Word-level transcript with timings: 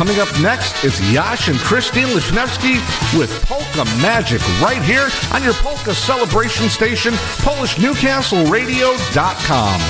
Coming 0.00 0.16
up 0.18 0.32
next, 0.40 0.82
it's 0.82 0.98
Yash 1.12 1.48
and 1.48 1.58
Christine 1.58 2.06
Lesniewski 2.06 2.80
with 3.18 3.30
Polka 3.44 3.84
Magic 4.00 4.40
right 4.58 4.80
here 4.80 5.10
on 5.34 5.42
your 5.42 5.52
Polka 5.52 5.94
celebration 5.94 6.70
station, 6.70 7.12
PolishNewcastleRadio.com. 7.44 9.80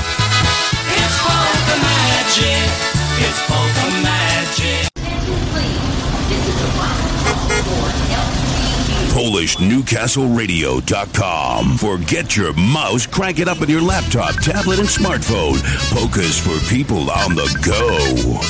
It's 0.90 1.16
Polka 1.22 1.78
Magic. 1.86 2.66
It's 3.22 3.38
Polka 3.46 3.86
Magic. 4.02 4.90
PolishNewcastleRadio.com. 9.14 11.78
Forget 11.78 12.36
your 12.36 12.52
mouse, 12.54 13.06
crank 13.06 13.38
it 13.38 13.46
up 13.46 13.60
with 13.60 13.70
your 13.70 13.80
laptop, 13.80 14.34
tablet, 14.42 14.80
and 14.80 14.88
smartphone. 14.88 15.62
Polkas 15.96 16.36
for 16.36 16.58
people 16.68 17.12
on 17.12 17.36
the 17.36 17.46
go. 17.62 18.40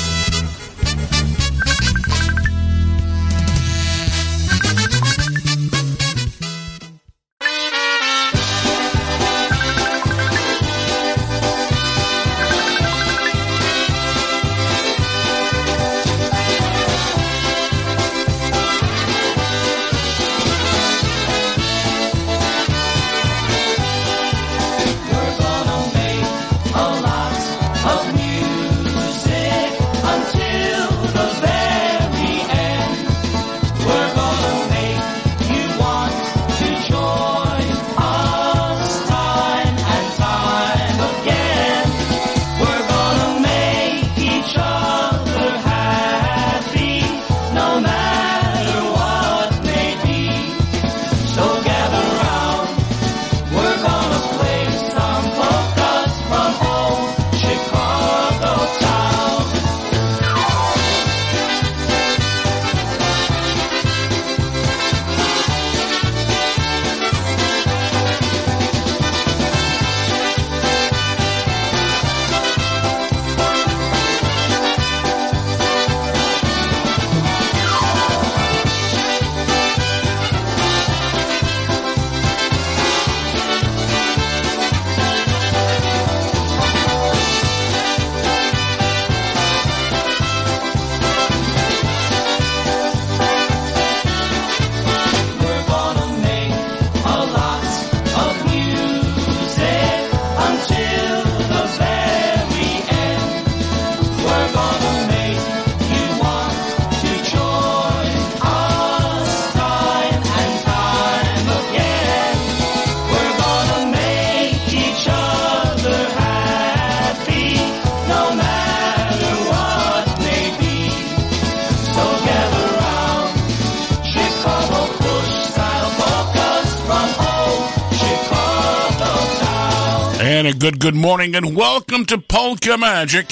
A 130.51 130.55
good 130.55 130.81
good 130.81 130.97
morning 130.97 131.37
and 131.37 131.55
welcome 131.55 132.05
to 132.05 132.19
Polka 132.19 132.77
Magic. 132.77 133.27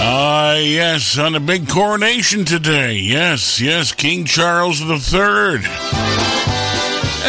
Ah, 0.00 0.54
yes, 0.56 1.18
on 1.18 1.34
a 1.34 1.40
big 1.40 1.66
coronation 1.68 2.44
today. 2.44 2.92
Yes, 2.94 3.58
yes, 3.60 3.90
King 3.92 4.24
Charles 4.26 4.80
III. 4.82 5.62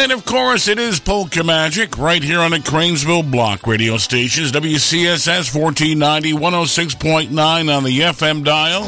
And 0.02 0.12
of 0.12 0.26
course, 0.26 0.68
it 0.68 0.78
is 0.78 1.00
Polka 1.00 1.42
Magic 1.44 1.98
right 1.98 2.22
here 2.22 2.42
on 2.42 2.52
the 2.52 2.58
Cranesville 2.58 3.32
Block 3.32 3.66
radio 3.66 3.96
stations, 3.98 4.52
WCSS 4.52 5.56
1490, 5.56 6.34
106.9 6.34 7.78
on 7.78 7.84
the 7.84 8.00
FM 8.00 8.44
dial. 8.44 8.84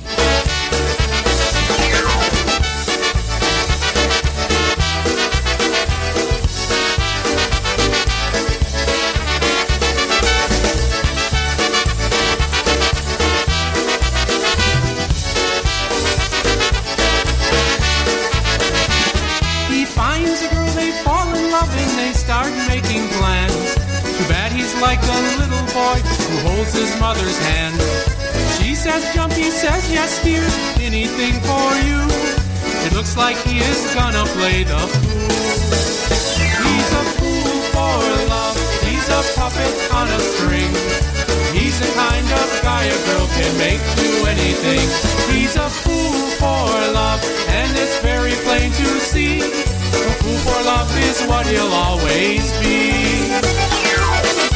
Mother's 27.07 27.39
hand. 27.55 27.79
She 28.59 28.75
says 28.75 29.01
jump, 29.15 29.31
he 29.31 29.49
says 29.49 29.83
yes 29.89 30.11
dear, 30.25 30.43
anything 30.83 31.35
for 31.47 31.69
you. 31.87 32.03
It 32.85 32.91
looks 32.97 33.15
like 33.15 33.37
he 33.47 33.59
is 33.59 33.79
gonna 33.95 34.25
play 34.35 34.67
the 34.67 34.81
fool. 34.91 35.31
He's 36.67 36.89
a 37.01 37.03
fool 37.15 37.55
for 37.71 37.95
love, 38.27 38.59
he's 38.83 39.07
a 39.19 39.21
puppet 39.39 39.73
on 39.99 40.07
a 40.17 40.19
string. 40.19 40.73
He's 41.55 41.79
the 41.79 41.91
kind 41.95 42.27
of 42.41 42.47
guy 42.67 42.83
a 42.91 42.97
girl 43.07 43.27
can 43.39 43.53
make 43.65 43.83
do 44.03 44.11
anything. 44.35 44.85
He's 45.31 45.55
a 45.55 45.69
fool 45.83 46.19
for 46.41 46.67
love, 46.91 47.23
and 47.59 47.71
it's 47.83 47.97
very 48.11 48.35
plain 48.43 48.69
to 48.81 48.87
see. 48.99 49.39
A 49.39 50.13
fool 50.19 50.39
for 50.47 50.59
love 50.71 50.91
is 51.07 51.23
what 51.29 51.47
he'll 51.47 51.75
always 51.87 52.45
be. 52.59 54.46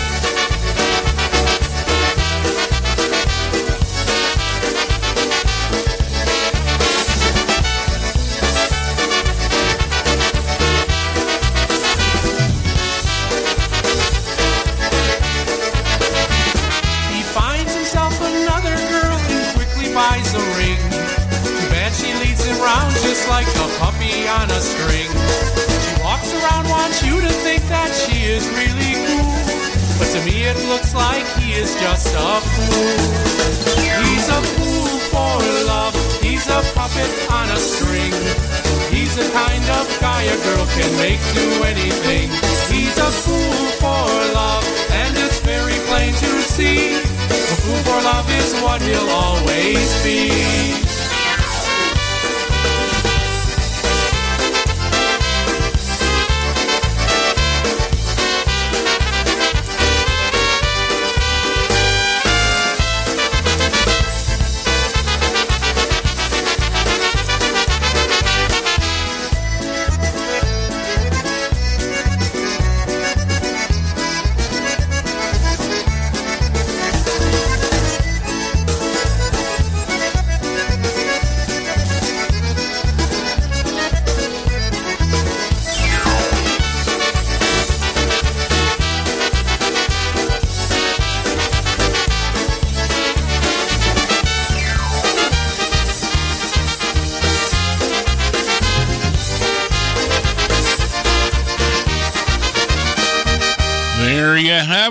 Girl 40.43 40.65
can 40.77 40.91
make 40.97 41.21
do 41.33 41.47
anything. 41.63 42.29
He's 42.71 42.97
a 42.97 43.11
fool 43.23 43.65
for 43.81 44.07
love, 44.33 44.65
and 44.91 45.17
it's 45.17 45.39
very 45.39 45.77
plain 45.89 46.13
to 46.13 46.31
see. 46.41 46.95
A 46.95 47.55
fool 47.63 47.81
for 47.88 47.99
love 48.03 48.29
is 48.41 48.53
what 48.61 48.81
he'll 48.81 49.09
always 49.09 49.89
be. 50.03 50.60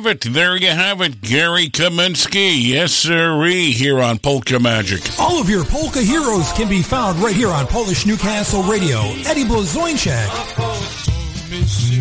Have 0.00 0.06
it. 0.06 0.32
There 0.32 0.56
you 0.56 0.70
have 0.70 1.02
it. 1.02 1.20
Gary 1.20 1.68
Kaminsky. 1.68 2.58
Yes, 2.58 2.90
sirree, 2.90 3.70
here 3.70 4.00
on 4.00 4.16
Polka 4.16 4.58
Magic. 4.58 5.02
All 5.18 5.38
of 5.38 5.50
your 5.50 5.62
polka 5.62 6.00
heroes 6.00 6.50
can 6.52 6.70
be 6.70 6.80
found 6.80 7.18
right 7.18 7.36
here 7.36 7.50
on 7.50 7.66
Polish 7.66 8.06
Newcastle 8.06 8.62
Radio. 8.62 9.00
Eddie 9.26 9.44
Blazonczyk, 9.44 10.26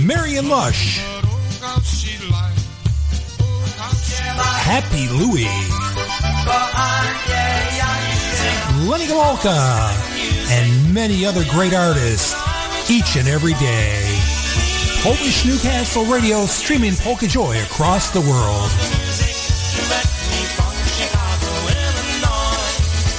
Marion 0.07 0.47
Lush, 0.47 0.99
Happy 4.63 5.09
Louie, 5.09 5.43
Lenny 8.89 9.07
Gomulka, 9.07 9.91
and 10.51 10.93
many 10.93 11.25
other 11.25 11.43
great 11.49 11.73
artists 11.73 12.33
each 12.89 13.17
and 13.17 13.27
every 13.27 13.55
day. 13.55 14.08
Polish 15.01 15.45
Newcastle 15.45 16.03
Radio 16.05 16.45
streaming 16.45 16.93
Polka 16.93 17.25
Joy 17.25 17.57
across 17.63 18.09
the 18.09 18.19
world. 18.19 18.69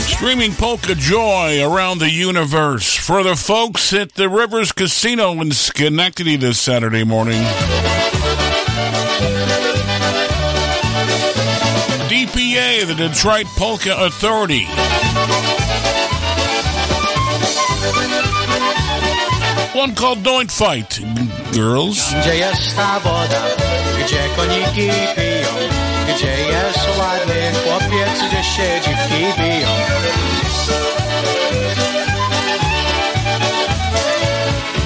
Streaming 0.07 0.53
Polka 0.53 0.95
Joy 0.95 1.63
around 1.63 2.01
the 2.01 2.11
universe 2.11 2.95
for 2.95 3.23
the 3.23 3.35
folks 3.35 3.95
at 3.95 4.13
the 4.13 4.29
Rivers 4.29 4.73
Casino 4.73 5.33
in 5.41 5.53
Schenectady 5.53 6.37
this 6.37 6.61
Saturday 6.61 7.03
morning. 7.03 7.43
DPA, 12.11 12.87
the 12.87 12.95
Detroit 12.95 13.47
Polka 13.57 13.97
Authority. 14.05 14.67
One 19.73 19.95
called 19.95 20.23
Don't 20.23 20.51
Fight, 20.51 21.01
girls. 21.53 22.15
Gdzie 22.21 22.37
jest 22.37 22.77
ta 22.77 23.01
woda, 23.01 23.43
gdzie 24.05 24.23
koniki 24.37 24.91
piją, 25.17 25.53
gdzie 26.15 26.37
jest 26.41 26.99
ładny 26.99 27.53
chłopiec, 27.65 28.29
gdzie 28.29 28.45
się 28.45 28.81
dziwki 28.85 29.43
biją. 29.43 29.69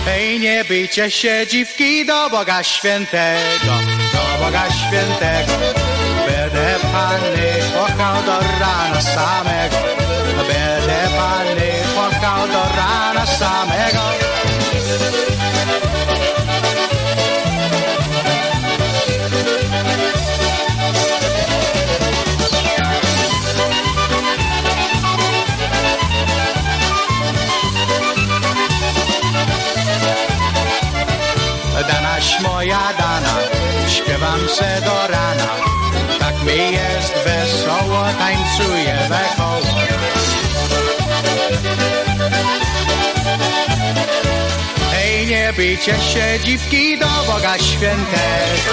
Hej, 0.05 0.40
nie 0.40 0.64
bijcie 0.64 1.11
się 1.11 1.46
dziwki 1.50 2.06
do 2.06 2.31
Boga 2.31 2.62
Świętego, 2.62 3.72
do 4.12 4.44
Boga 4.44 4.62
Świętego. 4.70 5.52
Będę 6.26 6.75
Panny 6.93 7.52
kochał 7.75 8.22
do 8.22 8.40
rana 8.61 9.00
samego, 9.00 9.76
będę 10.37 11.08
Panny 11.16 11.72
kochał 11.94 12.49
do 12.49 12.76
rana 12.76 13.26
samego. 13.26 14.34
Moja 32.44 32.93
dana, 32.99 33.35
śpiewam 33.88 34.49
se 34.49 34.81
do 34.81 35.06
rana. 35.12 35.49
Tak 36.20 36.35
mi 36.43 36.73
jest 36.73 37.14
wesoło, 37.25 38.05
tańcuję 38.19 38.96
wesoło. 39.08 39.75
Hej, 44.93 45.26
nie 45.26 45.52
bijcie 45.56 46.00
się 46.00 46.38
dziwki 46.44 46.99
do 46.99 47.06
Boga 47.26 47.59
Świętego, 47.59 48.73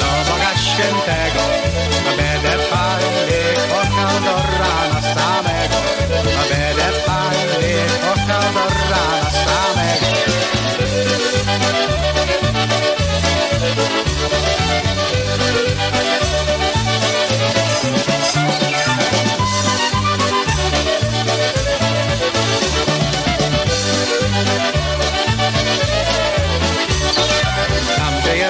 do 0.00 0.32
Boga 0.32 0.52
Świętego. 0.56 1.42
Będę 2.16 2.64
Panny 2.70 3.42
kochał 3.70 4.20
do 4.20 4.36
rana 4.58 5.02
samego, 5.14 5.78
będę 6.50 6.98
Panny 7.06 7.74
kochał 8.00 8.52
do 8.52 8.64
rana 8.90 9.30
samego. 9.30 10.61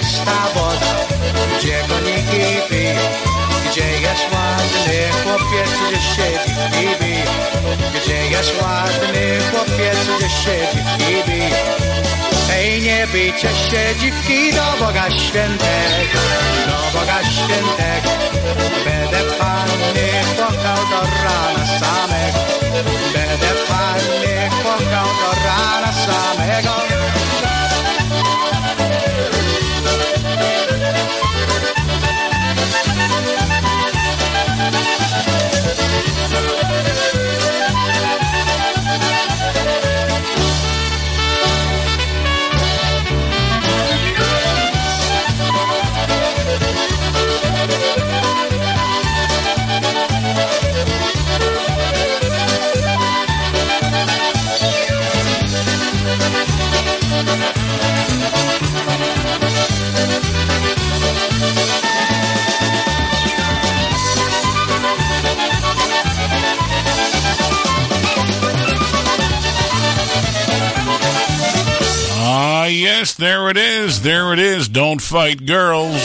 Jest 0.03 0.25
ta 0.25 0.49
woda, 0.55 0.93
gdzie 1.59 1.79
koniki 1.89 2.45
piją, 2.71 3.03
gdzie 3.71 3.91
jest 4.01 4.25
ładny 4.33 4.99
chłopiec, 5.23 5.71
gdzie 5.89 6.01
siedzi 6.15 6.53
i 6.81 7.05
biją, 7.05 7.33
gdzie 7.95 8.27
jest 8.27 8.53
ładny 8.63 9.39
chłopiec, 9.51 9.99
gdzie 10.17 10.29
siedzi 10.31 10.79
i 11.13 11.31
biją. 11.31 11.57
Hej, 12.49 12.83
nie 12.83 13.07
bijcie 13.13 13.49
się 13.49 14.01
dziwki 14.01 14.53
do 14.53 14.87
Boga 14.87 15.11
Świętego, 15.11 16.21
do 16.67 16.99
Boga 16.99 17.19
Świętego. 17.25 18.11
Będę 18.85 19.21
Panny 19.39 20.09
kochał 20.37 20.77
do 20.91 21.01
rana 21.25 21.67
samego, 21.81 22.42
yes, 72.93 73.15
there 73.15 73.49
it 73.49 73.57
is. 73.57 74.03
There 74.03 74.33
it 74.33 74.39
is. 74.39 74.69
Don't 74.69 75.01
fight 75.01 75.47
girls. 75.47 75.97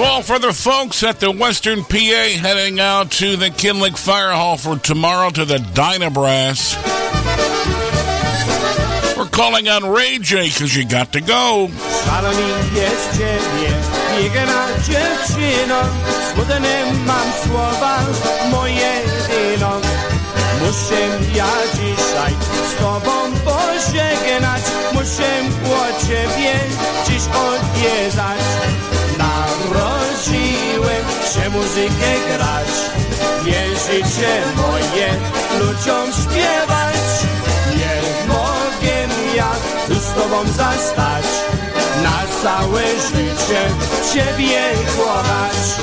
Well, 0.00 0.22
for 0.22 0.38
the 0.38 0.52
folks 0.52 1.02
at 1.02 1.20
the 1.20 1.30
Western 1.30 1.84
PA 1.84 2.24
heading 2.40 2.80
out 2.80 3.10
to 3.12 3.36
the 3.36 3.50
Kinlick 3.50 3.98
Fire 3.98 4.32
Hall 4.32 4.56
for 4.56 4.78
tomorrow 4.78 5.28
to 5.30 5.44
the 5.44 5.58
Dynabrass. 5.58 6.76
We're 9.16 9.28
calling 9.28 9.68
on 9.68 9.84
Ray 9.84 10.18
J 10.18 10.48
because 10.48 10.74
you 10.74 10.88
got 10.88 11.12
to 11.12 11.20
go. 11.20 11.68
Muszę 20.70 21.34
ja 21.34 21.46
dzisiaj 21.74 22.34
z 22.70 22.80
tobą 22.82 23.32
pożegnać 23.44 24.62
Muszę 24.92 25.30
o 25.74 26.06
ciebie 26.06 26.54
dziś 27.06 27.22
odwiedzać 27.26 28.40
Narodziłem 29.18 31.04
się 31.32 31.50
muzykę 31.50 32.12
grać 32.28 32.70
Nie 33.44 33.66
życie 33.68 34.42
moje 34.56 35.08
ludziom 35.60 36.06
śpiewać 36.12 37.04
Nie 37.76 38.26
mogę 38.28 39.14
ja 39.36 39.50
z 39.88 40.14
tobą 40.14 40.46
zastać 40.46 41.24
na 42.02 42.42
całe 42.42 42.82
życie 42.82 43.60
Ciebie 44.12 44.60
kochać. 44.96 45.80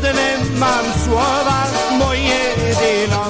Smutne 0.00 0.58
mam 0.58 0.84
słowa, 1.04 1.66
moje 1.98 2.40
jedyno 2.56 3.24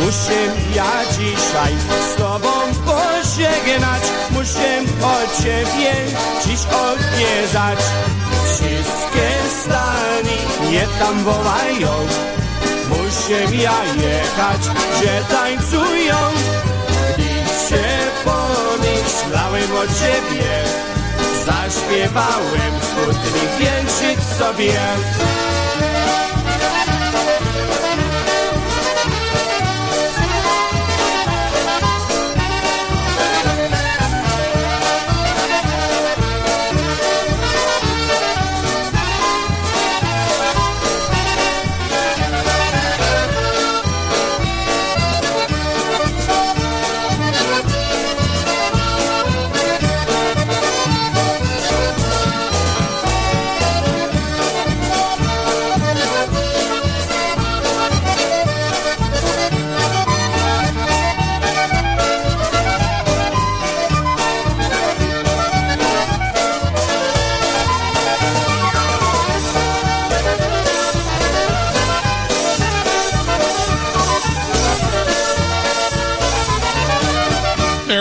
Muszę 0.00 0.40
ja 0.74 0.92
dzisiaj 1.18 1.74
z 2.12 2.18
Tobą 2.18 2.50
pożegnać. 2.86 4.02
Muszę 4.30 4.82
o 5.02 5.42
Ciebie 5.42 5.92
dziś 6.44 6.60
odwiedzać. 6.66 7.78
Wszystkie 8.44 9.28
stany 9.62 10.70
nie 10.70 10.86
tam 10.98 11.24
wołają. 11.24 12.06
Muszę 12.88 13.56
ja 13.56 13.84
jechać, 13.84 14.60
gdzie 14.68 15.20
tańcują. 15.36 16.16
Gdy 17.14 17.28
się 17.68 17.84
pomyślałem 18.24 19.76
o 19.76 19.86
Ciebie 19.86 20.86
Zaśpiewałem 21.46 22.72
smutny 22.80 23.40
wierszyk 23.58 24.38
sobie 24.38 24.72
Música 25.78 26.35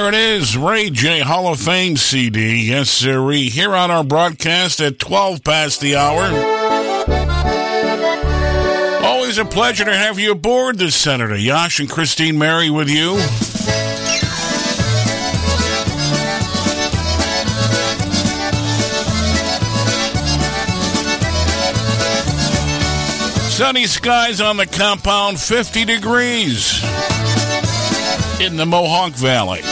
There 0.05 0.13
it 0.13 0.19
is, 0.39 0.55
Ray 0.55 0.91
J 0.91 1.21
Hall 1.21 1.47
of 1.47 1.59
Fame 1.59 1.97
CD. 1.97 2.67
Yes, 2.67 2.91
sirree. 2.91 3.49
Here 3.49 3.73
on 3.73 3.89
our 3.89 4.03
broadcast 4.03 4.79
at 4.79 4.99
12 4.99 5.43
past 5.43 5.81
the 5.81 5.95
hour. 5.95 6.25
Always 9.03 9.39
a 9.39 9.45
pleasure 9.45 9.85
to 9.85 9.95
have 9.95 10.19
you 10.19 10.33
aboard 10.33 10.77
this 10.77 10.95
Senator. 10.95 11.35
Yash 11.35 11.79
and 11.79 11.89
Christine 11.89 12.37
Mary 12.37 12.69
with 12.69 12.87
you. 12.87 13.17
Sunny 23.49 23.87
skies 23.87 24.39
on 24.39 24.57
the 24.57 24.67
compound, 24.67 25.39
50 25.39 25.83
degrees 25.83 26.83
in 28.39 28.55
the 28.57 28.67
Mohawk 28.67 29.13
Valley. 29.13 29.63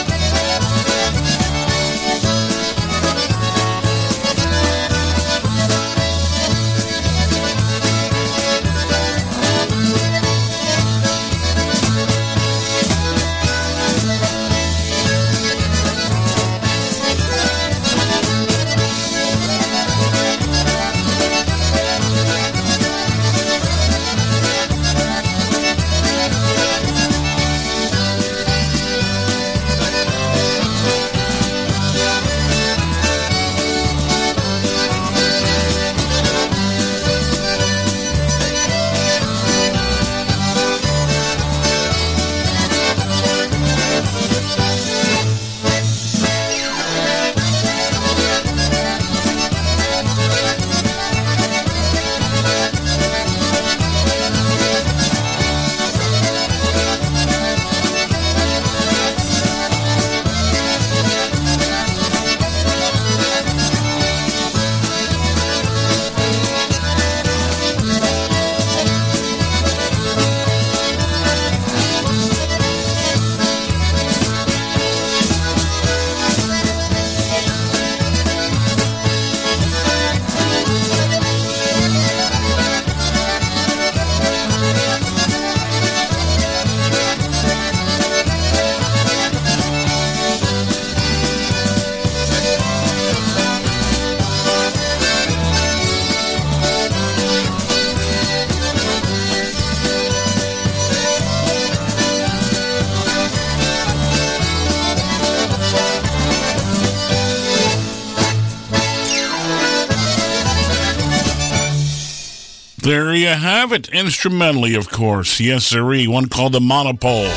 There 113.14 113.20
you 113.20 113.28
have 113.28 113.72
it. 113.72 113.90
Instrumentally, 113.90 114.74
of 114.74 114.90
course. 114.90 115.38
Yes, 115.38 115.66
sirree. 115.66 116.08
One 116.08 116.28
called 116.28 116.50
the 116.50 116.60
Monopole. 116.60 117.30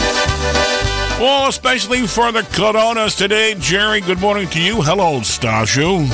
Well, 1.22 1.50
especially 1.50 2.08
for 2.08 2.32
the 2.32 2.42
Coronas 2.42 3.14
today. 3.14 3.54
Jerry, 3.60 4.02
good 4.02 4.20
morning 4.20 4.50
to 4.50 4.60
you. 4.60 4.82
Hello, 4.82 5.20
Stashu. 5.20 6.10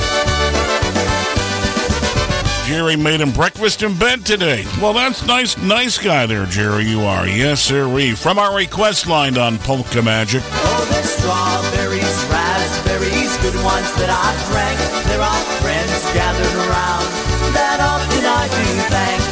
Jerry 2.68 2.96
made 2.96 3.22
him 3.22 3.32
breakfast 3.32 3.82
in 3.82 3.96
bed 3.96 4.26
today. 4.26 4.66
Well, 4.82 4.92
that's 4.92 5.26
nice, 5.26 5.56
nice 5.56 5.96
guy 5.96 6.26
there, 6.26 6.44
Jerry. 6.44 6.84
You 6.84 7.00
are. 7.00 7.26
Yes, 7.26 7.62
sirree. 7.62 8.12
From 8.12 8.38
our 8.38 8.54
request 8.54 9.06
line 9.06 9.38
on 9.38 9.56
Polka 9.56 10.02
Magic. 10.02 10.42
Oh, 10.44 10.88
there's 10.90 11.08
strawberries, 11.08 12.24
raspberries, 12.28 13.34
good 13.38 13.56
ones 13.64 13.88
that 13.96 14.12
I 14.12 14.28
drank. 14.52 15.06
There 15.08 15.22
are 15.22 15.44
friends 15.62 16.04
gathered 16.12 16.68
around 16.68 17.24
that 17.54 17.80
often 17.80 18.24
I 18.26 18.44
do 18.48 18.64
thank. 18.90 19.23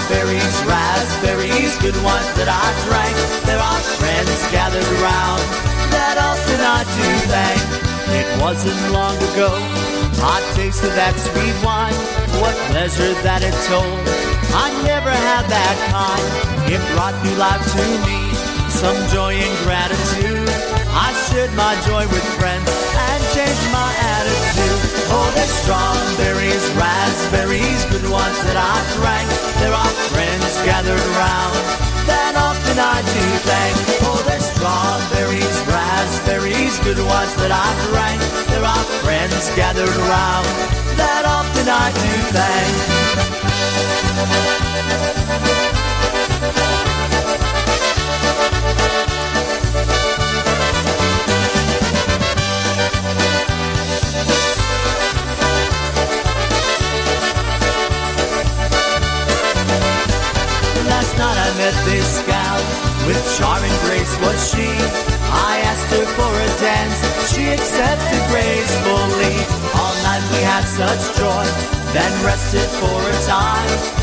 Strawberries, 0.00 0.56
raspberries, 0.64 1.76
good 1.84 1.96
ones 2.00 2.28
that 2.40 2.48
I 2.48 2.66
drank. 2.88 3.16
There 3.44 3.60
are 3.60 3.80
friends 4.00 4.40
gathered 4.48 4.88
around 4.96 5.44
that 5.92 6.16
often 6.16 6.60
I 6.60 6.80
do 6.96 7.08
thank. 7.28 7.60
It 8.16 8.28
wasn't 8.40 8.80
long 8.96 9.16
ago 9.32 9.52
I 10.24 10.40
tasted 10.56 10.96
that 10.96 11.12
sweet 11.20 11.56
wine. 11.60 11.92
What 12.40 12.56
pleasure 12.72 13.12
that 13.28 13.44
it 13.44 13.52
told. 13.68 14.00
I 14.56 14.72
never 14.88 15.12
had 15.12 15.44
that 15.52 15.76
kind. 15.92 16.26
It 16.72 16.80
brought 16.96 17.16
new 17.20 17.36
life 17.36 17.60
to 17.60 17.84
me, 18.08 18.32
some 18.72 18.96
joy 19.12 19.36
and 19.36 19.56
gratitude. 19.68 20.48
I 20.96 21.12
shared 21.28 21.52
my 21.52 21.76
joy 21.84 22.08
with 22.08 22.24
friends 22.40 22.79
and 23.08 23.22
changed 23.34 23.66
my 23.72 23.90
attitude. 24.16 24.80
Oh, 25.12 25.28
there's 25.34 25.54
strawberries, 25.64 26.64
raspberries, 26.76 27.84
good 27.88 28.08
ones 28.10 28.38
that 28.46 28.58
I 28.58 28.76
drank. 28.98 29.28
There 29.62 29.74
are 29.74 29.92
friends 30.12 30.54
gathered 30.68 31.04
around 31.16 31.56
that 32.06 32.34
often 32.36 32.78
I 32.78 32.98
do 33.02 33.24
thank. 33.46 33.76
Oh, 34.06 34.20
there's 34.26 34.46
strawberries, 34.54 35.58
raspberries, 35.66 36.78
good 36.80 36.98
ones 36.98 37.32
that 37.42 37.52
I 37.52 37.68
drank. 37.90 38.20
There 38.50 38.64
are 38.64 38.84
friends 39.04 39.50
gathered 39.56 39.88
around 39.88 40.46
that 40.96 41.24
often 41.26 41.66
I 41.68 41.86
do 42.04 42.12
thank. 42.36 42.74
Charming 63.40 63.76
grace 63.86 64.14
was 64.20 64.38
she. 64.52 64.68
I 65.48 65.64
asked 65.64 65.90
her 65.96 66.04
for 66.16 66.32
a 66.46 66.50
dance, 66.60 66.98
she 67.32 67.48
accepted 67.48 68.22
gracefully. 68.28 69.36
All 69.80 69.96
night 70.04 70.24
we 70.32 70.40
had 70.44 70.64
such 70.68 71.02
joy, 71.16 71.46
then 71.94 72.12
rested 72.24 72.68
for 72.80 72.98
a 73.00 73.16
time. 73.26 73.99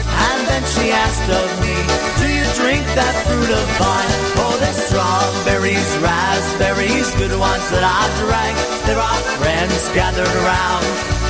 Then 0.48 0.63
she 0.66 0.92
asked 0.92 1.30
of 1.30 1.50
me, 1.62 1.75
Do 2.20 2.27
you 2.32 2.46
drink 2.60 2.86
that 2.96 3.16
fruit 3.27 3.51
of 3.51 3.66
vine? 3.77 4.14
Oh, 4.42 4.55
there's 4.60 4.79
strawberries, 4.90 5.92
raspberries, 6.00 7.10
good 7.16 7.36
ones 7.38 7.66
that 7.70 7.83
I 7.83 8.03
drank. 8.24 8.57
There 8.88 9.00
are 9.00 9.22
friends 9.38 9.83
gathered 9.94 10.33
around 10.42 10.83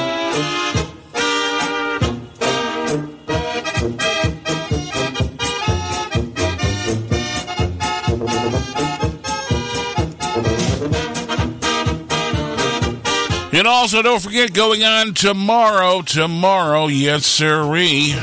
And 13.63 13.69
also, 13.69 14.01
don't 14.01 14.19
forget, 14.19 14.51
going 14.51 14.83
on 14.83 15.13
tomorrow, 15.13 16.01
tomorrow, 16.01 16.87
yes, 16.87 17.25
sirree, 17.25 18.13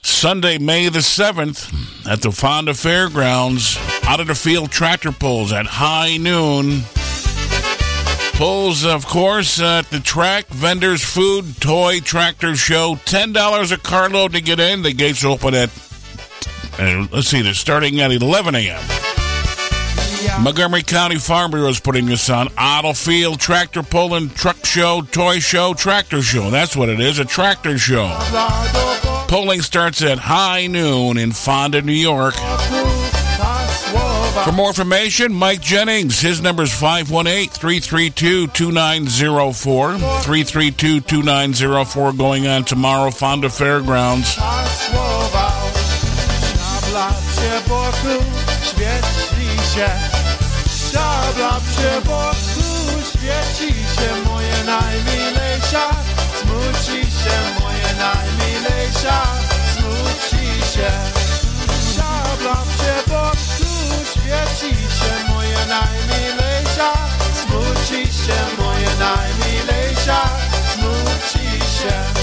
Sunday, 0.00 0.58
May 0.58 0.88
the 0.90 1.00
7th, 1.00 2.06
at 2.08 2.22
the 2.22 2.30
Fonda 2.30 2.72
Fairgrounds, 2.72 3.76
out 4.04 4.20
of 4.20 4.28
the 4.28 4.36
field 4.36 4.70
tractor 4.70 5.10
pulls 5.10 5.52
at 5.52 5.66
high 5.66 6.18
noon. 6.18 6.82
Pulls, 8.34 8.86
of 8.86 9.06
course, 9.06 9.60
at 9.60 9.90
the 9.90 9.98
track, 9.98 10.46
vendors, 10.46 11.02
food, 11.02 11.60
toy, 11.60 11.98
tractor 11.98 12.54
show, 12.54 12.94
$10 13.06 13.72
a 13.72 13.76
carload 13.78 14.34
to 14.34 14.40
get 14.40 14.60
in. 14.60 14.82
The 14.82 14.92
gates 14.92 15.24
open 15.24 15.52
at, 15.54 15.70
uh, 16.78 17.08
let's 17.10 17.26
see, 17.26 17.42
they're 17.42 17.54
starting 17.54 18.00
at 18.00 18.12
11 18.12 18.54
a.m. 18.54 19.07
Montgomery 20.40 20.82
County 20.82 21.16
Farm 21.18 21.50
Bureau 21.50 21.68
is 21.68 21.80
putting 21.80 22.06
this 22.06 22.28
on. 22.30 22.48
Otto 22.56 22.92
Field 22.92 23.40
Tractor 23.40 23.82
Pulling 23.82 24.30
Truck 24.30 24.64
Show, 24.64 25.02
Toy 25.02 25.38
Show, 25.38 25.74
Tractor 25.74 26.22
Show. 26.22 26.50
That's 26.50 26.76
what 26.76 26.88
it 26.88 27.00
is, 27.00 27.18
a 27.18 27.24
tractor 27.24 27.78
show. 27.78 28.08
Polling 29.28 29.62
starts 29.62 30.02
at 30.02 30.18
high 30.18 30.66
noon 30.66 31.18
in 31.18 31.32
Fonda, 31.32 31.82
New 31.82 31.92
York. 31.92 32.34
For 34.44 34.52
more 34.52 34.68
information, 34.68 35.32
Mike 35.32 35.60
Jennings. 35.60 36.20
His 36.20 36.40
number 36.40 36.62
is 36.62 36.72
518 36.72 37.50
332 37.50 38.46
2904. 38.48 39.98
332 39.98 41.00
2904 41.00 42.12
going 42.12 42.46
on 42.46 42.64
tomorrow, 42.64 43.10
Fonda 43.10 43.50
Fairgrounds. 43.50 44.36
Świeci 53.28 53.74
się 53.74 54.30
moje 54.30 54.64
najmilejsza, 54.64 55.90
smuci 56.40 57.00
się 57.10 57.60
moje 57.60 57.94
najmilejsza, 57.98 59.22
smuci 59.74 60.46
się. 60.72 60.90
Szabla 61.94 62.62
przy 62.76 63.10
boku 63.10 64.04
świeci 64.10 64.76
się 64.76 65.32
moje 65.32 65.58
najmilejsza, 65.68 66.92
smuci 67.42 68.12
się 68.12 68.62
moje 68.62 68.88
najmilejsza, 68.98 70.20
smuci 70.74 71.48
się. 71.78 72.17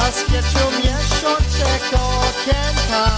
Zaskieczył 0.00 0.70
miesiączek 0.70 1.82
okienka 1.92 3.10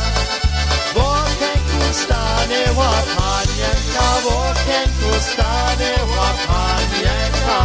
W 0.95 0.97
okienku 0.97 1.83
stanęła 1.93 2.93
panienka 3.17 4.07
W 4.23 4.27
okienku 4.27 5.11
stanęła 5.33 6.29
panienka 6.47 7.59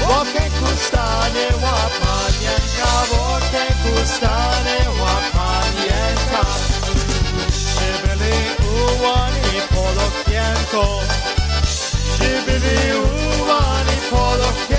W 0.00 0.10
okienku 0.20 0.66
stanęła 0.86 1.76
panienka 2.00 2.90
W 3.08 3.12
okienku 3.12 4.08
stanęła 4.16 5.14
panienka 5.32 6.44
Przybyli 7.50 8.36
ułani 8.74 9.60
pod 9.70 9.96
okienko. 10.08 11.00
Przybyli 12.14 12.94
ułani 12.96 13.96
pod 14.10 14.40
okienko 14.40 14.73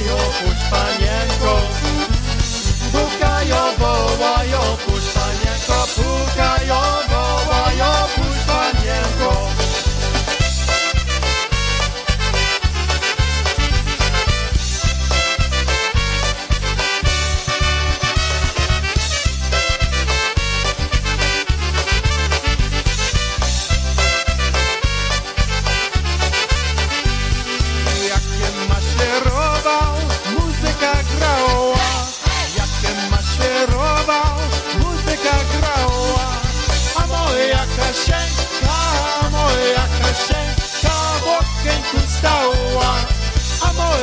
wołają, 0.00 0.16
puść 0.16 0.64
panienko. 0.70 1.60
Pukają, 2.92 3.56
wołają, 3.78 4.76
puść 4.86 5.06
panienko, 5.06 5.86
pukają, 5.96 6.80
wołają, 7.08 7.49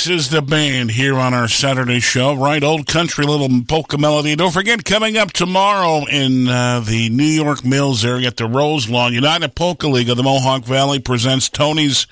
Pace 0.00 0.08
is 0.08 0.30
the 0.30 0.40
band 0.40 0.92
here 0.92 1.16
on 1.16 1.34
our 1.34 1.46
Saturday 1.46 2.00
show, 2.00 2.34
right? 2.34 2.64
Old 2.64 2.86
country 2.86 3.26
little 3.26 3.50
polka 3.68 3.98
melody. 3.98 4.34
Don't 4.34 4.50
forget, 4.50 4.82
coming 4.82 5.18
up 5.18 5.30
tomorrow 5.30 6.06
in 6.06 6.48
uh, 6.48 6.80
the 6.80 7.10
New 7.10 7.22
York 7.22 7.66
Mills 7.66 8.02
area 8.02 8.28
at 8.28 8.38
the 8.38 8.46
Rose 8.46 8.88
Lawn, 8.88 9.12
United 9.12 9.54
Polka 9.54 9.88
League 9.88 10.08
of 10.08 10.16
the 10.16 10.22
Mohawk 10.22 10.64
Valley 10.64 11.00
presents 11.00 11.50
Tony's 11.50 12.06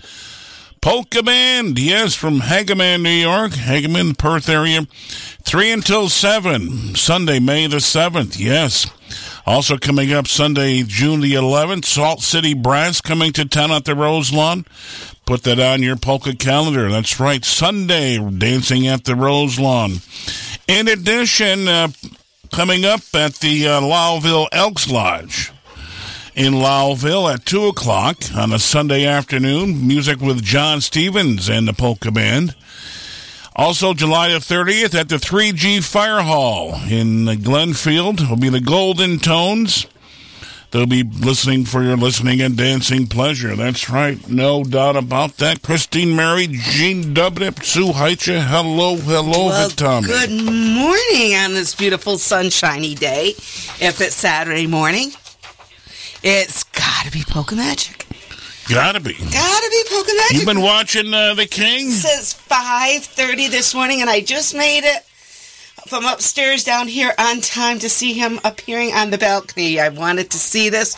Polka 0.83 1.23
Band. 1.23 1.79
Yes, 1.79 2.15
from 2.15 2.41
Hagaman, 2.41 3.01
New 3.01 3.09
York, 3.09 3.53
Hagaman, 3.53 4.19
Perth 4.19 4.51
area. 4.51 4.87
Three 5.43 5.73
until 5.73 6.11
seven. 6.11 6.95
Sunday, 6.95 7.41
May 7.41 7.69
the 7.69 7.79
7th. 7.79 8.39
Yes. 8.39 8.87
Also 9.47 9.79
coming 9.79 10.13
up 10.13 10.27
Sunday, 10.27 10.83
June 10.83 11.21
the 11.21 11.33
11th, 11.33 11.87
Salt 11.87 12.21
City 12.21 12.53
Brass 12.53 13.01
coming 13.01 13.33
to 13.33 13.47
town 13.47 13.71
at 13.71 13.87
the 13.87 13.95
Rose 13.95 14.31
Lawn. 14.31 14.67
Put 15.29 15.43
that 15.43 15.61
on 15.61 15.83
your 15.83 15.97
polka 15.97 16.35
calendar. 16.35 16.91
That's 16.91 17.21
right, 17.21 17.45
Sunday, 17.45 18.17
dancing 18.17 18.87
at 18.87 19.05
the 19.05 19.15
Rose 19.15 19.61
Lawn. 19.61 19.97
In 20.67 20.89
addition, 20.89 21.69
uh, 21.69 21.89
coming 22.51 22.87
up 22.87 23.03
at 23.13 23.35
the 23.35 23.69
uh, 23.69 24.49
Elks 24.53 24.91
Lodge 24.91 25.53
in 26.35 26.55
Lowville 26.55 27.31
at 27.31 27.45
2 27.45 27.67
o'clock 27.67 28.17
on 28.35 28.55
a 28.55 28.59
Sunday 28.59 29.05
afternoon. 29.05 29.87
Music 29.87 30.19
with 30.19 30.43
John 30.43 30.81
Stevens 30.81 31.51
and 31.51 31.69
the 31.69 31.75
Polka 31.75 32.11
Band. 32.11 32.57
Also, 33.55 33.93
July 33.93 34.31
the 34.31 34.39
30th 34.39 34.99
at 34.99 35.11
the 35.11 35.17
3G 35.17 35.85
Fire 35.85 36.23
Hall 36.23 36.73
in 36.89 37.27
Glenfield 37.27 38.31
will 38.31 38.39
be 38.39 38.49
the 38.49 38.63
Golden 38.63 39.19
Tones. 39.19 39.87
They'll 40.71 40.85
be 40.87 41.03
listening 41.03 41.65
for 41.65 41.83
your 41.83 41.97
listening 41.97 42.43
and 42.43 42.55
dancing 42.55 43.07
pleasure. 43.07 43.57
That's 43.57 43.89
right. 43.89 44.29
No 44.29 44.65
doubt 44.65 44.97
about 44.97 45.39
that. 45.39 45.63
Christine 45.63 46.15
Mary, 46.15 46.47
Jean 46.47 47.15
Dubnip, 47.15 47.65
Sue 47.65 47.87
Heicha. 47.93 48.43
Hello, 48.47 48.97
hello, 48.97 49.47
Well, 49.47 49.71
Tommy. 49.71 50.07
good 50.09 50.31
morning 50.31 51.35
on 51.37 51.55
this 51.55 51.75
beautiful 51.75 52.19
sunshiny 52.19 52.95
day. 52.95 53.29
If 53.81 54.01
it's 54.03 54.15
Saturday 54.15 54.67
morning, 54.67 55.13
it's 56.23 56.65
gotta 56.65 57.11
be 57.13 57.23
Polka 57.27 57.55
Magic. 57.57 58.05
Gotta 58.69 59.01
be. 59.01 59.15
Gotta 59.15 59.69
be 59.71 59.83
Polka 59.89 60.13
Magic. 60.19 60.37
You've 60.37 60.45
been 60.47 60.61
watching 60.61 61.15
uh, 61.15 61.33
The 61.33 61.47
King? 61.47 61.89
since 61.89 62.35
5.30 62.35 63.51
this 63.51 63.75
morning, 63.75 64.03
and 64.03 64.11
I 64.11 64.21
just 64.21 64.55
made 64.55 64.85
it 64.85 65.03
from 65.89 66.05
upstairs 66.05 66.65
down 66.65 66.87
here 66.89 67.13
on 67.19 67.41
time 67.41 67.79
to 67.81 67.89
see 67.89 68.13
him 68.13 68.39
appearing 68.45 68.93
on 68.93 69.11
the 69.11 69.19
balcony. 69.19 69.81
I 69.81 69.89
wanted 69.89 70.31
to 70.31 70.37
see 70.39 70.69
this. 70.69 70.95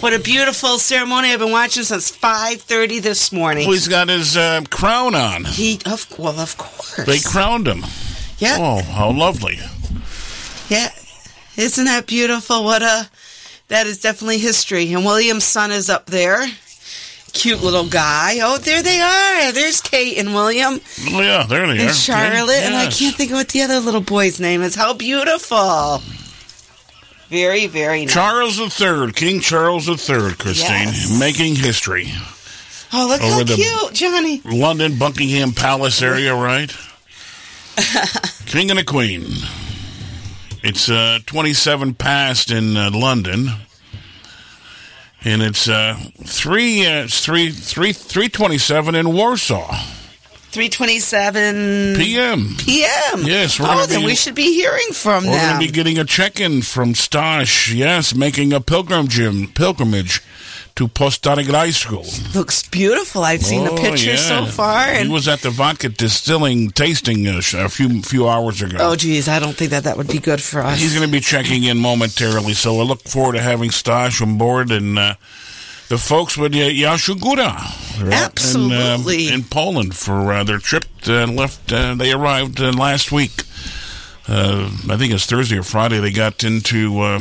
What 0.00 0.12
a 0.12 0.18
beautiful 0.18 0.78
ceremony 0.78 1.32
I've 1.32 1.38
been 1.38 1.52
watching 1.52 1.84
since 1.84 2.10
5.30 2.10 3.00
this 3.00 3.32
morning. 3.32 3.66
Well, 3.66 3.74
he's 3.74 3.88
got 3.88 4.08
his 4.08 4.36
uh, 4.36 4.62
crown 4.70 5.14
on. 5.14 5.44
He, 5.44 5.80
of, 5.86 6.06
well, 6.18 6.38
of 6.40 6.58
course. 6.58 6.96
They 7.06 7.20
crowned 7.20 7.66
him. 7.68 7.84
yeah. 8.38 8.56
Oh, 8.58 8.82
how 8.82 9.12
lovely. 9.12 9.58
Yeah, 10.68 10.88
isn't 11.56 11.84
that 11.84 12.06
beautiful? 12.06 12.64
What 12.64 12.82
a 12.82 13.08
that 13.68 13.86
is 13.86 14.00
definitely 14.00 14.38
history. 14.38 14.92
And 14.92 15.04
William's 15.04 15.44
son 15.44 15.70
is 15.70 15.88
up 15.88 16.06
there. 16.06 16.44
Cute 17.32 17.62
little 17.62 17.86
guy. 17.86 18.38
Oh, 18.42 18.58
there 18.58 18.82
they 18.82 19.00
are. 19.00 19.52
There's 19.52 19.80
Kate 19.80 20.18
and 20.18 20.34
William 20.34 20.80
Oh, 21.10 21.20
yeah, 21.22 21.44
there 21.48 21.66
they 21.66 21.78
are. 21.82 21.86
and 21.88 21.94
Charlotte. 21.96 22.56
And 22.62 22.74
I 22.74 22.86
can't 22.90 23.16
think 23.16 23.30
of 23.30 23.36
what 23.38 23.48
the 23.48 23.62
other 23.62 23.80
little 23.80 24.02
boy's 24.02 24.38
name 24.38 24.60
is. 24.62 24.74
How 24.74 24.92
beautiful. 24.92 26.02
Very, 27.30 27.66
very 27.66 28.04
nice. 28.04 28.12
Charles 28.12 28.58
III, 28.60 29.12
King 29.12 29.40
Charles 29.40 29.88
III, 29.88 30.34
Christine, 30.34 30.88
Yes. 30.88 31.18
making 31.18 31.56
history. 31.56 32.12
oh, 32.92 33.06
look 33.08 33.22
how 33.22 33.34
over 33.36 33.44
the- 33.44 33.54
cute, 33.54 33.94
Johnny. 33.94 34.42
London, 34.44 34.98
Buckingham 34.98 35.52
Palace 35.52 36.02
area, 36.02 36.34
right? 36.34 36.70
King 38.46 38.70
and 38.70 38.78
a 38.78 38.84
Queen. 38.84 39.24
It's 40.62 40.90
uh, 40.90 41.20
27 41.24 41.94
past 41.94 42.50
in 42.50 42.76
uh, 42.76 42.90
London. 42.92 43.48
And 45.24 45.40
it's 45.42 45.68
uh, 45.68 45.96
three, 46.24 46.84
uh, 46.84 47.04
it's 47.04 47.24
three, 47.24 47.50
three, 47.52 47.92
three 47.92 48.28
twenty-seven 48.28 48.94
in 48.94 49.12
Warsaw 49.12 49.72
327 50.52 51.94
p.m. 51.96 52.54
p.m. 52.58 53.22
Yes, 53.24 53.58
we're 53.58 53.66
Oh, 53.70 53.86
then 53.86 54.00
be- 54.00 54.06
we 54.06 54.14
should 54.14 54.34
be 54.34 54.52
hearing 54.52 54.92
from 54.92 55.24
them. 55.24 55.32
We're 55.32 55.38
going 55.40 55.60
to 55.60 55.66
be 55.66 55.72
getting 55.72 55.98
a 55.98 56.04
check-in 56.04 56.60
from 56.60 56.92
Stosh. 56.92 57.74
Yes, 57.74 58.14
making 58.14 58.52
a 58.52 58.60
pilgrim 58.60 59.06
pilgrimage, 59.08 59.54
pilgrimage 59.54 60.20
to 60.76 60.88
Postonic 60.88 61.50
High 61.50 61.70
School. 61.70 62.04
Looks 62.34 62.66
beautiful. 62.68 63.24
I've 63.24 63.42
seen 63.42 63.64
the 63.64 63.70
Oh, 63.72 63.76
pictures 63.76 64.20
so 64.26 64.40
yeah. 64.40 64.50
far. 64.50 64.94
He 64.94 65.08
was 65.08 65.28
at 65.28 65.40
the 65.40 65.50
vodka 65.50 65.88
distilling 65.90 66.70
tasting 66.70 67.26
uh, 67.28 67.40
a 67.56 67.68
few 67.68 68.02
few 68.02 68.28
hours 68.28 68.62
ago. 68.62 68.78
oh, 68.80 68.96
geez, 68.96 69.28
I 69.28 69.38
don't 69.38 69.54
think 69.56 69.70
that 69.70 69.84
that 69.84 69.96
would 69.96 70.08
be 70.08 70.18
good 70.18 70.40
for 70.42 70.60
us. 70.62 70.80
He's 70.80 70.94
going 70.94 71.06
to 71.06 71.12
be 71.12 71.20
checking 71.20 71.64
in 71.64 71.78
momentarily, 71.78 72.54
so 72.54 72.80
I 72.80 72.84
look 72.84 73.02
forward 73.02 73.34
to 73.34 73.42
having 73.42 73.70
Stosh 73.70 74.20
on 74.22 74.38
board 74.38 74.70
and 74.70 74.98
uh, 74.98 75.14
the 75.88 75.98
folks 75.98 76.38
with 76.38 76.54
uh, 76.54 76.58
Yashugura. 76.58 77.98
They're 77.98 78.12
Absolutely. 78.12 79.26
In, 79.28 79.32
uh, 79.32 79.36
in 79.36 79.44
Poland 79.44 79.94
for 79.96 80.32
uh, 80.32 80.42
their 80.44 80.58
trip. 80.58 80.84
Uh, 81.06 81.26
left. 81.26 81.72
Uh, 81.72 81.94
they 81.94 82.12
arrived 82.12 82.60
uh, 82.60 82.72
last 82.72 83.12
week. 83.12 83.42
Uh, 84.28 84.70
I 84.88 84.96
think 84.96 85.12
it's 85.12 85.26
Thursday 85.26 85.58
or 85.58 85.62
Friday. 85.64 85.98
They 86.00 86.12
got 86.12 86.44
into. 86.44 87.20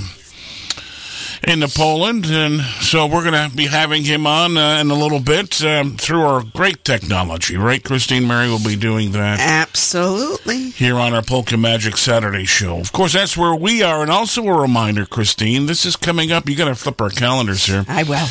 Into 1.44 1.68
Poland, 1.68 2.28
and 2.28 2.62
so 2.62 3.08
we're 3.08 3.24
going 3.24 3.50
to 3.50 3.56
be 3.56 3.66
having 3.66 4.04
him 4.04 4.28
on 4.28 4.58
uh, 4.58 4.80
in 4.80 4.92
a 4.92 4.94
little 4.94 5.20
bit 5.20 5.64
um, 5.64 5.98
through 5.98 6.22
our 6.22 6.44
great 6.44 6.86
technology, 6.86 7.58
right? 7.58 7.84
Christine 7.84 8.28
Mary 8.28 8.48
will 8.48 8.64
be 8.64 8.76
doing 8.76 9.12
that 9.14 9.40
Absolutely. 9.40 10.70
here 10.70 10.98
on 10.98 11.16
our 11.16 11.24
Polka 11.24 11.58
Magic 11.58 11.98
Saturday 11.98 12.46
show. 12.46 12.78
Of 12.78 12.92
course, 12.92 13.14
that's 13.14 13.36
where 13.36 13.56
we 13.56 13.82
are. 13.82 14.04
And 14.04 14.12
also 14.12 14.46
a 14.46 14.62
reminder, 14.62 15.04
Christine, 15.08 15.66
this 15.66 15.84
is 15.84 15.96
coming 15.96 16.32
up. 16.32 16.48
You 16.48 16.56
got 16.56 16.66
to 16.66 16.76
flip 16.76 17.02
our 17.02 17.10
calendars 17.10 17.66
here. 17.66 17.86
I 17.88 18.04
will. 18.04 18.28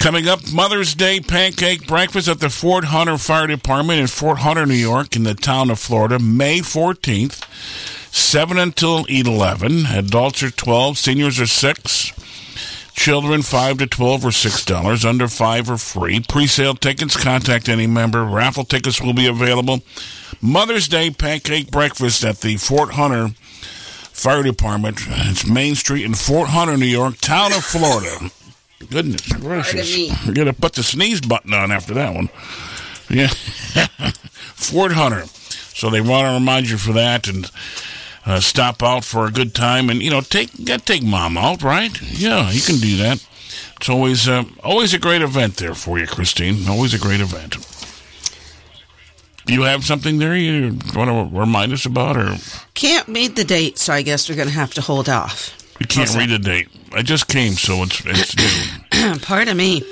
Coming 0.00 0.26
up, 0.26 0.40
Mother's 0.52 0.96
Day 0.96 1.20
pancake 1.20 1.86
breakfast 1.86 2.26
at 2.26 2.40
the 2.40 2.50
Fort 2.50 2.86
Hunter 2.86 3.16
Fire 3.16 3.46
Department 3.46 4.00
in 4.00 4.08
Fort 4.08 4.38
Hunter, 4.38 4.66
New 4.66 4.74
York, 4.74 5.14
in 5.14 5.22
the 5.22 5.34
town 5.34 5.70
of 5.70 5.78
Florida, 5.78 6.18
May 6.18 6.58
14th, 6.58 7.44
7 8.12 8.58
until 8.58 9.04
11. 9.04 9.86
Adults 9.86 10.42
are 10.42 10.50
12, 10.50 10.98
seniors 10.98 11.38
are 11.38 11.46
6. 11.46 12.12
Children 13.00 13.40
5 13.40 13.78
to 13.78 13.86
12 13.86 14.26
or 14.26 14.28
$6. 14.28 15.04
Under 15.06 15.26
5 15.26 15.70
are 15.70 15.78
free. 15.78 16.20
Pre-sale 16.20 16.74
tickets, 16.74 17.16
contact 17.16 17.70
any 17.70 17.86
member. 17.86 18.22
Raffle 18.26 18.64
tickets 18.64 19.00
will 19.00 19.14
be 19.14 19.26
available. 19.26 19.80
Mother's 20.42 20.86
Day 20.86 21.08
pancake 21.08 21.70
breakfast 21.70 22.22
at 22.24 22.42
the 22.42 22.58
Fort 22.58 22.90
Hunter 22.90 23.28
Fire 23.30 24.42
Department. 24.42 24.98
It's 25.08 25.46
Main 25.46 25.76
Street 25.76 26.04
in 26.04 26.12
Fort 26.12 26.50
Hunter, 26.50 26.76
New 26.76 26.84
York, 26.84 27.16
town 27.22 27.54
of 27.54 27.64
Florida. 27.64 28.30
Goodness 28.90 29.32
gracious. 29.32 29.96
You're 30.26 30.34
going 30.34 30.46
to 30.46 30.52
put 30.52 30.74
the 30.74 30.82
sneeze 30.82 31.22
button 31.22 31.54
on 31.54 31.72
after 31.72 31.94
that 31.94 32.14
one. 32.14 32.28
Yeah. 33.08 33.28
Fort 34.56 34.92
Hunter. 34.92 35.24
So 35.24 35.88
they 35.88 36.02
want 36.02 36.26
to 36.26 36.34
remind 36.34 36.68
you 36.68 36.76
for 36.76 36.92
that 36.92 37.28
and 37.28 37.50
uh, 38.26 38.40
stop 38.40 38.82
out 38.82 39.04
for 39.04 39.26
a 39.26 39.30
good 39.30 39.54
time 39.54 39.90
and, 39.90 40.02
you 40.02 40.10
know, 40.10 40.20
take 40.20 40.64
got 40.64 40.80
to 40.80 40.84
take 40.84 41.02
mom 41.02 41.36
out, 41.38 41.62
right? 41.62 42.00
Yeah, 42.02 42.50
you 42.50 42.60
can 42.60 42.76
do 42.76 42.96
that. 42.98 43.24
It's 43.76 43.88
always 43.88 44.28
uh, 44.28 44.44
always 44.62 44.92
a 44.92 44.98
great 44.98 45.22
event 45.22 45.56
there 45.56 45.74
for 45.74 45.98
you, 45.98 46.06
Christine. 46.06 46.68
Always 46.68 46.92
a 46.94 46.98
great 46.98 47.20
event. 47.20 47.56
You 49.46 49.62
have 49.62 49.84
something 49.84 50.18
there 50.18 50.36
you 50.36 50.78
want 50.94 51.10
to 51.10 51.36
remind 51.36 51.72
us 51.72 51.86
about, 51.86 52.16
or 52.16 52.36
Can't 52.74 53.08
read 53.08 53.36
the 53.36 53.44
date, 53.44 53.78
so 53.78 53.92
I 53.92 54.02
guess 54.02 54.28
we're 54.28 54.36
going 54.36 54.48
to 54.48 54.54
have 54.54 54.74
to 54.74 54.80
hold 54.80 55.08
off. 55.08 55.56
you 55.80 55.86
can't 55.86 56.14
read 56.14 56.28
the 56.28 56.38
date? 56.38 56.68
I 56.92 57.02
just 57.02 57.26
came, 57.26 57.54
so 57.54 57.82
it's 57.82 58.02
it's 58.04 58.36
new. 58.92 59.18
Pardon 59.20 59.56
me. 59.56 59.82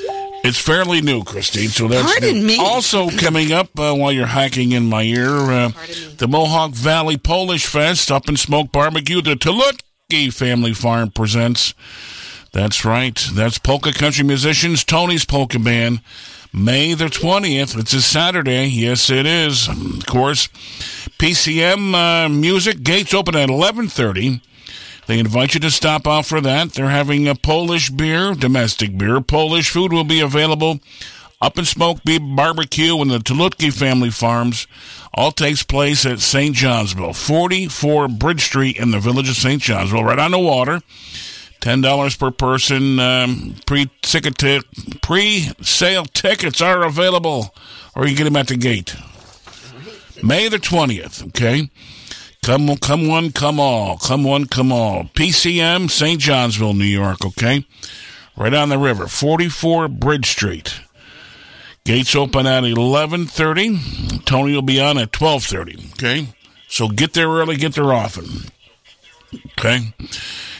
It's 0.44 0.58
fairly 0.58 1.00
new, 1.00 1.24
Christine. 1.24 1.68
So 1.68 1.88
that's 1.88 2.10
Pardon 2.10 2.40
new. 2.40 2.46
me. 2.46 2.58
Also 2.58 3.10
coming 3.10 3.52
up 3.52 3.78
uh, 3.78 3.94
while 3.94 4.12
you're 4.12 4.26
hacking 4.26 4.72
in 4.72 4.88
my 4.88 5.02
ear, 5.02 5.28
uh, 5.28 5.70
the 6.16 6.28
Mohawk 6.28 6.72
Valley 6.72 7.16
Polish 7.16 7.66
Fest 7.66 8.10
up 8.10 8.28
in 8.28 8.36
Smoke 8.36 8.72
Barbecue. 8.72 9.20
The 9.20 9.34
Tulutki 9.34 10.32
Family 10.32 10.72
Farm 10.72 11.10
presents. 11.10 11.74
That's 12.52 12.84
right. 12.84 13.14
That's 13.34 13.58
polka 13.58 13.92
country 13.92 14.24
musicians 14.24 14.84
Tony's 14.84 15.24
Polka 15.24 15.58
Band. 15.58 16.00
May 16.52 16.94
the 16.94 17.06
20th. 17.06 17.78
It's 17.78 17.92
a 17.92 18.00
Saturday. 18.00 18.66
Yes, 18.66 19.10
it 19.10 19.26
is. 19.26 19.68
Of 19.68 20.06
course, 20.06 20.48
PCM 21.18 21.94
uh, 21.94 22.28
music 22.30 22.82
gates 22.82 23.12
open 23.12 23.36
at 23.36 23.50
11:30. 23.50 24.40
They 25.08 25.18
invite 25.18 25.54
you 25.54 25.60
to 25.60 25.70
stop 25.70 26.06
out 26.06 26.26
for 26.26 26.38
that. 26.42 26.74
They're 26.74 26.90
having 26.90 27.26
a 27.26 27.34
Polish 27.34 27.88
beer, 27.88 28.34
domestic 28.34 28.98
beer. 28.98 29.22
Polish 29.22 29.70
food 29.70 29.90
will 29.90 30.04
be 30.04 30.20
available 30.20 30.80
up 31.40 31.56
and 31.56 31.66
Smoke 31.66 32.04
Bee 32.04 32.18
Barbecue 32.18 33.00
and 33.00 33.10
the 33.10 33.16
Tulutki 33.18 33.72
Family 33.72 34.10
Farms. 34.10 34.66
All 35.14 35.32
takes 35.32 35.62
place 35.62 36.04
at 36.04 36.20
St. 36.20 36.54
Johnsville, 36.54 37.14
44 37.14 38.08
Bridge 38.08 38.42
Street 38.42 38.76
in 38.76 38.90
the 38.90 39.00
village 39.00 39.30
of 39.30 39.36
St. 39.36 39.62
Johnsville, 39.62 40.04
right 40.04 40.18
on 40.18 40.32
the 40.32 40.38
water. 40.38 40.82
Ten 41.60 41.80
dollars 41.80 42.14
per 42.14 42.30
person. 42.30 43.00
Um, 43.00 43.56
pre 43.66 43.90
ticket 44.02 44.38
pre 45.00 45.48
sale 45.62 46.04
tickets 46.04 46.60
are 46.60 46.84
available, 46.84 47.54
or 47.96 48.06
you 48.06 48.14
get 48.14 48.24
them 48.24 48.36
at 48.36 48.46
the 48.46 48.56
gate. 48.56 48.94
May 50.22 50.48
the 50.48 50.58
twentieth. 50.60 51.24
Okay. 51.28 51.70
Come, 52.48 52.74
come 52.78 53.06
one, 53.06 53.30
come 53.30 53.60
all. 53.60 53.98
Come 53.98 54.24
one, 54.24 54.46
come 54.46 54.72
all. 54.72 55.04
PCM, 55.04 55.90
St. 55.90 56.18
Johnsville, 56.18 56.72
New 56.72 56.86
York. 56.86 57.22
Okay, 57.22 57.66
right 58.38 58.54
on 58.54 58.70
the 58.70 58.78
river, 58.78 59.06
forty-four 59.06 59.88
Bridge 59.88 60.30
Street. 60.30 60.80
Gates 61.84 62.16
open 62.16 62.46
at 62.46 62.64
eleven 62.64 63.26
thirty. 63.26 63.78
Tony 64.24 64.54
will 64.54 64.62
be 64.62 64.80
on 64.80 64.96
at 64.96 65.12
twelve 65.12 65.44
thirty. 65.44 65.76
Okay, 65.92 66.28
so 66.68 66.88
get 66.88 67.12
there 67.12 67.28
early, 67.28 67.56
get 67.56 67.74
there 67.74 67.92
often. 67.92 68.24
Okay, 69.58 69.92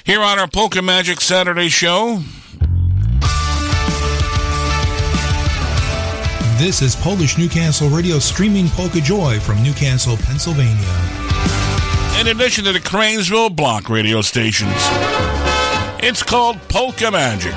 here 0.05 0.21
on 0.21 0.39
our 0.39 0.47
Polka 0.47 0.83
Magic 0.83 1.23
Saturday 1.23 1.71
show. 1.71 2.21
This 6.59 6.83
is 6.83 6.95
Polish 6.97 7.39
Newcastle 7.39 7.89
Radio 7.89 8.19
streaming 8.19 8.69
Polka 8.69 9.01
Joy 9.01 9.41
from 9.41 9.63
Newcastle, 9.63 10.19
Pennsylvania. 10.19 11.28
In 12.19 12.27
addition 12.27 12.65
to 12.65 12.73
the 12.73 12.81
Cranesville 12.81 13.49
block 13.49 13.89
radio 13.89 14.23
stations, 14.23 14.75
it's 16.03 16.21
called 16.21 16.59
Polka 16.69 17.13
Magic. 17.13 17.55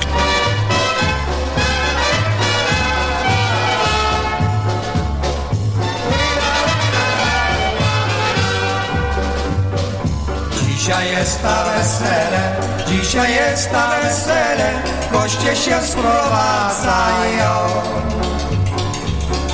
Dzisiaj 10.68 11.12
jest 11.12 11.42
wesele, 11.42 12.56
dzisiaj 12.88 13.34
jest 13.34 13.70
wesele, 13.72 14.84
goście 15.12 15.56
się 15.56 15.82
sprowadzają, 15.82 17.50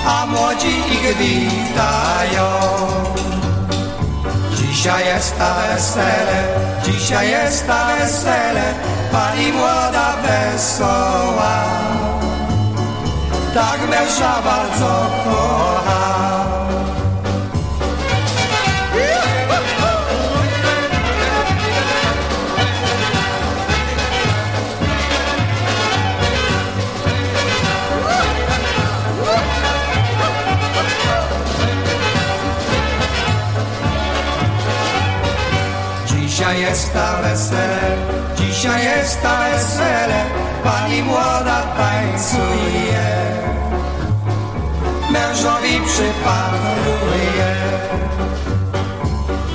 a 0.06 0.26
młodzi 0.26 0.68
ich 0.68 1.18
witają. 1.18 3.17
Dzisiaj 4.78 5.06
jest 5.06 5.38
ta 5.38 5.54
wesele, 5.54 6.38
dzisiaj 6.84 7.32
jest 7.32 7.68
ta 7.68 7.86
wesele, 7.86 8.74
pani 9.12 9.52
młoda 9.52 10.16
wesoła, 10.22 11.64
tak 13.54 13.90
męża 13.90 14.42
bardzo 14.42 15.10
kocha. 15.24 16.07
Jest 36.70 36.94
ta 36.94 37.22
wesele, 37.22 37.98
dzisiaj 38.36 38.84
jest 38.84 39.22
ta 39.22 39.38
wesele, 39.38 40.20
pani 40.64 41.04
młoda 41.04 41.62
tańcuje, 41.78 43.08
mężowi 45.12 45.82
przyparuje. 45.86 47.50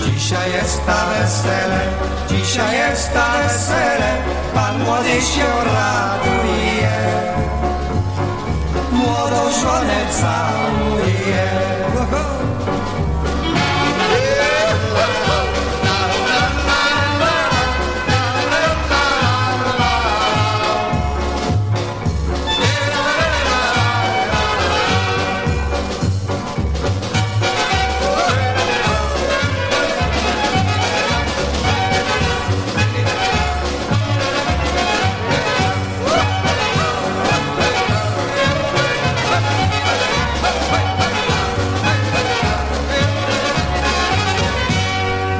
Dzisiaj 0.04 0.52
jest 0.52 0.86
ta 0.86 1.06
wesele, 1.06 1.80
dzisiaj 2.28 2.78
jest 2.78 3.12
ta 3.14 3.26
wesele, 3.38 4.10
pan 4.54 4.84
młody 4.84 5.20
się 5.32 5.48
raduje, 5.74 6.96
młodą 8.92 9.52
żonę 9.62 10.00
całuje. 10.20 11.62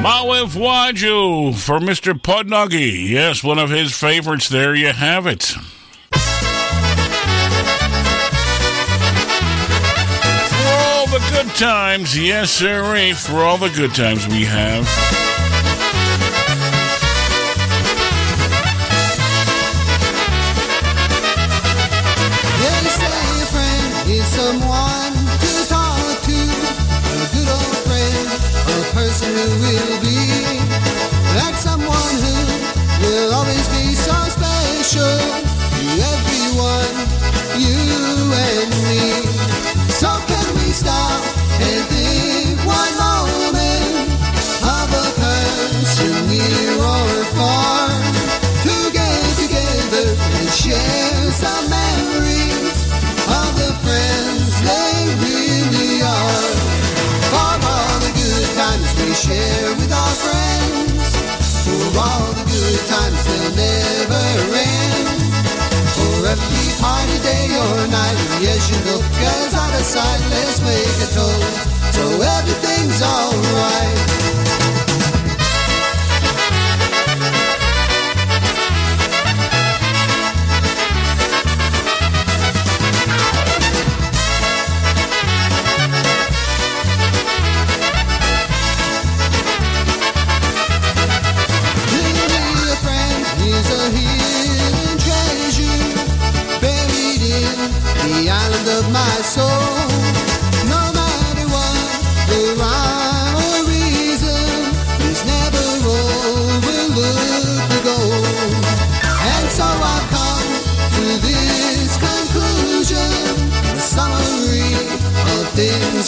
Małe 0.03 0.47
Waju 0.47 1.55
for 1.55 1.79
Mr. 1.79 2.13
Podnuggy. 2.15 3.09
Yes, 3.09 3.45
one 3.45 3.61
of 3.61 3.71
his 3.71 3.97
favorites. 3.97 4.49
There 4.49 4.75
you 4.75 4.93
have 4.93 5.29
it. 5.29 5.45
For 5.45 5.59
all 10.89 11.07
the 11.07 11.23
good 11.31 11.55
times, 11.55 12.19
yes, 12.19 12.51
sir, 12.51 12.97
eh? 12.97 13.15
for 13.15 13.45
all 13.45 13.59
the 13.59 13.69
good 13.69 13.95
times 13.95 14.27
we 14.27 14.45
have. 14.45 14.89
Night, 67.93 68.17
yes 68.41 68.71
you 68.71 68.79
look 68.91 69.05
us 69.05 69.55
out 69.55 69.75
of 69.75 69.85
sight, 69.85 70.21
let's 70.31 70.61
make 70.65 70.97
a 71.05 71.09
toast 71.13 71.73
so 71.93 72.05
everything's 72.23 73.03
alright. 73.03 74.22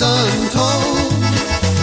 Untold. 0.04 1.08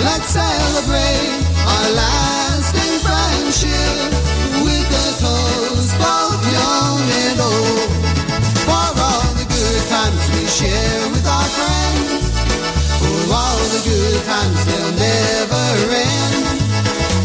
Let's 0.05 0.30
celebrate 0.30 1.41
our 1.65 1.88
lasting 1.97 2.95
friendship 3.01 4.13
with 4.61 4.86
a 4.86 5.07
toast, 5.17 5.91
both 5.97 6.41
young 6.53 7.01
and 7.26 7.39
old. 7.41 7.89
For 8.69 8.89
all 8.93 9.30
the 9.41 9.47
good 9.49 9.84
times 9.89 10.22
we 10.38 10.45
share 10.45 11.01
with 11.09 11.26
our 11.26 11.49
friends, 11.57 12.30
for 13.01 13.19
all 13.34 13.61
the 13.74 13.82
good 13.89 14.22
times 14.30 14.59
they'll 14.69 14.95
never 15.01 15.65
end. 15.97 16.45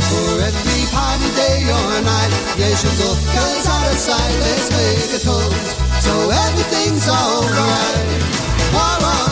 For 0.08 0.40
every 0.48 0.82
party 0.96 1.28
day 1.36 1.60
or 1.68 1.92
night, 2.00 2.32
yes 2.56 2.80
should 2.80 2.96
go. 2.96 3.12
Cause 3.36 3.66
out 3.68 3.84
of 3.92 3.98
sight, 4.00 4.34
let's 4.40 4.68
make 4.72 5.12
a 5.12 5.20
toast. 5.20 5.68
So 6.00 6.12
everything's 6.30 7.08
alright. 7.08 8.22
For 8.72 8.80
all 8.80 8.98
the 9.00 9.25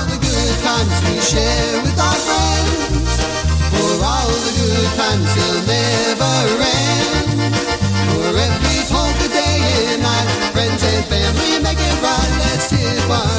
times 0.74 0.96
we 1.06 1.14
share 1.20 1.82
with 1.82 1.98
our 2.08 2.18
friends. 2.26 3.10
For 3.72 3.92
all 4.10 4.32
the 4.46 4.52
good 4.58 4.90
times 4.98 5.28
they'll 5.36 5.62
never 5.70 6.34
end. 6.82 7.30
For 8.10 8.30
every 8.46 8.80
polka 8.90 9.28
day 9.38 9.58
and 9.92 10.02
night, 10.02 10.28
friends 10.54 10.82
and 10.90 11.04
family 11.12 11.52
make 11.66 11.80
it 11.90 11.96
right. 12.02 12.32
Let's 12.42 12.66
tip 12.70 13.10
our 13.20 13.33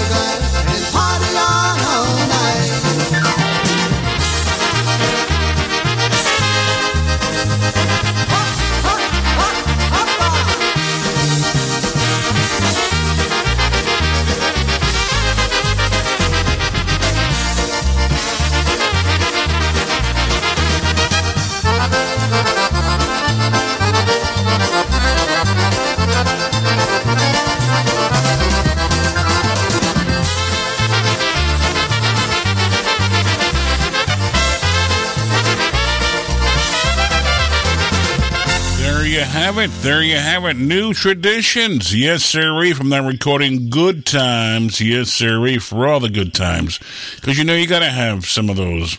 There 39.86 40.02
you 40.02 40.18
have 40.18 40.46
it. 40.46 40.58
New 40.58 40.96
traditions. 40.96 41.96
Yes, 41.96 42.26
sirree, 42.26 42.74
from 42.74 42.90
that 42.90 43.04
recording 43.06 43.70
Good 43.70 44.04
Times. 44.04 44.82
Yes, 44.82 45.12
sirree, 45.12 45.60
for 45.60 45.86
all 45.86 46.00
the 46.00 46.10
good 46.10 46.34
times. 46.34 46.80
Because, 47.18 47.38
you 47.38 47.44
know, 47.44 47.54
you 47.54 47.68
got 47.68 47.82
to 47.82 47.92
have 47.92 48.26
some 48.26 48.50
of 48.50 48.56
those. 48.56 48.98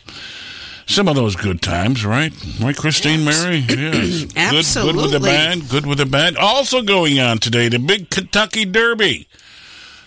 Some 0.86 1.08
of 1.08 1.16
those 1.16 1.34
good 1.34 1.60
times, 1.60 2.06
right? 2.06 2.32
Right, 2.60 2.76
Christine 2.76 3.24
Mary? 3.24 3.64
Yes. 3.68 4.26
Good, 4.26 4.34
good 4.36 4.94
with 4.94 5.10
the 5.10 5.16
Absolutely. 5.16 5.18
bad. 5.28 5.68
Good 5.68 5.86
with 5.86 5.98
the 5.98 6.06
bad. 6.06 6.36
Also 6.36 6.82
going 6.82 7.18
on 7.18 7.38
today, 7.38 7.68
the 7.68 7.80
big 7.80 8.08
Kentucky 8.08 8.64
Derby. 8.64 9.26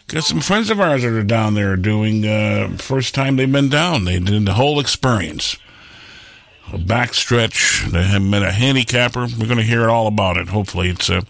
Got 0.07 0.23
some 0.23 0.39
friends 0.39 0.69
of 0.69 0.80
ours 0.80 1.01
that 1.01 1.11
are 1.11 1.23
down 1.23 1.55
there 1.55 1.75
doing, 1.75 2.25
uh, 2.25 2.77
first 2.77 3.13
time 3.13 3.36
they've 3.36 3.51
been 3.51 3.67
down. 3.67 4.05
They 4.05 4.17
did 4.19 4.45
the 4.45 4.53
whole 4.53 4.80
experience 4.80 5.57
a 6.74 6.78
backstretch. 6.78 7.89
They 7.91 8.03
have 8.03 8.22
met 8.22 8.43
a 8.43 8.51
handicapper. 8.51 9.22
We're 9.22 9.47
going 9.47 9.57
to 9.57 9.63
hear 9.63 9.89
all 9.89 10.07
about 10.07 10.38
it. 10.38 10.49
Hopefully, 10.49 10.89
it's 10.89 11.09
a 11.09 11.24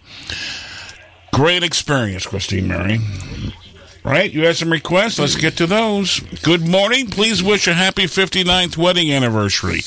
great 1.32 1.62
experience, 1.62 2.26
Christine 2.26 2.68
Mary. 2.68 2.98
Right? 4.02 4.32
You 4.32 4.46
had 4.46 4.56
some 4.56 4.72
requests. 4.72 5.18
Let's 5.18 5.36
get 5.36 5.56
to 5.58 5.66
those. 5.66 6.20
Good 6.42 6.66
morning. 6.66 7.08
Please 7.08 7.42
wish 7.42 7.66
a 7.66 7.74
happy 7.74 8.04
59th 8.04 8.76
wedding 8.76 9.12
anniversary. 9.12 9.80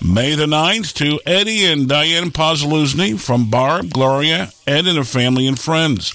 May 0.00 0.36
the 0.36 0.46
9th 0.46 0.94
to 0.94 1.20
Eddie 1.26 1.64
and 1.64 1.88
Diane 1.88 2.30
Pozluzny 2.30 3.20
from 3.20 3.50
Barb, 3.50 3.90
Gloria, 3.90 4.52
Ed 4.64 4.86
and 4.86 4.96
the 4.96 5.02
family 5.02 5.48
and 5.48 5.58
friends. 5.58 6.14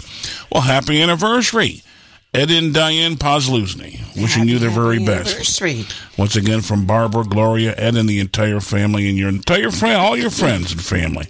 Well, 0.50 0.62
happy 0.62 1.02
anniversary. 1.02 1.84
Ed 2.34 2.50
and 2.50 2.74
Diane 2.74 3.16
Pozluzny. 3.16 4.00
Wishing 4.20 4.48
you 4.48 4.60
the 4.60 4.70
very 4.70 4.98
best. 5.06 5.38
Once 6.18 6.36
again, 6.36 6.62
from 6.62 6.86
Barbara, 6.86 7.24
Gloria, 7.24 7.74
Ed, 7.78 7.96
and 7.96 8.08
the 8.08 8.20
entire 8.20 8.60
family, 8.60 9.08
and 9.10 9.18
your 9.18 9.30
entire 9.30 9.72
friend, 9.72 9.96
all 9.96 10.18
your 10.18 10.30
friends 10.30 10.72
and 10.72 10.84
family. 10.84 11.28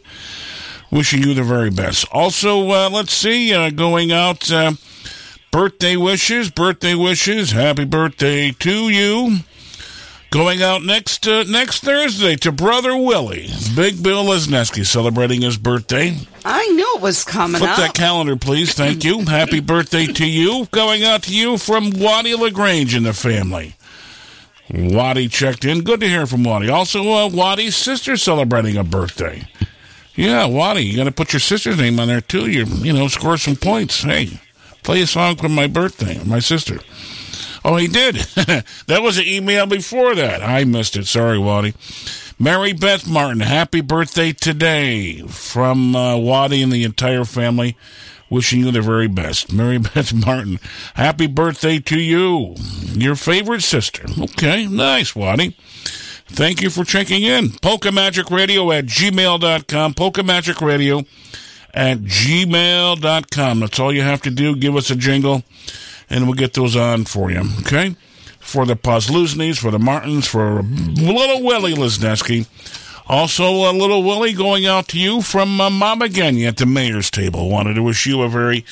Wishing 0.92 1.24
you 1.24 1.34
the 1.34 1.44
very 1.44 1.70
best. 1.70 2.06
Also, 2.12 2.70
uh, 2.72 2.90
let's 2.90 3.14
see, 3.14 3.54
uh, 3.54 3.70
going 3.70 4.12
out, 4.12 4.52
uh, 4.52 4.74
birthday 5.52 5.96
wishes, 5.96 6.50
birthday 6.52 6.94
wishes. 6.94 7.52
Happy 7.52 7.86
birthday 7.86 8.52
to 8.52 8.90
you. 8.90 9.40
Going 10.34 10.64
out 10.64 10.82
next 10.82 11.28
uh, 11.28 11.44
next 11.44 11.84
Thursday 11.84 12.36
to 12.38 12.52
brother 12.52 12.98
Willie, 12.98 13.52
Big 13.76 14.02
Bill 14.02 14.26
Lesniewski, 14.26 14.84
celebrating 14.84 15.42
his 15.44 15.58
birthday. 15.58 16.18
I 16.44 16.66
knew 16.70 16.96
it 16.96 17.02
was 17.04 17.24
coming 17.24 17.60
Flip 17.60 17.70
up. 17.70 17.78
that 17.78 17.94
calendar, 17.94 18.36
please. 18.36 18.74
Thank 18.74 19.04
you. 19.04 19.20
Happy 19.28 19.60
birthday 19.60 20.08
to 20.08 20.26
you. 20.26 20.68
Going 20.72 21.04
out 21.04 21.22
to 21.24 21.36
you 21.36 21.60
from 21.60 21.92
Waddy 21.92 22.34
LaGrange 22.34 22.96
and 22.96 23.06
the 23.06 23.14
family. 23.14 23.76
Waddy 24.74 25.28
checked 25.28 25.66
in. 25.66 25.84
Good 25.84 26.00
to 26.00 26.10
hear 26.10 26.26
from 26.26 26.44
Waddy. 26.44 26.68
Also, 26.68 27.08
uh, 27.12 27.30
Waddy's 27.30 27.76
sister 27.76 28.18
celebrating 28.18 28.76
a 28.76 28.84
birthday. 28.84 29.48
Yeah, 30.16 30.48
Waddy, 30.48 30.84
you 30.84 30.98
got 30.98 31.04
to 31.04 31.12
put 31.12 31.34
your 31.34 31.42
sister's 31.42 31.78
name 31.78 32.00
on 32.00 32.08
there 32.08 32.22
too. 32.22 32.50
You 32.50 32.66
you 32.66 32.92
know 32.92 33.08
score 33.08 33.38
some 33.38 33.56
points. 33.56 34.02
Hey, 34.02 34.40
play 34.82 35.04
a 35.04 35.06
song 35.06 35.36
for 35.36 35.48
my 35.48 35.68
birthday, 35.68 36.20
my 36.24 36.40
sister. 36.40 36.80
Oh, 37.66 37.78
he 37.78 37.88
did. 37.88 38.16
that 38.88 39.02
was 39.02 39.18
an 39.18 39.26
email 39.26 39.66
before 39.66 40.16
that. 40.16 40.44
I 40.44 40.64
missed 40.66 40.98
it. 40.98 41.08
Sorry, 41.08 41.38
Waddy. 41.38 41.74
Mary 42.40 42.74
Beth 42.74 43.08
Martin, 43.08 43.40
happy 43.42 43.82
birthday 43.82 44.34
today 44.34 45.22
from 45.28 45.96
uh, 45.96 46.18
Waddy 46.18 46.62
and 46.62 46.72
the 46.72 46.84
entire 46.84 47.26
family. 47.26 47.78
Wishing 48.30 48.62
you 48.62 48.72
the 48.72 48.82
very 48.82 49.08
best. 49.08 49.54
Mary 49.54 49.78
Beth 49.94 50.12
Martin, 50.14 50.60
happy 50.96 51.28
birthday 51.28 51.78
to 51.80 52.00
you, 52.00 52.56
your 52.94 53.16
favorite 53.16 53.62
sister. 53.62 54.04
Okay, 54.20 54.66
nice, 54.66 55.16
Waddy. 55.16 55.56
Thank 56.26 56.64
you 56.64 56.72
for 56.72 56.84
checking 56.84 57.22
in. 57.22 57.50
Radio 57.52 58.72
at 58.72 58.86
gmail.com. 58.88 59.94
Polka 59.94 60.24
Magic 60.24 60.62
Radio 60.62 61.04
at 61.74 62.00
gmail.com. 62.00 63.60
That's 63.60 63.80
all 63.80 63.94
you 63.94 64.02
have 64.02 64.22
to 64.24 64.32
do. 64.32 64.56
Give 64.56 64.76
us 64.76 64.90
a 64.90 64.96
jingle, 64.96 65.44
and 66.10 66.26
we'll 66.26 66.34
get 66.34 66.54
those 66.54 66.76
on 66.76 67.06
for 67.06 67.32
you. 67.32 67.42
Okay? 67.60 67.96
For 68.40 68.66
the 68.66 68.76
Pozluznis, 68.76 69.58
for 69.60 69.72
the 69.72 69.80
Martins, 69.80 70.28
for 70.28 70.62
little 70.62 71.44
Willie 71.44 71.74
Lesniewski. 71.74 72.48
Also, 73.08 73.70
a 73.70 73.74
little 73.74 74.04
Willie 74.04 74.34
going 74.34 74.66
out 74.66 74.88
to 74.90 75.00
you 75.00 75.22
from 75.22 75.60
uh, 75.60 75.70
Mama 75.70 76.06
Genya 76.08 76.48
at 76.48 76.58
the 76.58 76.66
mayor's 76.66 77.10
table. 77.12 77.50
Wanted 77.50 77.74
to 77.76 77.84
wish 77.84 78.06
you 78.06 78.22
a 78.22 78.30
very 78.30 78.66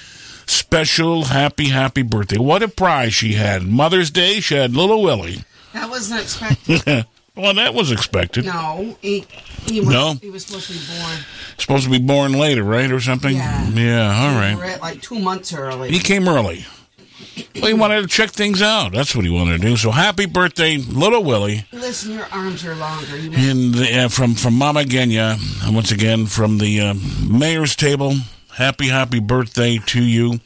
special, 0.46 1.26
happy, 1.26 1.70
happy 1.70 2.02
birthday. 2.02 2.38
What 2.38 2.64
a 2.64 2.68
prize 2.68 3.14
she 3.14 3.34
had. 3.34 3.64
Mother's 3.64 4.10
Day, 4.10 4.40
she 4.40 4.56
had 4.56 4.74
little 4.76 5.02
Willie. 5.04 5.44
That 5.74 5.90
wasn't 5.90 6.22
expected. 6.22 7.06
well, 7.36 7.54
that 7.54 7.74
was 7.74 7.92
expected. 7.92 8.46
no, 8.46 8.98
he, 9.02 9.26
he 9.66 9.80
was, 9.82 9.90
No? 9.90 10.14
he 10.22 10.30
was 10.30 10.46
supposed 10.46 10.68
to 10.68 10.74
be 10.74 11.00
born. 11.02 11.18
Supposed 11.58 11.84
to 11.86 11.90
be 11.90 12.00
born 12.00 12.34
later, 12.34 12.64
right, 12.64 12.92
or 12.92 13.00
something? 13.00 13.36
Yeah. 13.36 13.70
Yeah, 13.70 14.16
all 14.16 14.36
right. 14.40 14.56
We're 14.58 14.78
like 14.80 15.02
two 15.02 15.20
months 15.20 15.54
early. 15.54 15.92
He 15.92 16.00
came 16.00 16.28
early. 16.28 16.66
Well, 17.56 17.68
he 17.68 17.74
wanted 17.74 18.02
to 18.02 18.08
check 18.08 18.32
things 18.32 18.62
out. 18.62 18.92
That's 18.94 19.16
what 19.16 19.26
he 19.26 19.32
wanted 19.32 19.62
to 19.62 19.68
do. 19.68 19.78
So 19.78 19.92
happy 19.92 20.26
birthday, 20.26 20.78
little 20.78 21.24
Willie. 21.24 21.66
Listen, 21.72 22.14
your 22.14 22.26
arms 22.32 22.66
are 22.66 22.76
longer. 22.76 23.18
You 23.18 23.32
And 23.34 23.76
uh, 23.76 24.08
from 24.10 24.36
from 24.36 24.56
Mama 24.56 24.84
Genya, 24.84 25.38
once 25.74 25.92
again 25.92 26.26
from 26.26 26.58
the 26.58 26.80
uh, 26.82 26.94
mayor's 27.28 27.76
table. 27.76 28.14
Happy, 28.54 28.90
happy 28.90 29.22
birthday 29.22 29.80
to 29.88 30.04
you. 30.04 30.42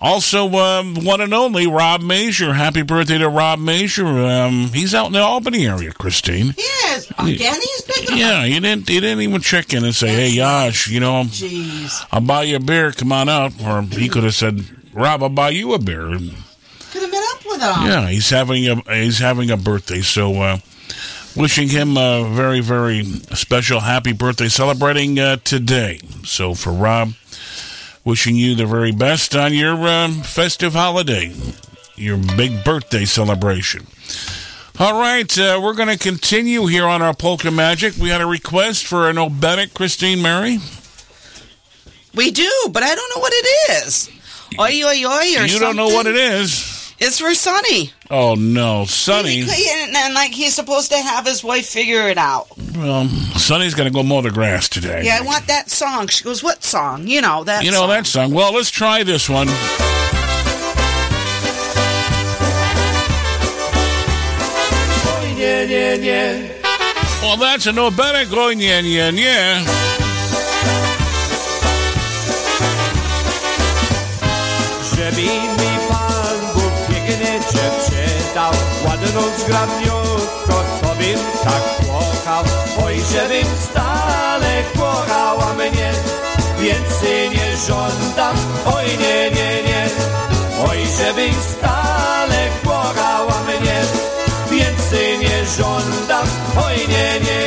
Also, 0.00 0.48
um, 0.50 1.04
one 1.04 1.20
and 1.20 1.34
only 1.34 1.66
Rob 1.66 2.00
Major. 2.00 2.54
Happy 2.54 2.82
birthday 2.82 3.18
to 3.18 3.28
Rob 3.28 3.58
Major. 3.58 4.06
Um, 4.06 4.68
he's 4.72 4.94
out 4.94 5.06
in 5.06 5.12
the 5.14 5.18
Albany 5.20 5.66
area, 5.66 5.90
Christine. 5.92 6.54
Yes, 6.56 7.10
again, 7.18 7.60
he's 7.60 7.82
big. 7.82 8.10
Yeah, 8.16 8.44
he 8.46 8.60
didn't. 8.60 8.88
He 8.88 9.00
didn't 9.00 9.22
even 9.22 9.40
check 9.40 9.74
in 9.74 9.84
and 9.84 9.94
say, 9.94 10.08
"Hey, 10.08 10.28
Yash, 10.30 10.86
you 10.88 11.00
know, 11.00 11.24
Jeez. 11.24 12.06
I'll 12.12 12.20
buy 12.20 12.44
you 12.44 12.56
a 12.56 12.60
beer. 12.60 12.92
Come 12.92 13.10
on 13.10 13.28
out." 13.28 13.52
Or 13.64 13.82
he 13.82 14.08
could 14.08 14.22
have 14.22 14.34
said, 14.34 14.64
"Rob, 14.92 15.22
I'll 15.22 15.28
buy 15.28 15.50
you 15.50 15.72
a 15.74 15.78
beer." 15.78 16.08
Could 16.08 17.02
have 17.02 17.10
met 17.10 17.24
up 17.32 17.44
with 17.46 17.60
him. 17.60 17.86
Yeah, 17.86 18.08
he's 18.08 18.30
having 18.30 18.66
a 18.66 18.94
he's 18.94 19.18
having 19.18 19.50
a 19.50 19.56
birthday, 19.56 20.00
so 20.00 20.40
uh, 20.42 20.58
wishing 21.36 21.68
him 21.68 21.96
a 21.96 22.28
very 22.32 22.60
very 22.60 23.04
special 23.04 23.80
happy 23.80 24.12
birthday, 24.12 24.48
celebrating 24.48 25.18
uh, 25.18 25.36
today. 25.44 26.00
So 26.24 26.54
for 26.54 26.72
Rob, 26.72 27.12
wishing 28.04 28.36
you 28.36 28.54
the 28.54 28.66
very 28.66 28.92
best 28.92 29.36
on 29.36 29.54
your 29.54 29.86
um, 29.88 30.22
festive 30.22 30.72
holiday, 30.72 31.32
your 31.96 32.18
big 32.36 32.64
birthday 32.64 33.04
celebration. 33.04 33.86
All 34.80 34.98
right, 34.98 35.38
uh, 35.38 35.60
we're 35.62 35.74
going 35.74 35.90
to 35.90 35.98
continue 35.98 36.64
here 36.64 36.86
on 36.86 37.02
our 37.02 37.12
polka 37.14 37.50
magic. 37.50 37.96
We 37.96 38.08
had 38.08 38.22
a 38.22 38.26
request 38.26 38.86
for 38.86 39.10
an 39.10 39.16
obetic, 39.16 39.74
Christine 39.74 40.22
Mary. 40.22 40.58
We 42.14 42.30
do, 42.30 42.50
but 42.72 42.82
I 42.82 42.94
don't 42.94 43.14
know 43.14 43.20
what 43.20 43.32
it 43.34 43.84
is. 43.84 44.08
Oi, 44.58 44.82
oi, 44.84 45.04
oi, 45.06 45.40
or 45.40 45.46
You 45.46 45.58
don't 45.58 45.76
know 45.76 45.88
what 45.88 46.06
it 46.06 46.16
is. 46.16 46.94
It's 46.98 47.18
for 47.18 47.32
Sonny. 47.34 47.92
Oh 48.10 48.34
no, 48.34 48.84
Sonny. 48.84 49.40
And, 49.40 49.96
and 49.96 50.12
like 50.12 50.32
he's 50.32 50.54
supposed 50.54 50.90
to 50.90 50.98
have 50.98 51.24
his 51.24 51.42
wife 51.42 51.66
figure 51.66 52.08
it 52.08 52.18
out. 52.18 52.48
Well, 52.76 53.08
Sonny's 53.38 53.74
going 53.74 53.88
to 53.88 53.94
go 53.94 54.02
mow 54.02 54.20
the 54.20 54.30
grass 54.30 54.68
today. 54.68 55.02
Yeah, 55.04 55.18
I 55.18 55.22
want 55.22 55.46
that 55.46 55.70
song. 55.70 56.08
She 56.08 56.24
goes, 56.24 56.42
"What 56.42 56.62
song?" 56.62 57.06
You 57.06 57.22
know 57.22 57.42
that. 57.44 57.64
You 57.64 57.70
know 57.70 57.86
that 57.86 58.06
song. 58.06 58.34
Well, 58.34 58.52
let's 58.52 58.70
try 58.70 59.02
this 59.02 59.30
one. 59.30 59.46
Oh, 65.12 65.34
yeah, 65.38 65.62
yeah, 65.62 65.94
yeah. 65.94 66.52
Well, 67.22 67.38
that's 67.38 67.66
an 67.66 67.76
obetic 67.76 68.30
going 68.30 68.60
yen 68.60 68.84
yen 68.84 69.16
yeah. 69.16 69.89
Żeby 75.10 75.22
mi 75.22 75.78
Pan 75.88 76.54
Bóg 76.54 76.72
pięknie 76.88 77.40
cię 77.52 77.70
przydał, 77.80 78.52
ładną 78.84 79.20
zgrabniutko, 79.38 80.64
to 80.82 80.94
bym 80.98 81.18
tak 81.44 81.86
kochał. 81.86 82.44
Oj, 82.84 82.94
żebym 83.12 83.56
stale 83.70 84.62
kochała 84.78 85.54
mnie, 85.54 85.92
więcej 86.60 87.30
nie 87.30 87.56
żądam, 87.66 88.36
oj 88.74 88.84
nie, 88.86 89.30
nie, 89.30 89.62
nie. 89.62 89.88
Oj, 90.68 90.78
żebym 90.98 91.34
stale 91.58 92.48
kochała 92.64 93.42
mnie, 93.44 93.82
więcej 94.50 95.18
nie 95.18 95.46
żądam, 95.56 96.26
oj 96.66 96.76
nie, 96.88 97.20
nie, 97.20 97.39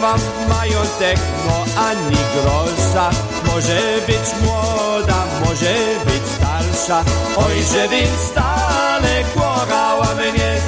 mam 0.00 0.20
majątek, 0.48 1.18
no 1.46 1.82
ani 1.82 2.16
grosza, 2.34 3.10
może 3.46 3.80
być 4.06 4.42
młoda, 4.42 5.24
może 5.44 5.74
być 6.04 6.22
starsza. 6.36 7.04
Oj, 7.36 7.54
żebym 7.72 8.18
stale 8.30 9.24
kochała 9.34 10.14
mnie, 10.14 10.60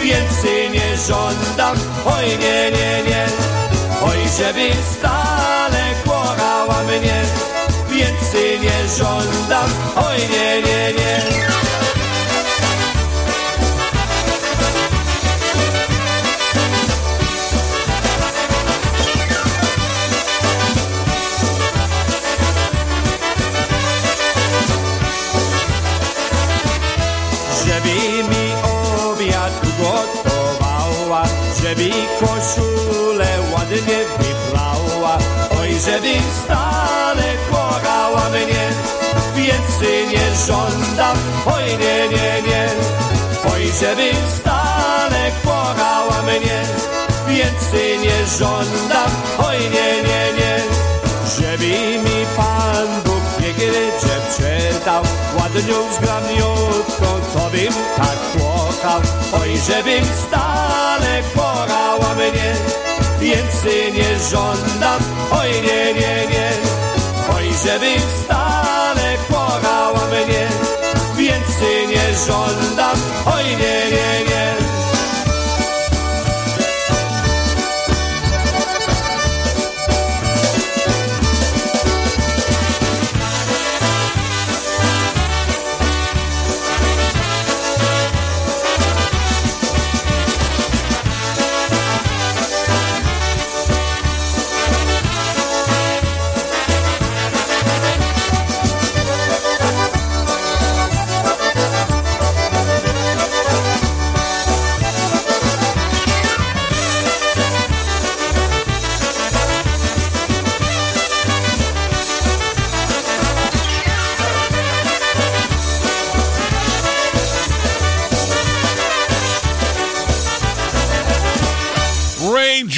więcej 0.00 0.70
nie 0.70 0.96
żądam, 0.96 1.76
oj 2.04 2.28
nie, 2.38 2.70
nie, 2.70 3.10
nie. 3.10 3.26
Oj, 4.02 4.18
żebym 4.38 4.84
stale 4.98 5.84
kochała 6.04 6.82
mnie, 6.82 7.22
więcej 7.90 8.60
nie 8.60 8.88
żądam, 8.98 9.70
oj 9.96 10.18
nie, 10.18 10.62
nie, 10.62 10.92
nie. 10.92 11.45
Żeby 31.66 31.90
koszulę 32.20 33.28
ładnie 33.52 33.98
wybrała. 34.18 35.18
Oj, 35.60 35.68
żeby 35.68 36.14
stale 36.44 37.24
kochała 37.50 38.30
mnie, 38.30 38.70
więcej 39.36 40.08
nie 40.08 40.36
żądam, 40.46 41.16
oj 41.46 41.64
nie, 41.64 42.08
nie, 42.08 42.42
nie. 42.48 42.68
Oj, 43.54 43.72
żeby 43.80 44.10
stale 44.38 45.30
kochała 45.44 46.22
mnie, 46.22 46.62
więcej 47.28 47.98
nie 47.98 48.26
żądam, 48.38 49.10
oj 49.38 49.58
nie, 49.58 50.02
nie, 50.02 50.32
nie. 50.38 50.56
Żeby 51.36 51.98
mi 51.98 52.26
Pan 52.36 53.05
dał, 54.86 55.02
ładnią 55.38 55.92
zgrabniutką, 55.92 57.06
to 57.34 57.50
bym 57.50 57.74
tak 57.96 58.18
kochał. 58.32 59.00
Oj, 59.40 59.50
żebym 59.66 60.04
stale 60.28 61.22
kochała 61.34 62.14
mnie, 62.14 62.54
więcej 63.20 63.92
nie 63.92 64.18
żądam, 64.30 65.00
oj 65.40 65.50
nie, 65.50 65.94
nie, 65.94 66.16
nie. 66.32 66.50
Oj, 67.36 67.44
żebym 67.64 68.00
stale 68.24 69.16
kochała 69.30 70.06
mnie, 70.06 70.48
więcej 71.16 71.88
nie 71.88 72.06
żądam, 72.26 72.96
oj 73.36 73.44
nie. 73.56 73.75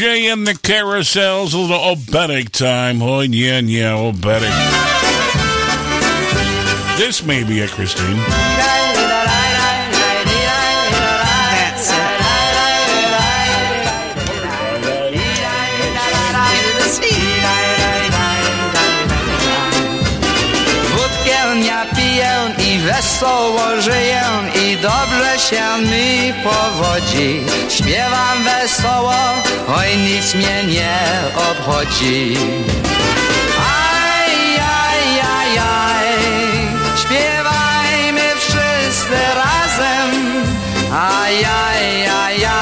Ray 0.00 0.04
Jay 0.04 0.26
and 0.28 0.46
the 0.46 0.52
Carousels, 0.52 1.54
a 1.54 1.58
little 1.58 1.76
obetic 1.76 2.50
time. 2.50 3.02
Oh, 3.02 3.20
yeah, 3.20 3.58
yeah, 3.58 3.92
obetic. 3.92 4.52
This 6.98 7.24
may 7.24 7.42
be 7.44 7.60
a 7.62 7.68
Christine. 7.68 8.77
Się 25.50 25.78
mi 25.90 26.32
powodzi. 26.44 27.40
Śpiewam 27.68 28.38
wesoło, 28.44 29.14
oj 29.78 29.96
nic 29.96 30.34
mnie 30.34 30.64
nie 30.64 30.98
obchodzi. 31.50 32.36
Aj, 33.58 34.32
aj, 34.82 35.20
aj, 35.36 35.58
aj, 35.58 36.08
śpiewajmy 37.02 38.26
wszyscy 38.38 39.20
razem. 39.42 40.10
Aj, 40.92 41.34
aj, 41.44 42.06
aj, 42.24 42.44
aj, 42.44 42.57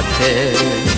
water 0.00 0.89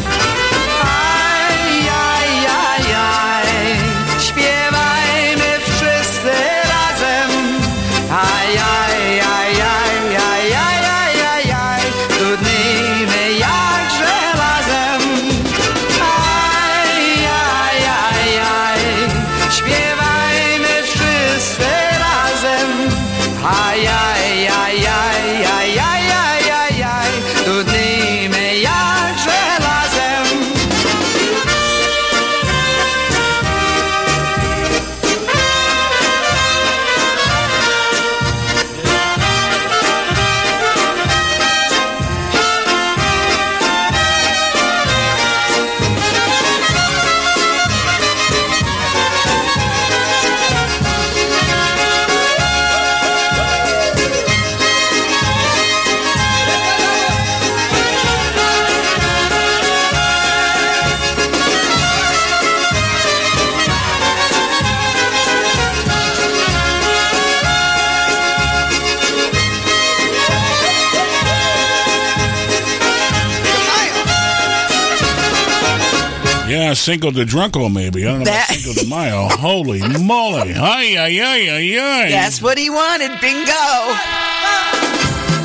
Cinco 76.83 77.13
de 77.13 77.25
Drunko, 77.25 77.73
maybe. 77.73 78.03
I 78.05 78.09
don't 78.11 78.19
know 78.21 78.25
That- 78.25 78.51
about 78.51 78.59
Cinco 78.59 78.81
de 78.83 78.89
Mayo. 78.89 79.29
Holy 79.29 79.81
moly. 80.03 80.53
Ay, 80.55 80.97
ay, 80.99 81.21
ay, 81.21 81.49
ay, 81.49 81.79
ay. 81.79 82.09
That's 82.11 82.43
what 82.43 82.59
he 82.59 82.71
wanted. 82.71 83.13
Bingo. 83.21 83.53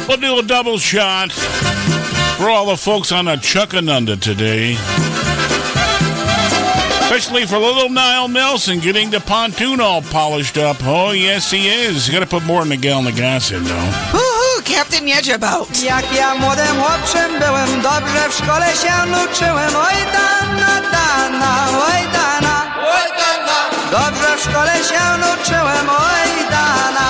We'll 0.08 0.18
do 0.18 0.40
a 0.40 0.44
double 0.44 0.80
shot 0.80 1.32
for 1.32 2.50
all 2.50 2.66
the 2.66 2.78
folks 2.78 3.12
on 3.12 3.28
a 3.28 3.38
Chuctanunda 3.38 4.20
today. 4.20 4.78
Especially 7.04 7.46
for 7.46 7.58
little 7.60 7.90
Niall 7.90 8.28
Nelson 8.30 8.80
getting 8.80 9.12
the 9.12 9.20
pontoon 9.20 9.80
all 9.80 10.02
polished 10.02 10.58
up. 10.58 10.78
Oh, 10.82 11.12
yes, 11.12 11.52
he 11.52 11.68
is. 11.70 12.08
You 12.08 12.14
got 12.14 12.20
to 12.22 12.26
put 12.26 12.44
more 12.46 12.64
than 12.64 12.72
a 12.72 12.78
gallon 12.78 13.06
of 13.08 13.16
gas 13.16 13.52
in, 13.52 13.64
though. 13.64 14.37
Woohoo, 14.78 14.84
Captain 14.84 15.08
Jeżabout. 15.08 15.84
Jak 15.84 16.14
ja 16.14 16.36
młodym 16.36 16.82
chłopcem 16.82 17.40
byłem, 17.40 17.82
dobrze 17.82 18.30
w 18.30 18.34
szkole 18.34 18.66
się 18.66 18.94
uczyłem. 19.24 19.76
Oj 19.76 20.00
dana, 20.14 20.82
dana, 20.92 21.52
oj 21.88 22.02
dana. 22.14 22.56
Oj 22.96 23.10
dana. 23.20 23.58
Dobrze 23.92 24.38
w 24.38 24.42
szkole 24.42 24.74
się 24.90 25.02
uczyłem. 25.34 25.90
Oj 25.90 26.30
dana. 26.50 27.10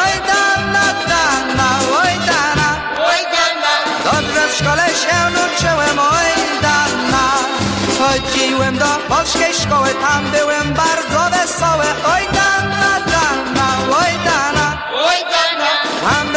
Oj 0.00 0.14
dana, 0.30 0.84
dana, 1.08 1.68
oj 2.02 2.14
dana. 2.28 2.68
Oj 3.10 3.22
dana. 3.34 3.72
Dobrze 4.04 4.48
w 4.48 4.54
szkole 4.54 4.86
się 5.02 5.16
uczyłem. 5.44 5.98
Oj 5.98 6.30
dana. 6.62 7.24
Chodziłem 7.98 8.78
do 8.78 8.90
polskiej 9.08 9.54
szkoły, 9.54 9.88
tam 10.00 10.30
byłem 10.30 10.74
bardzo 10.74 11.20
wesoły. 11.30 11.86
Oj 12.14 12.24
dana, 12.32 13.00
dana, 13.14 13.66
oj 14.00 14.12
dana. 14.24 14.66
Oj 15.08 15.20
dana. 15.32 15.70
Tam 16.10 16.32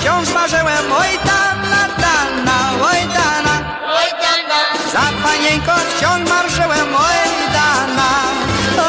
wciąż 0.00 0.28
marzyłem. 0.34 0.92
Oj 0.92 1.12
dana, 1.24 1.82
dana, 2.04 2.56
oj 2.90 3.00
dana. 3.16 3.54
Oj 4.00 4.10
dana. 4.22 4.60
Za 4.92 5.06
panienką 5.22 5.72
wciąż 5.90 6.28
marzyłem. 6.28 6.94
Oj 6.94 7.30
dana. 7.52 8.10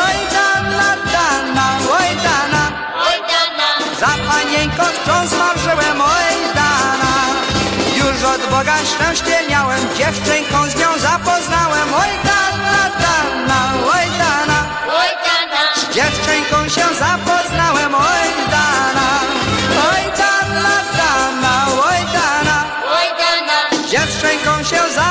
Oj 0.06 0.18
dana, 0.36 0.90
dana, 1.16 1.66
oj 2.00 2.10
dana. 2.28 2.64
Za 4.00 4.14
panienką 4.32 4.84
wciąż 4.84 5.32
marzyłem. 5.40 6.02
Oj 6.02 6.36
dana. 6.56 7.12
Już 7.98 8.24
od 8.24 8.42
Boga 8.52 8.78
szczęście 8.92 9.38
miałem, 9.50 9.82
dziewczynką 9.98 10.58
z 10.70 10.76
nią 10.76 10.90
zapoznałem. 10.98 11.94
Oj 11.94 12.12
dana, 12.24 12.80
dana, 13.04 13.60
oj 13.96 14.08
dana. 14.22 14.60
Z 15.76 15.96
dziewczynką 15.96 16.70
się 16.70 16.86
zapoznałem. 17.00 17.96
Oj 17.96 18.30
dana. 18.52 19.08
Oj 19.92 20.04
dana, 20.18 20.76
dziewczynką 24.72 24.94
się 24.94 25.11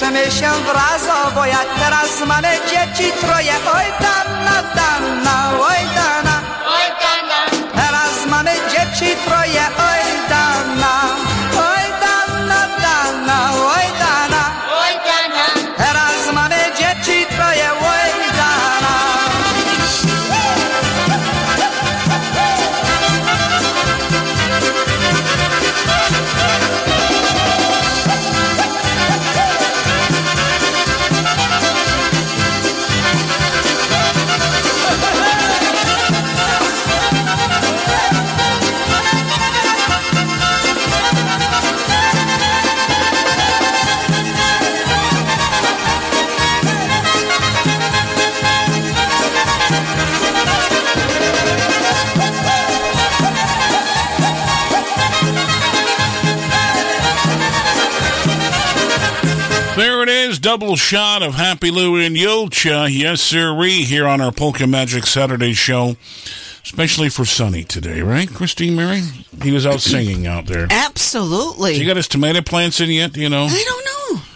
cieszymy 0.00 0.30
się 0.30 0.50
wrazo, 0.50 1.30
bo 1.34 1.44
ja 1.46 1.58
teraz 1.78 2.26
mamy 2.26 2.48
dzieci 2.70 3.12
troje, 3.20 3.52
oj 3.74 3.84
dana, 4.00 4.62
dana, 4.74 5.50
oj 5.60 5.94
dana. 5.94 6.29
Double 60.40 60.76
shot 60.76 61.22
of 61.22 61.34
Happy 61.34 61.70
Lou 61.70 61.96
and 61.96 62.16
Julcia. 62.16 62.84
Uh, 62.84 62.86
yes, 62.86 63.20
sirree, 63.20 63.82
here 63.82 64.06
on 64.06 64.22
our 64.22 64.32
Polka 64.32 64.66
Magic 64.66 65.06
Saturday 65.06 65.52
show. 65.52 65.96
Especially 66.64 67.08
for 67.08 67.24
Sonny 67.24 67.64
today, 67.64 68.00
right, 68.00 68.32
Christine 68.32 68.76
Mary? 68.76 69.02
He 69.42 69.50
was 69.50 69.66
out 69.66 69.80
singing 69.80 70.26
out 70.26 70.46
there. 70.46 70.66
Absolutely. 70.70 71.74
He 71.74 71.84
got 71.84 71.96
his 71.96 72.06
tomato 72.06 72.42
plants 72.42 72.80
in 72.80 72.90
yet, 72.90 73.16
you 73.16 73.28
know? 73.28 73.44
I 73.44 73.64
don't 73.64 73.78
know. 73.78 73.79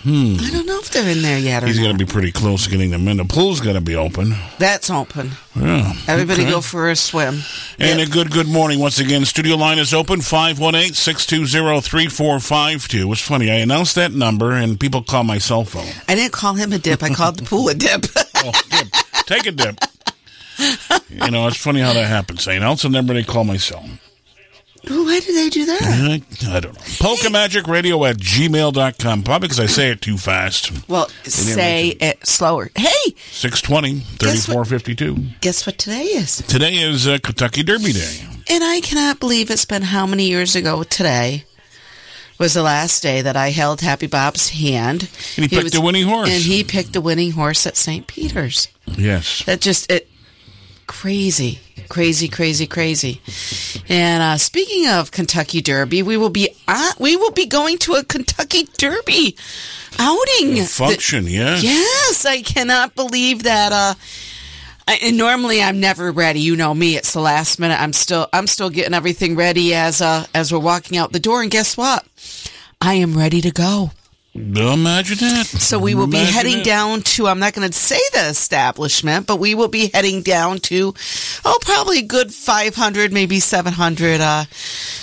Hmm. 0.05 0.37
I 0.39 0.51
don't 0.51 0.67
know 0.67 0.79
if 0.81 0.91
they're 0.91 1.09
in 1.09 1.23
there 1.23 1.39
yet 1.39 1.65
or 1.65 1.67
He's 1.67 1.79
going 1.79 1.97
to 1.97 2.05
be 2.05 2.11
pretty 2.11 2.31
close 2.31 2.65
to 2.65 2.71
getting 2.71 2.91
them 2.91 3.09
in. 3.09 3.17
The 3.17 3.25
pool's 3.25 3.61
going 3.61 3.77
to 3.77 3.81
be 3.81 3.97
open. 3.97 4.35
That's 4.59 4.91
open. 4.91 5.31
Yeah. 5.57 5.95
Everybody 6.07 6.43
okay. 6.43 6.51
go 6.51 6.61
for 6.61 6.91
a 6.91 6.97
swim. 6.97 7.39
And 7.79 8.01
a 8.01 8.07
good, 8.07 8.31
good 8.31 8.47
morning 8.47 8.81
once 8.81 8.99
again. 8.99 9.25
Studio 9.25 9.57
line 9.57 9.79
is 9.79 9.95
open 9.95 10.21
518 10.21 10.93
620 10.93 11.81
3452. 11.81 13.13
It's 13.13 13.21
funny, 13.23 13.51
I 13.51 13.55
announced 13.55 13.95
that 13.95 14.13
number 14.13 14.53
and 14.53 14.79
people 14.79 15.03
call 15.03 15.25
my 15.25 15.39
cell 15.39 15.65
phone. 15.65 15.89
I 16.07 16.15
didn't 16.15 16.33
call 16.33 16.53
him 16.53 16.75
a 16.75 16.79
dip. 16.79 17.03
I 17.03 17.09
called 17.09 17.39
the 17.39 17.45
pool 17.45 17.69
a 17.69 17.75
dip. 17.75 18.05
Oh, 18.47 18.53
dip. 18.69 18.89
Take 19.25 19.47
a 19.47 19.53
dip. 19.53 19.79
You 21.09 21.31
know, 21.31 21.47
it's 21.47 21.57
funny 21.57 21.81
how 21.81 21.95
that 21.95 22.07
happens. 22.07 22.47
I 22.47 22.53
announce 22.53 22.85
a 22.85 22.91
number, 22.91 23.15
they 23.15 23.23
call 23.23 23.45
my 23.45 23.57
cell. 23.57 23.89
Why 24.89 25.21
do 25.21 25.33
they 25.35 25.49
do 25.51 25.67
that? 25.67 25.83
I, 25.83 26.23
I 26.57 26.61
don't 26.61 26.75
know. 26.75 26.81
Polka 27.01 27.31
Magic 27.31 27.67
Radio 27.67 28.05
at 28.05 28.17
gmail.com. 28.17 29.23
Probably 29.23 29.49
because 29.49 29.61
I 29.61 29.67
say 29.67 29.91
it 29.91 30.01
too 30.01 30.17
fast. 30.19 30.89
Well, 30.89 31.09
say 31.25 31.89
it 31.89 32.27
slower. 32.27 32.71
Hey, 32.77 33.15
620 33.31 34.01
Guess 34.19 34.49
what- 34.49 34.67
3452. 34.67 35.39
guess 35.41 35.67
what 35.67 35.79
today 35.79 36.03
is? 36.05 36.37
Today 36.39 36.75
is 36.75 37.07
uh, 37.09 37.19
Kentucky 37.23 37.63
Derby 37.63 37.93
Day. 37.93 38.21
And 38.51 38.63
I 38.63 38.81
cannot 38.81 39.21
believe 39.21 39.51
it's 39.51 39.65
been 39.65 39.83
how 39.83 40.07
many 40.07 40.29
years 40.29 40.55
ago 40.55 40.83
today 40.83 41.45
was 42.39 42.53
the 42.55 42.63
last 42.63 43.03
day 43.03 43.23
that 43.23 43.37
I 43.37 43.51
held 43.51 43.81
Happy 43.81 44.07
Bob's 44.07 44.51
hand. 44.51 45.09
And 45.37 45.47
he 45.47 45.49
picked 45.49 45.73
the 45.73 45.81
winning 45.81 46.07
horse. 46.07 46.29
And 46.29 46.43
he 46.43 46.63
picked 46.65 46.93
the 46.93 47.01
winning 47.01 47.31
horse 47.31 47.67
at 47.67 47.77
St. 47.77 48.07
Peter's. 48.07 48.69
Yes. 48.87 49.45
That 49.45 49.61
just 49.61 49.91
it 49.91 50.09
crazy, 50.87 51.61
crazy, 51.89 52.29
crazy, 52.29 52.67
crazy. 52.67 53.21
And 53.89 54.23
uh, 54.23 54.39
speaking 54.39 54.89
of 54.89 55.11
Kentucky 55.11 55.61
Derby, 55.61 56.03
we 56.03 56.17
will 56.17 56.31
be 56.31 56.51
uh, 56.69 56.93
we 56.99 57.17
will 57.17 57.31
be 57.33 57.47
going 57.47 57.79
to 57.79 57.95
a 57.95 58.05
Kentucky 58.05 58.65
Derby 58.77 59.37
outing 59.99 60.59
A 60.59 60.65
function, 60.65 61.27
yes. 61.27 61.63
Yes, 61.63 62.25
I 62.25 62.43
cannot 62.43 62.95
believe 62.95 63.45
that. 63.45 63.73
Uh, 63.73 63.95
I, 64.87 64.99
and 65.03 65.17
normally 65.17 65.63
I'm 65.63 65.81
never 65.81 66.13
ready. 66.13 66.41
You 66.41 66.57
know 66.57 66.75
me. 66.75 66.97
It's 66.97 67.13
the 67.13 67.21
last 67.21 67.59
minute. 67.59 67.81
I'm 67.81 67.93
still 67.93 68.29
I'm 68.33 68.47
still 68.47 68.71
getting 68.71 68.95
everything 68.95 69.35
ready 69.37 69.75
as 69.75 70.01
uh 70.03 70.27
as 70.35 70.53
we're 70.53 70.59
walking 70.59 70.99
out 70.99 71.13
the 71.13 71.21
door. 71.21 71.43
And 71.43 71.51
guess 71.51 71.77
what? 71.77 72.05
I 72.81 72.95
am 72.95 73.17
ready 73.17 73.41
to 73.41 73.51
go. 73.51 73.93
Imagine 74.35 75.19
that. 75.19 75.47
So 75.47 75.79
we 75.79 75.95
will 75.95 76.09
be 76.09 76.19
heading 76.19 76.59
it. 76.61 76.65
down 76.65 77.03
to, 77.03 77.29
I'm 77.29 77.39
not 77.39 77.53
going 77.53 77.71
to 77.71 77.77
say 77.77 78.01
the 78.13 78.29
establishment, 78.29 79.29
but 79.29 79.37
we 79.37 79.55
will 79.55 79.69
be 79.69 79.91
heading 79.95 80.23
down 80.23 80.59
to, 80.59 80.93
oh, 81.45 81.59
probably 81.61 82.01
a 82.01 82.03
good 82.03 82.35
500, 82.35 83.13
maybe 83.13 83.39
700 83.39 84.21
uh, 84.21 84.45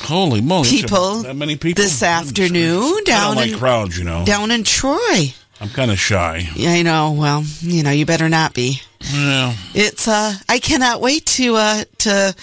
Holy 0.01 0.41
moly! 0.41 0.67
people 0.69 1.21
That 1.21 1.37
many 1.37 1.55
people 1.55 1.81
this 1.81 2.03
afternoon 2.03 3.05
down 3.05 3.35
like 3.37 3.51
in, 3.51 3.57
crowds, 3.57 3.97
you 3.97 4.03
know. 4.03 4.25
down 4.25 4.51
in 4.51 4.65
Troy. 4.65 5.33
I'm 5.61 5.69
kind 5.69 5.91
of 5.91 5.99
shy. 5.99 6.49
Yeah, 6.55 6.71
I 6.71 6.81
know. 6.81 7.13
Well, 7.13 7.43
you 7.61 7.83
know, 7.83 7.91
you 7.91 8.05
better 8.05 8.27
not 8.27 8.53
be. 8.53 8.81
Yeah. 9.13 9.55
It's, 9.73 10.09
uh, 10.09 10.33
I 10.49 10.59
cannot 10.59 10.99
wait 10.99 11.25
to, 11.27 11.55
uh, 11.55 11.83
to 11.99 12.35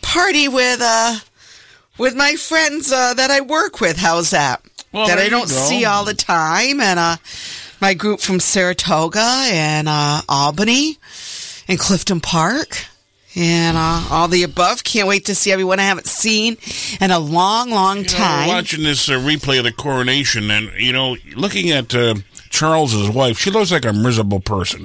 party 0.00 0.48
with, 0.48 0.80
uh, 0.80 1.16
with 1.98 2.16
my 2.16 2.36
friends, 2.36 2.90
uh, 2.90 3.12
that 3.14 3.30
I 3.30 3.42
work 3.42 3.80
with. 3.82 3.98
How's 3.98 4.30
that? 4.30 4.62
Well, 4.92 5.06
that 5.06 5.18
I 5.18 5.28
don't 5.28 5.48
see 5.48 5.84
all 5.84 6.04
the 6.04 6.14
time. 6.14 6.80
And, 6.80 6.98
uh, 6.98 7.16
my 7.80 7.94
group 7.94 8.20
from 8.20 8.38
Saratoga 8.40 9.20
and, 9.20 9.88
uh, 9.88 10.20
Albany 10.28 10.98
and 11.68 11.78
Clifton 11.78 12.20
Park 12.20 12.84
and, 13.34 13.76
uh, 13.76 14.04
all 14.10 14.28
the 14.28 14.42
above. 14.42 14.84
Can't 14.84 15.08
wait 15.08 15.24
to 15.26 15.34
see 15.34 15.50
everyone 15.50 15.80
I 15.80 15.84
haven't 15.84 16.06
seen 16.06 16.58
in 17.00 17.10
a 17.10 17.18
long, 17.18 17.70
long 17.70 17.98
You 17.98 18.02
know, 18.04 18.08
time. 18.08 18.48
watching 18.48 18.82
this 18.84 19.08
uh, 19.08 19.12
replay 19.14 19.58
of 19.58 19.64
the 19.64 19.72
coronation, 19.72 20.50
and 20.50 20.70
you 20.78 20.92
know, 20.92 21.16
looking 21.34 21.70
at 21.70 21.94
uh, 21.94 22.14
Charles's 22.50 23.08
wife, 23.08 23.38
she 23.38 23.50
looks 23.50 23.72
like 23.72 23.86
a 23.86 23.92
miserable 23.94 24.40
person. 24.40 24.84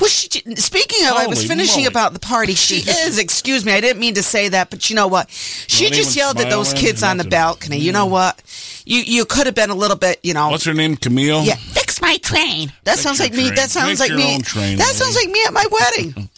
Well, 0.00 0.08
she, 0.10 0.28
speaking 0.56 1.06
of, 1.06 1.12
I 1.12 1.28
was 1.28 1.46
finishing 1.46 1.82
moly. 1.84 1.86
about 1.86 2.12
the 2.14 2.18
party. 2.18 2.54
She 2.54 2.78
is. 2.90 3.18
Excuse 3.18 3.64
me, 3.64 3.72
I 3.72 3.80
didn't 3.80 4.00
mean 4.00 4.14
to 4.14 4.22
say 4.24 4.48
that, 4.48 4.70
but 4.70 4.90
you 4.90 4.96
know 4.96 5.06
what? 5.06 5.30
She 5.30 5.84
Not 5.84 5.92
just 5.92 6.16
yelled 6.16 6.40
at 6.40 6.50
those 6.50 6.72
kids 6.74 7.04
on 7.04 7.16
the 7.18 7.24
balcony. 7.24 7.78
You 7.78 7.92
know 7.92 8.06
what? 8.06 8.42
You 8.84 9.00
you 9.00 9.24
could 9.24 9.46
have 9.46 9.54
been 9.54 9.70
a 9.70 9.74
little 9.74 9.96
bit. 9.96 10.20
You 10.22 10.34
know. 10.34 10.50
What's 10.50 10.64
her 10.64 10.74
name? 10.74 10.96
Camille. 10.96 11.42
Yeah, 11.44 11.54
fix 11.56 12.00
my 12.02 12.16
train. 12.18 12.72
That 12.84 12.98
sounds 12.98 13.18
your 13.18 13.28
like 13.28 13.36
me. 13.36 13.50
That 13.50 13.70
sounds 13.70 13.98
Fix 13.98 14.00
like 14.00 14.12
me. 14.18 14.40
train, 14.42 14.76
that 14.78 14.84
lady. 14.86 14.94
sounds 14.98 15.16
like 15.16 15.28
me 15.30 15.42
at 15.46 15.52
my 15.52 15.64
wedding. 15.70 16.28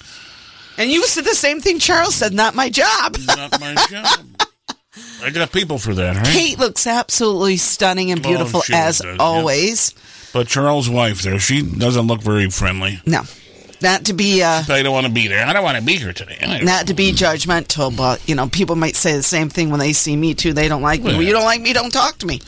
and 0.79 0.91
you 0.91 1.05
said 1.07 1.25
the 1.25 1.35
same 1.35 1.61
thing 1.61 1.79
Charles 1.79 2.15
said. 2.15 2.33
Not 2.33 2.55
my 2.55 2.71
job. 2.71 3.17
Not 3.27 3.61
my 3.61 3.75
job. 3.91 4.21
I 5.23 5.31
got 5.31 5.51
people 5.53 5.79
for 5.79 5.93
that, 5.95 6.17
right? 6.17 6.27
Kate 6.27 6.59
looks 6.59 6.87
absolutely 6.87 7.57
stunning 7.57 8.11
and 8.13 8.25
Oh, 8.25 8.29
beautiful 8.29 8.61
she 8.63 8.73
as 8.75 8.99
does, 8.99 9.19
always. 9.19 9.93
But 10.33 10.47
Charles' 10.49 10.89
wife 10.89 11.23
there, 11.23 11.39
she 11.39 11.63
doesn't 11.63 12.07
look 12.07 12.21
very 12.21 12.49
friendly. 12.51 13.01
No, 13.07 13.23
not 13.83 14.05
to 14.07 14.13
be. 14.13 14.43
Uh, 14.43 14.63
I 14.69 14.83
don't 14.83 14.93
want 14.93 15.07
to 15.07 15.13
be 15.13 15.29
there. 15.29 15.45
I 15.47 15.53
don't 15.53 15.63
want 15.65 15.79
to 15.79 15.85
be 15.85 15.97
here 15.97 16.13
today. 16.13 16.39
Not 16.63 16.87
to 16.89 16.95
be 16.95 17.13
judgmental, 17.13 17.97
but 17.97 18.27
you 18.29 18.35
know, 18.35 18.49
people 18.49 18.77
might 18.77 18.97
say 18.97 19.15
the 19.17 19.23
same 19.23 19.49
thing 19.49 19.71
when 19.71 19.81
they 19.81 19.93
see 19.93 20.17
me 20.17 20.35
too. 20.35 20.53
They 20.53 20.69
don't 20.69 20.83
like 20.83 21.01
me. 21.01 21.07
Well, 21.09 21.17
Well, 21.19 21.27
you 21.27 21.33
don't 21.33 21.45
like 21.45 21.61
me, 21.61 21.73
don't 21.73 21.93
talk 21.93 22.19
to 22.19 22.27
me. 22.27 22.41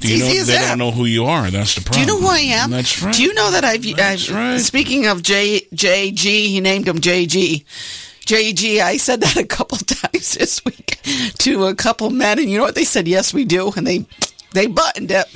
Do 0.00 0.12
you 0.12 0.18
know, 0.18 0.26
they 0.26 0.42
that. 0.54 0.68
don't 0.70 0.78
know 0.78 0.90
who 0.90 1.04
you 1.04 1.26
are. 1.26 1.48
That's 1.50 1.76
the 1.76 1.80
problem. 1.80 2.04
Do 2.06 2.12
you 2.12 2.20
know 2.20 2.26
who 2.26 2.32
I 2.34 2.38
am? 2.40 2.70
That's 2.72 3.00
right. 3.02 3.14
Do 3.14 3.22
you 3.22 3.32
know 3.34 3.52
that 3.52 3.64
I've, 3.64 3.84
That's 3.96 4.28
I've 4.28 4.34
right. 4.34 4.58
speaking 4.60 5.06
of 5.06 5.22
J 5.22 5.60
JG, 5.72 6.18
he 6.24 6.60
named 6.60 6.88
him 6.88 6.98
JG. 6.98 7.64
JG, 8.26 8.80
I 8.80 8.96
said 8.96 9.20
that 9.20 9.36
a 9.36 9.44
couple 9.46 9.78
times 9.78 10.34
this 10.34 10.64
week 10.64 10.98
to 11.38 11.66
a 11.66 11.74
couple 11.76 12.10
men, 12.10 12.38
and 12.40 12.48
you 12.50 12.58
know 12.58 12.64
what 12.64 12.74
they 12.74 12.84
said? 12.84 13.06
Yes, 13.06 13.32
we 13.32 13.44
do, 13.44 13.72
and 13.76 13.86
they 13.86 14.04
they 14.52 14.66
buttoned 14.66 15.10
it. 15.12 15.26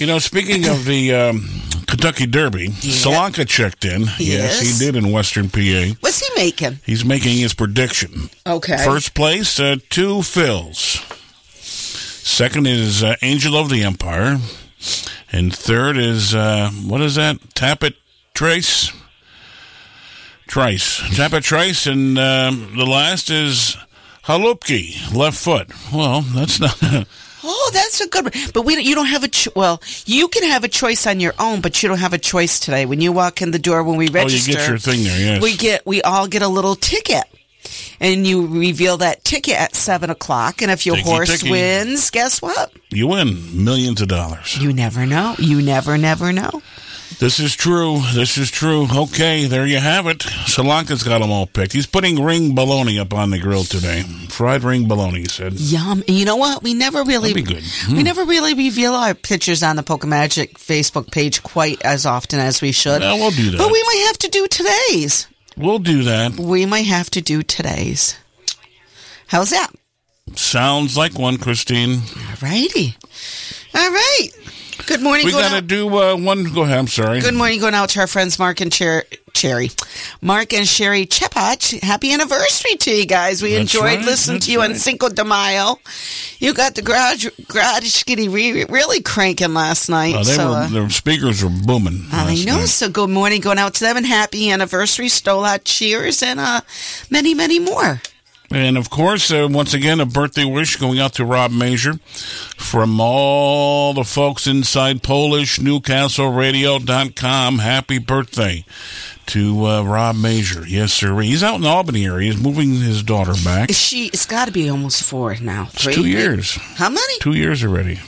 You 0.00 0.06
know, 0.06 0.18
speaking 0.18 0.66
of 0.66 0.86
the 0.86 1.12
um, 1.12 1.46
Kentucky 1.86 2.24
Derby, 2.24 2.68
Solanka 2.68 3.46
checked 3.46 3.84
in. 3.84 4.02
Yes, 4.18 4.18
Yes. 4.18 4.60
he 4.80 4.86
did 4.86 4.96
in 4.96 5.12
Western 5.12 5.50
PA. 5.50 5.94
What's 6.00 6.26
he 6.26 6.34
making? 6.40 6.78
He's 6.86 7.04
making 7.04 7.36
his 7.36 7.52
prediction. 7.52 8.30
Okay. 8.46 8.78
First 8.82 9.12
place, 9.14 9.60
uh, 9.60 9.76
Two 9.90 10.22
Phil's. 10.22 11.02
Second 11.52 12.66
is 12.66 13.02
uh, 13.02 13.16
Angel 13.20 13.54
of 13.54 13.68
the 13.68 13.82
Empire. 13.82 14.38
And 15.30 15.54
third 15.54 15.98
is, 15.98 16.34
uh, 16.34 16.70
what 16.86 17.02
is 17.02 17.16
that? 17.16 17.36
Tapit 17.54 17.92
Trace? 18.32 18.90
Trice. 20.48 21.00
Tapit 21.14 21.42
Trice. 21.42 21.86
And 21.86 22.18
um, 22.18 22.74
the 22.74 22.86
last 22.86 23.28
is 23.28 23.76
Halupki, 24.24 25.14
left 25.14 25.36
foot. 25.36 25.70
Well, 25.92 26.22
that's 26.22 26.58
not. 26.58 26.82
Oh, 27.42 27.70
that's 27.72 28.00
a 28.00 28.08
good 28.08 28.24
one. 28.24 28.32
But 28.52 28.62
we 28.62 28.80
you 28.82 28.94
don't 28.94 29.06
have 29.06 29.24
a 29.24 29.28
cho- 29.28 29.52
well. 29.56 29.82
You 30.06 30.28
can 30.28 30.42
have 30.44 30.64
a 30.64 30.68
choice 30.68 31.06
on 31.06 31.20
your 31.20 31.34
own, 31.38 31.60
but 31.60 31.82
you 31.82 31.88
don't 31.88 31.98
have 31.98 32.12
a 32.12 32.18
choice 32.18 32.60
today. 32.60 32.86
When 32.86 33.00
you 33.00 33.12
walk 33.12 33.40
in 33.42 33.50
the 33.50 33.58
door, 33.58 33.82
when 33.82 33.96
we 33.96 34.08
register, 34.08 34.50
Oh, 34.50 34.52
you 34.52 34.58
get 34.58 34.68
your 34.68 34.78
thing 34.78 35.04
there, 35.04 35.18
yes. 35.18 35.42
we 35.42 35.56
get 35.56 35.86
we 35.86 36.02
all 36.02 36.26
get 36.28 36.42
a 36.42 36.48
little 36.48 36.74
ticket, 36.74 37.24
and 38.00 38.26
you 38.26 38.46
reveal 38.46 38.98
that 38.98 39.24
ticket 39.24 39.54
at 39.58 39.74
seven 39.74 40.10
o'clock. 40.10 40.60
And 40.62 40.70
if 40.70 40.84
your 40.86 40.96
Ticky, 40.96 41.08
horse 41.08 41.40
ticky. 41.40 41.50
wins, 41.50 42.10
guess 42.10 42.42
what? 42.42 42.72
you 42.90 43.06
win 43.06 43.64
millions 43.64 44.00
of 44.00 44.08
dollars. 44.08 44.58
You 44.58 44.72
never 44.72 45.06
know. 45.06 45.34
You 45.38 45.62
never, 45.62 45.96
never 45.96 46.32
know. 46.32 46.60
This 47.20 47.38
is 47.38 47.54
true. 47.54 48.00
This 48.14 48.38
is 48.38 48.50
true. 48.50 48.86
Okay, 48.90 49.44
there 49.46 49.66
you 49.66 49.76
have 49.78 50.06
it. 50.06 50.20
Solanka's 50.20 51.02
got 51.02 51.18
them 51.20 51.30
all 51.30 51.46
picked. 51.46 51.74
He's 51.74 51.84
putting 51.86 52.22
ring 52.24 52.54
bologna 52.54 52.98
up 52.98 53.12
on 53.12 53.28
the 53.28 53.38
grill 53.38 53.64
today. 53.64 54.02
Fried 54.30 54.62
ring 54.64 54.88
bologna, 54.88 55.20
he 55.20 55.24
said. 55.28 55.52
Yum. 55.60 56.02
And 56.08 56.16
you 56.16 56.24
know 56.24 56.36
what? 56.36 56.62
We 56.62 56.72
never 56.72 57.04
really 57.04 57.34
That'd 57.34 57.46
be 57.46 57.54
good. 57.54 57.62
we 57.88 57.98
Hmm. 57.98 58.02
never 58.02 58.24
really 58.24 58.54
reveal 58.54 58.94
our 58.94 59.12
pictures 59.12 59.62
on 59.62 59.76
the 59.76 59.82
Polka 59.82 60.06
Magic 60.06 60.58
Facebook 60.58 61.10
page 61.12 61.42
quite 61.42 61.82
as 61.82 62.06
often 62.06 62.40
as 62.40 62.62
we 62.62 62.72
should. 62.72 63.02
Yeah, 63.02 63.12
we'll 63.14 63.30
do 63.32 63.50
that. 63.50 63.58
But 63.58 63.70
we 63.70 63.82
might 63.82 64.04
have 64.06 64.18
to 64.18 64.28
do 64.28 64.46
today's. 64.48 65.26
We'll 65.58 65.78
do 65.78 66.04
that. 66.04 66.38
We 66.38 66.64
might 66.64 66.86
have 66.86 67.10
to 67.10 67.20
do 67.20 67.42
today's. 67.42 68.16
How's 69.26 69.50
that? 69.50 69.68
Sounds 70.36 70.96
like 70.96 71.18
one, 71.18 71.36
Christine. 71.36 72.00
All 72.16 72.34
righty. 72.48 72.96
All 73.74 73.90
right. 73.90 74.28
Good 74.90 75.02
morning. 75.02 75.24
We 75.24 75.30
going 75.30 75.44
got 75.44 75.54
to 75.54 75.62
do 75.62 75.86
uh, 75.96 76.16
one. 76.16 76.52
Go 76.52 76.62
ahead. 76.62 76.76
I'm 76.76 76.88
sorry. 76.88 77.20
Good 77.20 77.34
morning 77.34 77.60
going 77.60 77.74
out 77.74 77.90
to 77.90 78.00
our 78.00 78.08
friends 78.08 78.40
Mark 78.40 78.60
and 78.60 78.74
Cher- 78.74 79.04
Cherry. 79.32 79.70
Mark 80.20 80.52
and 80.52 80.66
Sherry 80.66 81.06
Chepach. 81.06 81.80
Happy 81.80 82.12
anniversary 82.12 82.74
to 82.74 82.90
you 82.90 83.06
guys. 83.06 83.40
We 83.40 83.50
That's 83.52 83.72
enjoyed 83.72 83.84
right, 83.84 84.04
listening 84.04 84.38
that's 84.38 84.46
to 84.46 84.52
you 84.52 84.62
on 84.62 84.70
right. 84.70 84.76
Cinco 84.76 85.08
de 85.08 85.24
Mayo. 85.24 85.76
You 86.40 86.52
got 86.54 86.74
the 86.74 86.82
garage, 86.82 87.28
garage 87.46 87.84
skitty 87.84 88.32
re- 88.32 88.64
really 88.64 89.00
cranking 89.00 89.54
last 89.54 89.88
night. 89.88 90.16
Oh, 90.16 90.24
they 90.24 90.32
so, 90.32 90.48
were, 90.48 90.56
uh, 90.56 90.68
the 90.68 90.88
speakers 90.90 91.44
were 91.44 91.50
booming. 91.50 92.06
I 92.10 92.34
know. 92.44 92.56
night. 92.56 92.68
So 92.68 92.88
good 92.90 93.10
morning 93.10 93.40
going 93.40 93.58
out 93.58 93.74
to 93.74 93.84
them 93.84 93.96
and 93.96 94.04
happy 94.04 94.50
anniversary. 94.50 95.08
Stola 95.08 95.60
cheers 95.60 96.20
and 96.20 96.40
uh, 96.40 96.62
many, 97.10 97.34
many 97.34 97.60
more. 97.60 98.00
And 98.52 98.76
of 98.76 98.90
course, 98.90 99.30
uh, 99.30 99.46
once 99.48 99.74
again, 99.74 100.00
a 100.00 100.06
birthday 100.06 100.44
wish 100.44 100.74
going 100.76 100.98
out 100.98 101.12
to 101.14 101.24
Rob 101.24 101.52
Major 101.52 101.94
from 102.56 103.00
all 103.00 103.94
the 103.94 104.02
folks 104.02 104.48
inside 104.48 105.04
PolishNewcastleRadio.com. 105.04 107.58
Happy 107.58 107.98
birthday 107.98 108.64
to 109.26 109.64
uh, 109.66 109.82
Rob 109.84 110.16
Major. 110.16 110.66
Yes, 110.66 110.92
sir. 110.92 111.16
He's 111.20 111.44
out 111.44 111.54
in 111.56 111.60
the 111.62 111.68
Albany 111.68 112.06
area. 112.06 112.32
He's 112.32 112.42
moving 112.42 112.74
his 112.74 113.04
daughter 113.04 113.34
back. 113.44 113.70
Is 113.70 113.78
she? 113.78 114.06
It's 114.06 114.26
got 114.26 114.46
to 114.46 114.52
be 114.52 114.68
almost 114.68 115.04
four 115.04 115.36
now. 115.36 115.68
It's 115.72 115.84
Three? 115.84 115.94
two 115.94 116.06
years. 116.06 116.56
How 116.56 116.88
many? 116.88 117.18
Two 117.20 117.34
years 117.34 117.62
already. 117.62 118.00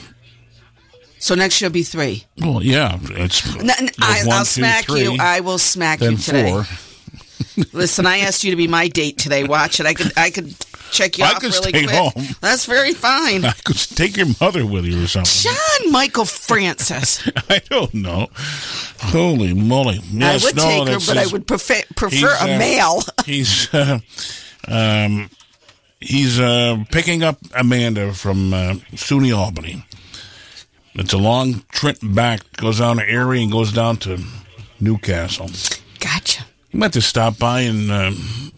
So 1.19 1.35
next 1.35 1.61
year 1.61 1.69
will 1.69 1.73
be 1.73 1.83
three. 1.83 2.25
Well, 2.41 2.61
yeah. 2.61 2.99
It's 3.01 3.47
N- 3.55 3.69
n- 3.69 3.89
I, 4.01 4.23
one, 4.25 4.39
will 4.39 4.39
two, 4.39 4.43
smack 4.45 4.85
three, 4.87 5.03
you. 5.03 5.15
I 5.21 5.39
will 5.39 5.57
smack 5.57 6.01
you 6.01 6.17
today. 6.17 6.51
four. 6.51 6.65
Listen, 7.73 8.05
I 8.05 8.19
asked 8.19 8.43
you 8.43 8.51
to 8.51 8.57
be 8.57 8.67
my 8.67 8.87
date 8.87 9.17
today. 9.17 9.43
Watch 9.43 9.79
it. 9.79 9.85
I 9.85 9.93
could. 9.93 10.11
I 10.17 10.29
could 10.29 10.55
check 10.93 11.17
you 11.17 11.25
I 11.25 11.29
off 11.31 11.41
could 11.41 11.51
really 11.51 11.69
stay 11.69 11.83
quick. 11.83 11.89
home. 11.89 12.35
That's 12.39 12.65
very 12.65 12.93
fine. 12.93 13.45
I 13.45 13.53
could 13.63 13.77
take 13.77 14.15
your 14.15 14.27
mother 14.39 14.65
with 14.65 14.85
you 14.85 15.03
or 15.03 15.07
something. 15.07 15.51
John 15.51 15.91
Michael 15.91 16.25
Francis. 16.25 17.27
I 17.49 17.59
don't 17.69 17.93
know. 17.93 18.29
Holy 18.99 19.53
moly! 19.53 19.99
Yes, 20.11 20.43
I 20.43 20.47
would 20.47 20.55
no, 20.55 20.63
take 20.63 20.87
her, 20.93 20.99
but 21.13 21.17
I 21.17 21.25
would 21.27 21.47
prefer 21.47 21.81
prefer 21.95 22.35
a 22.39 22.55
uh, 22.55 22.57
male. 22.57 23.01
he's 23.25 23.73
uh, 23.73 23.99
um, 24.67 25.29
he's 25.99 26.39
uh, 26.39 26.83
picking 26.91 27.23
up 27.23 27.37
Amanda 27.55 28.13
from 28.13 28.53
uh, 28.53 28.73
SUNY 28.93 29.35
Albany. 29.35 29.85
It's 30.95 31.13
a 31.13 31.17
long 31.17 31.63
trip 31.69 31.97
back. 32.01 32.41
Goes 32.57 32.79
down 32.79 32.97
to 32.97 33.09
Erie 33.09 33.41
and 33.41 33.51
goes 33.51 33.73
down 33.73 33.97
to 33.97 34.23
Newcastle. 34.79 35.49
Gotcha. 35.99 36.45
You 36.73 36.79
might 36.79 36.93
to 36.93 37.01
stop 37.01 37.37
by 37.37 37.61
and 37.61 37.91
uh, 37.91 38.11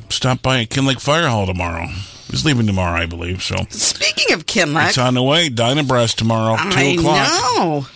stop 0.09 0.41
by 0.41 0.61
at 0.61 0.69
Kinloch 0.69 1.01
Fire 1.01 1.27
Hall 1.27 1.45
tomorrow. 1.45 1.87
He's 2.31 2.45
leaving 2.45 2.65
tomorrow, 2.65 3.01
I 3.01 3.05
believe. 3.05 3.43
So 3.43 3.57
Speaking 3.69 4.33
of 4.33 4.45
Kinloch, 4.45 4.87
it's 4.87 4.97
on 4.97 5.15
the 5.15 5.23
way. 5.23 5.49
Dynabrest 5.49 6.15
tomorrow, 6.15 6.55
two 6.71 6.99
o'clock. 6.99 7.29
know. 7.29 7.87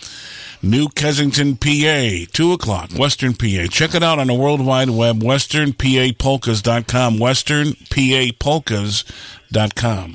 New 0.62 0.88
Kensington, 0.90 1.56
PA, 1.56 2.26
2 2.34 2.52
o'clock, 2.52 2.90
Western 2.92 3.32
PA. 3.32 3.64
Check 3.70 3.94
it 3.94 4.02
out 4.02 4.18
on 4.18 4.26
the 4.26 4.34
World 4.34 4.60
Wide 4.60 4.90
Web, 4.90 5.22
westernpapolkas.com, 5.22 7.16
westernpapolkas.com. 7.16 10.14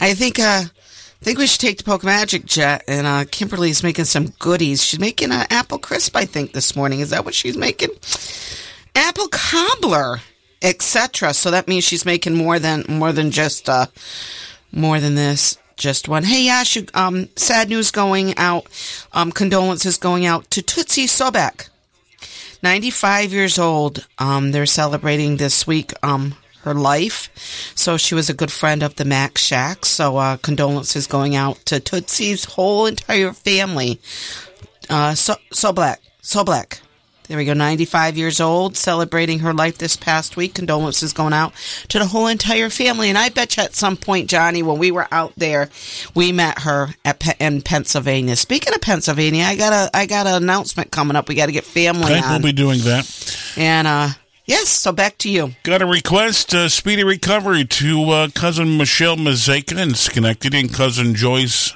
I 0.00 0.14
think. 0.14 0.40
Uh, 0.40 0.62
I 0.64 0.70
think 1.24 1.38
we 1.38 1.46
should 1.46 1.60
take 1.60 1.78
the 1.78 1.84
Polka 1.84 2.04
Magic 2.04 2.44
Jet, 2.44 2.84
and 2.86 3.06
uh, 3.06 3.24
Kimberly's 3.30 3.82
making 3.82 4.04
some 4.04 4.34
goodies. 4.40 4.84
She's 4.84 5.00
making 5.00 5.32
an 5.32 5.46
apple 5.48 5.78
crisp, 5.78 6.14
I 6.16 6.26
think, 6.26 6.52
this 6.52 6.76
morning. 6.76 7.00
Is 7.00 7.08
that 7.10 7.24
what 7.24 7.34
she's 7.34 7.56
making? 7.56 7.88
Apple 8.94 9.28
cobbler. 9.28 10.20
etc. 10.62 11.34
So 11.34 11.50
that 11.50 11.68
means 11.68 11.84
she's 11.84 12.06
making 12.06 12.34
more 12.34 12.58
than 12.58 12.84
more 12.88 13.12
than 13.12 13.30
just 13.30 13.68
uh 13.68 13.86
more 14.72 14.98
than 14.98 15.14
this. 15.14 15.58
Just 15.76 16.08
one. 16.08 16.22
Hey, 16.22 16.44
Yash, 16.44 16.78
um, 16.94 17.28
sad 17.36 17.68
news 17.68 17.90
going 17.90 18.36
out. 18.38 18.66
Um, 19.12 19.32
condolences 19.32 19.96
going 19.98 20.24
out 20.24 20.48
to 20.52 20.62
Tootsie 20.62 21.06
Sobek. 21.06 21.68
95 22.62 23.32
years 23.32 23.58
old. 23.58 24.06
Um, 24.18 24.52
they're 24.52 24.66
celebrating 24.66 25.36
this 25.36 25.66
week, 25.66 25.92
um, 26.04 26.36
her 26.62 26.74
life. 26.74 27.28
So 27.74 27.96
she 27.96 28.14
was 28.14 28.30
a 28.30 28.34
good 28.34 28.52
friend 28.52 28.84
of 28.84 28.94
the 28.94 29.04
Mac 29.04 29.36
Shack. 29.36 29.84
So, 29.84 30.16
uh, 30.16 30.36
condolences 30.38 31.08
going 31.08 31.34
out 31.34 31.56
to 31.66 31.80
Tootsie's 31.80 32.44
whole 32.44 32.86
entire 32.86 33.32
family. 33.32 34.00
Uh, 34.88 35.14
so, 35.14 35.34
so 35.52 35.72
black, 35.72 36.00
so 36.22 36.44
black. 36.44 36.80
There 37.26 37.38
we 37.38 37.46
go. 37.46 37.54
95 37.54 38.18
years 38.18 38.38
old, 38.38 38.76
celebrating 38.76 39.38
her 39.38 39.54
life 39.54 39.78
this 39.78 39.96
past 39.96 40.36
week. 40.36 40.54
Condolences 40.54 41.14
going 41.14 41.32
out 41.32 41.54
to 41.88 41.98
the 41.98 42.06
whole 42.06 42.26
entire 42.26 42.68
family. 42.68 43.08
And 43.08 43.16
I 43.16 43.30
bet 43.30 43.56
you 43.56 43.62
at 43.62 43.74
some 43.74 43.96
point, 43.96 44.28
Johnny, 44.28 44.62
when 44.62 44.78
we 44.78 44.90
were 44.90 45.08
out 45.10 45.32
there, 45.36 45.70
we 46.14 46.32
met 46.32 46.58
her 46.60 46.88
at 47.02 47.20
Pe- 47.20 47.36
in 47.40 47.62
Pennsylvania. 47.62 48.36
Speaking 48.36 48.74
of 48.74 48.82
Pennsylvania, 48.82 49.44
I 49.44 49.56
got 49.56 49.72
a 49.72 49.96
I 49.96 50.04
got 50.04 50.26
an 50.26 50.34
announcement 50.42 50.90
coming 50.90 51.16
up. 51.16 51.28
We 51.28 51.34
got 51.34 51.46
to 51.46 51.52
get 51.52 51.64
family 51.64 52.04
Okay, 52.12 52.20
on. 52.20 52.30
we'll 52.30 52.42
be 52.42 52.52
doing 52.52 52.80
that. 52.80 53.54
and 53.56 53.86
uh, 53.86 54.08
yes, 54.44 54.68
so 54.68 54.92
back 54.92 55.16
to 55.18 55.30
you. 55.30 55.52
Got 55.62 55.80
a 55.80 55.86
request, 55.86 56.54
uh, 56.54 56.68
speedy 56.68 57.04
recovery 57.04 57.64
to 57.64 58.10
uh, 58.10 58.28
cousin 58.34 58.76
Michelle 58.76 59.16
Mazeka 59.16 59.78
in 59.82 59.94
Schenectady 59.94 60.60
and 60.60 60.74
cousin 60.74 61.14
Joyce 61.14 61.74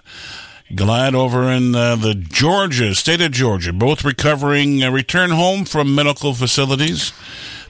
Glad 0.75 1.14
over 1.14 1.45
in 1.45 1.75
uh, 1.75 1.97
the 1.97 2.14
Georgia, 2.14 2.95
state 2.95 3.23
of 3.23 3.33
Georgia, 3.33 3.73
both 3.73 4.05
recovering, 4.05 4.83
uh, 4.83 4.91
return 4.91 5.31
home 5.31 5.64
from 5.64 5.95
medical 5.95 6.35
facilities. 6.35 7.12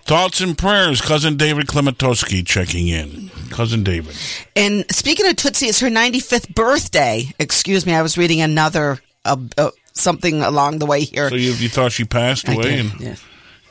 Thoughts 0.02 0.40
and 0.40 0.56
prayers, 0.56 1.00
cousin 1.00 1.36
David 1.36 1.66
Klementowski 1.66 2.44
checking 2.44 2.88
in. 2.88 3.30
Cousin 3.50 3.84
David. 3.84 4.16
And 4.56 4.84
speaking 4.90 5.26
of 5.26 5.36
Tootsie, 5.36 5.66
it's 5.66 5.80
her 5.80 5.88
95th 5.88 6.54
birthday. 6.54 7.24
Excuse 7.38 7.86
me, 7.86 7.94
I 7.94 8.02
was 8.02 8.18
reading 8.18 8.40
another 8.40 8.98
uh, 9.24 9.36
uh, 9.56 9.70
something 9.92 10.42
along 10.42 10.78
the 10.78 10.86
way 10.86 11.02
here. 11.02 11.28
So 11.28 11.36
you, 11.36 11.52
you 11.52 11.68
thought 11.68 11.92
she 11.92 12.04
passed 12.04 12.48
I 12.48 12.54
away? 12.54 12.80
and 12.80 13.00
yeah. 13.00 13.14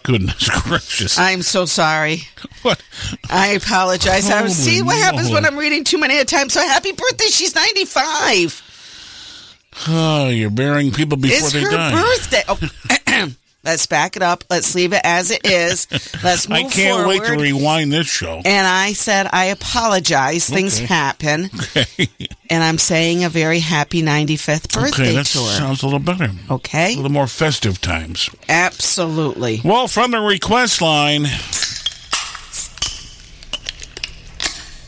Goodness 0.03 0.49
gracious. 0.63 1.17
I'm 1.17 1.41
so 1.41 1.65
sorry. 1.65 2.21
What? 2.61 2.81
I 3.29 3.47
apologize. 3.49 4.29
I 4.29 4.41
was, 4.41 4.55
see 4.55 4.81
what 4.81 4.95
happens 4.95 5.29
when. 5.29 5.45
I'm 5.45 5.57
reading 5.57 5.83
too 5.83 5.97
many 5.97 6.17
at 6.17 6.21
a 6.21 6.25
time. 6.25 6.49
So 6.49 6.61
happy 6.61 6.93
birthday. 6.93 7.25
She's 7.25 7.53
95. 7.53 8.76
Oh, 9.87 10.29
you're 10.29 10.49
burying 10.49 10.91
people 10.91 11.17
before 11.17 11.37
it's 11.37 11.51
they 11.53 11.61
her 11.61 11.71
die. 11.71 11.91
birthday. 11.91 12.43
Oh, 12.47 13.27
let's 13.63 13.85
back 13.85 14.15
it 14.15 14.21
up. 14.21 14.43
Let's 14.49 14.73
leave 14.75 14.93
it 14.93 15.01
as 15.03 15.29
it 15.31 15.45
is. 15.45 15.87
Let's 16.23 16.49
move 16.49 16.57
I 16.57 16.63
can't 16.63 16.97
forward. 16.97 17.07
wait 17.07 17.23
to 17.25 17.33
rewind 17.37 17.91
this 17.93 18.07
show. 18.07 18.41
and 18.43 18.67
I 18.67 18.93
said, 18.93 19.27
I 19.31 19.45
apologize. 19.45 20.49
Things 20.49 20.79
happen. 20.79 21.49
Okay. 21.75 22.07
And 22.49 22.63
I'm 22.63 22.77
saying 22.77 23.25
a 23.25 23.29
very 23.29 23.59
happy 23.59 24.01
95th 24.01 24.73
birthday 24.73 25.03
Okay, 25.03 25.15
that 25.15 25.25
to 25.25 25.39
her. 25.39 25.57
sounds 25.57 25.83
a 25.83 25.85
little 25.85 25.99
better. 25.99 26.29
Okay. 26.49 26.93
A 26.93 26.95
little 26.95 27.11
more 27.11 27.27
festive 27.27 27.81
times. 27.81 28.29
Absolutely. 28.47 29.59
Well, 29.65 29.89
from 29.89 30.11
the 30.11 30.21
request 30.21 30.81
line, 30.81 31.25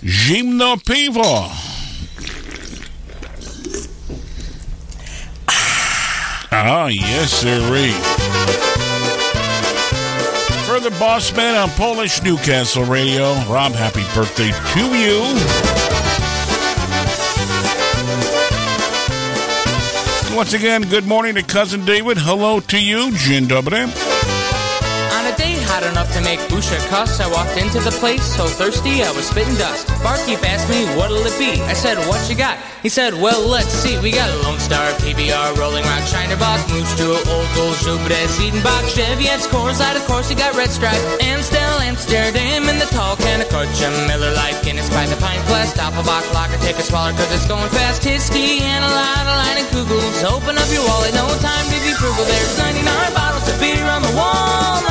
Zimno 0.04 0.78
Pivo. 0.84 1.50
Ah, 6.52 6.88
yes, 6.88 7.32
sirree. 7.32 7.92
For 10.66 10.80
the 10.80 10.90
boss 11.00 11.36
man 11.36 11.56
on 11.56 11.70
Polish 11.72 12.24
Newcastle 12.24 12.86
Radio, 12.86 13.34
Rob, 13.48 13.74
happy 13.74 14.04
birthday 14.16 14.52
to 14.74 14.98
you. 14.98 15.20
Once 20.36 20.54
again, 20.54 20.82
good 20.84 21.06
morning 21.06 21.36
to 21.36 21.44
cousin 21.44 21.86
David. 21.86 22.18
Hello 22.18 22.60
to 22.62 22.80
you, 22.80 23.12
Dzień 23.12 23.48
dobry. 23.48 23.88
Day 25.40 25.56
hot 25.72 25.88
enough 25.88 26.12
to 26.12 26.20
make 26.20 26.44
Busha 26.52 26.76
cuss, 26.92 27.24
I 27.24 27.28
walked 27.32 27.56
into 27.56 27.80
the 27.80 27.96
place 28.04 28.28
so 28.36 28.44
thirsty 28.44 29.00
I 29.08 29.12
was 29.16 29.32
spitting 29.32 29.56
dust. 29.56 29.88
Barkeep 30.04 30.44
asked 30.44 30.68
me, 30.68 30.84
what'll 31.00 31.24
it 31.24 31.32
be? 31.40 31.64
I 31.64 31.72
said, 31.72 31.96
what 32.12 32.20
you 32.28 32.36
got? 32.36 32.60
He 32.84 32.92
said, 32.92 33.16
well, 33.16 33.40
let's 33.48 33.72
see. 33.72 33.96
We 34.04 34.12
got 34.12 34.28
a 34.28 34.36
Lone 34.44 34.60
Star, 34.60 34.84
PBR, 35.00 35.56
Rolling 35.56 35.88
Rock, 35.88 36.04
Shiner 36.12 36.36
Bock, 36.36 36.60
Moose 36.68 36.92
Jewel, 37.00 37.24
Old 37.32 37.48
Gold, 37.56 37.80
Shubres, 37.80 38.36
Eden-Bach, 38.36 38.84
Cheviet's, 38.92 39.48
Coors 39.48 39.80
Light, 39.80 39.96
of 39.96 40.04
course, 40.12 40.28
you 40.28 40.36
got 40.36 40.52
Red 40.60 40.72
Stripe, 40.76 41.00
Amstel, 41.24 41.80
Amsterdam, 41.88 42.68
and 42.68 42.76
the 42.76 42.92
tall 42.92 43.16
can 43.16 43.40
of 43.40 43.48
Kutcha, 43.48 43.88
Miller 44.12 44.36
Lite, 44.36 44.60
Guinness 44.64 44.92
by 44.92 45.08
the 45.08 45.16
pint 45.24 45.40
glass, 45.48 45.72
Doppelbock, 45.72 46.28
Locker, 46.36 46.60
take 46.60 46.76
a 46.76 46.84
smaller 46.84 47.16
cause 47.16 47.32
it's 47.32 47.48
going 47.48 47.70
fast, 47.72 48.04
Hiskey, 48.04 48.60
and 48.60 48.84
a 48.84 48.92
lot 48.92 49.24
of 49.24 49.36
line 49.40 49.58
of 49.64 49.68
Kugels. 49.72 50.20
Open 50.28 50.60
up 50.60 50.68
your 50.68 50.84
wallet, 50.84 51.16
no 51.16 51.28
time 51.40 51.66
to 51.72 51.80
be 51.80 51.96
frugal. 51.96 52.28
There's 52.28 52.60
99 52.60 52.84
bottles 53.16 53.48
of 53.48 53.56
beer 53.60 53.88
on 53.88 54.04
the 54.04 54.12
wall, 54.20 54.84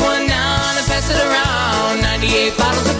one 0.00 0.26
down 0.26 0.76
and 0.78 0.86
pass 0.86 1.10
it 1.10 1.20
around, 1.20 2.02
98 2.02 2.56
bottles 2.56 2.88
of 2.90 2.99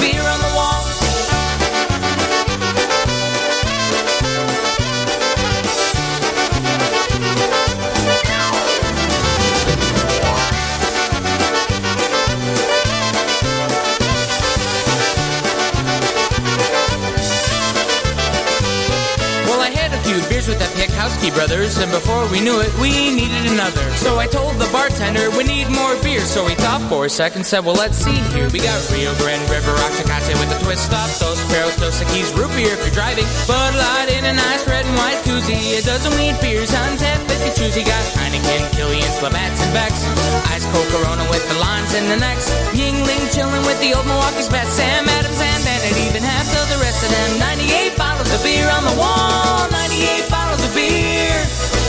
Piekowski 20.81 21.29
brothers, 21.37 21.77
and 21.77 21.93
before 21.93 22.25
we 22.33 22.41
knew 22.41 22.57
it, 22.65 22.73
we 22.81 23.13
needed 23.13 23.53
another. 23.53 23.85
So 24.01 24.17
I 24.17 24.25
told 24.25 24.57
the 24.57 24.65
bartender 24.73 25.29
we 25.37 25.45
need 25.45 25.69
more 25.69 25.93
beer. 26.01 26.25
So 26.25 26.49
he 26.49 26.57
thought 26.57 26.81
for 26.89 27.05
a 27.05 27.13
second, 27.13 27.45
said, 27.45 27.69
Well, 27.69 27.77
let's 27.77 28.01
see 28.01 28.17
here. 28.33 28.49
We 28.49 28.65
got 28.65 28.81
Rio 28.89 29.13
Grande 29.21 29.45
River 29.53 29.77
Rock 29.77 29.93
Tecate 30.01 30.33
with 30.41 30.49
a 30.57 30.59
twist 30.65 30.89
stop, 30.89 31.13
Dos 31.21 31.37
Perros, 31.53 31.77
Dos 31.77 32.01
Equis, 32.01 32.33
root 32.33 32.49
beer 32.57 32.73
if 32.73 32.81
you're 32.81 32.97
driving. 32.97 33.29
Bud 33.45 33.77
Light 33.77 34.09
in 34.09 34.25
a 34.25 34.33
nice 34.33 34.65
red 34.65 34.89
and 34.89 34.97
white 34.97 35.21
koozie. 35.21 35.77
A 35.77 35.85
dozen 35.85 36.17
wheat 36.17 36.41
beers 36.41 36.73
on 36.73 36.97
tap 36.97 37.21
if 37.29 37.45
you 37.45 37.53
choose. 37.53 37.77
You 37.77 37.85
got 37.85 38.01
Heineken, 38.17 38.73
Killian's, 38.73 39.21
Labatt's, 39.21 39.61
and 39.61 39.77
Beck's. 39.77 40.01
Ice 40.49 40.65
Cold 40.73 40.89
Corona 40.89 41.29
with 41.29 41.45
the 41.53 41.61
lines 41.61 41.93
in 41.93 42.09
the 42.09 42.17
necks. 42.17 42.49
Yuengling 42.73 43.29
chilling 43.37 43.69
with 43.69 43.77
the 43.85 43.93
old 43.93 44.09
Milwaukee's 44.09 44.49
best. 44.49 44.81
Sam 44.81 45.05
Adams 45.05 45.45
and 45.45 45.61
Bennett, 45.61 46.09
even 46.09 46.25
half 46.25 46.49
of 46.57 46.65
the 46.73 46.81
rest 46.81 47.05
of 47.05 47.13
them. 47.13 47.53
98 47.53 48.01
bottles 48.01 48.33
of 48.33 48.41
beer 48.41 48.65
on 48.73 48.89
the 48.89 48.97
wall. 48.97 49.69
98 49.69 50.25
bottles 50.33 50.40
beer. 50.75 51.35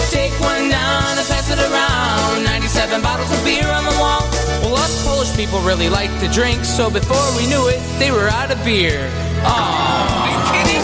Take 0.10 0.34
one 0.40 0.70
down 0.70 1.18
and 1.18 1.28
pass 1.28 1.50
it 1.50 1.60
around. 1.60 2.44
97 2.44 3.02
bottles 3.02 3.32
of 3.32 3.44
beer 3.44 3.68
on 3.68 3.86
the 3.86 3.96
wall. 4.00 4.28
Well, 4.62 4.76
us 4.76 5.04
Polish 5.04 5.36
people 5.36 5.60
really 5.62 5.90
like 5.90 6.12
to 6.20 6.28
drink, 6.28 6.66
so 6.66 6.90
before 6.90 7.28
we 7.38 7.48
knew 7.48 7.68
it, 7.68 7.82
they 8.00 8.12
were 8.12 8.28
out 8.28 8.52
of 8.52 8.64
beer. 8.64 9.10
Aww. 9.44 10.22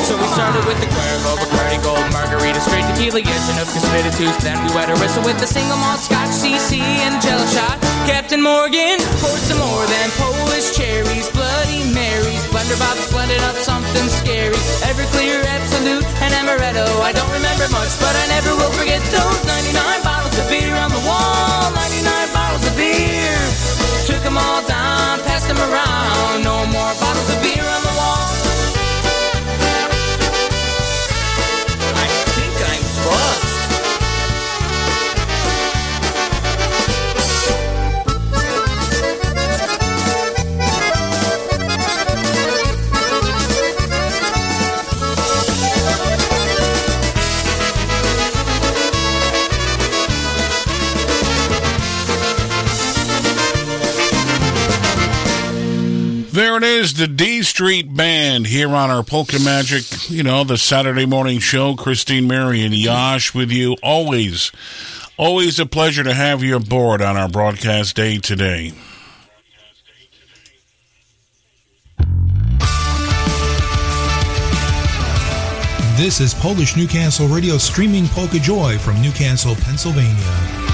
So 0.07 0.15
we 0.15 0.23
started 0.27 0.63
with 0.63 0.79
the 0.79 0.87
Cuervo, 1.27 1.43
Bacardi 1.43 1.79
Gold, 1.83 2.07
Margarita, 2.13 2.59
straight 2.61 2.87
tequila, 2.87 3.19
yes, 3.19 3.43
enough 3.51 3.67
conspiratus. 3.71 4.37
Then 4.43 4.55
we 4.63 4.71
wet 4.71 4.89
a 4.89 4.95
whistle 4.99 5.23
with 5.23 5.41
a 5.43 5.47
single 5.47 5.77
malt 5.77 5.99
Scotch, 5.99 6.31
CC, 6.31 6.79
and 6.79 7.21
Jello 7.21 7.43
shot. 7.51 7.75
Captain 8.07 8.41
Morgan 8.41 8.99
poured 9.19 9.43
some 9.43 9.59
more 9.59 9.85
than 9.87 10.07
Polish 10.15 10.71
cherries, 10.75 11.27
Bloody 11.31 11.83
Marys, 11.91 12.43
Blunderbox 12.47 13.11
blended 13.11 13.41
up 13.43 13.55
something 13.55 14.07
scary. 14.07 14.55
Everclear, 14.87 15.43
Absolute, 15.43 16.05
and 16.23 16.31
Amaretto. 16.33 16.87
I 17.03 17.11
don't 17.11 17.31
remember 17.35 17.67
much, 17.75 17.91
but 17.99 18.13
I 18.15 18.25
never 18.31 18.55
will 18.55 18.71
forget 18.79 19.03
those 19.11 19.41
99 19.43 20.03
bottles 20.03 20.37
of 20.39 20.47
beer 20.47 20.75
on 20.75 20.91
the 20.95 21.03
wall. 21.03 21.71
99 21.75 22.31
bottles 22.31 22.63
of 22.67 22.73
beer. 22.79 23.35
Took 24.07 24.23
them 24.23 24.37
all 24.37 24.63
down, 24.63 25.19
passed 25.27 25.47
them 25.51 25.59
around. 25.59 26.43
No 26.43 26.63
more 26.71 26.93
bottles 27.03 27.27
of 27.35 27.39
beer 27.43 27.67
on 27.67 27.81
the 27.83 27.86
is 56.87 56.93
the 56.93 57.07
D 57.07 57.43
Street 57.43 57.93
Band 57.93 58.47
here 58.47 58.69
on 58.69 58.89
our 58.89 59.03
Polka 59.03 59.39
Magic, 59.39 60.09
you 60.09 60.23
know, 60.23 60.45
the 60.45 60.57
Saturday 60.57 61.05
morning 61.05 61.39
show. 61.39 61.75
Christine, 61.75 62.27
Mary, 62.27 62.63
and 62.63 62.73
Yash 62.73 63.33
with 63.33 63.51
you. 63.51 63.75
Always, 63.83 64.53
always 65.17 65.59
a 65.59 65.65
pleasure 65.65 66.05
to 66.05 66.13
have 66.13 66.43
you 66.43 66.55
aboard 66.55 67.01
on 67.01 67.17
our 67.17 67.27
broadcast 67.27 67.97
day 67.97 68.19
today. 68.19 68.71
This 75.97 76.21
is 76.21 76.33
Polish 76.35 76.77
Newcastle 76.77 77.27
Radio 77.27 77.57
streaming 77.57 78.07
Polka 78.07 78.39
Joy 78.39 78.77
from 78.77 79.01
Newcastle, 79.01 79.55
Pennsylvania. 79.55 80.66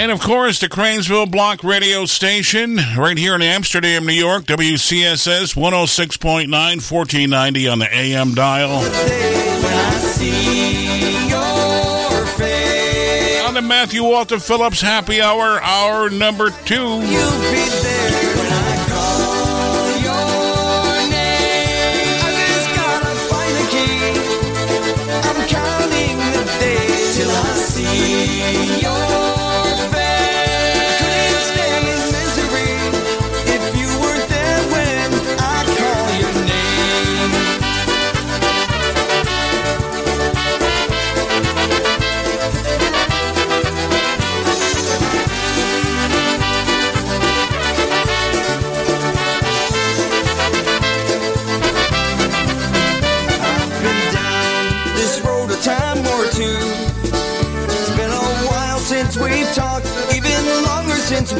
And 0.00 0.10
of 0.10 0.22
course, 0.22 0.60
the 0.60 0.68
Cranesville 0.70 1.30
Block 1.30 1.62
radio 1.62 2.06
station 2.06 2.76
right 2.96 3.18
here 3.18 3.34
in 3.34 3.42
Amsterdam, 3.42 4.06
New 4.06 4.14
York, 4.14 4.44
WCSS 4.44 5.54
106.9, 5.54 6.48
1490 6.48 7.68
on 7.68 7.78
the 7.80 7.94
AM 7.94 8.32
dial. 8.32 8.78
On 13.46 13.52
the 13.52 13.60
Matthew 13.60 14.02
Walter 14.02 14.38
Phillips 14.38 14.80
Happy 14.80 15.20
Hour, 15.20 15.60
hour 15.60 16.08
number 16.08 16.48
two. 16.64 17.02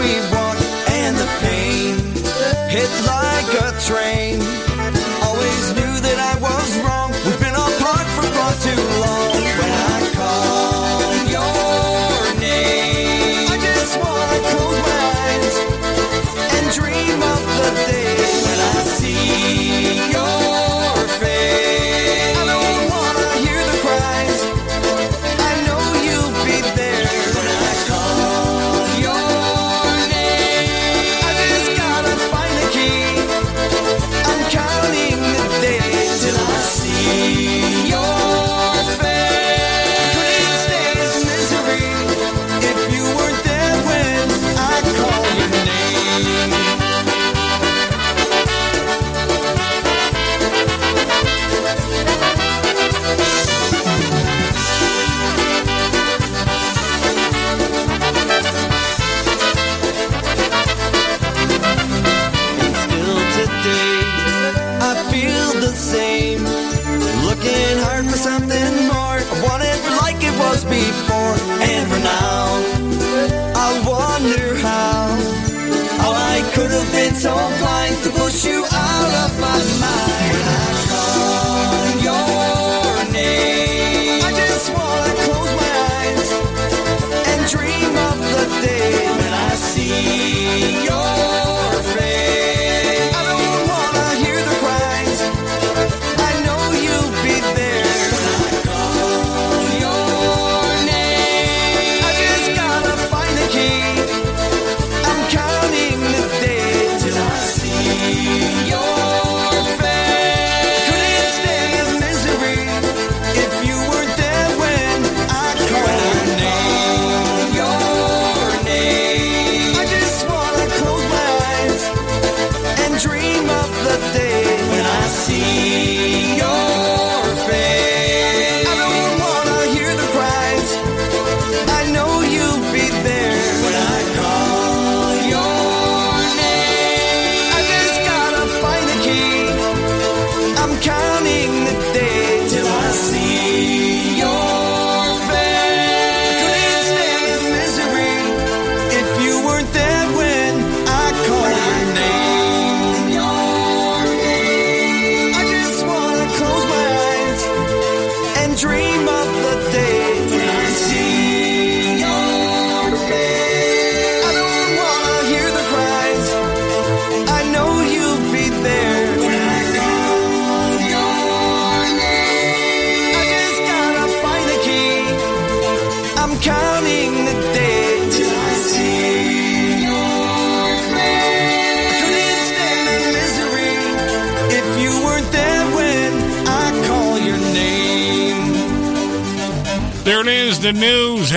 we 0.00 0.14
want 0.32 0.58
and 0.88 1.14
the 1.14 1.28
pain 1.40 1.94
hit 2.70 2.90
like 3.04 3.50
a 3.64 3.68
train. 3.86 4.49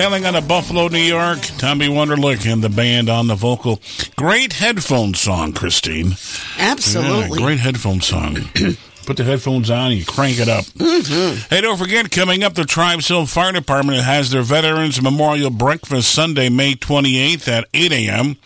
Hailing 0.04 0.26
out 0.26 0.34
of 0.34 0.46
Buffalo, 0.46 0.88
New 0.88 0.98
York, 0.98 1.38
Tommy 1.56 1.88
Wonderlick 1.88 2.44
and 2.52 2.62
the 2.62 2.68
band 2.68 3.08
on 3.08 3.26
the 3.26 3.34
vocal. 3.34 3.80
Great 4.16 4.52
headphone 4.52 5.14
song, 5.14 5.54
Christine. 5.54 6.16
Absolutely. 6.58 7.38
Yeah, 7.38 7.42
great 7.46 7.58
headphone 7.58 8.02
song. 8.02 8.36
Put 9.06 9.16
the 9.16 9.24
headphones 9.24 9.70
on 9.70 9.92
and 9.92 9.98
you 9.98 10.04
crank 10.04 10.40
it 10.40 10.48
up. 10.50 10.66
Mm-hmm. 10.66 11.48
Hey, 11.48 11.62
don't 11.62 11.78
forget, 11.78 12.10
coming 12.10 12.44
up, 12.44 12.52
the 12.52 12.66
Tribes 12.66 13.08
Hill 13.08 13.24
Fire 13.24 13.52
Department 13.52 14.04
has 14.04 14.30
their 14.30 14.42
Veterans 14.42 15.00
Memorial 15.00 15.48
Breakfast 15.48 16.12
Sunday, 16.14 16.50
May 16.50 16.74
28th 16.74 17.48
at 17.48 17.66
8 17.72 17.90
a.m. 17.92 18.36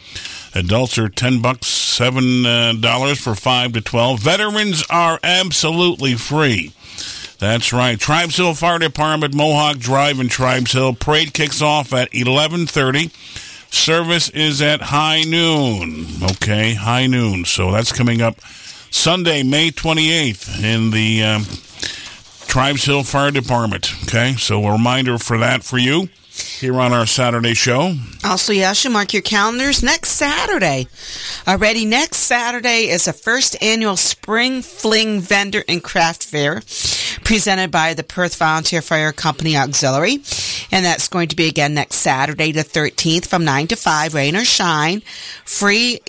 Adults 0.54 0.96
are 0.96 1.08
10 1.08 1.42
bucks, 1.42 1.66
$7 1.66 2.46
uh, 2.46 2.80
dollars 2.80 3.20
for 3.20 3.34
5 3.34 3.72
to 3.72 3.80
12. 3.80 4.20
Veterans 4.20 4.84
are 4.90 5.18
absolutely 5.24 6.14
free. 6.14 6.72
That's 7.38 7.72
right. 7.72 7.98
Tribes 7.98 8.36
Hill 8.36 8.54
Fire 8.54 8.78
Department, 8.80 9.34
Mohawk 9.34 9.78
Drive 9.78 10.18
in 10.18 10.28
Tribes 10.28 10.72
Hill. 10.72 10.94
Parade 10.94 11.32
kicks 11.32 11.62
off 11.62 11.92
at 11.92 12.12
1130. 12.12 13.10
Service 13.70 14.28
is 14.30 14.60
at 14.60 14.80
high 14.80 15.22
noon. 15.22 16.06
Okay, 16.22 16.74
high 16.74 17.06
noon. 17.06 17.44
So 17.44 17.70
that's 17.70 17.92
coming 17.92 18.20
up 18.20 18.40
Sunday, 18.90 19.42
May 19.42 19.70
28th 19.70 20.64
in 20.64 20.90
the 20.90 21.22
um, 21.22 21.44
Tribes 22.48 22.84
Hill 22.84 23.04
Fire 23.04 23.30
Department. 23.30 23.92
Okay, 24.04 24.34
so 24.34 24.64
a 24.64 24.72
reminder 24.72 25.18
for 25.18 25.38
that 25.38 25.62
for 25.62 25.78
you 25.78 26.08
here 26.40 26.78
on 26.80 26.92
our 26.92 27.06
Saturday 27.06 27.54
show. 27.54 27.94
Also, 28.24 28.52
yes, 28.52 28.84
you 28.84 28.90
mark 28.90 29.12
your 29.12 29.22
calendars 29.22 29.82
next 29.82 30.10
Saturday. 30.10 30.86
Already 31.46 31.84
next 31.84 32.18
Saturday 32.18 32.88
is 32.88 33.04
the 33.04 33.12
first 33.12 33.60
annual 33.62 33.96
Spring 33.96 34.62
Fling 34.62 35.20
Vendor 35.20 35.64
and 35.68 35.82
Craft 35.82 36.24
Fair 36.24 36.62
presented 37.24 37.70
by 37.70 37.94
the 37.94 38.02
Perth 38.02 38.36
Volunteer 38.36 38.82
Fire 38.82 39.12
Company 39.12 39.56
Auxiliary. 39.56 40.22
And 40.72 40.84
that's 40.84 41.08
going 41.08 41.28
to 41.28 41.36
be 41.36 41.48
again 41.48 41.74
next 41.74 41.96
Saturday, 41.96 42.52
the 42.52 42.64
13th 42.64 43.26
from 43.26 43.44
9 43.44 43.68
to 43.68 43.76
5, 43.76 44.14
rain 44.14 44.36
or 44.36 44.44
shine. 44.44 45.02
Free 45.44 46.00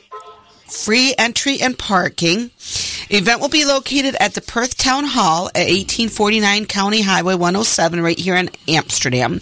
free 0.69 1.15
entry 1.17 1.59
and 1.61 1.77
parking. 1.77 2.51
Event 3.09 3.41
will 3.41 3.49
be 3.49 3.65
located 3.65 4.15
at 4.19 4.35
the 4.35 4.41
Perth 4.41 4.77
Town 4.77 5.03
Hall 5.03 5.47
at 5.47 5.67
1849 5.67 6.65
County 6.67 7.01
Highway 7.01 7.35
107 7.35 8.01
right 8.01 8.19
here 8.19 8.35
in 8.35 8.49
Amsterdam. 8.67 9.41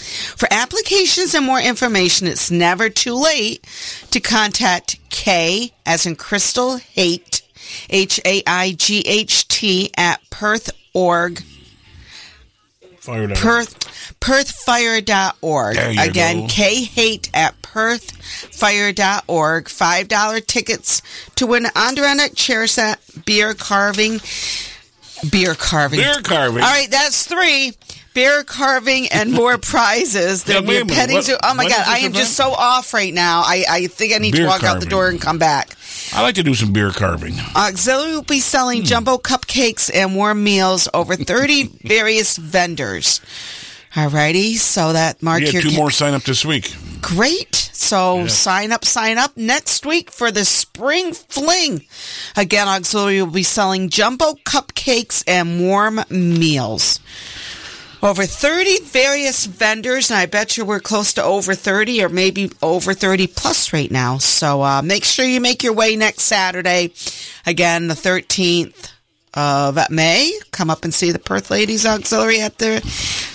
For 0.00 0.48
applications 0.50 1.34
and 1.34 1.46
more 1.46 1.60
information, 1.60 2.26
it's 2.26 2.50
never 2.50 2.88
too 2.88 3.14
late 3.14 3.64
to 4.10 4.20
contact 4.20 4.98
K 5.10 5.72
as 5.86 6.06
in 6.06 6.16
Crystal 6.16 6.78
Haight, 6.78 7.42
H 7.90 8.18
A 8.24 8.42
I 8.46 8.72
G 8.72 9.00
H 9.06 9.46
T 9.48 9.90
at 9.96 10.20
Perth 10.30 10.70
org. 10.92 11.42
Fire. 12.98 13.28
Perth, 13.28 13.78
perthfire.org. 14.20 15.76
Again, 15.76 16.40
go. 16.40 16.46
K 16.48 16.84
Haight 16.84 17.28
at 17.34 17.60
perthfire.org. 17.60 19.64
$5 19.66 20.46
tickets 20.46 21.02
to 21.36 21.46
win 21.46 21.66
an 21.66 21.72
Adirondack 21.76 22.34
chair 22.34 22.66
set, 22.66 22.98
beer 23.26 23.52
carving, 23.52 24.20
beer 25.30 25.54
carving. 25.54 26.00
Beer 26.00 26.22
carving. 26.22 26.62
All 26.62 26.70
right, 26.70 26.90
that's 26.90 27.26
three. 27.26 27.74
Beer 28.14 28.44
carving 28.44 29.08
and 29.08 29.32
more 29.32 29.58
prizes. 29.72 30.48
Yeah, 30.48 30.60
wait 30.60 30.66
be 30.66 30.72
minute. 30.72 30.88
petting 30.94 31.22
zoo. 31.22 31.36
Oh 31.42 31.54
my 31.54 31.68
God, 31.68 31.84
I 31.86 31.98
am 31.98 32.04
event? 32.06 32.14
just 32.16 32.34
so 32.36 32.52
off 32.52 32.94
right 32.94 33.12
now. 33.12 33.40
I, 33.44 33.64
I 33.68 33.86
think 33.88 34.14
I 34.14 34.18
need 34.18 34.32
Beer 34.32 34.42
to 34.42 34.48
walk 34.48 34.62
out 34.62 34.80
the 34.80 34.86
door 34.86 35.08
and 35.08 35.20
come 35.20 35.38
back. 35.38 35.70
I 36.14 36.22
like 36.22 36.36
to 36.36 36.42
do 36.42 36.54
some 36.54 36.72
beer 36.72 36.90
carving. 36.90 37.34
Auxiliary 37.56 38.14
will 38.14 38.22
be 38.22 38.38
selling 38.40 38.80
Hmm. 38.80 38.84
jumbo 38.86 39.18
cupcakes 39.18 39.90
and 39.92 40.14
warm 40.16 40.44
meals 40.44 40.88
over 40.94 41.16
30 41.16 41.64
various 41.84 42.36
vendors. 42.36 43.20
Alrighty, 43.94 44.54
so 44.56 44.92
that 44.92 45.22
mark 45.22 45.40
We 45.40 45.50
your 45.50 45.62
two 45.62 45.70
ca- 45.70 45.76
more 45.76 45.90
sign 45.90 46.14
up 46.14 46.22
this 46.24 46.44
week. 46.44 46.74
Great. 47.00 47.54
So 47.54 48.20
Yeah. 48.22 48.26
sign 48.28 48.72
up, 48.72 48.84
sign 48.84 49.18
up 49.18 49.36
next 49.36 49.86
week 49.86 50.10
for 50.10 50.30
the 50.32 50.44
spring 50.44 51.12
fling. 51.14 51.84
Again, 52.36 52.66
Auxiliary 52.66 53.22
will 53.22 53.30
be 53.30 53.42
selling 53.44 53.88
jumbo 53.90 54.34
cupcakes 54.44 55.22
and 55.28 55.60
warm 55.60 56.00
meals. 56.10 56.98
Over 58.04 58.26
30 58.26 58.80
various 58.80 59.46
vendors, 59.46 60.10
and 60.10 60.18
I 60.18 60.26
bet 60.26 60.58
you 60.58 60.66
we're 60.66 60.78
close 60.78 61.14
to 61.14 61.24
over 61.24 61.54
30 61.54 62.04
or 62.04 62.10
maybe 62.10 62.52
over 62.60 62.92
30 62.92 63.28
plus 63.28 63.72
right 63.72 63.90
now. 63.90 64.18
So 64.18 64.62
uh, 64.62 64.82
make 64.82 65.04
sure 65.04 65.24
you 65.24 65.40
make 65.40 65.62
your 65.64 65.72
way 65.72 65.96
next 65.96 66.24
Saturday. 66.24 66.92
Again, 67.46 67.88
the 67.88 67.94
13th 67.94 68.90
of 69.32 69.78
May. 69.88 70.38
Come 70.50 70.68
up 70.68 70.84
and 70.84 70.92
see 70.92 71.12
the 71.12 71.18
Perth 71.18 71.50
Ladies 71.50 71.86
Auxiliary 71.86 72.42
at 72.42 72.58
the 72.58 72.82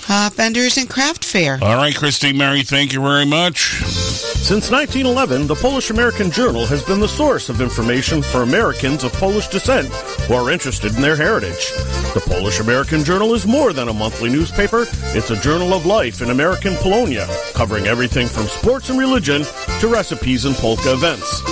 uh, 0.10 0.30
Vendors 0.34 0.78
and 0.78 0.90
Craft 0.90 1.24
Fair. 1.24 1.60
All 1.62 1.76
right, 1.76 1.96
Christy 1.96 2.34
Mary, 2.34 2.64
thank 2.64 2.94
you 2.94 3.02
very 3.02 3.26
much. 3.26 3.84
Since 3.84 4.72
1911, 4.72 5.48
the 5.48 5.56
Polish 5.56 5.92
American 5.92 6.32
Journal 6.32 6.66
has 6.66 6.82
been 6.82 7.00
the 7.00 7.08
source 7.08 7.50
of 7.50 7.62
information 7.62 8.24
for 8.24 8.42
Americans 8.42 9.04
of 9.04 9.14
Polish 9.14 9.48
descent 9.48 9.88
who 10.28 10.34
are 10.34 10.50
interested 10.50 10.96
in 10.96 11.02
their 11.02 11.16
heritage. 11.16 11.72
The 12.14 12.24
Polish 12.26 12.60
American 12.60 13.04
Journal 13.04 13.36
is 13.36 13.46
more 13.46 13.74
than 13.74 13.90
a 13.90 13.94
monthly 13.94 14.30
newspaper, 14.30 14.86
it's 15.16 15.30
a 15.30 15.40
journal 15.40 15.74
of 15.74 15.86
life 15.86 16.22
in 16.22 16.32
American 16.32 16.76
Polonia, 16.78 17.28
covering 17.54 17.86
everything 17.86 18.28
from 18.28 18.48
sports 18.48 18.90
and 18.90 18.98
religion 18.98 19.44
to 19.80 19.88
recipes 19.88 20.46
and 20.46 20.56
polka 20.56 20.94
events. 20.94 21.44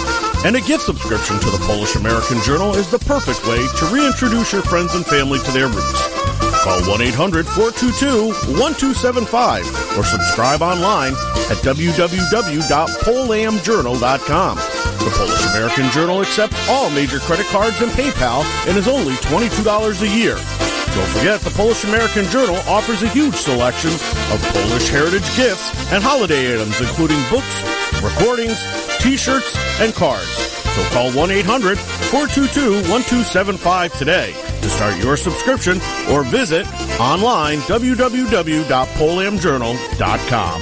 And 0.45 0.55
a 0.55 0.61
gift 0.61 0.83
subscription 0.83 1.39
to 1.39 1.49
the 1.51 1.63
Polish 1.67 1.95
American 1.95 2.41
Journal 2.41 2.73
is 2.75 2.89
the 2.89 2.99
perfect 2.99 3.45
way 3.47 3.57
to 3.57 3.85
reintroduce 3.93 4.53
your 4.53 4.61
friends 4.63 4.95
and 4.95 5.05
family 5.05 5.39
to 5.39 5.51
their 5.51 5.67
roots. 5.67 6.26
Call 6.67 6.83
1 6.83 6.99
800 7.01 7.47
422 7.47 8.27
1275 8.59 9.63
or 9.97 10.03
subscribe 10.03 10.61
online 10.61 11.13
at 11.47 11.55
www.polamjournal.com. 11.63 14.57
The 14.57 15.13
Polish 15.15 15.45
American 15.55 15.89
Journal 15.91 16.21
accepts 16.21 16.67
all 16.67 16.89
major 16.89 17.19
credit 17.19 17.45
cards 17.45 17.79
and 17.79 17.89
PayPal 17.91 18.43
and 18.67 18.77
is 18.77 18.89
only 18.89 19.13
$22 19.13 20.01
a 20.01 20.09
year. 20.09 20.35
Don't 20.35 21.07
forget, 21.15 21.39
the 21.39 21.51
Polish 21.51 21.85
American 21.85 22.25
Journal 22.25 22.57
offers 22.67 23.01
a 23.01 23.07
huge 23.07 23.35
selection 23.35 23.91
of 24.33 24.43
Polish 24.51 24.89
heritage 24.89 25.37
gifts 25.37 25.71
and 25.93 26.03
holiday 26.03 26.53
items, 26.53 26.81
including 26.81 27.23
books, 27.29 27.63
recordings, 28.03 28.61
t 28.99 29.15
shirts, 29.15 29.55
and 29.79 29.95
cards. 29.95 30.56
So 30.77 30.83
call 30.89 31.11
1 31.11 31.31
800 31.31 31.79
422 31.79 32.87
1275 32.87 33.97
today 33.97 34.31
to 34.61 34.69
start 34.69 34.95
your 35.03 35.17
subscription 35.17 35.81
or 36.11 36.21
visit 36.21 36.67
online 36.99 37.57
www.polamjournal.com. 37.61 40.61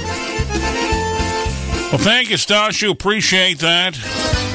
Well, 1.92 1.98
thank 1.98 2.30
you, 2.30 2.36
Stashu. 2.36 2.92
Appreciate 2.92 3.58
that. 3.58 4.45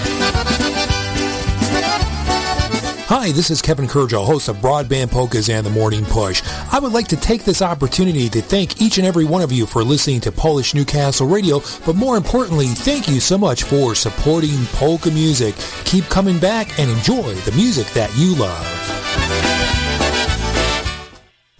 Hi, 3.14 3.34
this 3.34 3.52
is 3.52 3.62
Kevin 3.62 3.88
Kurjo, 3.88 4.26
host 4.26 4.48
of 4.48 4.56
Broadband 4.60 5.12
Polkas 5.12 5.50
and 5.50 5.66
the 5.66 5.70
Morning 5.70 6.06
Push. 6.06 6.42
I 6.72 6.80
would 6.80 6.94
like 6.94 7.10
to 7.10 7.18
take 7.18 7.44
this 7.44 7.62
opportunity 7.62 8.30
to 8.30 8.42
thank 8.42 8.82
each 8.82 9.00
and 9.00 9.06
every 9.06 9.26
one 9.26 9.42
of 9.42 9.52
you 9.52 9.66
for 9.66 9.84
listening 9.84 10.22
to 10.22 10.32
Polish 10.32 10.74
Newcastle 10.74 11.28
Radio, 11.28 11.62
but 11.86 11.98
more 11.98 12.16
importantly, 12.16 12.68
thank 12.68 13.10
you 13.10 13.20
so 13.20 13.38
much 13.38 13.64
for 13.64 13.96
supporting 13.96 14.66
polka 14.68 15.12
music. 15.12 15.56
Keep 15.84 16.06
coming 16.06 16.40
back 16.40 16.80
and 16.80 16.90
enjoy 16.90 17.34
the 17.34 17.52
music 17.52 17.88
that 17.88 18.16
you 18.16 18.34
love. 18.34 18.66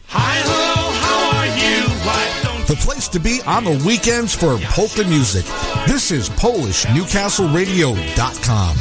Hi, 0.08 0.42
hello, 0.46 0.92
how 1.04 1.36
are 1.36 1.48
you? 1.48 1.84
The 2.66 2.78
place 2.82 3.10
to 3.10 3.20
be 3.20 3.42
on 3.46 3.66
the 3.66 3.78
weekends 3.86 4.34
for 4.34 4.58
polka 4.70 5.04
music. 5.04 5.44
This 5.86 6.12
is 6.12 6.30
PolishNewcastleRadio.com. 6.30 8.78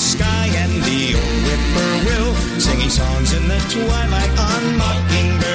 sky 0.00 0.46
and 0.56 0.82
the 0.82 1.14
old 1.14 1.40
whippoorwill 1.44 2.34
singing 2.58 2.88
songs 2.88 3.34
in 3.34 3.46
the 3.48 3.58
twilight 3.68 4.30
on 4.38 4.78
Mockingbird 4.78 5.49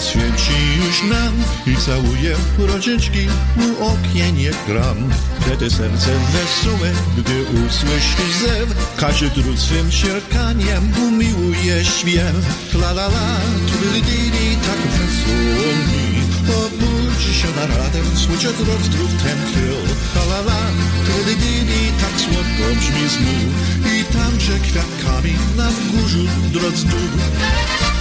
święta 0.00 0.10
święci 0.10 0.52
już 0.86 1.02
nam 1.02 1.34
i 1.66 1.76
całuję 1.76 2.36
rodziczki 2.58 3.28
u 3.56 3.84
okien 3.84 4.40
jak 4.40 4.66
gram. 4.66 5.10
Wtedy 5.40 5.70
serce 5.70 6.10
wesołe, 6.32 6.90
gdy 7.18 7.42
usłyszy 7.42 8.22
zew, 8.42 8.96
każe 8.96 9.30
drut 9.30 9.58
swym 9.58 9.92
sierkaniem 9.92 10.92
umiłuje 11.08 11.84
śpiew. 11.84 12.34
La 12.74 12.90
la 12.90 13.06
la, 13.06 13.40
trilidili, 13.66 14.56
tak 14.56 14.80
wesoło 14.92 15.68
mi. 15.88 16.08
Obudzi 16.48 17.34
się 17.34 17.48
na 17.56 17.66
radę, 17.66 18.00
słyszę 18.14 18.52
drut 18.52 18.88
drutem 18.88 19.38
tył. 19.54 19.78
La 20.16 20.24
la 20.24 20.40
la, 20.40 20.62
trilidili, 21.06 21.92
tak 22.00 22.20
słodko 22.20 22.64
brzmi 22.80 23.08
znów. 23.08 23.50
I 23.94 24.04
tam, 24.12 24.40
że 24.40 24.58
kwiatkami 24.58 25.34
na 25.56 25.70
wzgórzu 25.70 26.24
drodz 26.52 26.82
dół. 26.84 27.97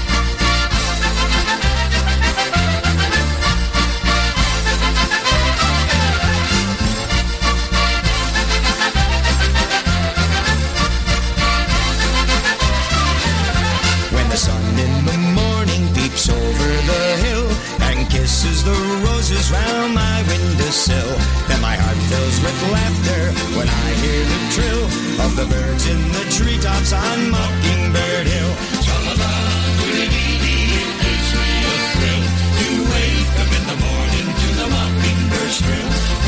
Windowsill, 20.87 21.17
then 21.47 21.61
my 21.61 21.75
heart 21.75 21.97
fills 22.09 22.39
with 22.41 22.71
laughter 22.71 23.57
when 23.57 23.67
I 23.67 23.87
hear 24.01 24.23
the 24.23 24.39
trill 24.55 24.83
of 25.25 25.35
the 25.35 25.45
birds 25.45 25.87
in 25.87 25.99
the 26.11 26.25
treetops 26.31 26.93
on 26.93 27.31
Mockingbird 27.31 28.27
Hill. 28.27 28.53
Tra-la-la, 28.83 29.33
it 29.83 30.11
gives 30.11 31.29
me 31.35 31.55
a 31.59 31.75
thrill 31.91 32.23
to 32.59 32.69
wake 32.93 33.35
in 33.57 33.63
the 33.67 33.77
morning 33.85 34.27
to 34.41 34.49
the 34.55 34.67
trill. 35.59 36.26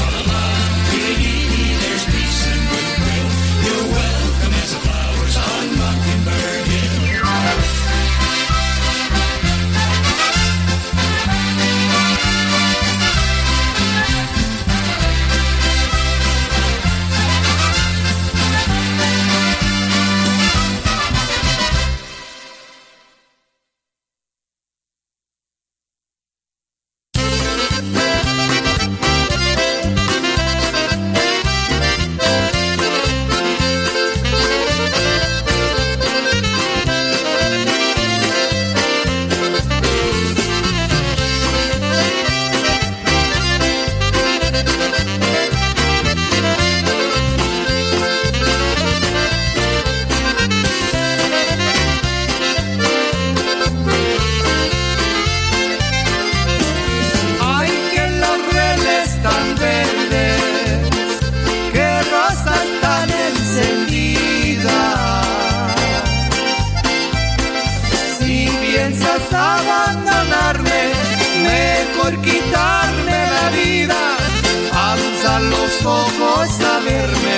Ojos 76.39 76.59
a 76.61 76.79
verme, 76.79 77.37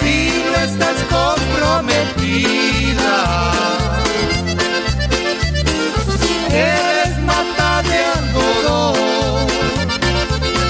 si 0.00 0.16
no 0.50 0.56
estás 0.58 0.98
comprometida. 1.16 3.16
Eres 6.50 7.14
mata 7.22 7.82
de 7.82 7.98
algodón 8.18 9.46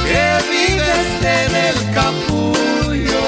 que 0.07 0.25
vives 0.51 1.09
en 1.39 1.53
el 1.69 1.79
capullo. 1.99 3.25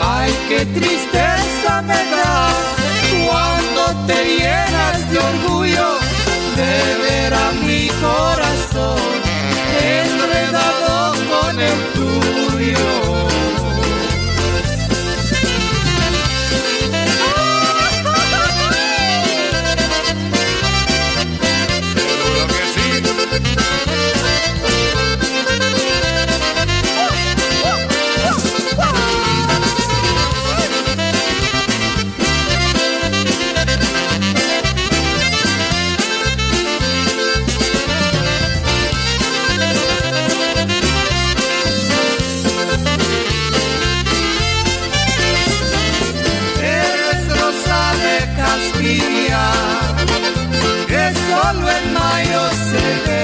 Ay, 0.00 0.30
qué 0.48 0.60
tristeza 0.66 1.72
me 1.82 2.00
da 2.16 2.38
cuando 3.26 3.82
te 4.06 4.18
llenas 4.38 4.98
de 5.10 5.16
orgullo 5.18 5.88
de 6.56 6.74
ver 7.04 7.32
a 7.34 7.36
mi 7.66 7.82
corazón 8.00 9.15
mayo 52.76 53.15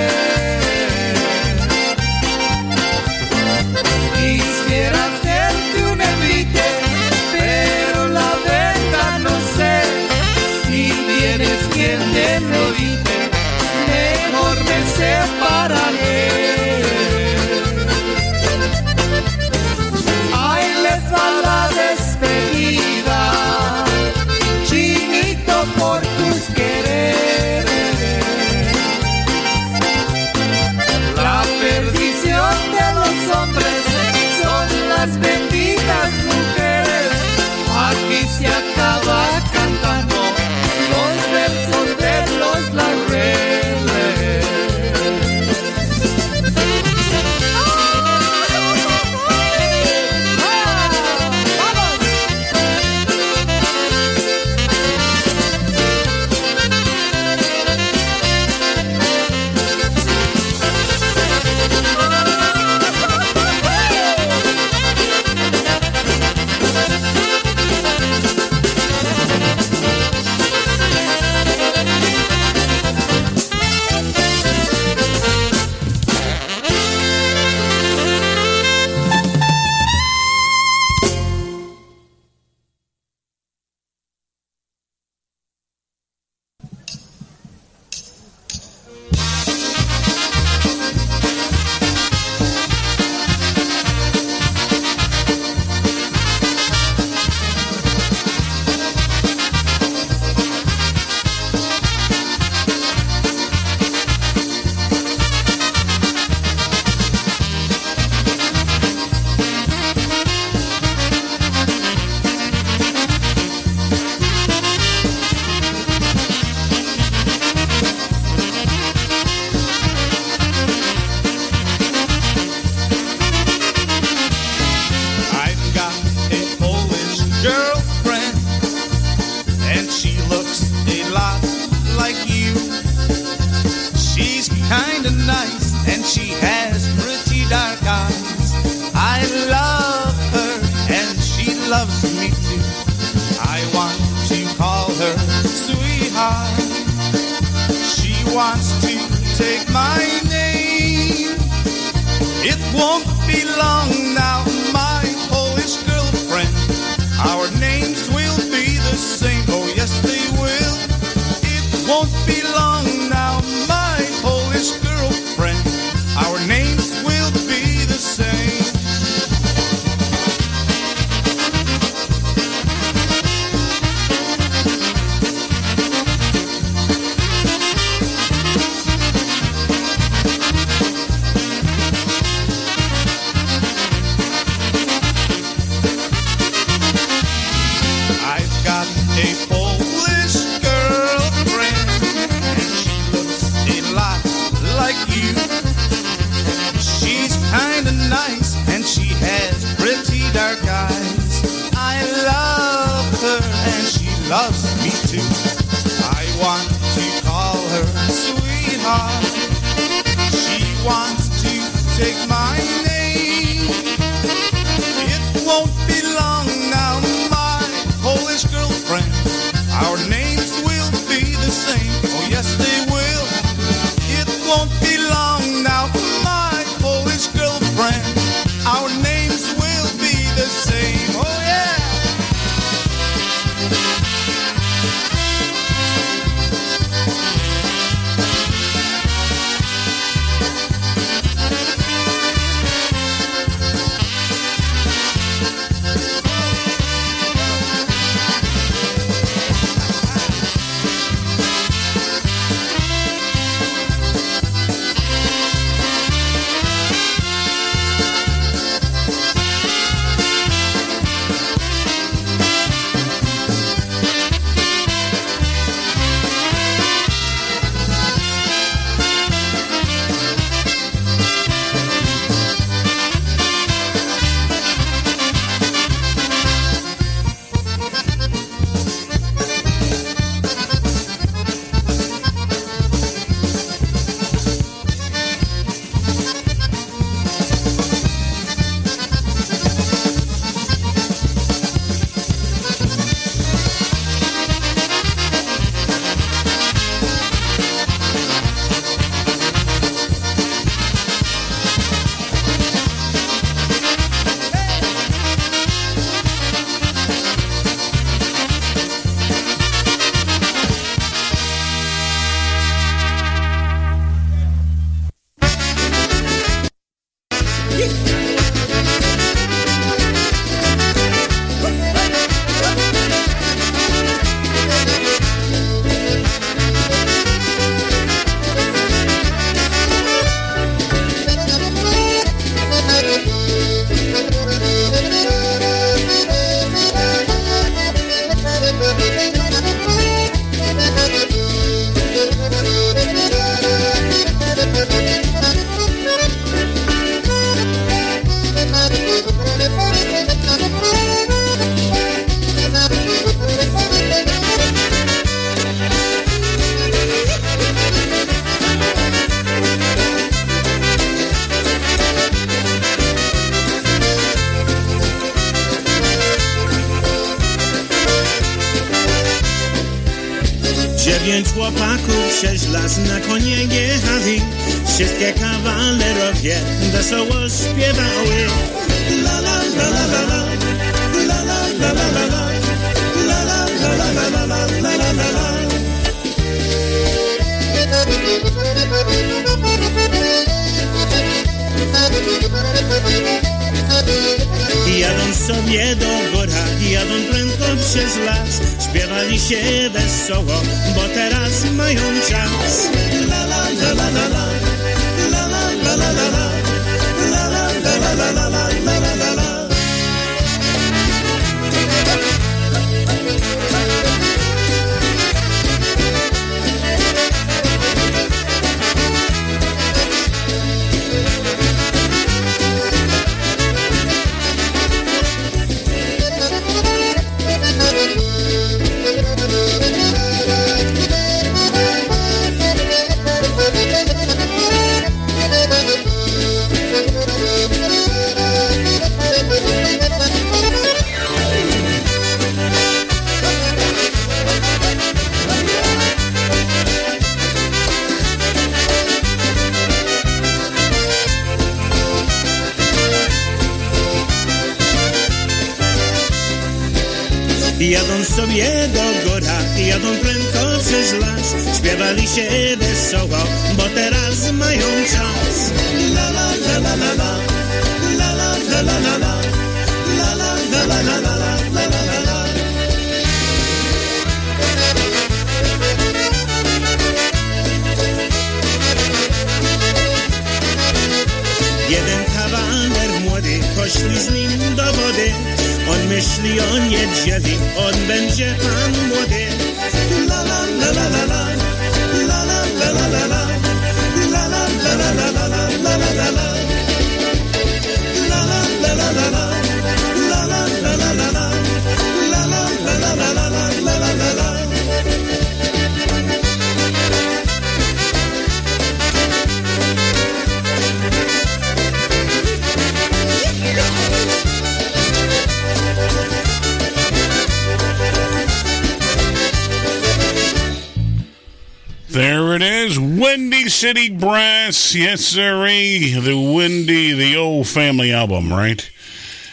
Yes, 525.12 525.26
sirree. 525.26 526.14
The 526.18 526.34
Windy, 526.34 527.12
the 527.12 527.36
old 527.36 527.68
family 527.68 528.14
album, 528.14 528.50
right? 528.50 528.90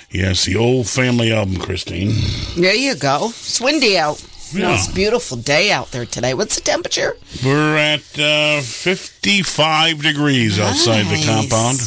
Yes, 0.09 0.45
the 0.45 0.55
old 0.55 0.87
family 0.87 1.33
album, 1.33 1.57
Christine. 1.57 2.13
There 2.55 2.73
you 2.73 2.95
go. 2.95 3.25
It's 3.31 3.59
windy 3.59 3.97
out. 3.97 4.23
Yeah. 4.53 4.73
It's 4.75 4.87
a 4.87 4.93
beautiful 4.93 5.35
day 5.35 5.69
out 5.73 5.91
there 5.91 6.05
today. 6.05 6.33
What's 6.33 6.55
the 6.55 6.61
temperature? 6.61 7.17
We're 7.43 7.75
at 7.75 8.17
uh, 8.17 8.61
55 8.61 10.01
degrees 10.01 10.57
outside 10.61 11.03
the 11.07 11.21
compound. 11.25 11.79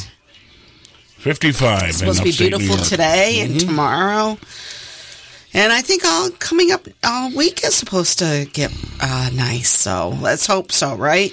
55. 1.21 1.83
It's 1.89 1.97
supposed 1.97 2.19
to 2.19 2.25
be 2.25 2.37
beautiful 2.37 2.77
today 2.77 3.41
and 3.41 3.55
Mhm. 3.55 3.61
tomorrow. 3.61 4.39
And 5.55 5.73
I 5.73 5.81
think 5.81 6.05
all 6.05 6.29
coming 6.33 6.73
up 6.73 6.87
all 7.03 7.31
week 7.31 7.65
is 7.65 7.75
supposed 7.75 8.19
to 8.19 8.47
get 8.53 8.71
uh, 9.01 9.31
nice. 9.33 9.71
So 9.71 10.11
let's 10.21 10.47
hope 10.47 10.73
so, 10.73 10.95
right? 10.95 11.33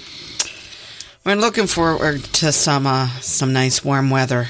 We're 1.30 1.36
looking 1.36 1.68
forward 1.68 2.24
to 2.24 2.50
some 2.50 2.88
uh, 2.88 3.06
some 3.20 3.52
nice 3.52 3.84
warm 3.84 4.10
weather 4.10 4.48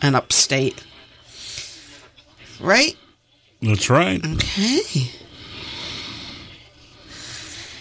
in 0.00 0.14
upstate. 0.14 0.80
Right? 2.60 2.96
That's 3.60 3.90
right. 3.90 4.24
Okay. 4.24 5.10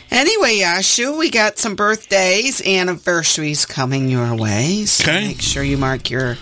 Anyway, 0.10 0.58
Yashu, 0.58 1.20
we 1.20 1.30
got 1.30 1.60
some 1.60 1.76
birthdays, 1.76 2.66
anniversaries 2.66 3.68
coming 3.68 4.10
your 4.10 4.36
way. 4.36 4.86
So 4.86 5.04
Okay. 5.04 5.28
make 5.28 5.42
sure 5.42 5.62
you 5.62 5.78
mark 5.78 6.10
your 6.10 6.38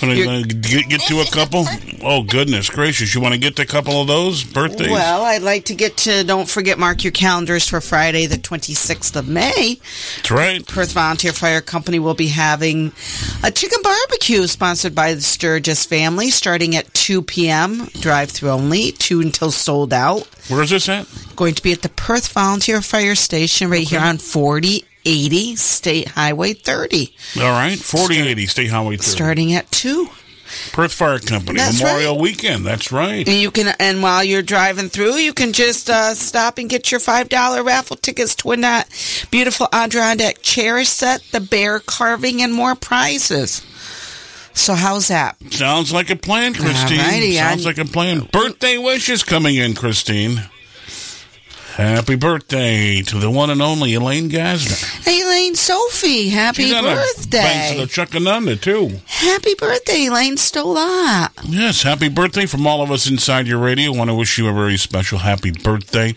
Wanna, 0.00 0.14
You're- 0.14 0.28
uh, 0.40 0.42
get, 0.46 0.88
get 0.88 1.00
to 1.02 1.20
a 1.20 1.26
couple? 1.26 1.66
Oh, 2.04 2.22
goodness 2.22 2.68
gracious. 2.68 3.14
You 3.14 3.20
want 3.20 3.34
to 3.34 3.40
get 3.40 3.56
to 3.56 3.62
a 3.62 3.66
couple 3.66 4.00
of 4.00 4.08
those 4.08 4.42
birthdays? 4.42 4.90
Well, 4.90 5.22
I'd 5.22 5.42
like 5.42 5.66
to 5.66 5.74
get 5.74 5.96
to, 5.98 6.24
don't 6.24 6.48
forget, 6.48 6.78
mark 6.78 7.04
your 7.04 7.12
calendars 7.12 7.68
for 7.68 7.80
Friday, 7.80 8.26
the 8.26 8.36
26th 8.36 9.14
of 9.16 9.28
May. 9.28 9.78
That's 10.16 10.30
right. 10.30 10.66
Perth 10.66 10.92
Volunteer 10.92 11.32
Fire 11.32 11.60
Company 11.60 11.98
will 11.98 12.14
be 12.14 12.28
having 12.28 12.92
a 13.44 13.50
chicken 13.50 13.78
barbecue 13.82 14.46
sponsored 14.46 14.94
by 14.94 15.14
the 15.14 15.20
Sturgis 15.20 15.84
family 15.84 16.30
starting 16.30 16.74
at 16.74 16.92
2 16.94 17.22
p.m. 17.22 17.86
Drive 18.00 18.30
through 18.30 18.50
only, 18.50 18.92
2 18.92 19.20
until 19.20 19.50
sold 19.50 19.92
out. 19.92 20.26
Where 20.48 20.62
is 20.62 20.70
this 20.70 20.88
at? 20.88 21.06
Going 21.36 21.54
to 21.54 21.62
be 21.62 21.72
at 21.72 21.82
the 21.82 21.88
Perth 21.88 22.28
Volunteer 22.32 22.82
Fire 22.82 23.14
Station 23.14 23.70
right 23.70 23.86
here 23.86 24.00
on 24.00 24.18
4080 24.18 25.56
State 25.56 26.08
Highway 26.08 26.52
30. 26.54 27.14
All 27.38 27.42
right. 27.42 27.78
4080 27.78 28.46
State 28.46 28.70
Highway 28.70 28.96
30. 28.96 29.02
Starting 29.08 29.52
at 29.52 29.70
2. 29.70 30.08
Perth 30.72 30.92
Fire 30.92 31.18
Company. 31.18 31.58
That's 31.58 31.82
Memorial 31.82 32.18
Weekend. 32.18 32.64
That's 32.64 32.92
right. 32.92 33.26
And 33.26 33.36
you 33.40 33.50
can, 33.50 33.74
and 33.78 34.02
while 34.02 34.22
you're 34.22 34.42
driving 34.42 34.88
through, 34.88 35.14
you 35.16 35.32
can 35.32 35.52
just 35.52 35.90
uh, 35.90 36.14
stop 36.14 36.58
and 36.58 36.68
get 36.70 36.90
your 36.90 37.00
five 37.00 37.28
dollar 37.28 37.62
raffle 37.62 37.96
tickets 37.96 38.34
to 38.36 38.48
win 38.48 38.60
that 38.62 38.88
beautiful 39.30 39.68
Adirondack 39.72 40.42
chair 40.42 40.84
set, 40.84 41.22
the 41.32 41.40
bear 41.40 41.80
carving, 41.80 42.42
and 42.42 42.52
more 42.54 42.74
prizes. 42.74 43.62
So 44.54 44.74
how's 44.74 45.08
that? 45.08 45.36
Sounds 45.52 45.92
like 45.92 46.10
a 46.10 46.16
plan, 46.16 46.52
Christine. 46.54 46.98
Alrighty, 46.98 47.36
Sounds 47.36 47.64
I- 47.64 47.68
like 47.70 47.78
a 47.78 47.84
plan. 47.86 48.28
Birthday 48.32 48.76
wishes 48.78 49.24
coming 49.24 49.56
in, 49.56 49.74
Christine. 49.74 50.42
Happy 51.76 52.16
birthday 52.16 53.00
to 53.02 53.18
the 53.18 53.30
one 53.30 53.48
and 53.48 53.62
only 53.62 53.94
Elaine 53.94 54.28
Gasner. 54.28 55.06
Elaine 55.06 55.54
Sophie, 55.54 56.28
happy 56.28 56.64
She's 56.64 56.74
on 56.74 56.84
the 56.84 56.90
banks 56.90 57.14
birthday! 57.16 57.72
of 57.82 57.88
the 57.88 57.94
Chuctanunda, 57.94 58.60
too. 58.60 59.00
Happy 59.06 59.54
birthday, 59.54 60.06
Elaine 60.06 60.36
Stola. 60.36 61.30
Yes, 61.44 61.82
happy 61.82 62.10
birthday 62.10 62.44
from 62.44 62.66
all 62.66 62.82
of 62.82 62.90
us 62.90 63.08
inside 63.08 63.46
your 63.46 63.58
radio. 63.58 63.90
want 63.92 64.10
to 64.10 64.14
wish 64.14 64.36
you 64.36 64.48
a 64.48 64.52
very 64.52 64.76
special 64.76 65.18
happy 65.18 65.50
birthday. 65.50 66.14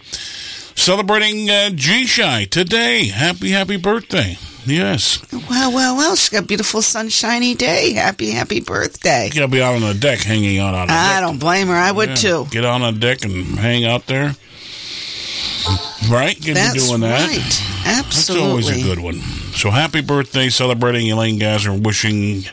Celebrating 0.75 1.49
uh, 1.49 1.69
G-Shy 1.69 2.45
today. 2.45 3.05
Happy, 3.07 3.51
happy 3.51 3.77
birthday. 3.77 4.37
Yes. 4.65 5.23
Well, 5.31 5.71
well, 5.71 5.95
well, 5.95 6.15
she 6.17 6.31
got 6.31 6.43
a 6.43 6.47
beautiful 6.47 6.81
sunshiny 6.81 7.55
day. 7.55 7.93
Happy, 7.93 8.31
happy 8.31 8.59
birthday. 8.59 9.27
You 9.27 9.33
gotta 9.35 9.47
be 9.47 9.61
out 9.61 9.75
on 9.75 9.81
the 9.81 9.93
deck, 9.93 10.19
hanging 10.19 10.57
out 10.59 10.73
on 10.73 10.89
I 10.89 11.13
deck. 11.13 11.21
don't 11.21 11.37
blame 11.39 11.67
her. 11.67 11.75
I 11.75 11.91
would 11.93 12.09
Yeah, 12.09 12.15
too. 12.15 12.47
Get 12.51 12.65
on 12.65 12.81
the 12.81 12.91
deck 12.91 13.23
and 13.23 13.57
hang 13.57 13.85
out 13.85 14.07
there. 14.07 14.35
Right? 16.09 16.39
Get 16.39 16.53
That's 16.55 16.87
doing 16.87 17.01
that. 17.01 17.27
right. 17.27 17.61
That's 17.83 18.29
always 18.29 18.69
a 18.69 18.81
good 18.81 18.99
one. 18.99 19.19
So 19.55 19.71
happy 19.71 20.01
birthday, 20.01 20.49
celebrating 20.49 21.09
Elaine 21.09 21.39
Gazer, 21.39 21.73
wishing 21.73 22.43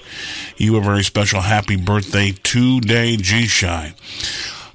you 0.57 0.77
a 0.77 0.81
very 0.81 1.03
special 1.03 1.41
happy 1.41 1.77
birthday 1.77 2.33
today, 2.43 3.17
G 3.17 3.47
Shy. 3.47 3.95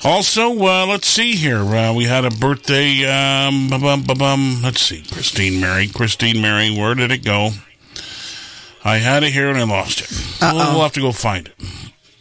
Also, 0.04 0.52
uh, 0.52 0.86
let's 0.86 1.08
see 1.08 1.36
here. 1.36 1.58
Uh, 1.58 1.94
we 1.94 2.06
had 2.06 2.24
a 2.26 2.30
birthday. 2.30 3.06
Um, 3.06 3.70
bum, 3.70 4.04
bum, 4.04 4.18
bum, 4.18 4.60
let's 4.64 4.82
see, 4.82 5.04
Christine 5.12 5.60
Mary. 5.60 5.88
Christine 5.88 6.42
Mary, 6.42 6.70
where 6.70 6.94
did 6.94 7.12
it 7.12 7.24
go? 7.24 7.52
I 8.84 8.98
had 8.98 9.24
it 9.24 9.34
here 9.34 9.50
and 9.50 9.58
I 9.58 9.64
lost 9.64 10.02
it. 10.02 10.42
We'll, 10.42 10.56
we'll 10.74 10.84
have 10.84 10.94
to 10.94 11.02
go 11.02 11.12
find 11.12 11.48
it 11.48 11.56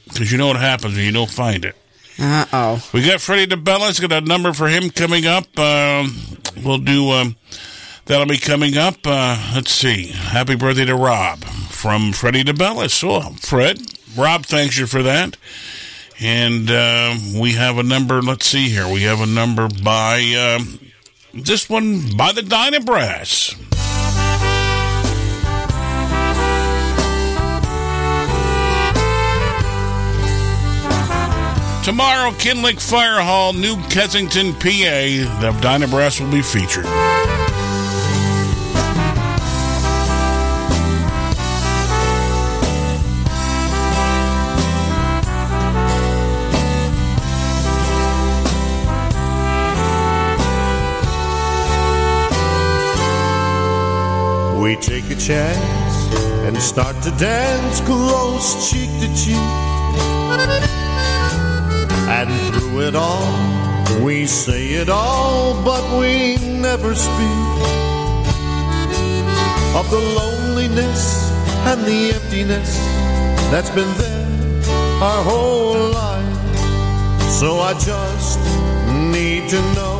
because 0.07 0.33
you 0.33 0.39
know 0.39 0.49
what 0.49 0.57
happens 0.57 0.95
when 0.97 1.05
you 1.05 1.13
don't 1.13 1.31
find 1.31 1.65
it. 1.65 1.77
Uh 2.19 2.47
oh. 2.53 2.91
We 2.95 3.05
got 3.07 3.21
Freddie 3.21 3.55
DeBellis. 3.55 4.01
Got 4.01 4.23
a 4.23 4.27
number 4.27 4.53
for 4.53 4.69
him 4.69 4.91
coming 4.91 5.27
up. 5.27 5.59
Um, 5.59 6.15
we'll 6.65 6.79
do. 6.79 7.11
Um, 7.11 7.37
that'll 8.07 8.27
be 8.27 8.39
coming 8.39 8.77
up. 8.79 8.97
Uh, 9.05 9.53
let's 9.55 9.71
see. 9.71 10.07
Happy 10.07 10.57
birthday 10.57 10.87
to 10.87 10.95
Rob 10.95 11.45
from 11.45 12.13
Freddie 12.13 12.45
DeBellis. 12.45 13.05
Oh, 13.05 13.35
Fred, 13.35 13.79
Rob, 14.17 14.47
thanks 14.47 14.79
you 14.79 14.87
for 14.87 15.03
that. 15.03 15.37
And 16.19 16.71
uh, 16.71 17.15
we 17.39 17.53
have 17.53 17.77
a 17.77 17.83
number. 17.83 18.23
Let's 18.23 18.47
see 18.47 18.71
here. 18.71 18.91
We 18.91 19.03
have 19.03 19.21
a 19.21 19.27
number 19.27 19.69
by 19.85 20.23
um, 20.59 20.79
this 21.35 21.69
one 21.69 22.17
by 22.17 22.33
the 22.33 22.41
Dynabrass. 22.41 23.55
Tomorrow, 31.87 32.33
Kinloch 32.33 32.81
Fire 32.81 33.21
Hall, 33.21 33.53
New 33.53 33.77
Kensington, 33.85 34.53
PA. 34.55 34.59
The 34.59 35.53
Dynabrass 35.61 36.21
will 36.21 36.33
be 36.33 36.43
featured. 36.43 36.85
We 54.61 54.75
take 54.83 55.09
a 55.09 55.15
chance 55.15 56.15
and 56.49 56.61
start 56.61 57.01
to 57.05 57.13
dance 57.13 57.81
close 57.83 58.73
cheek 58.73 58.91
to 58.99 59.07
cheek. 59.15 60.86
And 62.09 62.31
through 62.55 62.83
it 62.83 62.95
all, 62.95 63.27
we 64.01 64.27
say 64.27 64.75
it 64.75 64.89
all, 64.89 65.61
but 65.65 65.83
we 65.99 66.37
never 66.37 66.95
speak 66.95 67.47
of 69.75 69.91
the 69.91 70.01
loneliness 70.17 71.31
and 71.67 71.85
the 71.85 72.13
emptiness 72.15 72.79
that's 73.51 73.71
been 73.71 73.93
there 73.99 74.27
our 75.03 75.23
whole 75.25 75.91
life. 75.91 76.59
So 77.29 77.59
I 77.59 77.75
just 77.75 78.39
need 79.13 79.49
to 79.51 79.61
know 79.75 79.99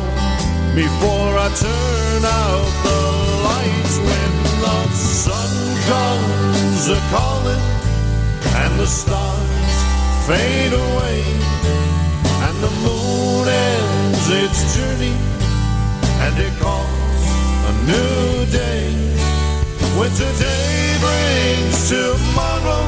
before 0.73 1.31
I 1.37 1.49
turn 1.59 2.21
out 2.25 2.71
the 2.87 3.01
lights 3.49 3.97
when 4.07 4.31
the 4.63 4.95
sun 4.95 5.53
comes 5.91 6.89
a 6.89 6.99
calling 7.11 7.65
and 8.63 8.79
the 8.79 8.87
stars 8.87 9.77
fade 10.25 10.73
away 10.73 11.23
the 12.61 12.71
moon 12.85 13.47
ends 13.47 14.29
its 14.29 14.75
journey 14.75 15.15
and 16.25 16.33
it 16.39 16.53
calls 16.59 17.23
a 17.69 17.73
new 17.85 18.45
day. 18.51 18.89
When 19.97 20.11
today 20.11 20.97
brings 21.05 21.89
tomorrow 21.89 22.83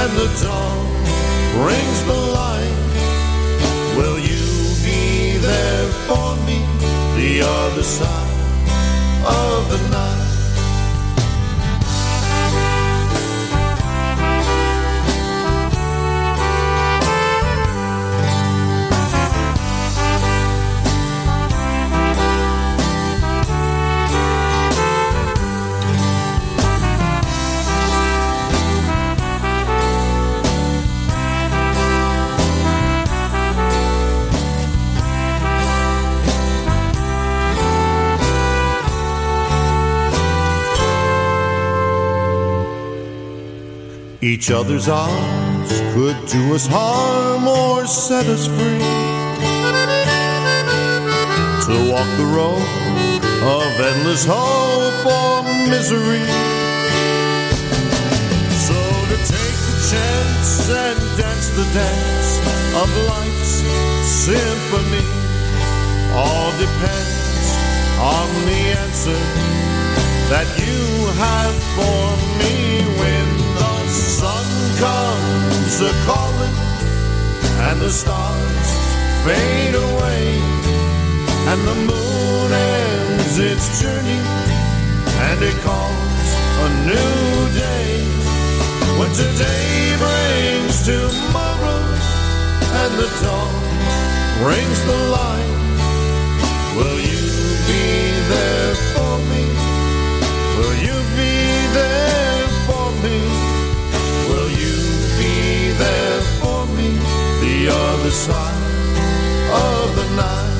and 0.00 0.10
the 0.20 0.28
dawn 0.42 0.86
brings 1.52 1.98
the 2.04 2.20
light 2.38 2.92
will 3.96 4.18
you 4.18 4.46
be 4.82 5.36
there 5.36 5.88
for 6.08 6.36
me 6.46 6.58
the 7.20 7.42
other 7.44 7.82
side 7.82 8.32
of 9.26 9.68
the 9.68 9.88
night 9.90 10.31
Each 44.24 44.52
other's 44.52 44.88
arms 44.88 45.68
could 45.94 46.16
do 46.28 46.54
us 46.54 46.68
harm 46.70 47.48
or 47.48 47.84
set 47.88 48.24
us 48.26 48.46
free. 48.46 48.78
To 51.66 51.90
walk 51.90 52.06
the 52.16 52.30
road 52.30 52.62
of 53.42 53.80
endless 53.82 54.24
hope 54.24 55.02
or 55.02 55.42
misery. 55.66 56.22
So 58.62 58.78
to 59.10 59.18
take 59.26 59.58
the 59.66 59.78
chance 59.90 60.70
and 60.70 60.98
dance 61.18 61.48
the 61.58 61.66
dance 61.74 62.30
of 62.78 62.88
life's 63.10 63.66
symphony 64.06 65.02
all 66.14 66.52
depends 66.62 67.58
on 67.98 68.28
the 68.46 68.60
answer 68.86 69.18
that 70.30 70.46
you 70.62 71.10
have 71.18 71.54
for 71.74 72.06
me 72.38 72.86
when 73.00 73.41
sun 73.92 74.46
comes 74.78 75.80
a 75.80 75.92
calling 76.06 76.56
and 77.68 77.80
the 77.80 77.90
stars 77.90 78.68
fade 79.24 79.74
away 79.74 80.24
and 81.50 81.60
the 81.68 81.76
moon 81.90 82.52
ends 82.52 83.38
its 83.38 83.80
journey 83.82 84.22
and 85.28 85.42
it 85.42 85.56
calls 85.60 86.28
a 86.64 86.68
new 86.88 87.36
day. 87.52 87.92
When 88.98 89.10
today 89.12 89.96
brings 90.04 90.76
tomorrow 90.86 91.84
and 92.80 92.92
the 93.00 93.10
dawn 93.22 93.62
brings 94.42 94.80
the 94.84 95.00
light 95.16 95.52
will 96.76 96.98
you 96.98 97.24
be 97.68 97.86
there 98.32 98.74
for 98.94 99.14
me? 99.30 99.44
Will 100.56 100.76
you 100.88 100.96
be 101.20 101.34
there 101.76 102.48
for 102.66 102.86
me 103.04 103.51
there 105.82 106.20
for 106.40 106.60
me 106.76 106.90
the 107.44 107.58
other 107.68 108.10
side 108.10 108.98
of 109.64 109.86
the 109.98 110.06
night 110.16 110.51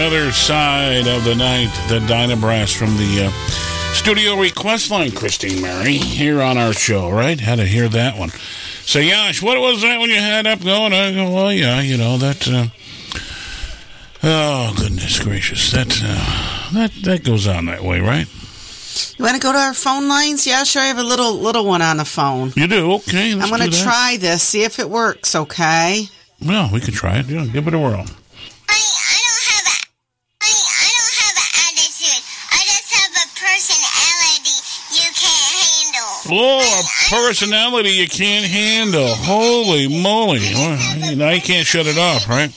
other 0.00 0.32
side 0.32 1.06
of 1.06 1.24
the 1.24 1.34
night, 1.34 1.70
the 1.88 2.00
Dynabrass 2.00 2.76
from 2.76 2.96
the 2.96 3.26
uh, 3.26 3.92
studio 3.92 4.36
request 4.36 4.90
line, 4.90 5.12
Christine 5.12 5.60
Mary, 5.60 5.94
here 5.94 6.40
on 6.40 6.58
our 6.58 6.72
show, 6.72 7.10
right? 7.10 7.38
Had 7.38 7.56
to 7.56 7.66
hear 7.66 7.88
that 7.88 8.18
one. 8.18 8.30
So, 8.82 8.98
Yash, 8.98 9.42
what 9.42 9.60
was 9.60 9.82
that 9.82 10.00
when 10.00 10.10
you 10.10 10.16
had 10.16 10.46
up 10.46 10.62
going? 10.64 10.92
I 10.92 11.12
go, 11.12 11.30
well, 11.30 11.52
yeah, 11.52 11.80
you 11.80 11.96
know, 11.96 12.16
that. 12.18 12.48
Uh, 12.48 12.66
oh, 14.22 14.74
goodness 14.76 15.18
gracious. 15.20 15.70
That, 15.72 16.00
uh, 16.02 16.72
that, 16.72 16.92
that 17.04 17.24
goes 17.24 17.46
on 17.46 17.66
that 17.66 17.82
way, 17.82 18.00
right? 18.00 18.26
You 19.18 19.24
want 19.24 19.36
to 19.36 19.40
go 19.40 19.52
to 19.52 19.58
our 19.58 19.74
phone 19.74 20.08
lines? 20.08 20.46
Yeah, 20.46 20.64
sure. 20.64 20.82
I 20.82 20.86
have 20.86 20.98
a 20.98 21.04
little 21.04 21.34
little 21.34 21.64
one 21.64 21.82
on 21.82 21.98
the 21.98 22.04
phone. 22.04 22.52
You 22.56 22.66
do? 22.66 22.92
Okay. 22.94 23.32
I'm 23.32 23.48
going 23.48 23.70
to 23.70 23.82
try 23.82 24.16
this, 24.18 24.42
see 24.42 24.64
if 24.64 24.78
it 24.78 24.90
works. 24.90 25.34
Okay. 25.36 26.06
Well, 26.44 26.70
we 26.72 26.80
could 26.80 26.94
try 26.94 27.18
it. 27.18 27.26
Yeah, 27.26 27.46
give 27.46 27.68
it 27.68 27.74
a 27.74 27.78
whirl. 27.78 28.06
Oh, 36.32 36.60
a 36.60 37.14
personality 37.14 37.90
you 37.90 38.08
can't 38.08 38.46
handle. 38.46 39.08
Holy 39.14 39.88
moly. 39.88 40.40
Well, 40.54 41.34
you 41.34 41.40
can't 41.40 41.66
shut 41.66 41.86
it 41.86 41.98
off, 41.98 42.28
right? 42.28 42.50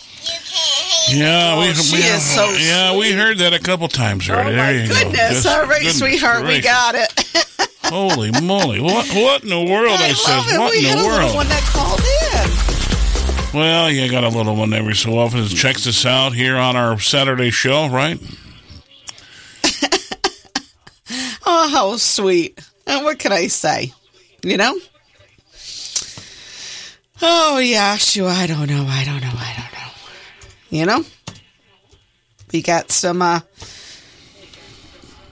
Yeah, 1.10 1.60
we, 1.60 1.70
Oh, 1.70 1.74
she 1.74 1.98
we, 1.98 2.04
is 2.04 2.24
so 2.24 2.50
yeah, 2.52 2.96
we 2.98 3.12
heard 3.12 3.40
that 3.40 3.54
a 3.54 3.60
couple 3.60 3.88
times 3.90 4.30
already. 4.30 4.52
Oh, 4.52 4.56
there 4.56 4.74
you 4.74 4.88
go. 4.88 4.94
Goodness, 4.94 5.44
Just 5.44 5.48
all 5.48 5.64
right, 5.66 5.78
goodness 5.82 6.00
sweetheart, 6.00 6.46
we 6.46 6.62
got 6.62 6.96
it. 6.96 7.70
Holy 7.86 8.32
moly! 8.42 8.80
What? 8.80 9.08
What 9.10 9.44
in 9.44 9.50
the 9.50 9.60
world? 9.60 9.98
I, 10.00 10.14
says. 10.14 10.28
Love 10.28 10.48
it. 10.50 10.60
What 10.60 10.72
we 10.72 10.90
in 10.90 10.98
the 10.98 11.04
world? 11.06 11.36
one 11.36 11.48
that 11.50 11.62
called 11.74 12.00
in. 12.00 13.60
Well, 13.60 13.92
you 13.92 14.10
got 14.10 14.24
a 14.24 14.30
little 14.30 14.56
one 14.56 14.74
every 14.74 14.96
so 14.96 15.18
often 15.20 15.42
that 15.44 15.50
checks 15.50 15.86
us 15.86 16.06
out 16.06 16.34
here 16.34 16.56
on 16.56 16.76
our 16.76 16.98
Saturday 17.00 17.52
show, 17.52 17.90
right? 17.90 18.20
Oh, 21.46 21.70
how 21.70 21.98
sweet. 21.98 22.58
And 22.86 23.04
what 23.04 23.20
can 23.20 23.32
I 23.32 23.48
say? 23.48 23.94
You 24.44 24.58
know? 24.58 24.78
Oh, 27.22 27.60
yeah, 27.60 27.96
sure. 27.96 28.30
I 28.30 28.48
don't 28.48 28.68
know. 28.70 28.86
I 28.88 29.06
don't 29.06 29.22
know. 29.22 29.32
I 29.34 29.54
don't 29.58 29.74
know. 29.74 29.92
You 30.70 30.86
know? 30.86 31.06
We 32.52 32.62
got 32.62 32.92
some 32.92 33.22
uh, 33.22 33.40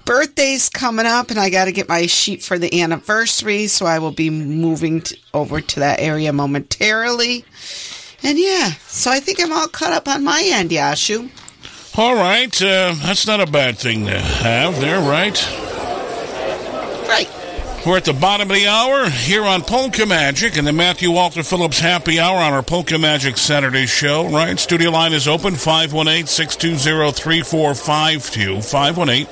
birthdays 0.06 0.70
coming 0.70 1.06
up, 1.06 1.30
and 1.30 1.40
I 1.40 1.50
got 1.50 1.66
to 1.66 1.72
get 1.72 1.90
my 1.90 2.08
sheet 2.08 2.44
for 2.44 2.58
the 2.58 2.82
anniversary, 2.82 3.68
so 3.68 3.86
I 3.86 4.00
will 4.00 4.12
be 4.12 4.30
moving 4.30 5.02
t- 5.02 5.22
over 5.34 5.62
to 5.62 5.80
that 5.82 6.00
area 6.00 6.34
momentarily. 6.34 7.46
And 8.24 8.40
yeah, 8.40 8.72
so 8.88 9.12
I 9.12 9.20
think 9.20 9.42
I'm 9.42 9.52
all 9.52 9.68
caught 9.68 9.94
up 9.94 10.08
on 10.08 10.24
my 10.24 10.42
end, 10.46 10.70
Yashu. 10.70 11.30
All 11.98 12.16
right, 12.16 12.62
uh, 12.62 12.96
that's 13.04 13.28
not 13.28 13.42
a 13.42 13.46
bad 13.46 13.78
thing 13.78 14.06
to 14.06 14.20
have 14.20 14.80
there, 14.80 15.00
right? 15.00 15.38
Right. 17.08 17.30
We're 17.84 17.98
at 17.98 18.06
the 18.06 18.14
bottom 18.14 18.50
of 18.52 18.56
the 18.56 18.68
hour 18.68 19.10
here 19.10 19.44
on 19.44 19.64
Polka 19.64 20.06
Magic 20.06 20.56
and 20.56 20.68
the 20.68 20.72
Matthew 20.72 21.10
Walter 21.10 21.42
Phillips 21.42 21.80
Happy 21.80 22.20
Hour 22.20 22.38
on 22.38 22.54
our 22.54 22.62
Polka 22.62 23.00
Magic 23.00 23.38
Saturday 23.38 23.88
show, 23.88 24.30
right? 24.30 24.60
Studio 24.60 24.92
line 24.92 25.14
is 25.14 25.28
open 25.28 25.56
518 25.56 26.28
620 26.28 27.12
3452. 27.12 28.62
518 28.62 29.26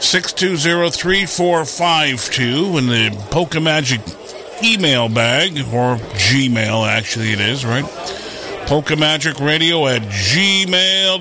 620 0.00 0.90
3452. 0.90 2.76
And 2.78 2.88
the 2.88 3.10
Polka 3.32 3.58
Magic 3.60 4.02
email 4.62 5.08
bag, 5.08 5.58
or 5.58 5.96
Gmail, 6.14 6.86
actually, 6.88 7.32
it 7.32 7.40
is, 7.40 7.66
right? 7.66 7.84
Polka 8.68 8.94
Magic 8.94 9.40
Radio 9.40 9.88
at 9.88 10.02
gmail.com. 10.02 11.16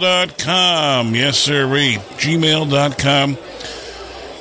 Yes, 1.15 1.39
sir, 1.39 1.65
gmail.com. 1.65 3.37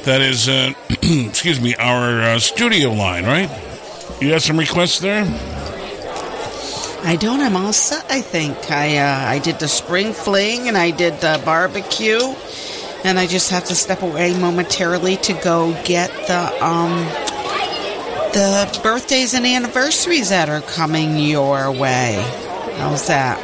That 0.07 0.21
is, 0.21 0.49
uh, 0.49 0.73
excuse 1.29 1.61
me, 1.61 1.75
our 1.75 2.23
uh, 2.23 2.39
studio 2.39 2.93
line, 2.93 3.25
right? 3.25 3.51
You 4.21 4.31
got 4.31 4.41
some 4.41 4.57
requests 4.57 5.01
there? 5.01 5.25
I 7.03 7.17
don't. 7.17 7.41
I'm 7.41 7.57
all 7.57 7.73
set. 7.73 8.09
I 8.09 8.21
think 8.21 8.71
I 8.71 8.99
uh, 8.99 9.29
I 9.29 9.41
did 9.41 9.59
the 9.59 9.67
spring 9.67 10.13
fling 10.13 10.69
and 10.69 10.79
I 10.79 10.93
did 10.93 11.21
the 11.21 11.43
barbecue, 11.45 12.21
and 13.03 13.19
I 13.19 13.27
just 13.27 13.51
have 13.51 13.65
to 13.65 13.75
step 13.75 14.03
away 14.03 14.33
momentarily 14.39 15.17
to 15.17 15.33
go 15.43 15.73
get 15.85 16.11
the 16.29 16.65
um 16.65 16.93
the 18.33 18.81
birthdays 18.85 19.35
and 19.35 19.45
anniversaries 19.45 20.29
that 20.29 20.49
are 20.49 20.61
coming 20.61 21.19
your 21.19 21.73
way. 21.73 22.46
How's 22.79 23.07
that? 23.07 23.39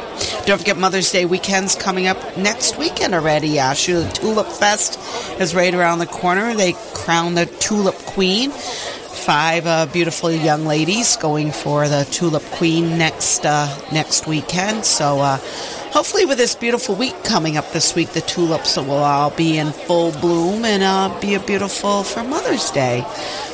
Don't 0.45 0.59
forget 0.59 0.77
Mother's 0.77 1.11
Day 1.11 1.25
weekend's 1.25 1.75
coming 1.75 2.05
up 2.05 2.37
next 2.37 2.77
weekend 2.77 3.15
already, 3.15 3.55
Yashu. 3.55 4.07
The 4.07 4.13
Tulip 4.19 4.47
Fest 4.47 4.99
is 5.41 5.55
right 5.55 5.73
around 5.73 5.99
the 5.99 6.05
corner. 6.05 6.53
They 6.53 6.73
crown 6.93 7.33
the 7.33 7.47
Tulip 7.47 7.95
Queen. 7.95 8.51
Five 8.51 9.65
uh, 9.65 9.87
beautiful 9.87 10.31
young 10.31 10.65
ladies 10.65 11.15
going 11.15 11.51
for 11.51 11.87
the 11.87 12.05
Tulip 12.11 12.43
Queen 12.51 12.97
next 12.97 13.43
uh, 13.45 13.67
next 13.91 14.27
weekend. 14.27 14.85
So 14.85 15.19
uh, 15.19 15.37
hopefully, 15.91 16.25
with 16.25 16.37
this 16.37 16.53
beautiful 16.55 16.93
week 16.95 17.15
coming 17.23 17.57
up 17.57 17.71
this 17.71 17.95
week, 17.95 18.09
the 18.09 18.21
tulips 18.21 18.77
will 18.77 18.91
all 18.91 19.31
be 19.31 19.57
in 19.57 19.71
full 19.71 20.11
bloom 20.11 20.63
and 20.63 20.83
uh, 20.83 21.19
be 21.19 21.33
a 21.33 21.39
beautiful 21.39 22.03
for 22.03 22.23
Mother's 22.23 22.69
Day. 22.69 23.03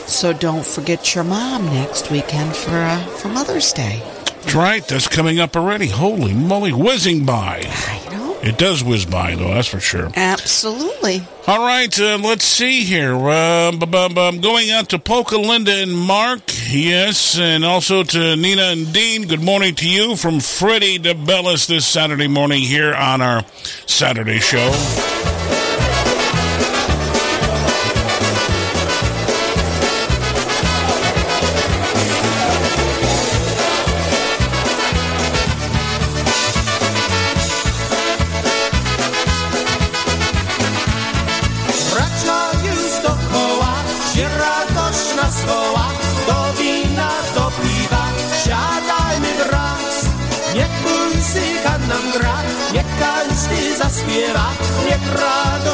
So 0.07 0.33
don't 0.33 0.65
forget 0.65 1.15
your 1.15 1.23
mom 1.23 1.65
next 1.67 2.11
weekend 2.11 2.53
for 2.55 2.71
uh, 2.75 2.99
for 3.05 3.29
Mother's 3.29 3.71
Day. 3.71 4.01
That's 4.41 4.55
right. 4.55 4.87
That's 4.87 5.07
coming 5.07 5.39
up 5.39 5.55
already. 5.55 5.87
Holy 5.87 6.33
moly, 6.33 6.71
whizzing 6.73 7.25
by. 7.25 7.61
I 7.65 8.09
know. 8.11 8.37
It 8.41 8.57
does 8.57 8.81
whiz 8.83 9.05
by, 9.05 9.35
though, 9.35 9.53
that's 9.53 9.67
for 9.67 9.81
sure. 9.81 10.09
Absolutely. 10.15 11.21
All 11.45 11.59
right, 11.59 11.99
uh, 11.99 12.17
let's 12.21 12.45
see 12.45 12.83
here. 12.85 13.13
Uh, 13.15 13.71
bu- 13.71 13.85
bu- 13.85 14.09
bu- 14.13 14.21
I'm 14.21 14.39
going 14.39 14.71
out 14.71 14.89
to 14.89 14.99
Polka, 14.99 15.35
Linda, 15.37 15.73
and 15.73 15.91
Mark. 15.95 16.39
Yes, 16.69 17.37
and 17.37 17.65
also 17.65 18.03
to 18.03 18.35
Nina 18.37 18.61
and 18.63 18.93
Dean. 18.93 19.27
Good 19.27 19.43
morning 19.43 19.75
to 19.75 19.89
you 19.89 20.15
from 20.15 20.39
Freddie 20.39 20.99
DeBellis 20.99 21.67
this 21.67 21.85
Saturday 21.85 22.27
morning 22.29 22.61
here 22.61 22.93
on 22.95 23.21
our 23.21 23.43
Saturday 23.87 24.39
show. 24.39 24.69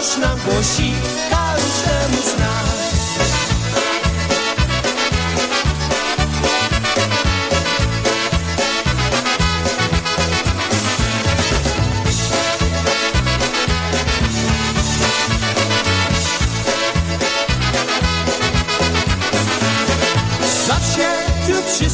Radość 0.06 0.18
nam 0.18 0.40
głosi 0.46 0.94
przy 21.76 21.90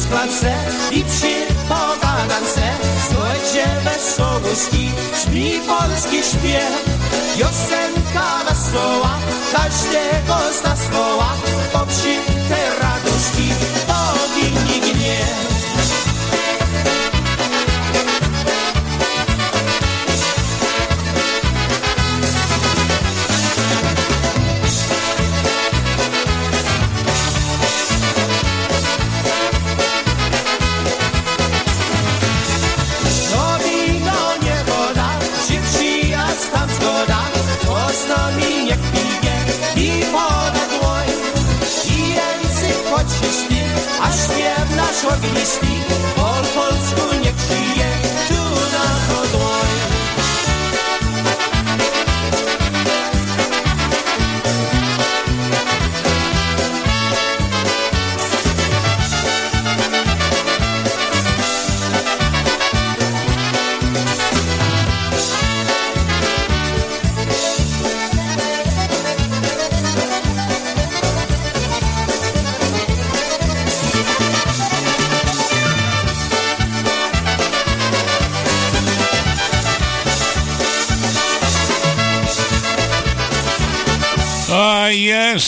i 0.92 1.04
przy 1.04 1.46
pogadance 1.68 2.62
Słuchajcie 3.08 3.66
wesołości, 3.84 4.90
brzmi 5.12 5.60
polski 5.68 6.16
śpiew 6.16 6.91
Piosenka 7.36 8.44
wesoła, 8.48 9.18
każdego 9.52 10.36
z 10.60 10.64
nas 10.64 10.88
woła, 10.88 11.32
po 11.72 11.86
wsi 11.86 12.18
te 12.48 12.80
radości. 12.80 13.71
Nasz 45.02 45.14
ognisty, 45.14 46.01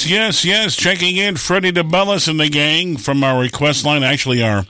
yes, 0.07 0.45
yes, 0.45 0.45
yes. 0.45 0.77
Checking 0.77 1.17
in, 1.17 1.37
Freddie 1.37 1.73
DeBellis 1.73 2.29
and 2.29 2.39
the 2.39 2.49
gang 2.49 2.97
from 2.97 3.23
our 3.25 3.41
request 3.41 3.85
line. 3.85 4.03
Actually, 4.03 4.43
our 4.43 4.65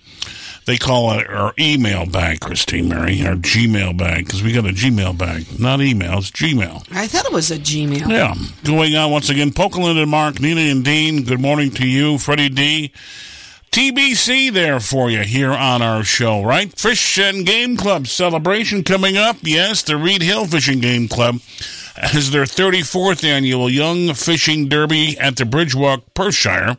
they 0.66 0.78
call 0.78 1.12
it 1.18 1.28
our 1.28 1.52
email 1.58 2.06
bag, 2.06 2.40
Christine 2.40 2.88
Mary, 2.88 3.24
our 3.26 3.34
Gmail 3.34 3.96
bag, 3.98 4.24
because 4.24 4.42
we 4.42 4.52
got 4.52 4.64
a 4.64 4.72
Gmail 4.72 5.16
bag, 5.18 5.60
not 5.60 5.82
email, 5.82 6.18
it's 6.18 6.30
Gmail. 6.30 6.86
I 6.90 7.06
thought 7.06 7.26
it 7.26 7.32
was 7.32 7.50
a 7.50 7.58
Gmail. 7.58 8.08
Yeah. 8.08 8.34
Going 8.64 8.96
on 8.96 9.10
once 9.10 9.28
again, 9.28 9.50
Pokeland 9.50 10.00
and 10.00 10.10
Mark, 10.10 10.40
Nina 10.40 10.62
and 10.62 10.84
Dean, 10.84 11.24
good 11.24 11.40
morning 11.40 11.70
to 11.72 11.86
you, 11.86 12.16
Freddie 12.18 12.48
D. 12.48 12.92
TBC 13.72 14.52
there 14.52 14.78
for 14.78 15.10
you 15.10 15.24
here 15.24 15.50
on 15.50 15.82
our 15.82 16.04
show, 16.04 16.42
right? 16.44 16.72
Fish 16.78 17.18
and 17.18 17.44
Game 17.44 17.76
Club 17.76 18.06
celebration 18.06 18.84
coming 18.84 19.16
up. 19.16 19.36
Yes, 19.42 19.82
the 19.82 19.96
Reed 19.96 20.22
Hill 20.22 20.46
Fishing 20.46 20.78
Game 20.78 21.08
Club 21.08 21.40
as 21.96 22.30
their 22.30 22.44
34th 22.44 23.24
annual 23.24 23.70
Young 23.70 24.14
Fishing 24.14 24.68
Derby 24.68 25.18
at 25.18 25.36
the 25.36 25.44
Bridgewalk, 25.44 26.02
Perthshire. 26.14 26.76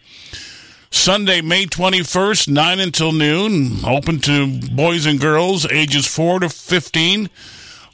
Sunday, 0.92 1.42
May 1.42 1.66
21st, 1.66 2.48
9 2.48 2.80
until 2.80 3.12
noon. 3.12 3.84
Open 3.86 4.20
to 4.20 4.60
boys 4.72 5.06
and 5.06 5.20
girls 5.20 5.70
ages 5.72 6.06
4 6.08 6.42
to 6.42 6.50
15. 6.50 7.30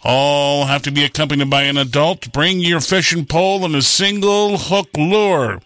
All 0.04 0.66
have 0.66 0.82
to 0.84 0.92
be 0.92 1.04
accompanied 1.04 1.50
by 1.50 1.64
an 1.64 1.78
adult. 1.78 2.32
Bring 2.32 2.60
your 2.60 2.80
fishing 2.80 3.26
pole 3.26 3.66
and 3.66 3.76
a 3.76 3.82
single 3.82 4.58
hook 4.58 4.90
lure. 4.96 5.62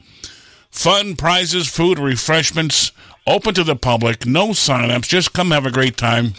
Fun 0.71 1.15
prizes, 1.15 1.69
food, 1.69 1.99
refreshments, 1.99 2.91
open 3.25 3.53
to 3.53 3.63
the 3.63 3.77
public. 3.77 4.25
No 4.25 4.51
sign-ups. 4.51 5.07
Just 5.07 5.33
come 5.33 5.51
have 5.51 5.65
a 5.65 5.71
great 5.71 5.95
time 5.95 6.33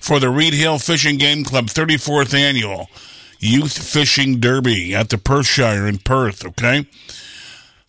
for 0.00 0.18
the 0.18 0.30
Reed 0.30 0.54
Hill 0.54 0.78
Fishing 0.78 1.16
Game 1.16 1.44
Club 1.44 1.66
34th 1.66 2.34
Annual 2.34 2.88
Youth 3.38 3.78
Fishing 3.78 4.40
Derby 4.40 4.92
at 4.94 5.10
the 5.10 5.18
Perthshire 5.18 5.86
in 5.86 5.98
Perth, 5.98 6.44
okay? 6.44 6.86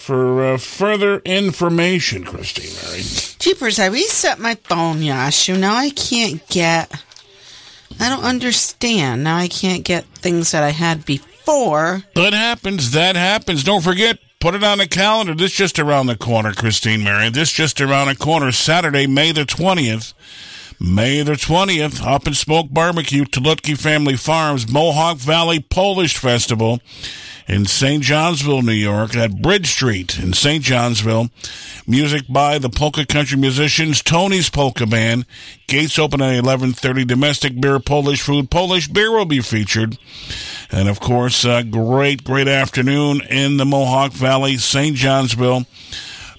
for 0.00 0.42
uh, 0.42 0.56
further 0.56 1.18
information, 1.20 2.24
Christine 2.24 2.72
Mary. 2.82 3.02
Jeepers, 3.38 3.78
I 3.78 3.86
reset 3.86 4.38
my 4.38 4.54
phone, 4.54 5.00
Yashu. 5.00 5.58
Now 5.58 5.76
I 5.76 5.90
can't 5.90 6.46
get. 6.48 6.90
I 7.98 8.08
don't 8.08 8.24
understand. 8.24 9.24
Now 9.24 9.36
I 9.36 9.48
can't 9.48 9.84
get 9.84 10.04
things 10.04 10.52
that 10.52 10.62
I 10.62 10.70
had 10.70 11.04
before. 11.04 12.04
That 12.14 12.32
happens. 12.32 12.92
That 12.92 13.16
happens. 13.16 13.64
Don't 13.64 13.82
forget, 13.82 14.18
put 14.40 14.54
it 14.54 14.62
on 14.62 14.78
the 14.78 14.86
calendar. 14.86 15.34
This 15.34 15.52
just 15.52 15.78
around 15.78 16.06
the 16.06 16.16
corner, 16.16 16.52
Christine 16.52 17.02
Mary. 17.02 17.28
This 17.30 17.50
just 17.50 17.80
around 17.80 18.08
the 18.08 18.16
corner. 18.16 18.52
Saturday, 18.52 19.06
May 19.06 19.32
the 19.32 19.44
20th. 19.44 20.14
May 20.82 21.20
the 21.20 21.32
20th, 21.32 22.06
Up 22.06 22.26
and 22.26 22.34
Smoke 22.34 22.68
Barbecue, 22.70 23.26
Tulutki 23.26 23.78
Family 23.78 24.16
Farms, 24.16 24.66
Mohawk 24.66 25.18
Valley 25.18 25.60
Polish 25.60 26.16
Festival 26.16 26.80
in 27.46 27.66
St. 27.66 28.02
Johnsville, 28.02 28.62
New 28.62 28.72
York, 28.72 29.14
at 29.14 29.42
Bridge 29.42 29.66
Street 29.66 30.18
in 30.18 30.32
St. 30.32 30.64
Johnsville. 30.64 31.28
Music 31.86 32.22
by 32.30 32.56
the 32.56 32.70
polka 32.70 33.04
country 33.04 33.36
musicians 33.36 34.00
Tony's 34.00 34.48
Polka 34.48 34.86
Band. 34.86 35.26
Gates 35.66 35.98
open 35.98 36.22
at 36.22 36.42
11:30. 36.42 37.04
Domestic 37.04 37.60
beer, 37.60 37.78
Polish 37.78 38.22
food, 38.22 38.50
Polish 38.50 38.88
beer 38.88 39.12
will 39.12 39.26
be 39.26 39.42
featured. 39.42 39.98
And 40.72 40.88
of 40.88 40.98
course, 40.98 41.44
a 41.44 41.62
great, 41.62 42.24
great 42.24 42.48
afternoon 42.48 43.20
in 43.28 43.58
the 43.58 43.66
Mohawk 43.66 44.12
Valley, 44.12 44.56
St. 44.56 44.96
Johnsville, 44.96 45.66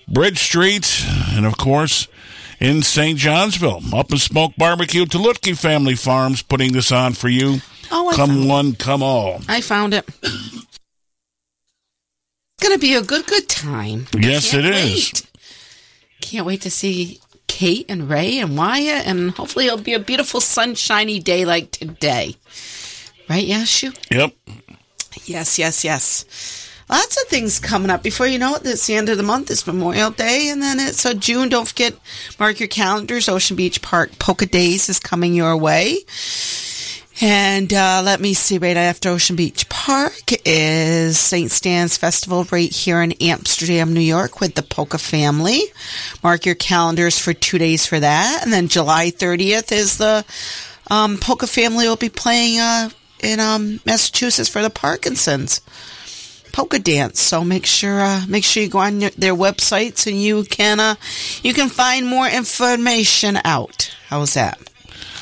Bridge 0.08 0.40
Street, 0.40 1.06
and 1.30 1.46
of 1.46 1.58
course, 1.58 2.08
in 2.62 2.84
St. 2.84 3.18
Johnsville. 3.18 3.82
Up 3.94 4.12
and 4.12 4.22
Smoke 4.22 4.54
Barbecue, 4.58 5.06
Tulutki 5.06 5.58
Family 5.58 5.96
Farms 5.96 6.42
putting 6.44 6.72
this 6.72 6.92
on 6.92 7.14
for 7.14 7.28
you. 7.28 7.58
Oh, 7.92 8.10
I 8.10 8.16
come 8.16 8.48
one, 8.48 8.76
come 8.76 9.04
all. 9.04 9.42
I 9.50 9.60
found 9.60 9.94
it. 9.94 10.08
It's 10.24 10.68
going 12.62 12.74
to 12.74 12.80
be 12.80 12.94
a 12.94 13.02
good, 13.02 13.26
good 13.26 13.50
time. 13.50 14.06
Yes, 14.18 14.52
Can't 14.52 14.66
wait. 14.66 15.28
Can't 16.22 16.46
wait 16.46 16.62
to 16.62 16.70
see 16.72 17.20
Kate 17.48 17.88
and 17.90 18.08
Ray 18.08 18.38
and 18.38 18.56
Wyatt, 18.56 19.08
and 19.08 19.32
hopefully 19.32 19.66
it'll 19.66 19.80
be 19.80 19.96
a 19.96 20.00
beautiful, 20.00 20.40
sunshiny 20.40 21.20
day 21.20 21.44
like 21.44 21.72
today. 21.72 22.36
Right, 23.28 23.48
Yashu? 23.48 23.98
Yep. 24.12 24.34
Yes, 25.26 25.58
yes, 25.58 25.84
yes. 25.84 26.61
Lots 26.92 27.22
of 27.22 27.30
things 27.30 27.58
coming 27.58 27.90
up. 27.90 28.04
Before 28.04 28.28
you 28.28 28.38
know 28.38 28.56
it, 28.56 28.66
it's 28.66 28.86
the 28.86 28.96
end 28.96 29.08
of 29.08 29.16
the 29.16 29.24
month. 29.24 29.50
It's 29.50 29.66
Memorial 29.66 30.12
Day, 30.12 30.50
and 30.50 30.62
then 30.62 30.78
it's 30.78 31.00
so 31.00 31.14
June. 31.14 31.48
Don't 31.48 31.66
forget, 31.66 31.94
mark 32.38 32.60
your 32.60 32.68
calendars. 32.68 33.30
Ocean 33.30 33.56
Beach 33.56 33.82
Park 33.82 34.20
Polka 34.20 34.46
Days 34.46 34.90
is 34.90 35.00
coming 35.00 35.34
your 35.34 35.56
way. 35.56 36.00
And 37.22 37.72
uh, 37.74 38.02
let 38.04 38.20
me 38.20 38.34
see, 38.34 38.58
right 38.58 38.76
after 38.76 39.08
Ocean 39.08 39.38
Beach 39.38 39.70
Park 39.70 40.34
is 40.44 41.18
St. 41.18 41.50
Stan's 41.50 41.96
Festival 41.96 42.46
right 42.52 42.70
here 42.70 43.02
in 43.02 43.14
Amsterdam, 43.22 43.94
New 43.94 44.02
York 44.02 44.42
with 44.42 44.56
the 44.56 44.64
Polka 44.64 44.98
family. 44.98 45.62
Mark 46.22 46.46
your 46.46 46.56
calendars 46.56 47.18
for 47.18 47.32
two 47.32 47.58
days 47.58 47.86
for 47.86 48.02
that. 48.02 48.42
And 48.44 48.52
then 48.52 48.68
July 48.68 49.12
30th 49.12 49.72
is 49.72 49.98
the 49.98 50.26
um, 50.90 51.18
Polka 51.20 51.48
family 51.48 51.88
will 51.88 51.96
be 51.96 52.10
playing 52.10 52.60
uh, 52.60 52.90
in 53.24 53.40
um, 53.40 53.80
Massachusetts 53.86 54.50
for 54.50 54.62
the 54.62 54.70
Parkinsons 54.70 55.62
polka 56.52 56.80
dance. 56.80 57.22
So 57.22 57.44
make 57.44 57.66
sure 57.66 58.00
uh, 58.02 58.22
make 58.28 58.44
sure 58.44 58.62
you 58.64 58.70
go 58.70 58.80
on 58.80 59.02
your, 59.02 59.10
their 59.12 59.36
websites 59.36 60.08
and 60.08 60.20
you 60.22 60.44
can 60.44 60.80
uh, 60.80 60.96
you 61.44 61.54
can 61.54 61.70
find 61.70 62.08
more 62.08 62.28
information 62.28 63.38
out. 63.44 63.94
How's 64.08 64.34
that? 64.36 64.60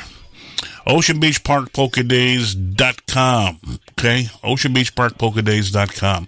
OceanBeachParkPolkaDays.com. 0.87 3.59
Okay? 3.91 4.23
OceanBeachParkPolkaDays.com. 4.43 6.27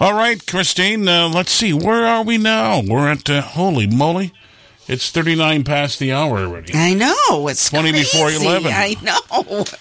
All 0.00 0.14
right, 0.14 0.46
Christine, 0.46 1.08
uh, 1.08 1.28
let's 1.28 1.50
see. 1.50 1.72
Where 1.72 2.06
are 2.06 2.22
we 2.22 2.38
now? 2.38 2.80
We're 2.86 3.10
at, 3.10 3.28
uh, 3.28 3.42
holy 3.42 3.88
moly. 3.88 4.32
It's 4.86 5.10
39 5.10 5.64
past 5.64 5.98
the 5.98 6.12
hour 6.12 6.38
already. 6.38 6.72
I 6.74 6.94
know. 6.94 7.48
It's 7.48 7.68
20 7.68 7.90
before 7.92 8.30
11. 8.30 8.70
I 8.72 8.94
know. 9.02 9.64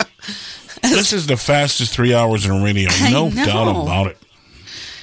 This 0.84 1.12
is 1.12 1.26
the 1.26 1.38
fastest 1.38 1.92
three 1.92 2.14
hours 2.14 2.46
in 2.46 2.62
radio. 2.64 2.90
No 3.10 3.32
doubt 3.32 3.68
about 3.68 4.08
it. 4.08 4.18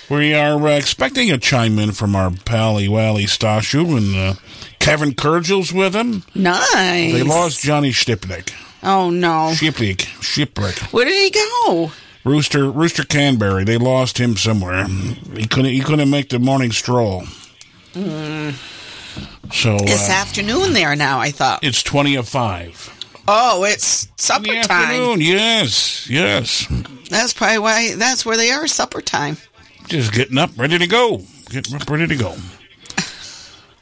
We 0.09 0.32
are 0.32 0.56
uh, 0.69 0.77
expecting 0.77 1.32
a 1.32 1.39
chime 1.39 1.81
in 1.81 1.90
from 1.93 2.15
our 2.15 2.31
pally 2.31 2.86
Wally 2.89 3.24
Stashu, 3.24 3.97
and 3.97 4.15
uh, 4.15 4.35
Kevin 4.85 5.12
Kurgil's 5.15 5.73
with 5.73 5.94
him. 5.94 6.24
Nice. 6.35 7.12
They 7.12 7.23
lost 7.23 7.62
Johnny 7.62 7.90
Stipnick. 7.90 8.52
Oh 8.82 9.09
no. 9.09 9.52
Shipwreck. 9.55 10.01
Shipwreck. 10.20 10.77
Where 10.93 11.06
did 11.06 11.15
he 11.15 11.31
go? 11.31 11.90
Rooster 12.24 12.70
Rooster 12.70 13.05
Canberry. 13.05 13.65
They 13.65 13.78
lost 13.78 14.19
him 14.19 14.36
somewhere. 14.36 14.86
He 14.86 15.47
couldn't 15.47 15.73
he 15.73 15.81
couldn't 15.81 16.11
make 16.11 16.28
the 16.28 16.39
morning 16.39 16.70
stroll. 16.70 17.23
Mm. 17.94 18.52
So 19.52 19.77
It's 19.81 20.11
uh, 20.11 20.12
afternoon 20.12 20.74
there 20.74 20.94
now. 20.97 21.19
I 21.19 21.31
thought. 21.31 21.65
it's 21.65 21.82
twenty 21.82 22.16
of 22.16 22.28
five. 22.28 22.90
Oh, 23.27 23.65
it's 23.65 24.09
supper 24.16 24.52
time. 24.52 24.70
Afternoon, 24.70 25.23
yes, 25.23 26.11
yes. 26.11 26.66
That's 27.09 27.32
probably 27.32 27.59
why. 27.59 27.94
That's 27.94 28.27
where 28.27 28.36
they 28.36 28.51
are. 28.51 28.66
Supper 28.66 29.01
time. 29.01 29.39
Just 29.89 30.12
getting 30.12 30.36
up, 30.36 30.51
ready 30.59 30.77
to 30.77 30.86
go. 30.86 31.23
Getting 31.48 31.77
up, 31.77 31.89
ready 31.89 32.06
to 32.06 32.16
go. 32.16 32.36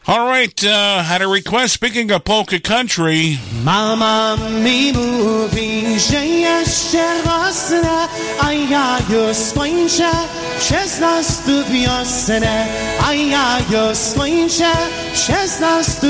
All 0.04 0.26
right, 0.26 0.64
uh, 0.64 1.02
had 1.04 1.22
a 1.22 1.28
request. 1.28 1.74
Speaking 1.74 2.10
of 2.10 2.24
polka 2.24 2.58
country, 2.58 3.38
Mama 3.62 4.36
mi 4.50 4.92
mówi, 4.92 6.00
że 6.00 6.26
jeszcze 6.26 7.22
rosnę, 7.24 8.08
a 8.40 8.52
ja 8.52 8.98
już 9.08 9.36
skończę 9.36 10.10
przez 10.58 10.98
nas 10.98 11.38
tu 11.44 11.64
wiosnę, 11.72 12.66
a 13.06 13.14
ja 13.14 13.58
już 13.70 13.98
skończę 13.98 14.72
przez 15.14 15.60
nas 15.60 16.00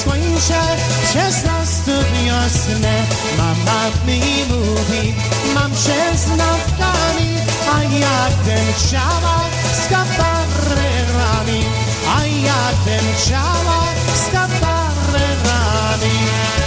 skończę 0.00 0.62
przez 1.04 1.44
nas 1.44 1.80
tu 1.84 1.90
wiosnę. 1.90 3.02
Mama 3.38 3.82
mi 4.06 4.20
mówi, 4.48 5.14
mam 5.54 5.72
przez 5.72 6.26
nogami, 6.26 7.36
a 7.74 7.82
ja 7.82 8.28
chciała 8.76 9.40
z 9.72 9.88
kabarerami, 9.88 11.64
a 12.16 12.26
ja 12.26 12.70
chciała 13.16 13.84
z 14.14 14.32
kabarerami. 14.32 16.63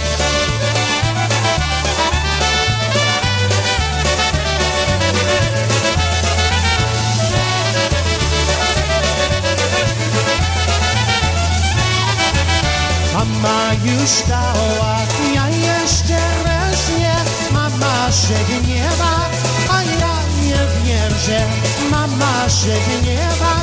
Już 13.84 14.28
dała, 14.28 14.96
ja 15.34 15.48
jeszcze 15.48 16.18
raz 16.44 16.88
nie 16.98 17.16
Mama 17.52 18.12
się 18.12 18.38
gniewa, 18.48 19.30
a 19.70 19.82
ja 19.82 20.14
nie 20.42 20.60
wierzę 20.84 21.46
Mama 21.90 22.48
się 22.48 22.74
gniewa, 22.88 23.54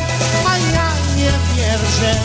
a 0.48 0.58
ja 0.58 0.90
nie 1.18 1.34
wierzę 1.56 2.20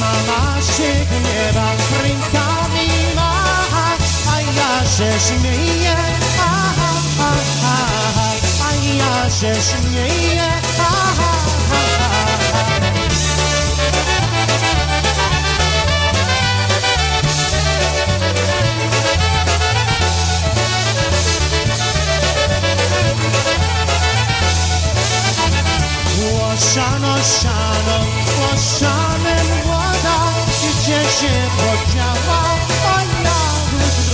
Mama 0.00 0.62
się 0.62 0.92
gniewa, 1.10 1.68
rękami 2.02 2.88
macha 3.16 3.96
A 4.32 4.40
ja 4.40 4.72
się 4.96 5.20
śmieję, 5.26 5.96
aha, 6.40 6.90
aha, 7.20 7.32
aha 7.64 8.30
A 8.68 8.74
ja 8.74 9.30
się 9.30 9.60
śmieję, 9.62 10.48
aha, 10.80 11.14
aha, 11.20 11.80
aha 12.00 12.13
Siano, 27.24 27.98
łoszanem 28.40 29.48
woda 29.66 30.18
Gdzie 30.60 31.00
się 31.16 31.34
podziała? 31.56 32.42
Moja 32.84 33.40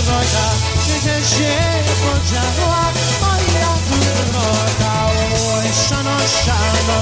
droga 0.05 0.47
Gdzie 0.81 1.17
się 1.35 1.53
podziała? 2.01 2.91
Moja 3.21 3.73
droga 4.31 5.11
Łoszano, 5.45 6.17
siano, 6.19 7.01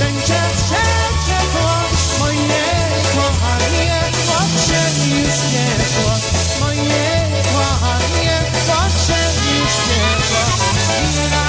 będzie 0.00 0.40
przeciekło 0.56 1.70
Moje 2.18 2.66
kochanie, 3.14 4.00
oczy 4.38 4.80
już 5.08 5.52
nie 5.52 5.68
było. 5.84 6.14
Moje 6.60 7.30
kochanie, 7.52 8.38
oczy 8.66 9.20
już 9.48 9.74
nie 9.88 10.16
było 10.16 11.45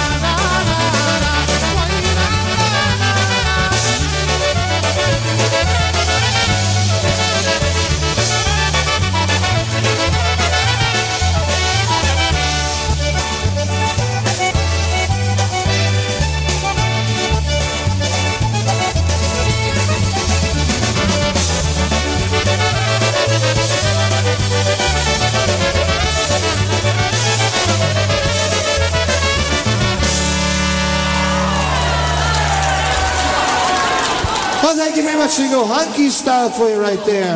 very 35.18 35.27
much. 35.27 35.39
We 35.39 35.49
go 35.49 35.65
hunky 35.65 36.10
style 36.10 36.49
for 36.49 36.69
you 36.69 36.80
right 36.80 37.03
there. 37.06 37.35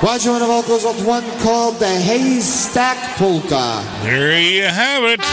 Of 0.00 0.40
the 0.40 0.46
vocals 0.46 0.84
with 0.84 1.06
one 1.06 1.24
called 1.40 1.78
the 1.80 1.86
Haystack 1.86 3.16
Polka. 3.16 3.82
There 4.02 4.38
you 4.38 4.62
have 4.62 5.04
it. 5.04 5.27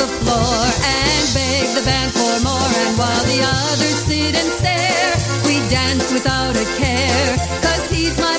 the 0.00 0.06
floor 0.24 0.64
and 0.96 1.24
beg 1.34 1.66
the 1.76 1.84
band 1.84 2.10
for 2.12 2.34
more. 2.40 2.72
And 2.84 2.96
while 2.96 3.24
the 3.24 3.40
others 3.44 3.98
sit 4.08 4.34
and 4.34 4.50
stare, 4.60 5.12
we 5.44 5.60
dance 5.68 6.10
without 6.12 6.56
a 6.56 6.66
care, 6.80 7.36
cause 7.60 7.84
he's 7.90 8.16
my 8.18 8.36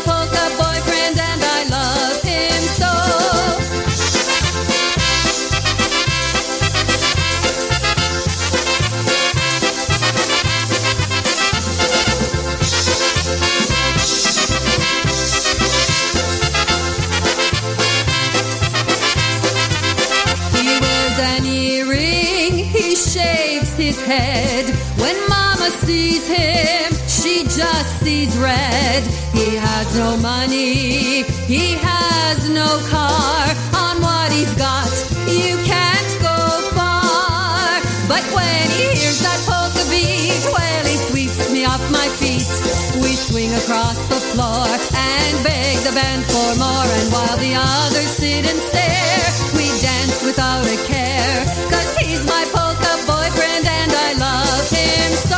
sees 25.86 26.28
him, 26.28 26.94
she 27.08 27.44
just 27.44 28.00
sees 28.04 28.38
red. 28.38 29.04
He 29.34 29.56
has 29.56 29.88
no 29.98 30.18
money, 30.18 31.24
he 31.48 31.76
has 31.82 32.50
no 32.50 32.80
car. 32.90 33.48
On 33.76 34.02
what 34.02 34.32
he's 34.32 34.54
got, 34.56 34.90
you 35.28 35.58
can't 35.64 36.12
go 36.22 36.38
far. 36.78 37.82
But 38.08 38.24
when 38.36 38.66
he 38.78 38.88
hears 39.00 39.22
that 39.22 39.40
polka 39.48 39.84
beat, 39.90 40.44
well, 40.54 40.86
he 40.86 40.98
sweeps 41.10 41.52
me 41.52 41.66
off 41.66 41.84
my 41.92 42.08
feet. 42.20 42.48
We 43.02 43.16
swing 43.16 43.54
across 43.54 43.98
the 44.10 44.22
floor 44.32 44.68
and 44.96 45.34
beg 45.44 45.78
the 45.88 45.94
band 45.94 46.24
for 46.26 46.50
more. 46.60 46.90
And 47.00 47.08
while 47.12 47.38
the 47.38 47.54
others 47.56 48.12
sit 48.20 48.44
and 48.46 48.60
stare, 48.70 49.28
we 49.58 49.68
dance 49.82 50.24
without 50.24 50.66
a 50.66 50.78
care. 50.86 51.46
Cause 51.72 51.90
he's 51.98 52.24
my 52.28 52.44
polka 52.52 52.94
boyfriend 53.08 53.66
and 53.68 53.92
I 53.92 54.10
love 54.20 54.70
him 54.70 55.12
so. 55.30 55.31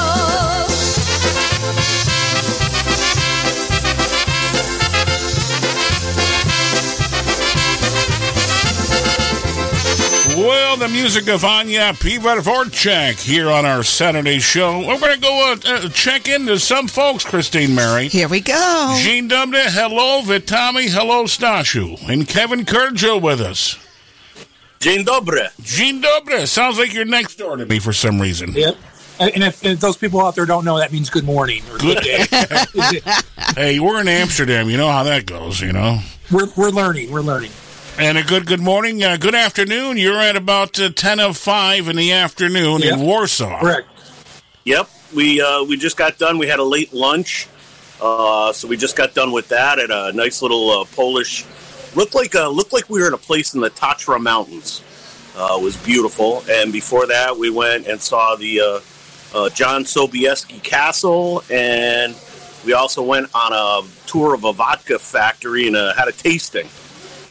Well, 10.44 10.76
the 10.76 10.90
music 10.90 11.30
of 11.30 11.46
Anya 11.46 11.94
Pivarvorchak 11.94 13.18
here 13.18 13.50
on 13.50 13.66
our 13.66 13.82
Saturday 13.82 14.40
show. 14.40 14.80
We're 14.80 15.00
going 15.00 15.16
to 15.16 15.22
go 15.22 15.54
uh, 15.54 15.72
uh, 15.72 15.88
check 15.88 16.28
into 16.28 16.60
some 16.60 16.90
folks, 16.90 17.24
Christine 17.24 17.74
Mary. 17.74 18.10
Here 18.10 18.28
we 18.28 18.42
go. 18.42 18.94
Jean 19.00 19.30
Dubda, 19.30 19.68
hello. 19.68 20.22
Vitami, 20.22 20.90
hello. 20.90 21.24
Stashu. 21.24 21.98
And 22.10 22.28
Kevin 22.28 22.66
Kurjo 22.66 23.22
with 23.22 23.40
us. 23.40 23.78
Dzień 24.82 25.06
dobry. 25.06 25.48
Jean 25.62 26.02
Dubda. 26.02 26.46
Sounds 26.46 26.78
like 26.78 26.94
you're 26.94 27.06
next 27.06 27.36
door 27.38 27.56
to 27.56 27.66
me 27.66 27.80
for 27.80 27.94
some 27.94 28.22
reason. 28.22 28.52
Yep. 28.52 28.76
And 29.22 29.44
if, 29.46 29.64
if 29.64 29.80
those 29.80 29.96
people 29.96 30.20
out 30.20 30.36
there 30.36 30.46
don't 30.46 30.66
know, 30.66 30.78
that 30.78 30.92
means 30.92 31.10
good 31.10 31.24
morning 31.24 31.64
or 31.72 31.78
good 31.78 32.04
day. 32.04 32.26
Hey, 33.56 33.80
we're 33.80 34.02
in 34.02 34.08
Amsterdam. 34.10 34.70
You 34.70 34.76
know 34.76 34.90
how 34.90 35.04
that 35.04 35.26
goes, 35.26 35.62
you 35.62 35.72
know? 35.72 36.00
we're, 36.32 36.48
we're 36.58 36.72
learning. 36.72 37.12
We're 37.12 37.22
learning. 37.22 37.52
And 37.96 38.18
a 38.18 38.24
good 38.24 38.48
good 38.48 38.60
morning, 38.60 39.04
uh, 39.04 39.18
good 39.18 39.36
afternoon. 39.36 39.98
You're 39.98 40.20
at 40.20 40.36
about 40.36 40.80
uh, 40.80 40.90
10 40.90 41.20
of 41.20 41.38
5 41.38 41.90
in 41.90 41.96
the 41.96 42.12
afternoon 42.12 42.82
in 42.82 43.00
Warsaw. 43.00 43.60
Correct. 43.60 43.88
Yep, 44.66 44.90
we 45.14 45.40
uh, 45.40 45.64
we 45.64 45.78
just 45.78 45.96
got 45.96 46.18
done. 46.18 46.40
We 46.40 46.48
had 46.48 46.58
a 46.58 46.64
late 46.64 46.92
lunch, 46.92 47.48
uh, 48.02 48.52
so 48.52 48.68
we 48.68 48.78
just 48.78 48.96
got 48.96 49.14
done 49.14 49.32
with 49.32 49.50
that 49.50 49.78
at 49.78 49.92
a 49.92 50.12
nice 50.14 50.42
little 50.42 50.72
uh, 50.72 50.86
Polish. 50.96 51.46
Looked 51.96 52.16
like 52.16 52.34
uh, 52.34 52.50
looked 52.50 52.74
like 52.74 52.90
we 52.90 53.00
were 53.00 53.08
in 53.08 53.14
a 53.14 53.18
place 53.18 53.54
in 53.54 53.62
the 53.62 53.70
Tatra 53.70 54.20
Mountains. 54.20 54.82
Uh, 55.38 55.58
it 55.60 55.64
was 55.64 55.78
beautiful, 55.78 56.44
and 56.50 56.74
before 56.74 57.06
that, 57.06 57.38
we 57.38 57.52
went 57.52 57.86
and 57.86 58.02
saw 58.02 58.36
the 58.36 58.60
uh, 58.60 58.80
uh, 59.38 59.50
John 59.50 59.84
Sobieski 59.84 60.64
Castle, 60.64 61.44
and 61.52 62.16
we 62.66 62.74
also 62.74 63.04
went 63.04 63.30
on 63.36 63.54
a 63.54 63.88
tour 64.08 64.34
of 64.34 64.46
a 64.46 64.54
vodka 64.54 64.98
factory 64.98 65.68
and 65.68 65.76
uh, 65.76 65.94
had 65.94 66.08
a 66.08 66.12
tasting. 66.12 66.68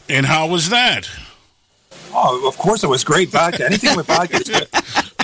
And 0.09 0.27
how 0.27 0.49
was 0.49 0.71
that? 0.71 1.09
Oh, 2.15 2.47
of 2.47 2.59
course 2.59 2.85
it 2.85 2.89
was 2.89 3.05
great 3.05 3.31
vodka. 3.31 3.65
Anything 3.65 3.97
with 3.97 4.07
vodka 4.07 4.37
is 4.37 4.49
good. 4.49 4.69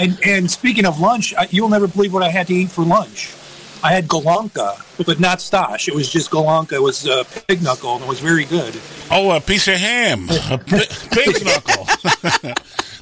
And 0.01 0.19
and 0.25 0.51
speaking 0.51 0.87
of 0.87 1.01
lunch, 1.01 1.35
I, 1.37 1.49
you'll 1.51 1.69
never 1.69 1.87
believe 1.87 2.13
what 2.15 2.23
I 2.23 2.31
had 2.31 2.47
to 2.47 2.55
eat 2.55 2.71
for 2.71 2.85
lunch. 2.85 3.35
I 3.83 3.93
had 3.93 4.09
golonka, 4.09 4.83
but 5.07 5.21
not 5.21 5.41
stash. 5.41 5.87
It 5.87 5.95
was 5.95 6.11
just 6.11 6.31
golonka. 6.31 6.73
It 6.73 6.83
was 6.83 7.07
uh, 7.07 7.25
pig 7.47 7.63
knuckle, 7.63 7.95
and 7.95 8.03
it 8.03 8.09
was 8.09 8.19
very 8.21 8.45
good. 8.45 8.77
Oh, 9.11 9.31
a 9.31 9.41
piece 9.41 9.69
of 9.69 9.75
ham. 9.75 10.29
A 10.51 10.59
pi- 10.59 10.87
pig's 11.13 11.45
knuckle. 11.45 11.85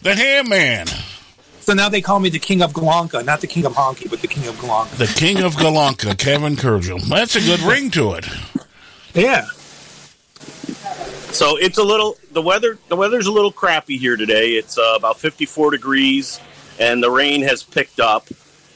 the 0.02 0.14
ham 0.14 0.48
man. 0.48 0.86
So 1.60 1.72
now 1.72 1.88
they 1.88 2.00
call 2.00 2.20
me 2.20 2.28
the 2.28 2.38
king 2.38 2.62
of 2.62 2.72
golonka, 2.72 3.24
not 3.24 3.40
the 3.40 3.46
king 3.46 3.64
of 3.64 3.72
honky, 3.72 4.08
but 4.08 4.20
the 4.20 4.28
king 4.28 4.46
of 4.46 4.54
golonka. 4.56 4.96
The 4.98 5.06
king 5.06 5.42
of 5.42 5.54
golonka, 5.54 6.16
Kevin 6.16 6.56
Kurgel. 6.56 7.00
That's 7.08 7.36
a 7.36 7.40
good 7.40 7.60
ring 7.60 7.90
to 7.92 8.12
it. 8.12 8.26
Yeah. 9.14 9.46
So 11.32 11.56
it's 11.56 11.78
a 11.78 11.84
little 11.84 12.16
the 12.32 12.42
weather. 12.42 12.78
The 12.88 12.96
weather's 12.96 13.26
a 13.26 13.32
little 13.32 13.52
crappy 13.52 13.98
here 13.98 14.16
today. 14.16 14.52
It's 14.52 14.78
uh, 14.78 14.94
about 14.96 15.18
54 15.18 15.70
degrees, 15.72 16.40
and 16.78 17.02
the 17.02 17.10
rain 17.10 17.42
has 17.42 17.62
picked 17.62 18.00
up. 18.00 18.28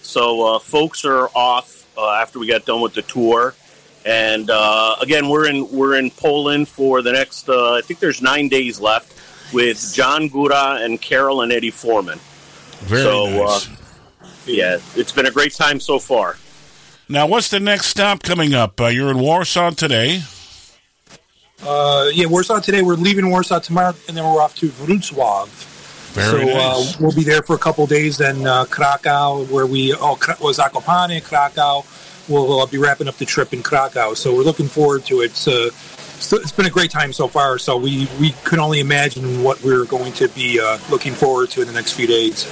So 0.02 0.56
uh, 0.56 0.58
folks 0.58 1.04
are 1.04 1.28
off 1.34 1.86
uh, 1.96 2.12
after 2.12 2.38
we 2.38 2.46
got 2.46 2.64
done 2.64 2.80
with 2.80 2.94
the 2.94 3.02
tour. 3.02 3.54
And 4.04 4.50
uh, 4.50 4.96
again, 5.00 5.28
we're 5.28 5.48
in 5.48 5.70
we're 5.70 5.96
in 5.96 6.10
Poland 6.10 6.68
for 6.68 7.02
the 7.02 7.12
next. 7.12 7.48
Uh, 7.48 7.74
I 7.74 7.80
think 7.82 8.00
there's 8.00 8.22
nine 8.22 8.48
days 8.48 8.80
left 8.80 9.14
with 9.52 9.92
John 9.94 10.28
Gora 10.28 10.78
and 10.80 11.00
Carol 11.00 11.42
and 11.42 11.52
Eddie 11.52 11.70
Forman. 11.70 12.18
Very 12.80 13.02
so, 13.02 13.26
nice. 13.28 13.68
Uh, 13.68 13.76
yeah, 14.46 14.78
it's 14.96 15.12
been 15.12 15.26
a 15.26 15.30
great 15.30 15.54
time 15.54 15.80
so 15.80 15.98
far. 15.98 16.36
Now, 17.08 17.26
what's 17.26 17.48
the 17.48 17.60
next 17.60 17.86
stop 17.86 18.22
coming 18.22 18.54
up? 18.54 18.80
Uh, 18.80 18.86
you're 18.86 19.10
in 19.10 19.18
Warsaw 19.18 19.70
today. 19.70 20.22
Uh, 21.64 22.08
yeah, 22.12 22.26
Warsaw 22.26 22.60
today. 22.60 22.82
We're 22.82 22.94
leaving 22.94 23.28
Warsaw 23.30 23.58
tomorrow, 23.60 23.94
and 24.08 24.16
then 24.16 24.24
we're 24.24 24.40
off 24.40 24.54
to 24.56 24.68
Wrocław. 24.68 25.48
Very 26.14 26.46
so 26.46 26.54
nice. 26.54 26.94
uh, 26.94 26.98
we'll 27.00 27.14
be 27.14 27.22
there 27.22 27.42
for 27.42 27.54
a 27.54 27.58
couple 27.58 27.86
days. 27.86 28.18
Then 28.18 28.46
uh, 28.46 28.64
Krakow, 28.64 29.44
where 29.44 29.66
we 29.66 29.92
oh 29.94 30.16
Kra- 30.16 30.40
was 30.40 30.58
Zakopane, 30.58 31.22
Krakow. 31.22 31.84
We'll 32.28 32.60
uh, 32.60 32.66
be 32.66 32.78
wrapping 32.78 33.08
up 33.08 33.16
the 33.16 33.24
trip 33.26 33.52
in 33.52 33.62
Krakow. 33.62 34.14
So 34.14 34.34
we're 34.34 34.42
looking 34.42 34.68
forward 34.68 35.04
to 35.06 35.20
it. 35.20 35.26
It's, 35.26 35.46
uh, 35.48 35.70
so- 35.70 36.36
it's 36.38 36.52
been 36.52 36.66
a 36.66 36.70
great 36.70 36.90
time 36.90 37.12
so 37.12 37.28
far. 37.28 37.58
So 37.58 37.76
we 37.76 38.08
we 38.18 38.32
could 38.44 38.58
only 38.58 38.80
imagine 38.80 39.42
what 39.44 39.62
we're 39.62 39.84
going 39.84 40.12
to 40.14 40.28
be 40.28 40.58
uh, 40.60 40.78
looking 40.90 41.12
forward 41.12 41.50
to 41.50 41.60
in 41.60 41.66
the 41.68 41.74
next 41.74 41.92
few 41.92 42.06
days. 42.06 42.46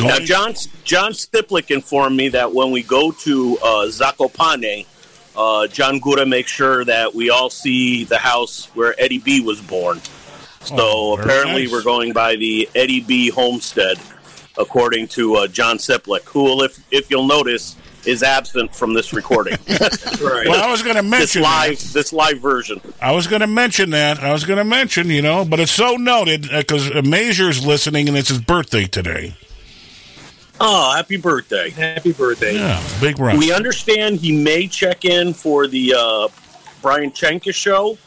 Now, 0.00 0.18
John 0.18 0.54
John 0.84 1.12
Stiplick 1.12 1.70
informed 1.70 2.16
me 2.16 2.28
that 2.30 2.52
when 2.54 2.70
we 2.70 2.82
go 2.82 3.12
to 3.12 3.58
uh, 3.62 3.66
Zakopane, 3.88 4.86
uh, 5.36 5.66
John 5.68 5.98
Gora 5.98 6.26
makes 6.26 6.50
sure 6.50 6.84
that 6.84 7.14
we 7.14 7.30
all 7.30 7.50
see 7.50 8.04
the 8.04 8.18
house 8.18 8.66
where 8.74 8.94
Eddie 9.00 9.18
B 9.18 9.40
was 9.40 9.60
born. 9.60 10.00
So 10.64 10.76
Oh, 10.78 11.16
apparently, 11.18 11.64
nice. 11.64 11.72
we're 11.72 11.82
going 11.82 12.12
by 12.12 12.36
the 12.36 12.68
Eddie 12.74 13.00
B 13.00 13.30
homestead, 13.30 13.98
according 14.56 15.08
to 15.08 15.36
uh, 15.36 15.46
John 15.48 15.78
Siplick, 15.78 16.22
who, 16.24 16.62
if 16.62 16.78
if 16.92 17.10
you'll 17.10 17.26
notice, 17.26 17.76
is 18.06 18.22
absent 18.22 18.74
from 18.74 18.94
this 18.94 19.12
recording. 19.12 19.54
right. 19.68 20.46
Well, 20.48 20.62
I 20.62 20.70
was 20.70 20.82
going 20.82 20.96
to 20.96 21.02
this 21.02 21.10
mention 21.10 21.42
live 21.42 21.92
this 21.92 22.12
live 22.12 22.38
version. 22.38 22.80
I 23.00 23.12
was 23.12 23.26
going 23.26 23.40
to 23.40 23.46
mention 23.46 23.90
that. 23.90 24.20
I 24.20 24.32
was 24.32 24.44
going 24.44 24.58
to 24.58 24.64
mention, 24.64 25.08
you 25.08 25.22
know, 25.22 25.44
but 25.44 25.58
it's 25.60 25.72
so 25.72 25.96
noted 25.96 26.42
because 26.50 26.90
uh, 26.90 27.02
Mazur's 27.02 27.64
listening 27.66 28.08
and 28.08 28.16
it's 28.16 28.28
his 28.28 28.40
birthday 28.40 28.86
today. 28.86 29.34
Oh, 30.64 30.94
happy 30.94 31.16
birthday! 31.16 31.70
Happy 31.70 32.12
birthday! 32.12 32.54
Yeah, 32.54 32.80
big 33.00 33.18
rush. 33.18 33.36
We 33.36 33.52
understand 33.52 34.16
he 34.16 34.30
may 34.30 34.68
check 34.68 35.04
in 35.04 35.34
for 35.34 35.66
the 35.66 35.94
uh, 35.98 36.28
Brian 36.80 37.10
Chenka 37.10 37.52
show 37.52 37.98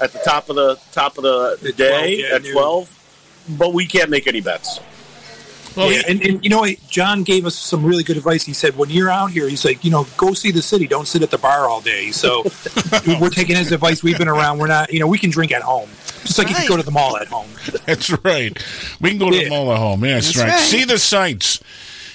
at 0.00 0.12
the 0.12 0.18
top 0.24 0.50
of 0.50 0.56
the 0.56 0.76
top 0.90 1.18
of 1.18 1.22
the 1.22 1.72
day 1.76 2.16
12, 2.16 2.30
yeah, 2.30 2.34
at 2.34 2.42
noon. 2.42 2.52
twelve, 2.52 3.44
but 3.58 3.72
we 3.72 3.86
can't 3.86 4.10
make 4.10 4.26
any 4.26 4.40
bets. 4.40 4.80
Well, 5.76 5.92
yeah, 5.92 6.02
and, 6.08 6.20
and 6.22 6.44
you 6.44 6.50
know. 6.50 6.66
John 6.88 7.24
gave 7.24 7.46
us 7.46 7.56
some 7.56 7.84
really 7.84 8.04
good 8.04 8.16
advice. 8.16 8.44
He 8.44 8.52
said, 8.52 8.76
when 8.76 8.90
you're 8.90 9.10
out 9.10 9.32
here, 9.32 9.48
he's 9.48 9.64
like, 9.64 9.84
you 9.84 9.90
know, 9.90 10.06
go 10.16 10.32
see 10.32 10.52
the 10.52 10.62
city. 10.62 10.86
Don't 10.86 11.08
sit 11.08 11.22
at 11.22 11.30
the 11.32 11.38
bar 11.38 11.68
all 11.68 11.80
day. 11.80 12.12
So 12.12 12.44
we're 13.20 13.30
taking 13.30 13.56
his 13.56 13.72
advice. 13.72 14.02
We've 14.02 14.18
been 14.18 14.28
around. 14.28 14.58
We're 14.58 14.68
not, 14.68 14.92
you 14.92 15.00
know, 15.00 15.08
we 15.08 15.18
can 15.18 15.30
drink 15.30 15.50
at 15.50 15.62
home, 15.62 15.88
just 16.22 16.38
like 16.38 16.48
you 16.48 16.54
can 16.54 16.68
go 16.68 16.76
to 16.76 16.82
the 16.84 16.92
mall 16.92 17.16
at 17.16 17.26
home. 17.26 17.48
That's 17.86 18.10
right. 18.24 18.56
We 19.00 19.10
can 19.10 19.18
go 19.18 19.30
to 19.30 19.36
the 19.36 19.48
mall 19.48 19.72
at 19.72 19.78
home. 19.78 20.04
Yeah, 20.04 20.14
that's, 20.14 20.26
That's 20.26 20.38
right. 20.38 20.50
right. 20.50 20.60
See 20.60 20.84
the 20.84 20.98
sights. 20.98 21.60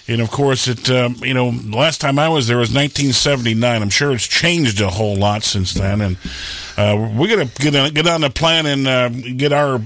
And 0.10 0.22
of 0.22 0.32
course, 0.32 0.68
it. 0.68 0.90
Um, 0.90 1.16
you 1.22 1.34
know, 1.34 1.50
last 1.66 2.02
time 2.02 2.18
I 2.18 2.30
was 2.30 2.48
there 2.48 2.58
was 2.58 2.70
1979. 2.70 3.82
I'm 3.82 3.90
sure 3.90 4.12
it's 4.12 4.28
changed 4.28 4.82
a 4.82 4.90
whole 4.90 5.16
lot 5.16 5.44
since 5.44 5.74
then. 5.74 6.02
And 6.02 6.18
uh, 6.78 7.12
we're 7.16 7.30
gonna 7.30 7.50
get 7.60 7.76
on, 7.76 7.94
get 7.94 8.08
on 8.08 8.22
the 8.22 8.30
plan 8.30 8.66
and 8.66 8.88
uh, 8.88 9.10
get 9.10 9.54
our 9.54 9.80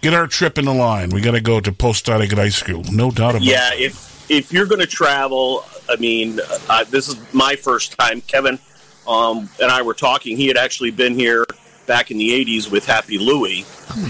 get 0.00 0.14
our 0.14 0.26
trip 0.26 0.58
in 0.58 0.64
the 0.64 0.74
line. 0.74 1.10
We 1.10 1.20
got 1.20 1.32
to 1.32 1.40
go 1.40 1.60
to 1.60 1.72
Post 1.72 2.06
High 2.06 2.48
School. 2.48 2.84
No 2.90 3.10
doubt 3.10 3.30
about 3.30 3.42
it. 3.42 3.48
Yeah, 3.48 3.74
if 3.74 4.30
if 4.30 4.52
you're 4.52 4.66
going 4.66 4.80
to 4.80 4.86
travel, 4.86 5.64
I 5.88 5.96
mean, 5.96 6.40
uh, 6.68 6.84
this 6.84 7.08
is 7.08 7.16
my 7.32 7.56
first 7.56 7.98
time. 7.98 8.20
Kevin 8.22 8.58
um, 9.06 9.48
and 9.60 9.70
I 9.70 9.82
were 9.82 9.94
talking. 9.94 10.36
He 10.36 10.46
had 10.46 10.56
actually 10.56 10.90
been 10.90 11.14
here 11.14 11.44
back 11.86 12.10
in 12.10 12.18
the 12.18 12.30
'80s 12.30 12.70
with 12.70 12.86
Happy 12.86 13.18
Louie. 13.18 13.64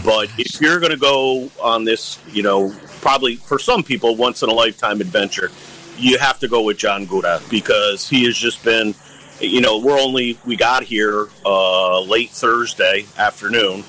But 0.05 0.29
if 0.39 0.61
you're 0.61 0.79
going 0.79 0.93
to 0.93 0.99
go 0.99 1.51
on 1.62 1.85
this, 1.85 2.19
you 2.29 2.43
know, 2.43 2.75
probably 3.01 3.37
for 3.37 3.59
some 3.59 3.83
people 3.83 4.17
once 4.17 4.43
in 4.43 4.49
a 4.49 4.53
lifetime 4.53 5.01
adventure. 5.01 5.51
You 5.97 6.19
have 6.19 6.39
to 6.41 6.49
go 6.49 6.63
with 6.63 6.79
John 6.79 7.07
Gura 7.07 7.49
because 7.51 8.09
he 8.09 8.25
has 8.25 8.37
just 8.37 8.65
been. 8.65 8.95
You 9.41 9.63
know, 9.63 9.79
we're 9.79 9.99
only 9.99 10.39
we 10.45 10.55
got 10.55 10.83
here 10.83 11.29
uh, 11.47 12.01
late 12.03 12.29
Thursday 12.29 13.07
afternoon, 13.17 13.85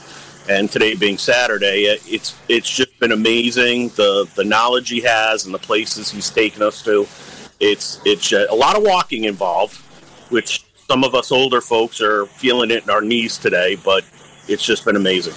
and 0.50 0.72
today 0.72 0.96
being 0.96 1.18
Saturday, 1.18 1.84
it's 1.84 2.36
it's 2.48 2.70
just 2.70 2.98
been 3.00 3.12
amazing 3.12 3.90
the 3.90 4.30
the 4.36 4.46
knowledge 4.46 4.90
he 4.90 5.02
has 5.02 5.46
and 5.46 5.54
the 5.54 5.60
places 5.60 6.10
he's 6.10 6.30
taken 6.30 6.62
us 6.62 6.82
to. 6.84 7.06
It's 7.60 8.00
it's 8.06 8.32
uh, 8.32 8.48
a 8.50 8.56
lot 8.56 8.78
of 8.78 8.84
walking 8.84 9.26
involved, 9.26 9.76
which 10.30 10.66
some 10.88 11.04
of 11.04 11.16
us 11.16 11.32
older 11.32 11.62
folks 11.62 12.02
are 12.02 12.26
feeling 12.26 12.72
it 12.72 12.84
in 12.84 12.90
our 12.90 13.02
knees 13.02 13.38
today, 13.38 13.76
but 13.76 14.04
it's 14.48 14.66
just 14.66 14.84
been 14.84 14.96
amazing. 14.96 15.34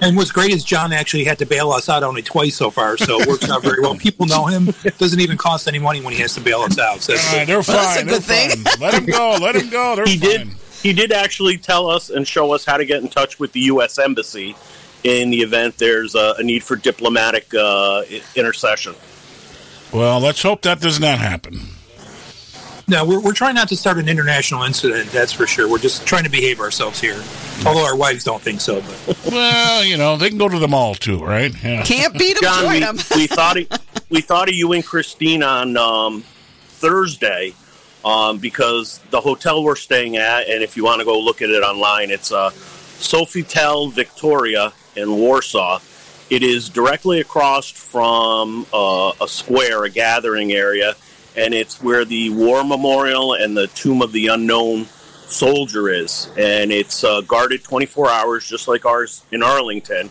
And 0.00 0.16
what's 0.16 0.30
great 0.30 0.50
is 0.52 0.62
John 0.64 0.92
actually 0.92 1.24
had 1.24 1.38
to 1.38 1.46
bail 1.46 1.70
us 1.70 1.88
out 1.88 2.02
only 2.02 2.22
twice 2.22 2.54
so 2.56 2.70
far, 2.70 2.96
so 2.98 3.20
it 3.20 3.26
works 3.28 3.48
out 3.48 3.62
very 3.62 3.80
well. 3.80 3.94
People 3.96 4.26
know 4.26 4.44
him. 4.46 4.68
It 4.84 4.98
doesn't 4.98 5.20
even 5.20 5.36
cost 5.36 5.66
any 5.68 5.78
money 5.78 6.00
when 6.02 6.12
he 6.12 6.20
has 6.20 6.34
to 6.34 6.40
bail 6.40 6.60
us 6.60 6.78
out. 6.78 7.00
So 7.02 7.14
Uh, 7.14 7.44
they're 7.44 7.62
fine. 7.62 8.06
they're 8.06 8.20
fine. 8.20 8.62
Let 8.80 8.94
him 8.94 9.06
go. 9.06 9.36
Let 9.40 9.56
him 9.56 9.70
go. 9.70 9.96
They're 9.96 10.06
he 10.06 10.18
fine. 10.18 10.28
did 10.28 10.48
he 10.82 10.92
did 10.92 11.10
actually 11.12 11.56
tell 11.58 11.88
us 11.88 12.10
and 12.10 12.28
show 12.28 12.52
us 12.52 12.64
how 12.64 12.76
to 12.76 12.84
get 12.84 13.02
in 13.02 13.08
touch 13.08 13.40
with 13.40 13.52
the 13.52 13.60
U.S. 13.60 13.98
Embassy 13.98 14.54
in 15.04 15.30
the 15.30 15.40
event 15.40 15.78
there's 15.78 16.14
a, 16.14 16.34
a 16.38 16.42
need 16.42 16.62
for 16.62 16.76
diplomatic 16.76 17.52
uh, 17.54 18.02
intercession. 18.34 18.94
Well, 19.92 20.20
let's 20.20 20.42
hope 20.42 20.62
that 20.62 20.80
does 20.80 21.00
not 21.00 21.18
happen. 21.18 21.60
No, 22.88 23.04
we're, 23.04 23.20
we're 23.20 23.32
trying 23.32 23.56
not 23.56 23.68
to 23.70 23.76
start 23.76 23.98
an 23.98 24.08
international 24.08 24.62
incident, 24.62 25.10
that's 25.10 25.32
for 25.32 25.46
sure. 25.46 25.68
We're 25.68 25.78
just 25.80 26.06
trying 26.06 26.22
to 26.22 26.30
behave 26.30 26.60
ourselves 26.60 27.00
here. 27.00 27.20
Although 27.64 27.84
our 27.84 27.96
wives 27.96 28.22
don't 28.22 28.40
think 28.40 28.60
so. 28.60 28.80
But. 28.80 29.18
Well, 29.36 29.84
you 29.84 29.96
know, 29.96 30.16
they 30.16 30.28
can 30.28 30.38
go 30.38 30.48
to 30.48 30.58
the 30.58 30.68
mall 30.68 30.94
too, 30.94 31.18
right? 31.18 31.52
Yeah. 31.64 31.82
Can't 31.82 32.16
beat 32.16 32.36
'em, 32.36 32.42
John, 32.42 32.62
join 32.62 32.72
we, 32.80 32.84
'em. 32.84 32.96
we 33.16 33.26
thought 33.26 33.56
of, 33.58 33.66
we 34.08 34.20
thought 34.20 34.48
of 34.48 34.54
you 34.54 34.72
and 34.72 34.86
Christine 34.86 35.42
on 35.42 35.76
um, 35.76 36.22
Thursday 36.68 37.52
um, 38.04 38.38
because 38.38 39.00
the 39.10 39.20
hotel 39.20 39.64
we're 39.64 39.74
staying 39.74 40.16
at, 40.16 40.48
and 40.48 40.62
if 40.62 40.76
you 40.76 40.84
want 40.84 41.00
to 41.00 41.04
go 41.04 41.18
look 41.18 41.42
at 41.42 41.50
it 41.50 41.62
online, 41.64 42.10
it's 42.10 42.30
uh, 42.30 42.50
Sofitel 42.50 43.92
Victoria 43.92 44.72
in 44.94 45.10
Warsaw. 45.16 45.80
It 46.30 46.42
is 46.44 46.68
directly 46.68 47.20
across 47.20 47.68
from 47.68 48.64
uh, 48.72 49.12
a 49.20 49.26
square, 49.28 49.84
a 49.84 49.90
gathering 49.90 50.52
area, 50.52 50.94
and 51.36 51.54
it's 51.54 51.82
where 51.82 52.04
the 52.04 52.30
war 52.30 52.64
memorial 52.64 53.34
and 53.34 53.56
the 53.56 53.66
tomb 53.68 54.02
of 54.02 54.12
the 54.12 54.28
unknown 54.28 54.86
soldier 55.28 55.88
is, 55.88 56.30
and 56.36 56.72
it's 56.72 57.04
uh, 57.04 57.20
guarded 57.22 57.62
24 57.62 58.10
hours, 58.10 58.48
just 58.48 58.68
like 58.68 58.86
ours 58.86 59.22
in 59.30 59.42
Arlington. 59.42 60.10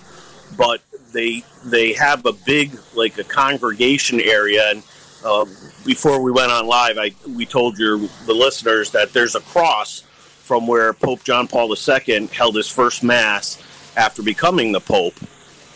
But 0.58 0.82
they 1.12 1.44
they 1.64 1.94
have 1.94 2.26
a 2.26 2.34
big 2.34 2.78
like 2.94 3.18
a 3.18 3.24
congregation 3.24 4.22
area, 4.22 4.70
and 4.70 4.84
uh, 5.26 5.46
before 5.86 6.22
we 6.22 6.32
went 6.32 6.52
on 6.52 6.68
live, 6.68 6.98
I 6.98 7.12
we 7.28 7.46
told 7.46 7.80
your 7.80 7.98
the 7.98 8.34
listeners 8.34 8.92
that 8.92 9.14
there's 9.14 9.36
a 9.36 9.42
cross 9.42 10.02
from 10.44 10.68
where 10.68 10.94
Pope 10.94 11.24
John 11.24 11.48
Paul 11.48 11.74
II 11.76 12.28
held 12.28 12.56
his 12.56 12.70
first 12.70 13.04
mass 13.04 13.62
after 13.98 14.22
becoming 14.22 14.72
the 14.72 14.80
Pope, 14.80 15.16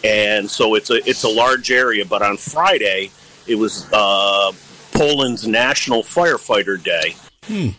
and 0.04 0.50
so 0.50 0.76
it's 0.76 0.92
a 0.92 0.98
it's 1.10 1.24
a 1.24 1.30
large 1.30 1.72
area. 1.72 2.06
But 2.06 2.22
on 2.22 2.38
Friday, 2.38 3.10
it 3.48 3.56
was 3.56 3.92
uh, 3.92 4.52
Poland's 5.00 5.48
National 5.48 6.04
Firefighter 6.04 6.82
Day 6.84 7.16
Hmm. 7.48 7.70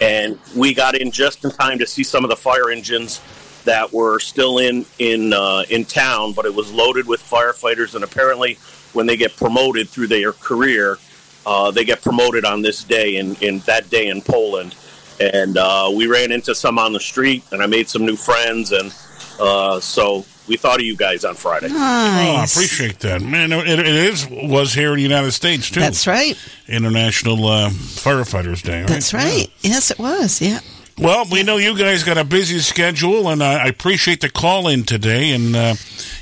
and 0.00 0.38
we 0.54 0.72
got 0.72 0.94
in 0.94 1.10
just 1.10 1.44
in 1.44 1.50
time 1.50 1.80
to 1.80 1.86
see 1.86 2.04
some 2.04 2.22
of 2.24 2.30
the 2.30 2.36
fire 2.36 2.70
engines 2.70 3.20
that 3.64 3.92
were 3.92 4.20
still 4.20 4.58
in 4.58 4.86
in 5.00 5.32
uh, 5.32 5.64
in 5.68 5.84
town, 5.84 6.32
but 6.32 6.44
it 6.46 6.54
was 6.54 6.72
loaded 6.72 7.08
with 7.08 7.20
firefighters. 7.20 7.96
And 7.96 8.04
apparently, 8.04 8.56
when 8.92 9.06
they 9.06 9.16
get 9.16 9.36
promoted 9.36 9.88
through 9.88 10.06
their 10.06 10.32
career, 10.32 10.98
uh, 11.44 11.72
they 11.72 11.84
get 11.84 12.02
promoted 12.02 12.44
on 12.44 12.62
this 12.62 12.84
day 12.84 13.16
in 13.16 13.34
in 13.40 13.58
that 13.60 13.90
day 13.90 14.06
in 14.06 14.22
Poland. 14.22 14.76
And 15.18 15.58
uh, 15.58 15.90
we 15.92 16.06
ran 16.06 16.30
into 16.30 16.54
some 16.54 16.78
on 16.78 16.92
the 16.92 17.00
street, 17.00 17.42
and 17.50 17.60
I 17.60 17.66
made 17.66 17.88
some 17.88 18.06
new 18.06 18.16
friends, 18.16 18.70
and 18.70 18.94
uh, 19.40 19.80
so 19.80 20.24
we 20.50 20.56
thought 20.56 20.80
of 20.80 20.84
you 20.84 20.96
guys 20.96 21.24
on 21.24 21.36
Friday. 21.36 21.68
Oh, 21.70 21.76
I 21.76 22.44
appreciate 22.44 22.98
that, 23.00 23.22
man. 23.22 23.52
It, 23.52 23.78
it 23.78 23.86
is 23.86 24.28
was 24.28 24.74
here 24.74 24.90
in 24.90 24.96
the 24.96 25.02
United 25.02 25.30
States 25.30 25.70
too. 25.70 25.78
That's 25.78 26.08
right. 26.08 26.36
International 26.66 27.46
uh, 27.46 27.70
Firefighters 27.70 28.62
Day. 28.62 28.80
Right? 28.80 28.88
That's 28.88 29.14
right. 29.14 29.46
Yes, 29.60 29.92
it 29.92 29.98
was. 30.00 30.42
Yeah. 30.42 30.58
Well, 31.00 31.24
we 31.32 31.42
know 31.42 31.56
you 31.56 31.78
guys 31.78 32.02
got 32.04 32.18
a 32.18 32.24
busy 32.24 32.58
schedule, 32.58 33.30
and 33.30 33.42
I 33.42 33.64
I 33.64 33.66
appreciate 33.68 34.20
the 34.20 34.28
call 34.28 34.68
in 34.68 34.84
today. 34.84 35.30
And 35.32 35.56
uh, 35.56 35.74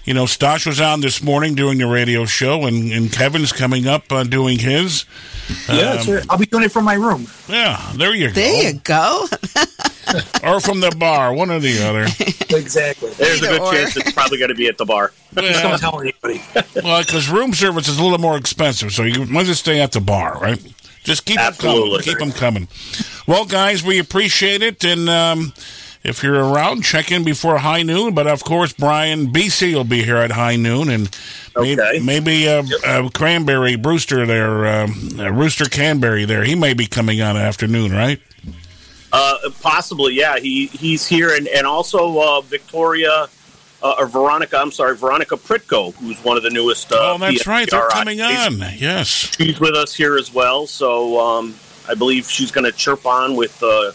you 0.04 0.14
know, 0.14 0.24
Stosh 0.24 0.66
was 0.66 0.80
on 0.80 1.00
this 1.00 1.20
morning 1.20 1.56
doing 1.56 1.78
the 1.78 1.86
radio 1.88 2.24
show, 2.26 2.64
and, 2.64 2.92
and 2.92 3.12
Kevin's 3.12 3.52
coming 3.52 3.88
up 3.88 4.10
uh, 4.12 4.22
doing 4.22 4.58
his. 4.60 5.04
Yeah, 5.68 5.92
Um, 5.94 5.98
sure. 6.04 6.20
I'll 6.30 6.38
be 6.38 6.46
doing 6.46 6.62
it 6.62 6.70
from 6.70 6.84
my 6.84 6.94
room. 6.94 7.26
Yeah, 7.48 7.92
there 7.96 8.14
you 8.14 8.28
go. 8.28 8.34
There 8.34 8.72
you 8.72 8.78
go. 8.80 9.26
or 10.44 10.60
from 10.60 10.80
the 10.80 10.94
bar, 10.96 11.34
one 11.34 11.50
or 11.50 11.58
the 11.58 11.82
other. 11.82 12.04
exactly. 12.56 13.10
There's 13.14 13.42
a 13.42 13.46
good 13.48 13.60
or. 13.60 13.72
chance 13.72 13.96
it's 13.96 14.12
probably 14.12 14.38
going 14.38 14.50
to 14.50 14.54
be 14.54 14.68
at 14.68 14.78
the 14.78 14.84
bar. 14.84 15.12
Just 15.34 15.62
don't 15.62 15.78
tell 15.78 16.00
anybody. 16.00 16.40
well, 16.84 17.02
because 17.02 17.28
room 17.28 17.52
service 17.52 17.88
is 17.88 17.98
a 17.98 18.02
little 18.02 18.18
more 18.18 18.36
expensive, 18.36 18.92
so 18.92 19.02
you 19.02 19.26
might 19.26 19.46
just 19.46 19.60
stay 19.60 19.80
at 19.80 19.92
the 19.92 20.00
bar, 20.00 20.38
right? 20.40 20.58
Just 21.08 21.24
keep 21.24 21.38
them 21.38 21.54
coming. 21.54 22.00
Keep 22.00 22.18
them 22.18 22.32
coming. 22.32 22.68
Well, 23.26 23.46
guys, 23.46 23.82
we 23.82 23.98
appreciate 23.98 24.60
it, 24.62 24.84
and 24.84 25.08
um, 25.08 25.54
if 26.04 26.22
you're 26.22 26.34
around, 26.44 26.82
check 26.82 27.10
in 27.10 27.24
before 27.24 27.56
high 27.58 27.82
noon. 27.82 28.14
But 28.14 28.26
of 28.26 28.44
course, 28.44 28.74
Brian 28.74 29.32
BC 29.32 29.72
will 29.74 29.84
be 29.84 30.02
here 30.02 30.18
at 30.18 30.32
high 30.32 30.56
noon, 30.56 30.90
and 30.90 31.10
maybe, 31.56 31.80
Okay. 31.80 31.98
maybe 32.00 32.46
uh, 32.48 32.62
uh, 32.86 33.08
Cranberry 33.08 33.76
Brewster 33.76 34.26
there, 34.26 34.66
um, 34.66 35.08
uh, 35.18 35.30
Rooster 35.32 35.64
Canberry 35.64 36.26
there. 36.26 36.44
He 36.44 36.54
may 36.54 36.74
be 36.74 36.86
coming 36.86 37.22
on 37.22 37.38
afternoon, 37.38 37.92
right? 37.92 38.20
Uh, 39.10 39.38
possibly, 39.62 40.12
yeah. 40.14 40.38
He 40.38 40.66
he's 40.66 41.06
here, 41.06 41.34
and 41.34 41.48
and 41.48 41.66
also 41.66 42.18
uh, 42.18 42.40
Victoria 42.42 43.28
uh, 43.82 43.94
or 43.98 44.06
Veronica. 44.06 44.58
I'm 44.58 44.72
sorry, 44.72 44.96
Veronica 44.96 45.36
Pritko, 45.36 45.94
who's 45.94 46.22
one 46.24 46.36
of 46.36 46.42
the 46.42 46.50
newest. 46.50 46.92
Uh, 46.92 47.14
oh, 47.14 47.18
that's 47.18 47.46
right. 47.46 47.68
They're 47.70 47.88
coming 47.88 48.20
on. 48.20 48.62
IPs. 48.62 48.80
Yes. 48.80 49.08
She's 49.08 49.60
with 49.60 49.74
us 49.74 49.94
here 49.94 50.16
as 50.16 50.32
well, 50.32 50.66
so 50.66 51.20
um, 51.20 51.54
I 51.88 51.94
believe 51.94 52.28
she's 52.28 52.50
going 52.50 52.64
to 52.64 52.72
chirp 52.72 53.06
on 53.06 53.36
with 53.36 53.62
uh, 53.62 53.92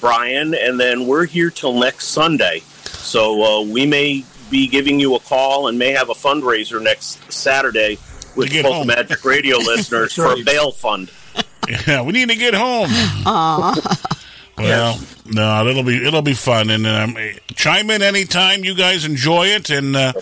Brian, 0.00 0.54
and 0.54 0.78
then 0.78 1.06
we're 1.06 1.26
here 1.26 1.50
till 1.50 1.78
next 1.78 2.08
Sunday. 2.08 2.60
So 2.84 3.42
uh, 3.42 3.62
we 3.62 3.86
may 3.86 4.24
be 4.50 4.66
giving 4.66 5.00
you 5.00 5.14
a 5.14 5.20
call 5.20 5.68
and 5.68 5.78
may 5.78 5.90
have 5.90 6.10
a 6.10 6.14
fundraiser 6.14 6.82
next 6.82 7.32
Saturday 7.32 7.98
with 8.36 8.52
both 8.62 8.86
Magic 8.86 9.24
Radio 9.24 9.56
listeners 9.58 10.12
for 10.12 10.32
a 10.32 10.42
bail 10.42 10.70
fund. 10.70 11.10
Yeah, 11.86 12.02
we 12.02 12.12
need 12.12 12.28
to 12.28 12.36
get 12.36 12.54
home. 12.54 12.90
Well, 14.56 15.00
no, 15.26 15.66
it'll 15.66 15.82
be 15.82 16.06
it'll 16.06 16.22
be 16.22 16.32
fun, 16.34 16.70
and 16.70 16.86
um, 16.86 17.16
chime 17.56 17.90
in 17.90 18.02
anytime 18.02 18.62
you 18.62 18.74
guys 18.76 19.04
enjoy 19.04 19.46
it, 19.48 19.68
and 19.68 19.96
uh, 19.96 20.12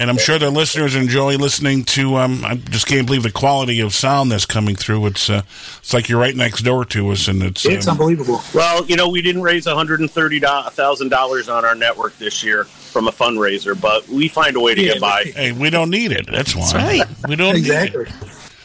and 0.00 0.10
I'm 0.10 0.18
sure 0.18 0.40
the 0.40 0.50
listeners 0.50 0.96
enjoy 0.96 1.36
listening 1.36 1.84
to. 1.84 2.16
Um, 2.16 2.44
I 2.44 2.56
just 2.56 2.88
can't 2.88 3.06
believe 3.06 3.22
the 3.22 3.30
quality 3.30 3.78
of 3.80 3.94
sound 3.94 4.32
that's 4.32 4.44
coming 4.46 4.74
through. 4.74 5.06
It's 5.06 5.30
uh, 5.30 5.42
it's 5.78 5.94
like 5.94 6.08
you're 6.08 6.18
right 6.18 6.34
next 6.34 6.62
door 6.62 6.84
to 6.86 7.10
us, 7.10 7.28
and 7.28 7.42
it's 7.44 7.64
It's 7.64 7.86
um, 7.86 7.92
unbelievable. 7.92 8.40
Well, 8.52 8.84
you 8.86 8.96
know, 8.96 9.08
we 9.08 9.22
didn't 9.22 9.42
raise 9.42 9.66
one 9.66 9.76
hundred 9.76 10.00
and 10.00 10.10
thirty 10.10 10.40
thousand 10.40 11.10
dollars 11.10 11.48
on 11.48 11.64
our 11.64 11.76
network 11.76 12.18
this 12.18 12.42
year 12.42 12.64
from 12.64 13.06
a 13.06 13.12
fundraiser, 13.12 13.80
but 13.80 14.08
we 14.08 14.26
find 14.26 14.56
a 14.56 14.60
way 14.60 14.74
to 14.74 14.82
Yeah, 14.82 14.94
get 14.94 15.00
by. 15.00 15.24
Hey, 15.24 15.52
we 15.52 15.70
don't 15.70 15.90
need 15.90 16.10
it. 16.10 16.26
That's 16.26 16.56
why. 16.56 16.72
right. 16.74 17.02
We 17.28 17.36
don't 17.36 17.54
need 17.54 17.68
it. 17.68 17.94
Exactly. 17.94 18.06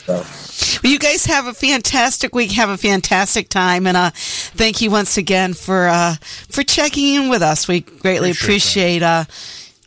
Need 0.07 0.19
it. 0.19 0.79
Well, 0.83 0.91
you 0.91 0.99
guys 0.99 1.25
have 1.25 1.47
a 1.47 1.53
fantastic 1.53 2.35
week. 2.35 2.51
Have 2.51 2.69
a 2.69 2.77
fantastic 2.77 3.49
time, 3.49 3.87
and 3.87 3.97
uh, 3.97 4.11
thank 4.13 4.81
you 4.81 4.91
once 4.91 5.17
again 5.17 5.53
for 5.53 5.87
uh, 5.87 6.15
for 6.49 6.63
checking 6.63 7.15
in 7.15 7.29
with 7.29 7.41
us. 7.41 7.67
We 7.67 7.81
greatly 7.81 8.31
Appreciate 8.31 9.01
appreciate, 9.01 9.03
uh, 9.03 9.25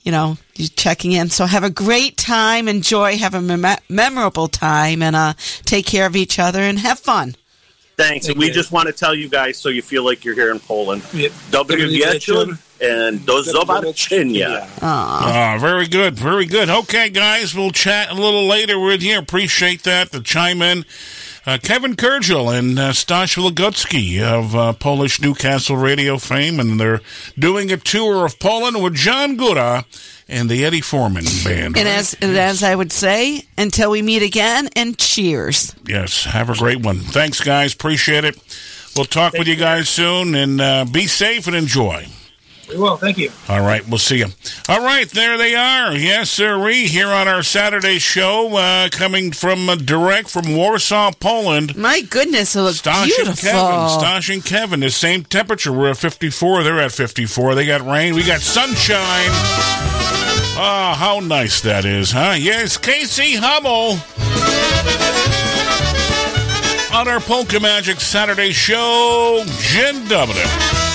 you 0.02 0.12
know 0.12 0.36
you 0.56 0.68
checking 0.68 1.12
in. 1.12 1.30
So 1.30 1.46
have 1.46 1.64
a 1.64 1.70
great 1.70 2.16
time. 2.16 2.68
Enjoy. 2.68 3.16
Have 3.16 3.34
a 3.34 3.40
mem- 3.40 3.78
memorable 3.88 4.48
time, 4.48 5.02
and 5.02 5.14
uh, 5.14 5.34
take 5.64 5.86
care 5.86 6.06
of 6.06 6.16
each 6.16 6.38
other 6.38 6.60
and 6.60 6.78
have 6.78 6.98
fun. 6.98 7.36
Thanks. 7.96 8.26
Thank 8.26 8.38
we 8.38 8.46
you. 8.46 8.52
just 8.52 8.70
want 8.70 8.86
to 8.86 8.92
tell 8.92 9.14
you 9.14 9.28
guys 9.28 9.58
so 9.58 9.68
you 9.68 9.82
feel 9.82 10.04
like 10.04 10.24
you're 10.24 10.34
here 10.34 10.50
in 10.50 10.60
Poland. 10.60 11.02
Yep. 11.12 11.32
W 11.50 11.88
wieczór 11.88 12.58
and 12.80 13.24
do 13.26 13.42
zobaczenia. 13.42 14.68
Ah, 14.82 15.56
very 15.60 15.86
good, 15.86 16.18
very 16.18 16.46
good. 16.46 16.68
Okay, 16.70 17.08
guys, 17.08 17.54
we'll 17.54 17.70
chat 17.70 18.10
a 18.10 18.14
little 18.14 18.46
later 18.46 18.78
with 18.78 19.02
you. 19.02 19.18
Appreciate 19.18 19.82
that. 19.84 20.10
The 20.10 20.20
chime 20.20 20.62
in. 20.62 20.84
Uh, 21.46 21.56
Kevin 21.56 21.96
Kurgel 21.96 22.56
and 22.56 22.78
uh, 22.78 22.92
Stash 22.92 23.36
Lagutsky 23.36 24.20
of 24.20 24.54
uh, 24.54 24.74
Polish 24.74 25.18
Newcastle 25.18 25.76
radio 25.76 26.18
fame, 26.18 26.60
and 26.60 26.78
they're 26.78 27.00
doing 27.38 27.72
a 27.72 27.78
tour 27.78 28.26
of 28.26 28.38
Poland 28.38 28.82
with 28.82 28.94
John 28.94 29.36
Gora 29.36 29.86
and 30.28 30.50
the 30.50 30.62
Eddie 30.66 30.82
Forman 30.82 31.24
band. 31.44 31.78
And 31.78 31.88
as 31.88 32.14
and 32.20 32.36
as 32.36 32.62
I 32.62 32.74
would 32.74 32.92
say, 32.92 33.44
until 33.56 33.90
we 33.90 34.02
meet 34.02 34.22
again, 34.22 34.68
and 34.76 34.98
cheers. 34.98 35.74
Yes, 35.86 36.24
have 36.24 36.50
a 36.50 36.54
great 36.54 36.82
one. 36.84 36.98
Thanks, 36.98 37.40
guys. 37.40 37.72
Appreciate 37.72 38.24
it. 38.24 38.36
We'll 38.94 39.06
talk 39.06 39.32
with 39.32 39.48
you 39.48 39.56
guys 39.56 39.88
soon, 39.88 40.34
and 40.34 40.60
uh, 40.60 40.84
be 40.84 41.06
safe 41.06 41.46
and 41.46 41.56
enjoy. 41.56 42.08
We 42.68 42.76
will. 42.76 42.96
Thank 42.96 43.18
you. 43.18 43.30
All 43.48 43.60
right, 43.60 43.86
we'll 43.88 43.98
see 43.98 44.18
you. 44.18 44.26
All 44.68 44.82
right, 44.84 45.08
there 45.08 45.38
they 45.38 45.54
are. 45.54 45.92
Yes, 45.94 46.30
sirree. 46.30 46.86
Here 46.86 47.08
on 47.08 47.26
our 47.26 47.42
Saturday 47.42 47.98
show, 47.98 48.56
uh, 48.56 48.88
coming 48.90 49.32
from 49.32 49.68
uh, 49.68 49.76
direct 49.76 50.28
from 50.28 50.54
Warsaw, 50.54 51.12
Poland. 51.18 51.76
My 51.76 52.02
goodness, 52.02 52.54
it 52.54 52.60
looks 52.62 52.82
Stosh 52.82 53.06
beautiful. 53.06 53.30
and 53.30 53.38
Kevin. 53.38 53.62
Stosh 53.62 54.34
and 54.34 54.44
Kevin. 54.44 54.80
The 54.80 54.90
same 54.90 55.24
temperature. 55.24 55.72
We're 55.72 55.90
at 55.90 55.96
54. 55.96 56.62
They're 56.62 56.80
at 56.80 56.92
54. 56.92 57.54
They 57.54 57.66
got 57.66 57.80
rain. 57.86 58.14
We 58.14 58.24
got 58.24 58.40
sunshine. 58.40 59.30
Ah, 60.60 60.96
how 60.98 61.20
nice 61.20 61.60
that 61.62 61.84
is, 61.84 62.10
huh? 62.10 62.34
Yes, 62.38 62.76
Casey 62.76 63.36
Hummel. 63.36 63.96
On 66.98 67.06
our 67.06 67.20
Polka 67.20 67.60
Magic 67.60 68.00
Saturday 68.00 68.50
show, 68.50 69.44
Jen 69.60 70.04
Dubner. 70.06 70.87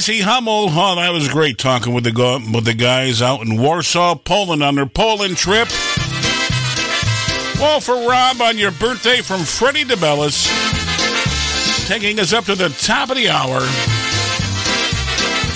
Casey 0.00 0.22
Hummel. 0.22 0.68
Oh, 0.70 0.96
that 0.96 1.12
was 1.12 1.28
great 1.28 1.58
talking 1.58 1.92
with 1.92 2.04
the 2.04 2.12
with 2.54 2.64
the 2.64 2.72
guys 2.72 3.20
out 3.20 3.44
in 3.44 3.60
Warsaw, 3.60 4.14
Poland 4.14 4.62
on 4.62 4.76
their 4.76 4.86
Poland 4.86 5.36
trip. 5.36 5.68
Well, 7.60 7.80
for 7.80 8.08
Rob 8.08 8.40
on 8.40 8.56
your 8.56 8.70
birthday 8.70 9.20
from 9.20 9.40
Freddie 9.40 9.84
DeBellis, 9.84 10.48
taking 11.86 12.18
us 12.18 12.32
up 12.32 12.46
to 12.46 12.54
the 12.54 12.70
top 12.70 13.10
of 13.10 13.16
the 13.16 13.28
hour. 13.28 13.60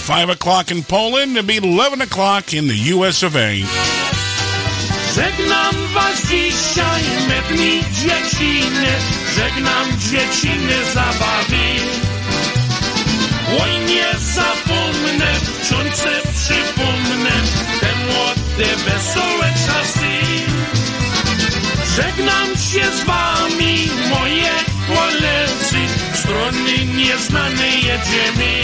Five 0.05 0.29
o'clock 0.29 0.71
in 0.71 0.83
Poland, 0.83 1.39
it'll 1.39 1.49
be 1.49 1.57
eleven 1.57 2.03
o'clock 2.03 2.53
in 2.53 2.69
the 2.69 2.77
U.S. 2.93 3.23
of 3.23 3.37
A. 3.37 3.63
Żegnam 5.15 5.75
was 5.95 6.21
dzisiaj, 6.29 7.03
me 7.29 7.43
dni 7.49 7.81
dzieciny, 7.93 8.93
żegnam 9.37 9.99
dzieciny 9.99 10.85
zabawy. 10.93 12.04
Oj, 13.63 13.79
nie 13.89 14.09
zapomnę, 14.19 15.33
książce 15.63 16.11
przypomnę, 16.35 17.31
te 17.81 17.91
młode, 18.05 18.77
wesołe 18.77 19.53
czasy. 19.67 20.15
Żegnam 21.97 22.47
się 22.47 22.97
z 22.97 23.05
wami, 23.05 23.91
moje 24.11 24.53
koledzy, 24.89 25.81
w 26.13 26.17
strony 26.17 26.85
nieznane 26.97 27.67
jedziemy. 27.67 28.55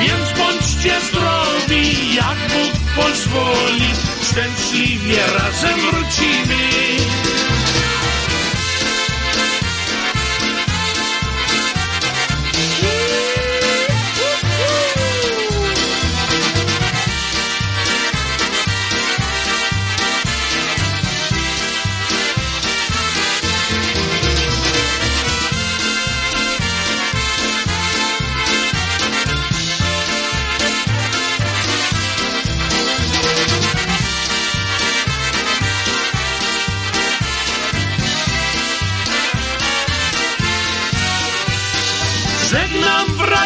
Więc 0.00 0.38
bądźcie 0.38 1.00
zdrowi, 1.00 2.14
jak 2.14 2.38
Bóg 2.38 2.72
pozwoli, 2.96 3.90
szczęśliwie 4.22 5.18
razem 5.38 5.80
wrócimy. 5.80 6.68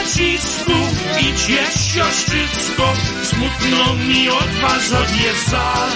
Żegnam 0.02 0.12
bracisku 0.12 0.72
i 1.20 1.38
cię 1.38 1.66
siostrzycko, 1.80 2.92
smutno 3.22 3.94
mi 3.94 4.28
od 4.28 4.50
was 4.62 4.92
odjeżdżać. 4.92 5.92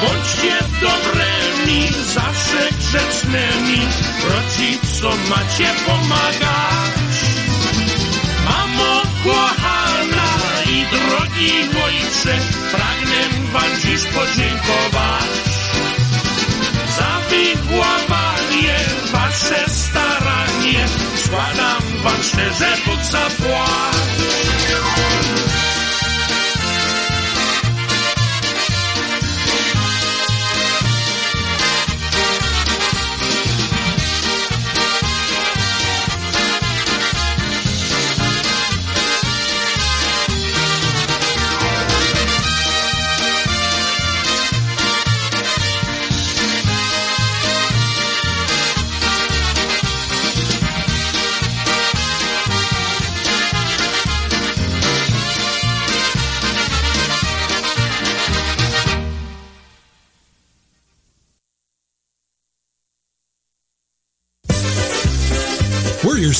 Bądźcie 0.00 0.58
dobrymi, 0.80 1.88
zawsze 2.14 2.68
grzecznymi, 2.78 3.80
rodzicom 4.24 5.18
macie 5.30 5.70
pomagać. 5.86 7.16
Mamo 8.44 9.02
kochana 9.24 10.28
i 10.66 10.86
drogi 10.86 11.52
ojcze, 11.84 12.38
pragnę 12.70 13.50
wam 13.52 13.80
dziś 13.80 14.04
podziękować. 14.04 15.30
Za 16.96 17.20
wychowanie, 17.30 18.76
wasze 19.12 19.64
staranie, 19.68 20.86
składam 21.16 21.93
wam 22.04 22.22
szczerze 22.22 22.76
Bóg 22.86 23.04
zapłać. 23.04 23.94
your 24.70 25.13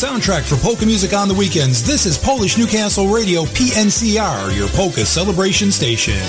soundtrack 0.04 0.42
for 0.42 0.56
polka 0.56 0.84
music 0.84 1.14
on 1.14 1.28
the 1.28 1.34
weekends. 1.34 1.82
This 1.82 2.04
is 2.04 2.18
Polish 2.18 2.58
Newcastle 2.58 3.08
Radio 3.08 3.44
PNCR, 3.44 4.54
your 4.54 4.68
polka 4.68 5.06
celebration 5.06 5.72
station. 5.72 6.20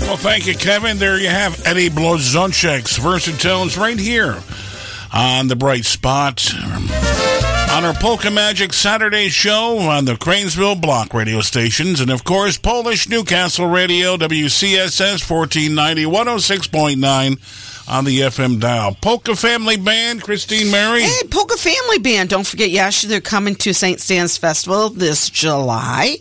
Well, 0.00 0.16
thank 0.16 0.48
you, 0.48 0.54
Kevin. 0.56 0.98
There 0.98 1.16
you 1.16 1.28
have 1.28 1.64
Eddie 1.64 1.90
Blazonczyk's 1.90 2.98
Versatiles 2.98 3.78
right 3.78 3.96
here 3.96 4.42
on 5.12 5.46
the 5.46 5.54
bright 5.54 5.84
spot 5.84 6.52
on 6.56 7.84
our 7.84 7.94
Polka 7.94 8.32
Magic 8.32 8.72
Saturday 8.72 9.28
show 9.28 9.78
on 9.78 10.04
the 10.04 10.14
Cranesville 10.14 10.80
Block 10.80 11.14
radio 11.14 11.42
stations, 11.42 12.00
and 12.00 12.10
of 12.10 12.24
course, 12.24 12.58
Polish 12.58 13.08
Newcastle 13.08 13.68
Radio, 13.68 14.16
WCSS 14.16 15.30
1490, 15.30 16.04
106.9 16.04 17.75
on 17.88 18.04
the 18.04 18.20
FM 18.20 18.60
dial. 18.60 18.96
Polka 19.00 19.36
Family 19.36 19.76
Band, 19.76 20.22
Christine 20.22 20.70
Mary. 20.70 21.02
Hey, 21.02 21.26
Polka 21.30 21.56
Family 21.56 21.98
Band. 21.98 22.30
Don't 22.30 22.46
forget, 22.46 22.70
Yasha, 22.70 23.06
they're 23.06 23.20
coming 23.20 23.54
to 23.56 23.72
St. 23.72 24.00
Stan's 24.00 24.36
Festival 24.36 24.88
this 24.90 25.30
July. 25.30 26.16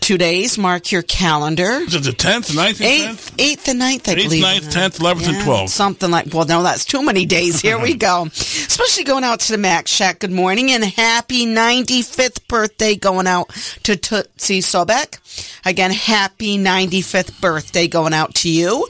Two 0.00 0.16
days, 0.16 0.56
mark 0.56 0.92
your 0.92 1.02
calendar. 1.02 1.80
Is 1.82 1.94
it 1.94 2.04
the 2.04 2.10
10th, 2.10 2.54
9th, 2.54 2.80
and 2.80 3.16
8th, 3.18 3.36
8th 3.36 3.68
and 3.68 3.80
9th, 3.80 4.08
I 4.08 4.14
8th, 4.14 4.16
believe. 4.16 4.44
9th, 4.44 4.72
10th, 4.72 4.98
11th, 4.98 5.28
and 5.28 5.36
12th. 5.36 5.68
Something 5.68 6.10
like, 6.10 6.32
well, 6.32 6.46
no, 6.46 6.62
that's 6.62 6.84
too 6.84 7.04
many 7.04 7.26
days. 7.26 7.60
Here 7.60 7.78
we 7.78 7.94
go. 7.94 8.26
Especially 8.26 9.04
going 9.04 9.24
out 9.24 9.40
to 9.40 9.52
the 9.52 9.58
Max 9.58 9.90
Shack. 9.90 10.20
Good 10.20 10.30
morning 10.30 10.70
and 10.70 10.84
happy 10.84 11.44
95th 11.44 12.46
birthday 12.48 12.96
going 12.96 13.26
out 13.26 13.50
to 13.82 13.96
Tootsie 13.96 14.60
Sobek. 14.60 15.18
Again, 15.66 15.90
happy 15.90 16.56
95th 16.56 17.40
birthday 17.40 17.86
going 17.86 18.14
out 18.14 18.34
to 18.36 18.48
you. 18.48 18.88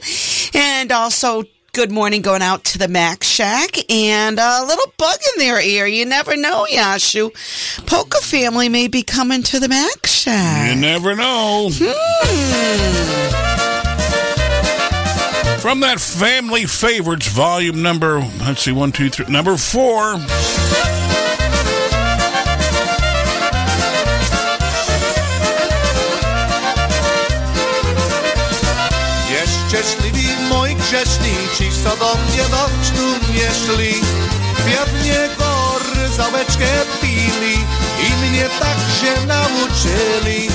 And 0.53 0.91
also, 0.91 1.43
good 1.73 1.91
morning 1.91 2.21
going 2.21 2.41
out 2.41 2.65
to 2.65 2.77
the 2.77 2.89
Mac 2.89 3.23
Shack 3.23 3.89
and 3.89 4.37
a 4.37 4.65
little 4.65 4.91
bug 4.97 5.17
in 5.33 5.39
their 5.39 5.61
ear. 5.61 5.85
You 5.85 6.05
never 6.05 6.35
know, 6.35 6.65
Yashu. 6.69 7.31
Polka 7.85 8.17
family 8.17 8.67
may 8.67 8.89
be 8.89 9.03
coming 9.03 9.41
to 9.43 9.59
the 9.59 9.69
Mac 9.69 10.05
Shack. 10.05 10.75
You 10.75 10.81
never 10.81 11.15
know. 11.15 11.69
Hmm. 11.71 12.91
From 15.61 15.79
that 15.81 16.01
Family 16.01 16.65
Favorites 16.65 17.27
volume 17.27 17.81
number, 17.81 18.19
let's 18.39 18.63
see, 18.63 18.73
one, 18.73 18.91
two, 18.91 19.09
three, 19.09 19.27
number 19.27 19.55
four. 19.55 20.17
Grzeszni, 30.91 31.35
ci 31.57 31.71
co 31.83 31.97
do 31.97 32.15
mnie 32.15 32.43
do 32.49 32.69
cztu 32.83 33.07
nie 33.33 33.49
szli. 33.51 33.93
Pewnie 34.57 35.19
gory 35.39 36.09
załeczkę 36.17 36.71
pili 37.01 37.55
i 38.07 38.09
mnie 38.21 38.49
także 38.59 39.25
nauczyli. 39.25 40.49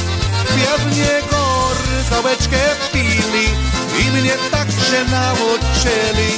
Pewnie 0.48 1.10
gory 1.30 1.96
załeczkę 2.10 2.58
pili 2.92 3.46
i 4.00 4.10
mnie 4.10 4.32
także 4.50 5.04
nauczyli. 5.04 6.32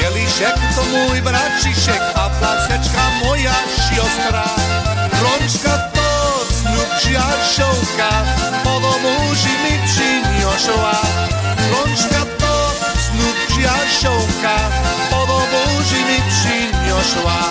Kieliszek 0.00 0.56
to 0.76 0.82
mój 0.84 1.22
braciszek, 1.22 2.02
a 2.14 2.30
placeczka 2.30 3.02
moja 3.24 3.54
siostra. 3.88 4.44
Rączka 5.22 5.78
to 5.78 6.44
znów 6.54 6.86
przyjaciółka, 6.98 8.10
po 8.64 8.80
domu 8.80 9.14
mi 9.64 9.88
przyniosła. 9.88 11.02
Rączka 11.70 12.24
to 12.38 12.43
sciocca, 13.94 14.56
podo 15.08 15.38
voci 15.54 16.02
vicino 16.02 17.00
sua. 17.02 17.48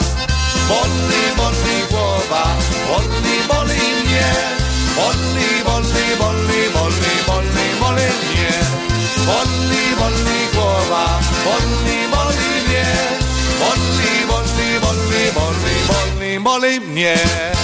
Bolli, 0.68 1.24
bolli 1.36 1.86
uova, 1.90 2.44
bolli, 2.88 3.36
bollinie, 3.48 4.28
bolli, 4.95 5.61
bolli, 5.64 6.06
bolli, 6.18 6.70
bolli, 6.76 7.14
bolli, 7.26 7.65
bollinie, 7.80 8.52
bolli, 9.26 9.84
bolli 9.99 10.41
uova, 10.56 11.06
bolli, 11.44 11.99
bollinie, 12.11 12.88
bolli, 13.60 14.14
bolli, 14.28 14.80
bolli, 14.80 15.32
bolli, 15.32 15.76
bolli, 15.88 16.40
bollinie. 16.40 17.62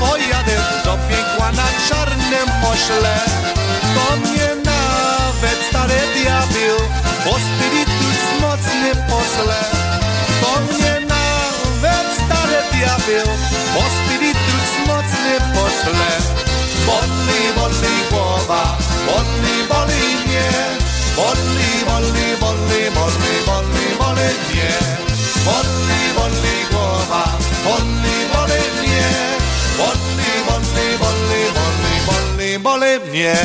Pojadę 0.00 0.56
do 0.84 0.98
piekła 1.08 1.52
na 1.52 1.68
czarnym 1.88 2.48
ośle 2.72 3.16
To 3.94 4.16
mnie 4.16 4.48
nawet 4.64 5.58
stary 5.68 6.00
diabeł 6.14 6.78
Bo 7.24 7.32
spirytus 7.46 8.20
mocny 8.40 8.90
posle 9.10 9.60
To 10.42 10.50
mnie 10.60 10.94
nawet 11.14 12.06
stary 12.22 12.58
diabeł 12.72 13.26
Bo 13.74 13.82
spirytus 13.98 14.70
mocny 14.86 15.34
posle 15.54 16.10
Boli, 16.86 17.40
boli 17.56 17.94
głowa 18.10 18.78
Boli, 19.06 19.56
boli 19.68 20.02
mnie. 20.26 20.50
Boli, 21.16 21.70
boli, 21.86 22.36
boli, 22.40 22.80
boli, 22.96 23.34
boli, 23.46 23.86
boli 23.98 24.30
mnie. 24.48 24.72
Boli, 25.44 26.00
boli 26.16 26.56
głowa 26.70 27.24
Boli, 27.64 28.16
Boli, 28.32 28.59
boli, 32.58 33.00
mnie 33.10 33.36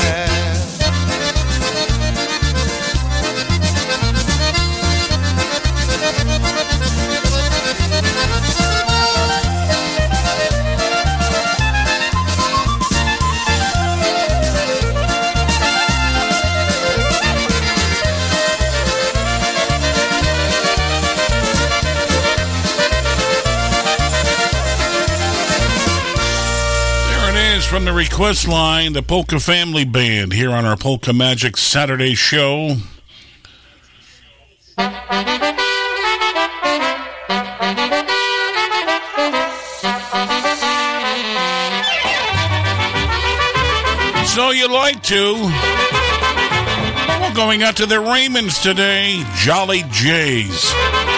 the 27.86 27.94
request 27.94 28.48
line, 28.48 28.94
the 28.94 29.02
Polka 29.03 29.40
Family 29.40 29.86
Band 29.86 30.34
here 30.34 30.52
on 30.52 30.66
our 30.66 30.76
Polka 30.76 31.14
Magic 31.14 31.56
Saturday 31.56 32.16
show. 32.16 32.76
So 44.26 44.52
you 44.52 44.68
like 44.68 45.02
to. 45.03 45.34
We're 47.22 47.36
going 47.36 47.62
out 47.64 47.78
to 47.78 47.86
the 47.86 47.95
Raymonds 47.95 48.62
today, 48.62 49.24
Jolly 49.36 49.84
Jays. 49.91 51.14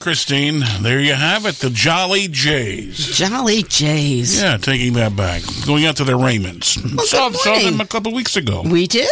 Christine. 0.00 0.62
There 0.80 0.98
you 0.98 1.12
have 1.12 1.44
it. 1.44 1.56
The 1.56 1.68
Jolly 1.68 2.26
Jays. 2.26 2.96
Jolly 2.96 3.62
Jays. 3.64 4.40
Yeah, 4.40 4.56
taking 4.56 4.94
that 4.94 5.14
back. 5.14 5.42
Going 5.66 5.84
out 5.84 5.98
to 5.98 6.04
the 6.04 6.12
Raymonds. 6.12 6.78
saw, 7.06 7.28
good 7.28 7.38
saw 7.38 7.58
them 7.58 7.80
a 7.80 7.86
couple 7.86 8.12
weeks 8.14 8.34
ago. 8.34 8.62
We 8.64 8.86
did. 8.86 9.10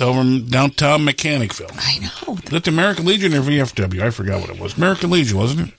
Over 0.00 0.20
in 0.22 0.48
downtown 0.48 1.06
Mechanicville. 1.06 1.70
I 1.78 1.98
know. 2.00 2.34
That 2.50 2.64
the 2.64 2.70
American 2.70 3.06
Legion 3.06 3.32
or 3.32 3.42
VFW? 3.42 4.02
I 4.02 4.10
forgot 4.10 4.40
what 4.40 4.50
it 4.50 4.58
was. 4.58 4.76
American 4.76 5.10
Legion, 5.10 5.38
wasn't 5.38 5.68
it? 5.68 5.74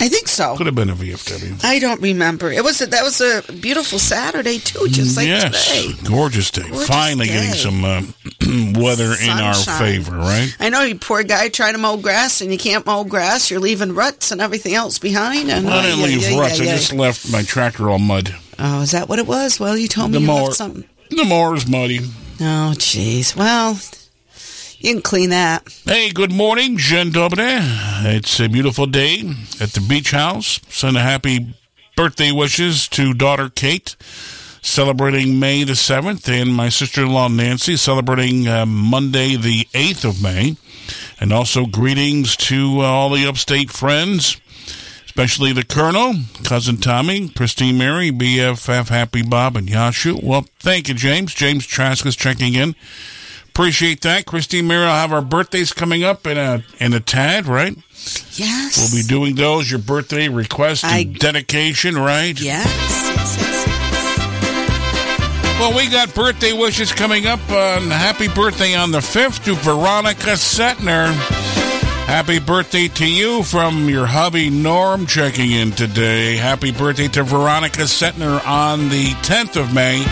I 0.00 0.08
think 0.08 0.28
so. 0.28 0.56
Could 0.56 0.66
have 0.66 0.74
been 0.74 0.90
a 0.90 0.94
VFW. 0.94 1.64
I 1.64 1.78
don't 1.78 2.00
remember. 2.00 2.50
It 2.50 2.62
was 2.62 2.80
a, 2.80 2.86
that 2.86 3.02
was 3.02 3.20
a 3.20 3.42
beautiful 3.60 3.98
Saturday 3.98 4.58
too, 4.58 4.86
just 4.88 5.16
like 5.16 5.26
yes, 5.26 5.66
today. 5.66 6.08
gorgeous 6.08 6.50
day. 6.50 6.62
Gorgeous 6.68 6.86
Finally 6.86 7.26
getting 7.26 7.52
some 7.52 7.84
uh, 7.84 8.02
weather 8.76 9.14
in 9.22 9.30
our 9.30 9.54
favor, 9.54 10.16
right? 10.16 10.54
I 10.60 10.68
know 10.68 10.82
you 10.82 10.94
poor 10.96 11.22
guy 11.22 11.48
trying 11.48 11.72
to 11.72 11.78
mow 11.78 11.96
grass 11.96 12.40
and 12.40 12.52
you 12.52 12.58
can't 12.58 12.86
mow 12.86 13.04
grass. 13.04 13.50
You're 13.50 13.60
leaving 13.60 13.92
ruts 13.94 14.30
and 14.30 14.40
everything 14.40 14.74
else 14.74 14.98
behind. 14.98 15.50
And 15.50 15.66
Well, 15.66 15.78
I 15.78 15.82
didn't 15.82 15.98
yeah, 16.00 16.06
leave 16.06 16.22
yeah, 16.30 16.40
ruts. 16.40 16.58
yeah, 16.58 16.64
I 16.64 16.68
yeah. 16.68 16.76
just 16.76 16.92
left 16.92 17.30
my 17.32 17.42
tractor 17.42 17.90
all 17.90 17.98
mud. 17.98 18.34
Oh, 18.58 18.82
is 18.82 18.92
that 18.92 19.08
what 19.08 19.18
it 19.18 19.26
was? 19.26 19.58
Well, 19.60 19.76
you 19.76 19.88
told 19.88 20.10
me 20.10 20.14
The 20.18 20.20
you 20.20 20.26
mower, 20.26 20.42
left 20.44 20.56
something. 20.56 20.84
the 21.10 21.24
mower's 21.24 21.66
muddy. 21.66 21.98
Oh, 22.40 22.72
jeez. 22.76 23.34
Well, 23.36 23.78
you 24.78 24.92
can 24.94 25.02
clean 25.02 25.30
that. 25.30 25.66
Hey, 25.84 26.10
good 26.10 26.32
morning, 26.32 26.76
Jen 26.76 27.10
Dobre. 27.10 27.58
It's 28.04 28.38
a 28.40 28.48
beautiful 28.48 28.86
day 28.86 29.20
at 29.60 29.70
the 29.70 29.80
beach 29.86 30.10
house. 30.12 30.60
Send 30.68 30.96
a 30.96 31.00
happy 31.00 31.54
birthday 31.96 32.30
wishes 32.32 32.88
to 32.88 33.14
daughter 33.14 33.48
Kate, 33.48 33.96
celebrating 34.66 35.38
May 35.38 35.64
the 35.64 35.72
7th, 35.74 36.28
and 36.28 36.52
my 36.52 36.68
sister 36.68 37.02
in 37.02 37.10
law 37.12 37.28
Nancy, 37.28 37.76
celebrating 37.76 38.48
uh, 38.48 38.66
Monday 38.66 39.36
the 39.36 39.64
8th 39.72 40.04
of 40.04 40.22
May. 40.22 40.56
And 41.20 41.32
also 41.32 41.66
greetings 41.66 42.36
to 42.36 42.80
uh, 42.80 42.84
all 42.84 43.10
the 43.10 43.26
upstate 43.26 43.70
friends, 43.70 44.40
especially 45.06 45.52
the 45.52 45.64
Colonel, 45.64 46.14
Cousin 46.44 46.76
Tommy, 46.76 47.28
Christine 47.28 47.78
Mary, 47.78 48.10
BFF 48.10 48.88
Happy 48.88 49.22
Bob, 49.22 49.56
and 49.56 49.68
Yashu. 49.68 50.22
Well, 50.22 50.46
thank 50.58 50.88
you, 50.88 50.94
James. 50.94 51.34
James 51.34 51.66
Trask 51.66 52.04
is 52.04 52.14
checking 52.16 52.54
in. 52.54 52.74
Appreciate 53.48 54.02
that. 54.02 54.26
Christine 54.26 54.66
Mary, 54.68 54.84
I'll 54.84 55.00
have 55.00 55.12
our 55.14 55.22
birthdays 55.22 55.72
coming 55.72 56.04
up 56.04 56.26
in 56.26 56.36
a 56.36 56.62
in 56.78 56.92
a 56.92 57.00
tad, 57.00 57.46
right? 57.46 57.74
Yes. 58.34 58.76
We'll 58.92 59.02
be 59.02 59.08
doing 59.08 59.34
those. 59.34 59.70
Your 59.70 59.80
birthday 59.80 60.28
request 60.28 60.84
and 60.84 61.18
dedication, 61.18 61.96
right? 61.96 62.38
Yes. 62.38 62.95
Well, 65.58 65.74
we 65.74 65.88
got 65.88 66.14
birthday 66.14 66.52
wishes 66.52 66.92
coming 66.92 67.26
up. 67.26 67.40
On 67.50 67.90
happy 67.90 68.28
birthday 68.28 68.74
on 68.74 68.90
the 68.90 68.98
5th 68.98 69.44
to 69.46 69.54
Veronica 69.54 70.32
Setner. 70.32 71.45
Happy 72.06 72.38
birthday 72.38 72.86
to 72.86 73.04
you 73.04 73.42
from 73.42 73.88
your 73.88 74.06
hubby 74.06 74.48
Norm 74.48 75.06
checking 75.06 75.50
in 75.50 75.72
today. 75.72 76.36
Happy 76.36 76.70
birthday 76.70 77.08
to 77.08 77.24
Veronica 77.24 77.82
Setner 77.82 78.46
on 78.46 78.88
the 78.90 79.06
10th 79.22 79.60
of 79.60 79.74
May 79.74 80.04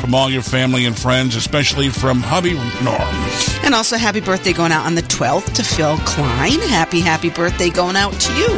from 0.00 0.12
all 0.12 0.28
your 0.28 0.42
family 0.42 0.86
and 0.86 0.98
friends, 0.98 1.36
especially 1.36 1.88
from 1.88 2.20
hubby 2.20 2.54
Norm. 2.82 3.64
And 3.64 3.74
also, 3.74 3.96
happy 3.96 4.20
birthday 4.20 4.52
going 4.52 4.72
out 4.72 4.86
on 4.86 4.96
the 4.96 5.02
12th 5.02 5.54
to 5.54 5.62
Phil 5.62 5.96
Klein. 5.98 6.58
Happy, 6.68 7.00
happy 7.00 7.30
birthday 7.30 7.70
going 7.70 7.96
out 7.96 8.12
to 8.12 8.32
you 8.34 8.48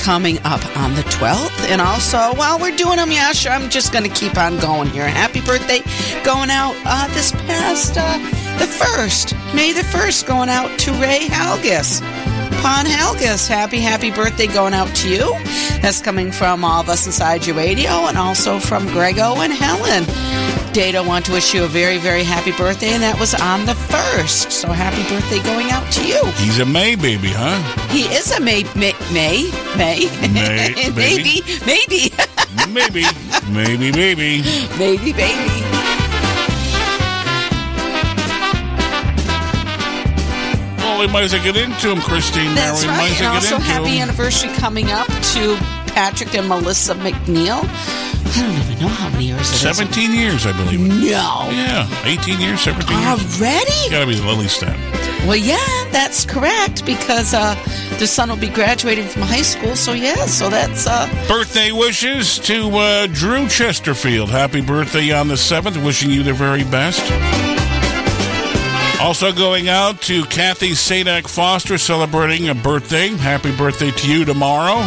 coming 0.00 0.38
up 0.44 0.64
on 0.76 0.94
the 0.94 1.02
12th. 1.02 1.68
And 1.68 1.80
also, 1.80 2.18
while 2.34 2.58
we're 2.58 2.76
doing 2.76 2.96
them, 2.96 3.10
sure, 3.32 3.52
I'm 3.52 3.68
just 3.70 3.92
going 3.92 4.04
to 4.04 4.10
keep 4.10 4.38
on 4.38 4.58
going 4.58 4.88
here. 4.88 5.06
Happy 5.06 5.40
birthday 5.40 5.80
going 6.24 6.50
out 6.50 6.74
uh, 6.86 7.08
this 7.14 7.32
past, 7.32 7.96
uh, 7.98 8.18
the 8.58 8.66
1st, 8.66 9.54
May 9.54 9.72
the 9.72 9.82
1st, 9.82 10.26
going 10.26 10.48
out 10.48 10.78
to 10.80 10.92
Ray 10.92 11.26
Halgis. 11.28 12.00
Pon 12.62 12.84
Helgas, 12.84 13.48
happy, 13.48 13.80
happy 13.80 14.10
birthday 14.10 14.46
going 14.46 14.74
out 14.74 14.94
to 14.96 15.08
you. 15.08 15.32
That's 15.80 16.02
coming 16.02 16.30
from 16.30 16.62
all 16.62 16.80
of 16.82 16.90
us 16.90 17.06
inside 17.06 17.46
your 17.46 17.56
radio 17.56 17.88
and 17.88 18.18
also 18.18 18.58
from 18.58 18.86
Grego 18.88 19.36
and 19.40 19.52
Helen. 19.52 20.04
Data 20.74 21.02
want 21.02 21.24
to 21.24 21.32
wish 21.32 21.54
you 21.54 21.64
a 21.64 21.66
very, 21.66 21.98
very 21.98 22.22
happy 22.22 22.52
birthday, 22.52 22.90
and 22.90 23.02
that 23.02 23.18
was 23.18 23.34
on 23.34 23.66
the 23.66 23.72
1st. 23.72 24.52
So 24.52 24.68
happy 24.68 25.02
birthday 25.08 25.42
going 25.42 25.70
out 25.70 25.90
to 25.94 26.06
you. 26.06 26.24
He's 26.36 26.60
a 26.60 26.66
May 26.66 26.94
baby, 26.94 27.30
huh? 27.32 27.58
He 27.88 28.02
is 28.14 28.30
a 28.30 28.40
May, 28.40 28.64
May, 28.76 28.92
May, 29.10 29.50
May, 29.76 30.06
May, 30.28 30.74
maybe, 30.94 31.42
maybe, 31.66 32.12
maybe, 32.68 33.04
maybe, 33.50 33.90
maybe. 33.90 34.42
maybe, 34.78 35.12
baby. 35.12 35.79
Well, 41.00 41.08
we 41.08 41.12
might 41.14 41.22
as 41.24 41.32
well 41.32 41.42
get 41.42 41.56
into 41.56 41.90
him, 41.90 41.98
Christine. 42.02 42.54
That's 42.54 42.84
Mary. 42.84 42.98
Right. 42.98 43.10
as 43.12 43.20
And 43.20 43.28
also, 43.28 43.56
happy 43.58 43.96
him. 43.96 44.02
anniversary 44.02 44.52
coming 44.52 44.90
up 44.90 45.06
to 45.06 45.56
Patrick 45.94 46.34
and 46.34 46.46
Melissa 46.46 46.94
McNeil. 46.94 47.64
I 47.64 48.42
don't 48.42 48.52
even 48.52 48.78
know 48.82 48.88
how 48.88 49.08
many 49.08 49.24
years 49.28 49.40
it 49.48 49.54
is. 49.54 49.60
17 49.60 50.12
years, 50.12 50.44
I 50.44 50.52
believe. 50.52 50.78
No. 50.78 51.48
Yeah, 51.50 51.88
18 52.04 52.38
years, 52.38 52.60
17 52.60 52.98
years. 52.98 53.40
Already? 53.40 53.90
Gotta 53.90 54.06
be 54.06 54.18
at 54.18 54.38
least 54.38 54.60
that. 54.60 54.76
Well, 55.26 55.36
yeah, 55.36 55.56
that's 55.90 56.26
correct 56.26 56.84
because 56.84 57.32
uh, 57.32 57.54
the 57.98 58.06
son 58.06 58.28
will 58.28 58.36
be 58.36 58.50
graduating 58.50 59.06
from 59.08 59.22
high 59.22 59.40
school. 59.40 59.76
So 59.76 59.94
yeah, 59.94 60.26
so 60.26 60.50
that's 60.50 60.86
uh, 60.86 61.08
Birthday 61.28 61.72
wishes 61.72 62.38
to 62.40 62.68
uh, 62.76 63.06
Drew 63.06 63.48
Chesterfield. 63.48 64.28
Happy 64.28 64.60
birthday 64.60 65.12
on 65.12 65.28
the 65.28 65.36
7th. 65.36 65.82
Wishing 65.82 66.10
you 66.10 66.22
the 66.22 66.34
very 66.34 66.64
best. 66.64 67.00
Also 69.00 69.32
going 69.32 69.68
out 69.68 70.02
to 70.02 70.24
Kathy 70.24 70.72
Sadak 70.72 71.26
Foster 71.26 71.78
celebrating 71.78 72.48
a 72.50 72.54
birthday. 72.54 73.08
Happy 73.08 73.54
birthday 73.56 73.90
to 73.90 74.08
you 74.08 74.24
tomorrow. 74.26 74.82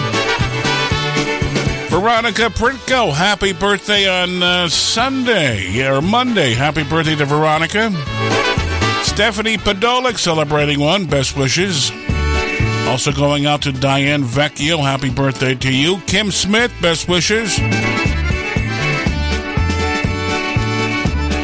Veronica 1.90 2.50
Printko, 2.50 3.12
happy 3.14 3.54
birthday 3.54 4.08
on 4.08 4.42
uh, 4.42 4.70
Sunday 4.70 5.86
or 5.88 6.02
Monday. 6.02 6.54
Happy 6.54 6.84
birthday 6.84 7.16
to 7.16 7.26
Veronica. 7.26 7.92
Stephanie 9.04 9.58
Podolik 9.58 10.18
celebrating 10.18 10.80
one. 10.80 11.06
Best 11.06 11.36
wishes. 11.36 11.92
Also 12.88 13.12
going 13.12 13.46
out 13.46 13.64
to 13.64 13.72
Diane 13.72 14.24
Vecchio. 14.24 14.80
Happy 14.80 15.10
birthday 15.10 15.56
to 15.56 15.74
you. 15.74 16.00
Kim 16.02 16.30
Smith, 16.32 16.72
best 16.82 17.10
wishes. 17.10 17.60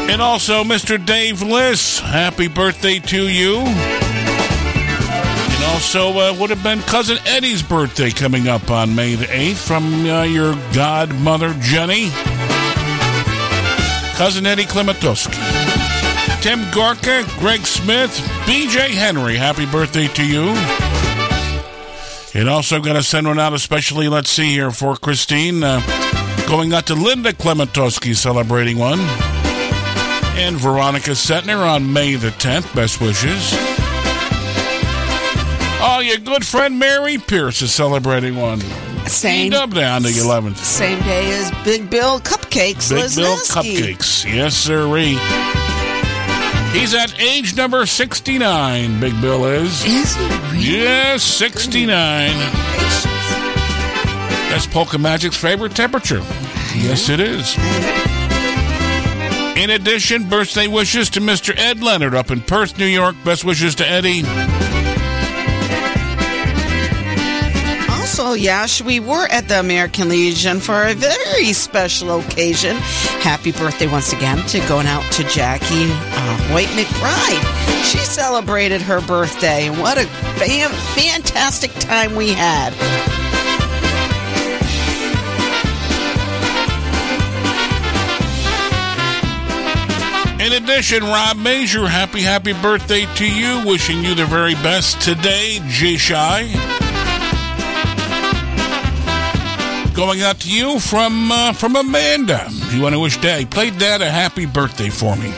And 0.10 0.23
also 0.23 0.64
Mr. 0.64 1.03
Dave 1.03 1.44
Liss. 1.44 1.99
Happy 1.99 2.48
birthday 2.48 2.98
to 2.98 3.30
you. 3.30 3.57
And 3.60 5.64
also 5.65 6.10
uh, 6.18 6.36
would 6.40 6.49
have 6.49 6.64
been 6.64 6.81
Cousin 6.81 7.19
Eddie's 7.27 7.61
birthday 7.61 8.10
coming 8.10 8.48
up 8.48 8.72
on 8.72 8.95
May 8.95 9.14
the 9.14 9.26
8th 9.26 9.68
from 9.68 10.07
uh, 10.07 10.23
your 10.23 10.56
godmother, 10.73 11.53
Jenny. 11.60 12.10
Cousin 14.15 14.48
Eddie 14.48 14.64
Klimatowski. 14.64 15.38
Tim 16.41 16.60
Gorka, 16.72 17.23
Greg 17.38 17.68
Smith, 17.68 18.10
BJ 18.45 18.90
Henry. 18.90 19.36
Happy 19.36 19.68
birthday 19.68 20.07
to 20.07 20.26
you. 20.26 20.56
And 22.34 22.49
also 22.49 22.81
going 22.81 22.95
to 22.95 23.03
send 23.03 23.27
one 23.27 23.38
out, 23.38 23.53
especially, 23.53 24.10
let's 24.10 24.31
see 24.31 24.53
here, 24.53 24.72
for 24.72 24.95
Christine. 24.95 25.64
Uh, 25.64 25.81
going 26.48 26.73
out 26.73 26.88
to 26.88 26.95
Linda 26.95 27.31
Klementowski, 27.31 28.15
celebrating 28.15 28.80
one. 28.80 28.98
And 30.40 30.56
Veronica 30.56 31.11
Setner 31.11 31.68
on 31.68 31.91
May 31.91 32.16
the 32.16 32.30
10th. 32.30 32.74
Best 32.74 33.02
wishes. 33.02 33.52
Oh, 35.82 36.02
your 36.02 36.18
good 36.18 36.45
friend 36.45 36.80
Mary 36.80 37.18
Pierce 37.18 37.61
is 37.61 37.74
celebrating 37.74 38.38
one. 38.38 38.61
Same. 39.06 39.53
Up 39.53 39.76
on 39.76 40.03
the 40.03 40.10
11th. 40.10 40.56
same 40.56 40.99
day 41.02 41.32
as 41.32 41.52
Big 41.66 41.90
Bill 41.90 42.22
Cupcakes. 42.22 42.90
Big 42.90 43.14
Bill 43.16 43.36
Lesniewski. 43.36 43.78
Cupcakes. 43.78 44.34
Yes, 44.34 44.56
sirree. 44.56 45.18
He's 46.72 46.94
at 46.94 47.20
age 47.20 47.57
number 47.57 47.86
69, 47.86 48.99
Big 49.02 49.20
Bill 49.20 49.45
is. 49.45 49.84
Is 49.84 50.16
he 50.16 50.26
really? 50.52 50.84
Yes, 50.84 51.22
69. 51.22 52.32
That's 54.49 54.68
Polka 54.68 54.98
Magic's 54.98 55.36
favorite 55.36 55.76
temperature. 55.76 56.22
Yes, 56.76 57.10
it 57.10 57.20
is. 57.20 57.57
In 59.60 59.72
addition, 59.72 60.30
birthday 60.30 60.68
wishes 60.69 61.10
to 61.10 61.19
Mr. 61.19 61.53
Ed 61.53 61.84
Leonard 61.84 62.15
up 62.15 62.31
in 62.31 62.40
Perth, 62.40 62.77
New 62.77 62.86
York. 62.86 63.14
Best 63.26 63.44
wishes 63.44 63.76
to 63.76 63.86
Eddie. 63.86 64.23
Also, 67.91 68.31
Yash, 68.31 68.81
we 68.81 69.02
were 69.02 69.27
at 69.30 69.49
the 69.49 69.60
American 69.60 70.07
Legion 70.07 70.61
for 70.61 70.86
a 70.86 70.94
very 70.94 71.52
special 71.52 72.22
occasion. 72.22 72.77
Happy 73.19 73.52
birthday 73.52 73.88
once 73.88 74.14
again 74.14 74.38
to 74.48 74.60
going 74.69 74.88
out 74.88 75.03
to 75.11 75.26
Jackie 75.26 75.90
uh, 75.91 76.53
White 76.53 76.69
McBride. 76.69 77.84
She 77.84 77.98
celebrated 77.98 78.81
her 78.81 79.02
birthday. 79.02 79.68
And 79.68 79.77
what 79.81 79.98
a 79.98 80.06
fan- 80.06 80.69
fantastic 80.95 81.73
time 81.73 82.15
we 82.15 82.30
had. 82.30 82.73
In 90.40 90.53
addition, 90.53 91.03
Rob 91.03 91.36
Major, 91.36 91.86
happy, 91.86 92.22
happy 92.22 92.53
birthday 92.53 93.06
to 93.16 93.30
you. 93.30 93.61
Wishing 93.68 94.02
you 94.03 94.16
the 94.16 94.26
very 94.26 94.53
best 94.56 95.02
today, 95.02 95.60
J 95.68 95.98
Shy. 95.98 96.44
Going 99.94 100.22
out 100.22 100.40
to 100.40 100.49
you 100.49 100.80
from 100.80 101.30
uh, 101.30 101.52
from 101.52 101.76
Amanda. 101.76 102.48
You 102.72 102.82
want 102.82 102.95
to 102.95 102.99
wish 102.99 103.18
Dad, 103.18 103.52
play 103.52 103.70
Dad 103.70 104.02
a 104.02 104.10
happy 104.10 104.45
birthday 104.45 104.90
for 104.90 105.18
me. 105.18 105.34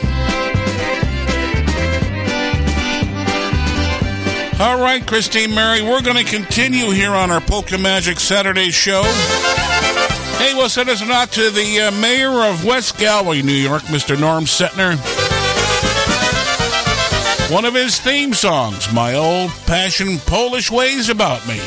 All 4.60 4.80
right, 4.80 5.02
Christine 5.04 5.52
Mary, 5.52 5.82
we're 5.82 6.02
going 6.02 6.24
to 6.24 6.30
continue 6.30 6.90
here 6.90 7.10
on 7.10 7.32
our 7.32 7.40
Polka 7.40 7.76
Magic 7.76 8.20
Saturday 8.20 8.70
show. 8.70 9.02
Hey, 10.42 10.54
we'll 10.54 10.68
send 10.68 10.88
us 10.88 11.00
out 11.00 11.30
to 11.38 11.50
the 11.50 11.82
uh, 11.82 11.90
mayor 11.92 12.42
of 12.42 12.64
West 12.64 12.98
Galway, 12.98 13.42
New 13.42 13.52
York, 13.52 13.82
Mr. 13.82 14.18
Norm 14.18 14.42
Setner. 14.42 14.98
One 17.48 17.64
of 17.64 17.74
his 17.74 18.00
theme 18.00 18.34
songs, 18.34 18.92
My 18.92 19.14
Old 19.14 19.52
Passion 19.66 20.18
Polish 20.26 20.68
Ways 20.68 21.10
About 21.10 21.46
Me. 21.46 21.58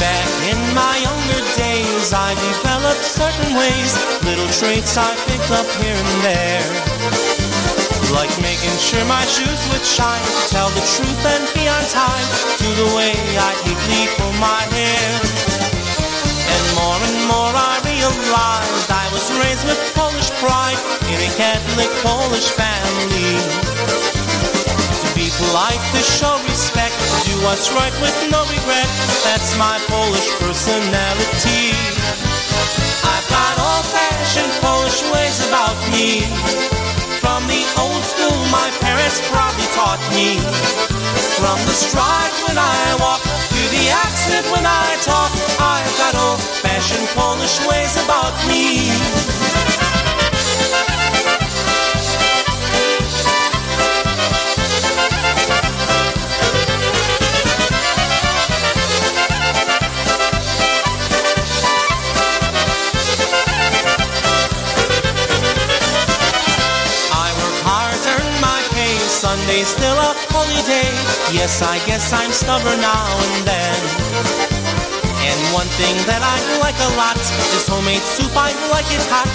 Back 0.00 0.30
in 0.48 0.56
my 0.74 0.96
younger 0.96 1.44
days, 1.60 2.14
I 2.14 2.32
developed 2.32 3.04
certain 3.04 3.54
ways, 3.54 3.92
little 4.24 4.48
traits 4.48 4.96
I 4.96 5.14
picked 5.26 5.50
up 5.50 5.66
here 5.76 5.94
and 5.94 6.24
there. 6.24 6.93
Like 8.14 8.30
making 8.40 8.78
sure 8.78 9.04
my 9.10 9.26
shoes 9.26 9.60
would 9.74 9.84
shine, 9.84 10.22
tell 10.48 10.70
the 10.70 10.84
truth 10.94 11.22
and 11.26 11.44
be 11.52 11.66
on 11.66 11.84
time, 11.90 12.28
to 12.62 12.68
the 12.78 12.88
way 12.94 13.10
I 13.10 13.50
neatly 13.66 14.06
pull 14.16 14.32
my 14.38 14.62
hair. 14.70 15.10
And 16.46 16.64
more 16.78 17.00
and 17.10 17.20
more 17.26 17.52
I 17.52 17.82
realized 17.82 18.88
I 18.88 19.10
was 19.10 19.26
raised 19.42 19.66
with 19.66 19.76
Polish 19.98 20.30
pride 20.38 20.78
in 21.10 21.18
a 21.26 21.30
Catholic 21.34 21.90
Polish 22.06 22.48
family. 22.54 23.34
To 25.02 25.08
be 25.18 25.28
polite, 25.34 25.82
to 25.98 26.00
show 26.00 26.38
respect, 26.46 26.94
to 26.94 27.18
do 27.28 27.34
what's 27.42 27.74
right 27.74 27.94
with 27.98 28.14
no 28.30 28.46
regret, 28.46 28.88
that's 29.26 29.58
my 29.58 29.76
Polish 29.90 30.30
personality. 30.38 31.74
I've 33.04 33.26
got 33.26 33.54
old-fashioned 33.58 34.54
Polish 34.62 35.02
ways 35.10 35.38
about 35.50 35.76
me. 35.90 36.83
The 37.46 37.62
old 37.78 38.04
school 38.04 38.38
my 38.50 38.70
parents 38.80 39.20
probably 39.28 39.68
taught 39.76 40.00
me. 40.16 40.38
From 41.38 41.58
the 41.68 41.76
stride 41.76 42.34
when 42.48 42.56
I 42.56 42.96
walk 43.00 43.22
to 43.22 43.62
the 43.76 43.90
accent 43.90 44.46
when 44.50 44.64
I 44.64 44.96
talk, 45.02 45.30
I've 45.60 45.94
got 45.98 46.14
old-fashioned 46.14 47.08
Polish 47.14 47.60
ways 47.66 47.96
about 48.04 48.34
me. 48.48 49.53
Sunday's 69.54 69.70
still 69.70 69.94
a 69.94 70.10
holiday. 70.34 70.90
Yes, 71.30 71.62
I 71.62 71.78
guess 71.86 72.10
I'm 72.10 72.34
stubborn 72.34 72.74
now 72.82 73.06
and 73.06 73.46
then. 73.46 73.80
And 75.22 75.38
one 75.54 75.70
thing 75.78 75.94
that 76.10 76.18
I 76.26 76.42
like 76.58 76.74
a 76.82 76.90
lot 76.98 77.14
is 77.54 77.62
homemade 77.70 78.02
soup. 78.02 78.34
I 78.34 78.50
like 78.74 78.90
it 78.90 79.04
hot. 79.14 79.30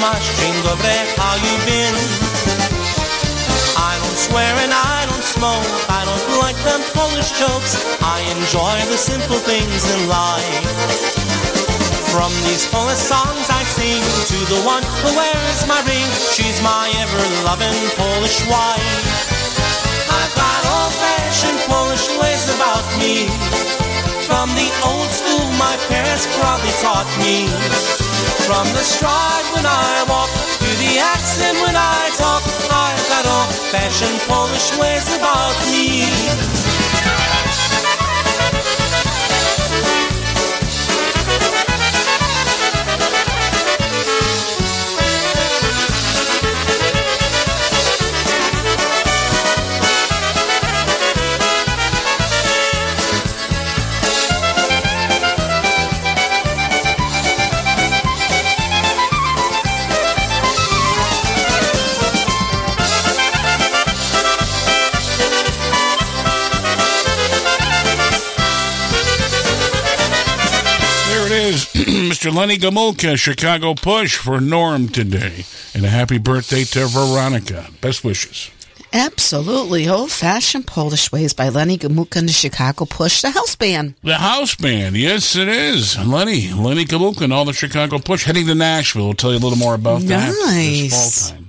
Masz? 0.00 0.24
Dzień 0.40 0.56
dobry, 0.64 1.04
how 1.20 1.36
you 1.36 1.52
been? 1.68 1.96
I 3.76 3.92
don't 4.00 4.16
swear 4.24 4.56
and 4.64 4.72
I 4.72 5.04
don't 5.04 5.28
smoke. 5.36 5.68
I 5.92 6.00
don't 6.08 6.28
like 6.40 6.56
them 6.64 6.80
Polish 6.96 7.36
jokes. 7.36 7.76
I 8.00 8.24
enjoy 8.40 8.76
the 8.88 8.96
simple 8.96 9.40
things 9.44 9.84
in 9.84 10.00
life. 10.08 10.64
From 12.08 12.32
these 12.48 12.64
Polish 12.72 13.04
songs 13.04 13.44
I 13.52 13.62
sing 13.76 14.00
to 14.32 14.38
the 14.48 14.60
one 14.64 14.80
who 15.04 15.12
wears 15.12 15.60
my 15.68 15.84
ring. 15.84 16.08
She's 16.32 16.56
my 16.64 16.88
ever-loving 17.04 17.80
Polish 18.00 18.40
wife. 18.48 19.25
Old-fashioned 20.86 21.58
Polish 21.66 22.06
ways 22.16 22.46
about 22.54 22.86
me. 23.02 23.26
From 24.22 24.46
the 24.54 24.70
old 24.86 25.10
school 25.10 25.50
my 25.58 25.74
parents 25.90 26.30
probably 26.38 26.70
taught 26.78 27.10
me. 27.18 27.50
From 28.46 28.66
the 28.70 28.84
stride 28.86 29.46
when 29.50 29.66
I 29.66 30.06
walk 30.08 30.30
to 30.62 30.70
the 30.78 31.02
accent 31.02 31.58
when 31.58 31.74
I 31.74 32.10
talk, 32.14 32.42
I've 32.70 33.02
got 33.10 33.26
old-fashioned 33.26 34.20
Polish 34.30 34.78
ways 34.78 35.06
about 35.18 35.58
me. 35.74 36.65
Mr. 72.26 72.34
Lenny 72.34 72.56
Gomulka, 72.58 73.16
Chicago 73.16 73.74
Push 73.74 74.16
for 74.16 74.40
Norm 74.40 74.88
today. 74.88 75.44
And 75.74 75.84
a 75.84 75.88
happy 75.88 76.18
birthday 76.18 76.64
to 76.64 76.86
Veronica. 76.88 77.68
Best 77.80 78.02
wishes. 78.02 78.50
Absolutely. 78.92 79.88
Old 79.88 80.10
fashioned 80.10 80.66
Polish 80.66 81.12
ways 81.12 81.32
by 81.34 81.50
Lenny 81.50 81.78
Gomulka 81.78 82.16
and 82.16 82.28
the 82.28 82.32
Chicago 82.32 82.84
Push, 82.84 83.22
the 83.22 83.30
house 83.30 83.54
band. 83.54 83.94
The 84.02 84.16
house 84.16 84.56
band, 84.56 84.96
yes, 84.96 85.36
it 85.36 85.46
is. 85.48 85.96
Lenny, 86.04 86.52
Lenny 86.52 86.84
Gomulka 86.84 87.20
and 87.22 87.32
all 87.32 87.44
the 87.44 87.52
Chicago 87.52 87.98
Push 87.98 88.24
heading 88.24 88.46
to 88.46 88.54
Nashville. 88.56 89.04
We'll 89.04 89.14
tell 89.14 89.30
you 89.32 89.38
a 89.38 89.44
little 89.44 89.58
more 89.58 89.74
about 89.74 90.00
that 90.02 90.26
this 90.32 90.46
Nice. 90.46 91.28
fall 91.30 91.36
time. 91.36 91.45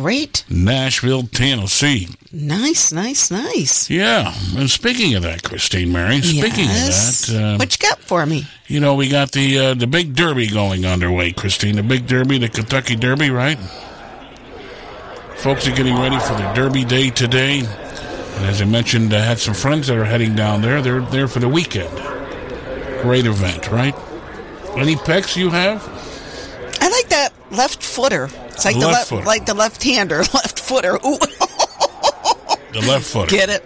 Great. 0.00 0.44
Nashville, 0.48 1.24
Tennessee. 1.24 2.08
Nice, 2.32 2.90
nice, 2.90 3.30
nice. 3.30 3.90
Yeah. 3.90 4.32
And 4.56 4.70
speaking 4.70 5.14
of 5.14 5.22
that, 5.24 5.42
Christine 5.42 5.92
Mary, 5.92 6.22
speaking 6.22 6.64
Yes. 6.66 7.28
of 7.28 7.34
that, 7.34 7.42
uh, 7.54 7.56
what 7.58 7.70
you 7.82 7.88
got 7.88 7.98
for 8.00 8.24
me? 8.24 8.46
you 8.66 8.80
know, 8.80 8.94
we 8.94 9.08
got 9.08 9.32
the 9.32 9.58
uh, 9.58 9.74
the 9.74 9.86
big 9.86 10.14
derby 10.14 10.46
going 10.46 10.86
underway, 10.86 11.32
Christine. 11.32 11.76
The 11.76 11.82
big 11.82 12.06
derby, 12.06 12.38
the 12.38 12.48
Kentucky 12.48 12.96
Derby, 12.96 13.28
right? 13.30 13.58
Folks 15.36 15.66
are 15.68 15.74
getting 15.74 15.96
ready 15.98 16.18
for 16.18 16.32
the 16.34 16.50
Derby 16.54 16.84
Day 16.84 17.10
today. 17.10 17.58
And 17.60 18.46
as 18.46 18.62
I 18.62 18.64
mentioned, 18.64 19.12
I 19.12 19.20
had 19.20 19.38
some 19.38 19.54
friends 19.54 19.88
that 19.88 19.96
are 19.98 20.04
heading 20.04 20.34
down 20.34 20.62
there. 20.62 20.80
They're 20.80 21.00
there 21.02 21.28
for 21.28 21.40
the 21.40 21.48
weekend. 21.48 21.90
Great 23.02 23.26
event, 23.26 23.70
right? 23.70 23.94
Any 24.76 24.96
picks 24.96 25.36
you 25.36 25.50
have? 25.50 25.82
I 26.80 26.88
like 26.88 27.08
that 27.08 27.32
left 27.50 27.82
footer. 27.82 28.28
It's 28.48 28.64
like 28.64 28.78
the 28.78 28.86
Left 28.86 29.08
footer. 29.08 29.24
like 29.24 29.46
the 29.46 29.54
left 29.54 29.82
hander, 29.82 30.18
left 30.18 30.60
footer. 30.68 30.94
Ooh, 30.96 31.18
The 32.72 32.84
left 32.86 33.06
footer. 33.06 33.26
get 33.34 33.48
it? 33.50 33.64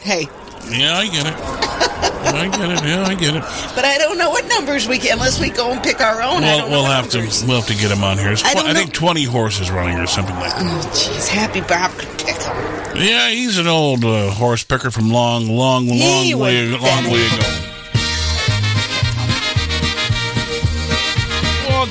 Hey, 0.00 0.28
Yeah, 0.68 0.96
I 0.98 1.06
get 1.06 1.26
it. 1.26 1.34
I 2.24 2.48
get 2.48 2.70
it. 2.70 2.84
Yeah, 2.88 3.04
I 3.04 3.14
get 3.14 3.34
it. 3.36 3.42
but 3.74 3.84
I 3.84 3.98
don't 3.98 4.16
know 4.16 4.30
what 4.30 4.46
numbers 4.46 4.86
we 4.88 4.98
get 4.98 5.12
unless 5.14 5.40
we 5.40 5.50
go 5.50 5.70
and 5.72 5.82
pick 5.82 6.00
our 6.00 6.22
own. 6.22 6.42
I 6.42 6.54
We'll, 6.54 6.58
don't 6.58 6.70
we'll 6.70 6.84
have 6.84 7.08
to 7.10 7.18
we'll 7.46 7.60
have 7.60 7.66
to 7.66 7.74
get 7.74 7.90
him 7.90 8.02
on 8.04 8.16
here. 8.18 8.32
It's 8.32 8.44
I 8.44 8.52
I 8.70 8.72
think 8.72 8.92
twenty 8.92 9.24
horses 9.24 9.70
running 9.70 9.98
or 9.98 10.06
something 10.06 10.34
like 10.36 10.52
that. 10.54 10.62
Oh, 10.62 10.88
jeez, 10.90 11.28
Happy 11.28 11.60
Bob 11.62 11.90
could 11.92 12.08
pick 12.18 12.40
'em. 12.46 12.96
Yeah, 12.96 13.28
he's 13.30 13.58
an 13.58 13.66
old 13.66 14.04
uh, 14.04 14.30
horse 14.30 14.62
picker 14.64 14.90
from 14.90 15.10
long, 15.10 15.46
long, 15.48 15.88
long 15.88 16.24
He 16.24 16.34
way, 16.34 16.68
long 16.68 17.04
way 17.10 17.26
ago. 17.26 17.71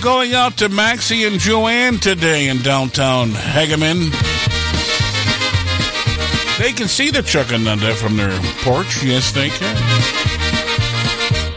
Going 0.02 0.34
out 0.34 0.58
to 0.58 0.68
Maxie 0.68 1.26
and 1.26 1.40
Joanne 1.40 2.00
today 2.00 2.48
in 2.48 2.64
downtown 2.64 3.30
Hagaman. 3.30 4.10
They 6.58 6.74
can 6.74 6.88
see 6.88 7.12
the 7.12 7.20
Chuctanunda 7.20 7.94
from 7.94 8.18
their 8.18 8.32
porch. 8.64 9.04
Yes, 9.04 9.32
they 9.32 9.50
can. 9.50 9.76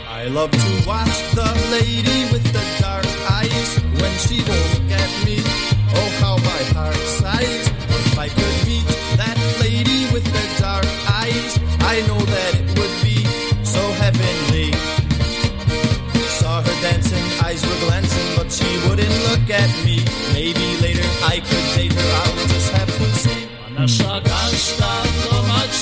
I 0.07 0.27
love 0.29 0.51
to 0.51 0.87
watch 0.87 1.35
the 1.35 1.69
lady 1.71 2.31
with 2.31 2.45
the 2.53 2.83
dark 2.83 3.07
eyes 3.31 3.79
when 3.99 4.13
she 4.19 4.43
won't 4.47 4.84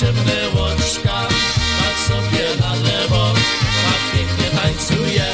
potrzebne 0.03 0.61
łączka, 0.61 1.27
tak 1.79 1.97
sobie 2.07 2.45
na 2.59 2.73
lewo, 2.75 3.33
tak 3.85 4.01
pięknie 4.13 4.59
tańcuje. 4.59 5.25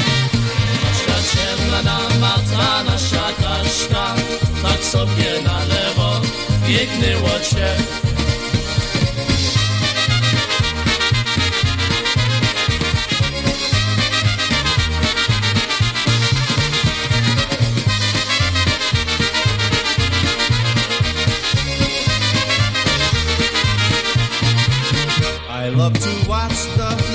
Paczka 0.81 1.17
ciemna 1.31 1.81
namata 1.83 2.83
nasza 2.83 3.27
kaczka, 3.41 4.15
tak 4.63 4.83
sobie 4.83 5.41
na 5.45 5.59
lewo, 5.59 6.21
piękny 6.67 7.21
łocie. 7.21 8.18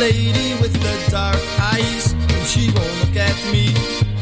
Lady 0.04 0.52
with 0.60 0.74
the 0.86 0.96
dark 1.10 1.40
eyes. 1.72 2.04
When 2.28 2.44
she 2.52 2.64
won't 2.76 2.94
look 3.00 3.16
at 3.16 3.38
me, 3.52 3.72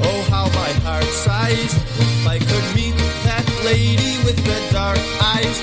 oh 0.06 0.20
how 0.30 0.46
my 0.62 0.72
heart 0.86 1.10
sighs. 1.26 1.72
If 2.04 2.26
I 2.34 2.38
could 2.48 2.66
meet 2.78 2.96
that 3.26 3.46
lady 3.70 4.12
with 4.26 4.38
the 4.50 4.58
dark 4.70 5.02
eyes, 5.34 5.56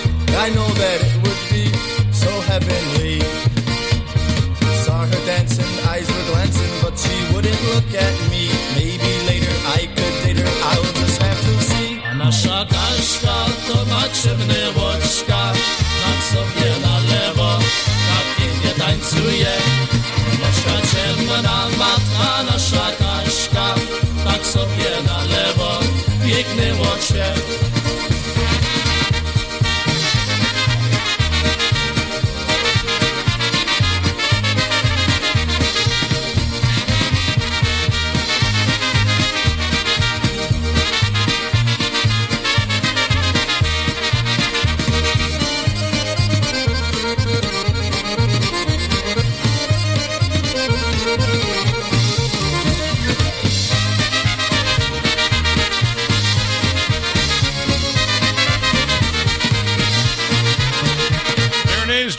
I 0.44 0.48
know 0.56 0.70
that 0.82 0.98
it 1.08 1.16
would 1.24 1.42
be 1.56 1.66
so 2.24 2.32
heavenly. 2.50 3.20
Saw 4.84 5.00
her 5.12 5.22
dancing, 5.32 5.72
eyes 5.94 6.08
were 6.14 6.26
glancing, 6.32 6.74
but 6.84 6.96
she 7.04 7.16
wouldn't 7.32 7.62
look 7.72 7.90
at 8.08 8.16
me. 8.32 8.44
Maybe 8.76 9.12
later 9.30 9.56
I 9.80 9.82
could 9.96 10.16
date 10.24 10.40
her, 10.44 10.54
I'll 10.70 10.92
just 11.00 11.18
have 11.28 11.40
to 11.48 11.54
see. 11.70 11.90
Nasza 12.20 12.60
Kaśka 12.74 13.38
to 13.68 13.78
ma 13.92 14.04
nad 16.04 16.22
sobie 16.32 16.70
nalewo, 16.84 17.52
tak 18.08 18.26
pięknie 18.38 18.72
tańcuje. 18.80 19.59
Ciemna, 21.40 21.79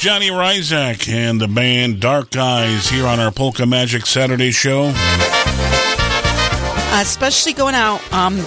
Johnny 0.00 0.30
Ryzak 0.30 1.12
and 1.12 1.38
the 1.38 1.46
band 1.46 2.00
Dark 2.00 2.34
Eyes 2.34 2.88
here 2.88 3.06
on 3.06 3.20
our 3.20 3.30
Polka 3.30 3.66
Magic 3.66 4.06
Saturday 4.06 4.50
show. 4.50 4.94
especially 6.94 7.52
going 7.52 7.74
out 7.74 8.00
um, 8.10 8.38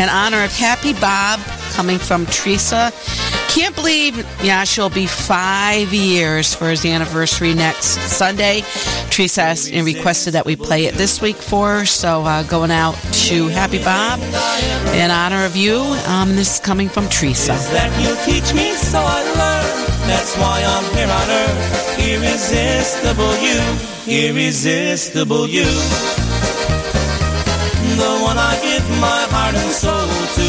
in 0.00 0.08
honor 0.08 0.42
of 0.42 0.50
Happy 0.50 0.94
Bob 0.94 1.40
coming 1.72 1.98
from 1.98 2.24
Teresa. 2.24 2.90
Can't 3.48 3.74
believe, 3.74 4.16
yeah, 4.42 4.64
she'll 4.64 4.88
be 4.88 5.06
five 5.06 5.92
years 5.92 6.54
for 6.54 6.70
his 6.70 6.86
anniversary 6.86 7.52
next 7.52 7.98
Sunday. 8.08 8.62
Teresa 9.10 9.42
asked 9.42 9.70
and 9.70 9.84
requested 9.84 10.32
that 10.32 10.46
we 10.46 10.56
play 10.56 10.86
it 10.86 10.94
this 10.94 11.20
week 11.20 11.36
for 11.36 11.80
her. 11.80 11.84
So 11.84 12.22
uh, 12.22 12.44
going 12.44 12.70
out 12.70 12.94
to 12.94 13.48
Happy 13.48 13.84
Bob 13.84 14.20
in 14.94 15.10
honor 15.10 15.44
of 15.44 15.54
you. 15.54 15.80
Um, 16.06 16.30
this 16.34 16.54
is 16.54 16.60
coming 16.60 16.88
from 16.88 17.10
Teresa. 17.10 17.52
That's 20.06 20.36
why 20.36 20.62
I'm 20.62 20.86
here 20.94 21.12
on 21.20 21.28
earth. 21.42 21.98
Irresistible 21.98 23.34
you, 23.46 23.60
irresistible 24.06 25.46
you. 25.48 25.68
The 27.96 28.12
one 28.20 28.38
I 28.38 28.58
give 28.60 28.86
my 29.00 29.20
heart 29.32 29.54
and 29.54 29.72
soul 29.72 30.10
to. 30.36 30.48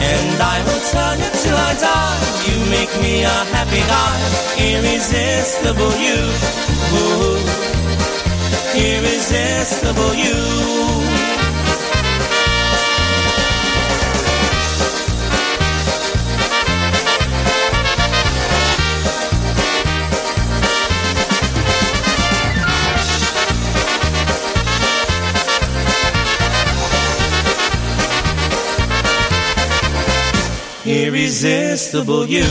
And 0.00 0.38
I 0.40 0.62
will 0.66 0.82
tell 0.92 1.14
you 1.18 1.30
till 1.42 1.56
I 1.56 1.72
die. 1.74 2.18
You 2.46 2.56
make 2.70 2.92
me 3.02 3.24
a 3.24 3.38
happy 3.56 3.82
guy. 3.94 4.16
Irresistible 4.70 5.94
you. 6.06 6.20
Ooh. 6.98 7.38
Irresistible 8.78 10.14
you. 10.14 10.97
Irresistible 30.88 32.24
you. 32.26 32.48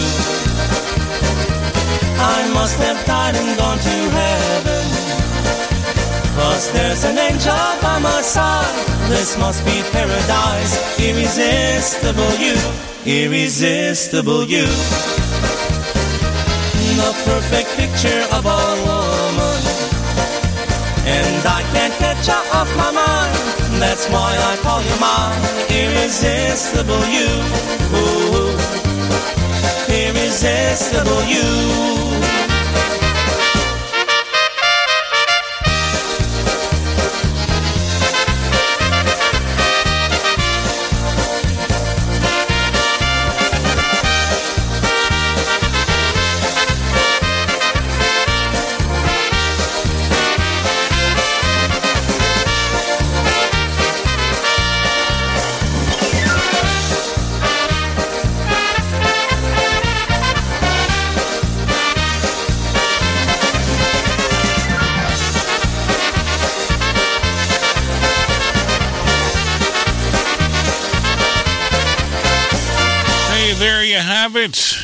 I 2.20 2.50
must 2.54 2.78
have 2.78 3.04
died 3.06 3.36
and 3.36 3.58
gone 3.58 3.80
to 3.80 3.98
heaven. 4.20 4.86
Cause 6.38 6.72
there's 6.72 7.04
an 7.04 7.18
angel 7.18 7.66
by 7.82 7.98
my 8.00 8.22
side. 8.22 8.86
This 9.10 9.38
must 9.40 9.66
be 9.66 9.82
paradise. 9.92 10.74
Irresistible 11.00 12.34
you, 12.38 12.58
irresistible 13.06 14.44
you. 14.44 14.68
The 16.98 17.14
perfect 17.26 17.70
picture 17.78 18.24
of 18.38 18.44
a 18.46 18.62
woman. 18.86 19.62
And 21.06 21.42
I 21.48 21.62
can't 21.74 21.96
get 22.00 22.28
you 22.28 22.40
off 22.58 22.70
my 22.76 22.92
mind. 22.92 23.37
That's 23.80 24.10
why 24.10 24.36
I 24.36 24.58
call 24.58 24.82
you 24.82 24.96
mine. 25.00 25.40
Irresistible 25.70 27.06
you. 27.18 27.30
Ooh. 27.94 28.58
Irresistible 29.94 31.24
you. 31.24 32.37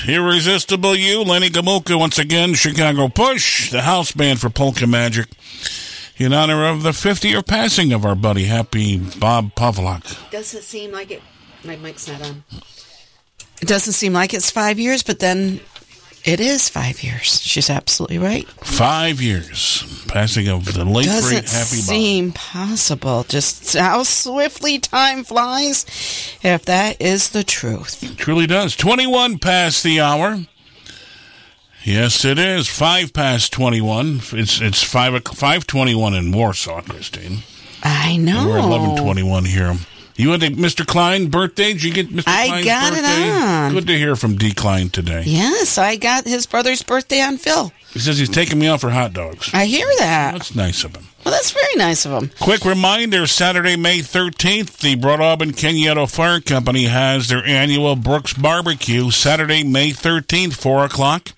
Irresistible 0.07 0.95
You, 0.95 1.23
Lenny 1.23 1.49
Gomulka 1.49 1.97
once 1.97 2.19
again, 2.19 2.55
Chicago 2.55 3.07
Push, 3.07 3.71
the 3.71 3.83
house 3.83 4.11
band 4.11 4.41
for 4.41 4.49
Polka 4.49 4.85
Magic, 4.85 5.27
in 6.17 6.33
honor 6.33 6.67
of 6.67 6.83
the 6.83 6.91
50-year 6.91 7.41
passing 7.41 7.93
of 7.93 8.05
our 8.05 8.15
buddy, 8.15 8.43
Happy 8.43 8.97
Bob 8.97 9.55
Pavlak. 9.55 10.29
Does 10.29 10.53
it 10.53 10.63
seem 10.63 10.91
like 10.91 11.11
it? 11.11 11.21
My 11.63 11.77
mic's 11.77 12.07
not 12.07 12.21
on. 12.21 12.43
It 13.61 13.67
doesn't 13.67 13.93
seem 13.93 14.11
like 14.11 14.33
it's 14.33 14.51
five 14.51 14.77
years, 14.77 15.03
but 15.03 15.19
then 15.19 15.61
it 16.25 16.39
is 16.39 16.69
five 16.69 17.03
years. 17.03 17.41
She's 17.41 17.69
absolutely 17.69 18.17
right. 18.17 18.47
Five 18.63 19.21
years. 19.21 19.83
Passing 20.07 20.47
of 20.47 20.73
the 20.73 20.85
late, 20.85 21.05
Doesn't 21.05 21.29
great 21.29 21.49
Happy 21.49 21.77
Bob. 21.77 21.85
seem 21.85 22.31
possible. 22.31 23.23
Just 23.27 23.75
how 23.75 24.03
swiftly 24.03 24.79
time 24.79 25.23
flies. 25.23 25.85
If 26.43 26.65
that 26.65 27.01
is 27.01 27.29
the 27.29 27.43
truth. 27.43 28.15
Truly 28.17 28.47
does. 28.47 28.75
21 28.75 29.39
past 29.39 29.83
the 29.83 29.99
hour. 29.99 30.39
Yes, 31.83 32.23
it 32.23 32.39
is. 32.39 32.67
Five 32.69 33.11
past 33.13 33.51
21. 33.51 34.21
It's 34.31 34.61
it's 34.61 34.81
five 34.83 35.13
o- 35.13 35.19
521 35.19 36.13
in 36.13 36.31
Warsaw, 36.31 36.81
Christine. 36.81 37.39
I 37.83 38.15
know. 38.15 38.47
We're 38.47 38.59
1121 38.61 39.45
here 39.45 39.75
You 40.15 40.29
went 40.29 40.43
to 40.43 40.51
Mr. 40.51 40.85
Klein 40.85 41.29
birthday? 41.29 41.73
Did 41.73 41.83
you 41.83 41.93
get 41.93 42.09
Mr. 42.09 42.23
I 42.27 42.47
Klein's 42.47 42.65
got 42.65 42.93
it 42.93 43.03
on. 43.03 43.73
Good 43.73 43.87
to 43.87 43.97
hear 43.97 44.15
from 44.15 44.35
D. 44.37 44.53
Klein 44.53 44.89
today. 44.89 45.23
Yes, 45.25 45.77
I 45.77 45.95
got 45.95 46.25
his 46.25 46.45
brother's 46.45 46.83
birthday 46.83 47.21
on 47.21 47.37
Phil. 47.37 47.71
He 47.93 47.99
says 47.99 48.19
he's 48.19 48.29
taking 48.29 48.59
me 48.59 48.67
out 48.67 48.81
for 48.81 48.91
hot 48.91 49.13
dogs. 49.13 49.49
I 49.53 49.65
hear 49.65 49.87
that. 49.99 50.33
That's 50.33 50.55
nice 50.55 50.83
of 50.83 50.95
him. 50.95 51.07
Well, 51.25 51.33
that's 51.33 51.51
very 51.51 51.75
nice 51.75 52.05
of 52.05 52.11
him. 52.11 52.31
Quick 52.39 52.65
reminder 52.65 53.25
Saturday, 53.27 53.75
May 53.75 53.99
13th, 53.99 54.77
the 54.79 54.95
Broadalbin 54.95 55.51
Kennyetto 55.53 56.09
Fire 56.11 56.41
Company 56.41 56.83
has 56.85 57.29
their 57.29 57.45
annual 57.45 57.95
Brooks 57.95 58.33
Barbecue. 58.33 59.09
Saturday, 59.09 59.63
May 59.63 59.91
13th, 59.91 60.53
4 60.53 60.85
o'clock. 60.85 61.29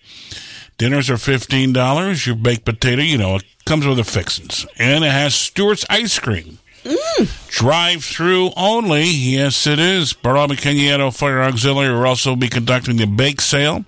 Dinners 0.78 1.10
are 1.10 1.16
$15. 1.16 2.26
Your 2.26 2.36
baked 2.36 2.66
potato, 2.66 3.02
you 3.02 3.18
know, 3.18 3.36
it 3.36 3.44
comes 3.66 3.86
with 3.86 3.98
the 3.98 4.04
fixings. 4.04 4.66
And 4.78 5.06
it 5.06 5.12
has 5.12 5.34
Stewart's 5.36 5.86
ice 5.90 6.20
cream. 6.20 6.60
Drive 7.48 8.04
through 8.04 8.52
only. 8.56 9.04
Yes, 9.06 9.66
it 9.68 9.80
is. 9.80 10.14
Broadalbin 10.14 10.58
Kennyetto 10.58 11.16
Fire 11.16 11.42
Auxiliary 11.42 11.94
will 11.94 12.06
also 12.06 12.36
be 12.36 12.48
conducting 12.50 12.98
the 12.98 13.08
bake 13.08 13.42
sale 13.42 13.86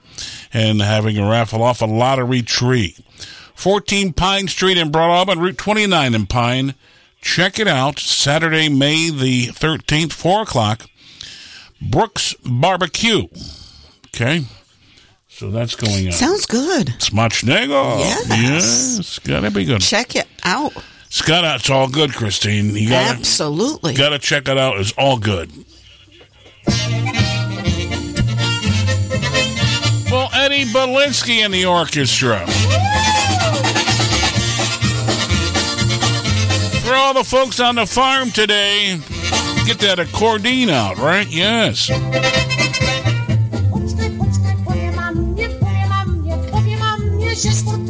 and 0.54 0.82
having 0.82 1.18
a 1.18 1.30
raffle 1.30 1.62
off 1.64 1.82
a 1.82 1.86
lottery 1.86 2.42
tree. 2.42 2.96
14 3.56 4.14
Pine 4.14 4.48
Street 4.48 4.78
in 4.78 4.92
Broadalbin, 4.92 5.40
Route 5.42 5.58
29 5.58 6.14
in 6.14 6.26
Pine. 6.28 6.76
Check 7.22 7.60
it 7.60 7.68
out. 7.68 8.00
Saturday, 8.00 8.70
May 8.70 9.10
the 9.10 9.48
13th, 9.48 10.14
4 10.14 10.44
o'clock. 10.44 10.88
Brooks 11.82 12.36
Barbecue. 12.46 13.28
Okay. 14.08 14.46
So 15.30 15.52
that's 15.52 15.76
going 15.76 16.08
on. 16.08 16.14
Sounds 16.14 16.46
good. 16.48 16.88
Smacznego. 16.98 18.00
Yes. 18.00 18.30
Yes. 18.30 19.20
Gotta 19.20 19.52
be 19.52 19.66
good. 19.66 19.82
Check 19.82 20.16
it 20.16 20.28
out. 20.44 20.74
It's 21.08 21.22
it's 21.28 21.70
all 21.70 21.88
good, 21.88 22.14
Christine. 22.14 22.76
You 22.76 22.90
gotta, 22.90 23.18
Absolutely. 23.18 23.94
gotta 23.94 24.20
check 24.20 24.50
it 24.50 24.58
out. 24.58 24.78
It's 24.78 24.92
all 24.98 25.18
good. 25.18 25.50
Well, 30.12 30.30
Eddie 30.34 30.66
Belinsky 30.66 31.46
in 31.46 31.52
the 31.52 31.66
orchestra. 31.66 32.46
For 36.86 36.94
all 36.94 37.14
the 37.14 37.24
folks 37.24 37.60
on 37.62 37.76
the 37.76 37.86
farm 37.86 38.30
today, 38.32 39.00
get 39.66 39.80
that 39.80 40.00
accordion 40.00 40.70
out, 40.70 40.98
right? 40.98 41.28
Yes. 41.28 41.90
Powie 47.48 47.87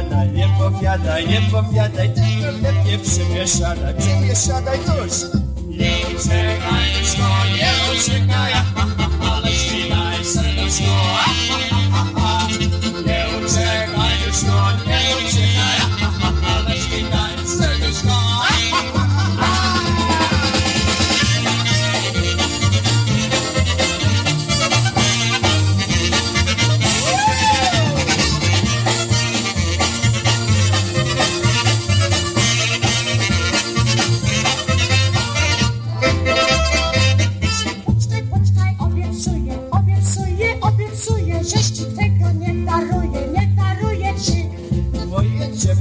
powiadaj, 0.00 0.32
nie 0.32 0.48
powiadaj, 0.58 1.28
nie 1.28 1.40
powiadaj, 1.50 2.10
tylko 2.14 2.50
lepiej 2.62 2.98
przymieszadaj, 2.98 3.94
przymieszadaj 3.98 4.78
tuż. 4.78 5.14
Nie 5.68 5.92
uciekaj, 6.16 6.90
no 7.18 7.28
nie 7.56 7.72
uciekaj, 7.92 8.52
ale 9.32 9.48
śpinaj 9.52 10.24
serduszko. 10.24 10.96
Nie 13.06 13.26
uciekaj 13.38 14.14
już, 14.26 14.42
no 14.42 14.70
nie 14.72 14.88
uciekaj, 14.88 14.89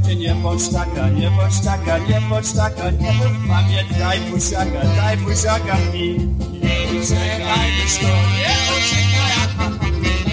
Dziewczę 0.09 0.15
nie 0.15 0.35
bądź 0.35 0.69
taka, 0.69 1.09
nie 1.09 1.31
bądź 1.31 1.61
taka, 1.65 1.99
nie 1.99 2.21
bądź 2.21 2.51
taka, 2.53 2.89
nie 2.89 3.83
daj 3.99 4.19
buziaka, 4.19 4.81
daj 4.95 5.17
buziaka 5.17 5.77
mi. 5.93 6.17
Nie 6.63 6.99
uciekaj, 7.01 7.71
myszko, 7.83 8.07
nie 8.37 8.55
uciekaj, 8.75 9.33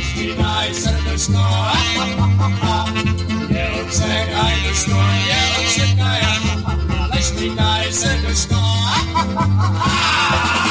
śpinaj 0.03 0.75
serduszko. 0.75 1.43
Nie 3.51 3.67
uciekaj, 3.83 4.55
myszko, 4.69 4.97
nie 5.27 5.41
uciekaj, 5.67 6.21
ale 7.03 7.23
śpinaj 7.23 7.93
serduszko. 7.93 8.57
Poczekaj, 9.13 10.66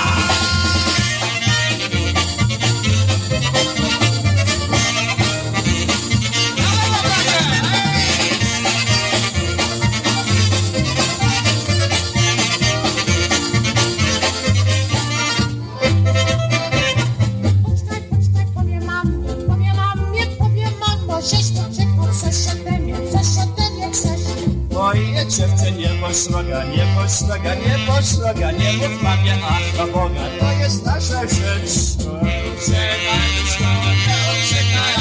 Moje 25.26 25.38
dziewczę 25.38 25.72
nie 25.72 25.90
bądź 26.02 26.18
sroga, 26.18 26.64
nie 26.64 26.86
bądź 26.96 27.12
sroga, 27.12 27.56
nie 27.56 27.86
bądź 27.88 28.06
sroga, 28.06 28.52
nie 28.52 28.74
mów 28.74 29.02
mamie, 29.02 29.38
ach 29.50 29.78
na 29.78 29.88
Boga, 29.88 30.22
to 30.40 30.52
jest 30.52 30.86
nasza 30.86 31.22
rzecz. 31.22 31.98
Nie 32.24 32.42
uciekaj, 32.52 33.30
myszko, 33.44 33.64
nie 34.08 34.18
uciekaj, 34.34 34.96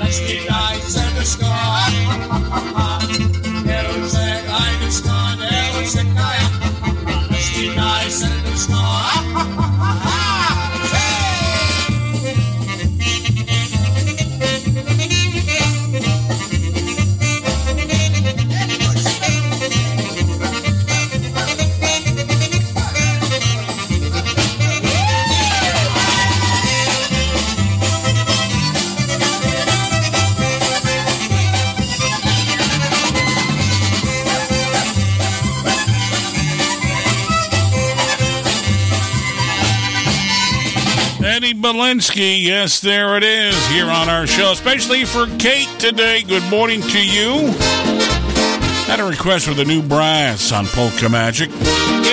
ale 0.00 0.12
śpietaj 0.12 0.80
serduszko. 0.88 1.46
Nie 3.64 3.84
uciekaj, 3.90 4.72
myszko, 4.84 5.10
nie 5.50 5.62
uciekaj, 5.82 6.38
ale 7.06 7.38
śpietaj 7.42 8.12
serduszko. 8.12 8.39
Eddie 41.50 41.60
Belinsky, 41.60 42.40
yes, 42.44 42.78
there 42.78 43.16
it 43.16 43.24
is 43.24 43.66
here 43.66 43.86
on 43.86 44.08
our 44.08 44.24
show, 44.24 44.52
especially 44.52 45.04
for 45.04 45.26
Kate 45.38 45.66
today. 45.80 46.22
Good 46.22 46.48
morning 46.48 46.80
to 46.80 47.04
you. 47.04 47.48
Had 48.86 49.00
a 49.00 49.04
request 49.04 49.48
for 49.48 49.54
the 49.54 49.64
new 49.64 49.82
brass 49.82 50.52
on 50.52 50.66
Polka 50.66 51.08
Magic. 51.08 51.50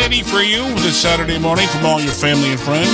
Eddie 0.01 0.23
for 0.23 0.41
you 0.41 0.63
this 0.81 0.99
Saturday 0.99 1.37
morning 1.37 1.67
from 1.67 1.85
all 1.85 2.01
your 2.01 2.13
family 2.13 2.49
and 2.49 2.59
friends. 2.59 2.89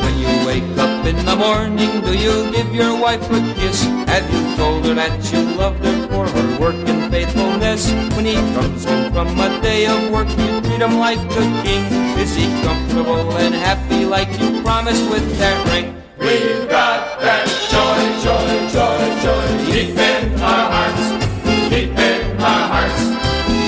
When 0.00 0.18
you 0.18 0.46
wake 0.46 0.78
up 0.78 1.04
in 1.04 1.26
the 1.26 1.36
morning, 1.36 2.00
do 2.00 2.16
you 2.16 2.50
give 2.52 2.74
your 2.74 2.98
wife 2.98 3.30
a 3.30 3.54
kiss? 3.54 3.84
Have 3.84 4.32
you 4.32 4.56
told 4.56 4.86
her 4.86 4.94
that 4.94 5.30
you 5.30 5.42
loved 5.58 5.84
her 5.84 6.08
for 6.08 6.26
faithfulness? 7.76 8.16
When 8.16 8.24
he 8.24 8.34
comes 8.54 8.84
home 8.84 9.12
from 9.12 9.38
a 9.40 9.60
day 9.60 9.86
of 9.86 10.10
work, 10.10 10.28
you 10.30 10.60
treat 10.62 10.80
him 10.80 10.98
like 10.98 11.18
a 11.18 11.62
king. 11.62 11.84
Is 12.18 12.34
he 12.34 12.46
comfortable 12.62 13.32
and 13.36 13.54
happy 13.54 14.04
like 14.04 14.28
you 14.40 14.62
promised 14.62 15.08
with 15.10 15.38
that 15.38 15.56
ring? 15.72 15.94
We've 16.18 16.68
got 16.68 17.20
that 17.20 17.46
joy, 17.70 18.00
joy, 18.24 18.48
joy, 18.74 19.00
joy 19.22 19.46
deep 19.72 19.96
in 19.96 20.40
our 20.40 20.70
hearts, 20.74 21.04
deep 21.70 21.96
in 21.98 22.40
our 22.40 22.64
hearts, 22.72 23.02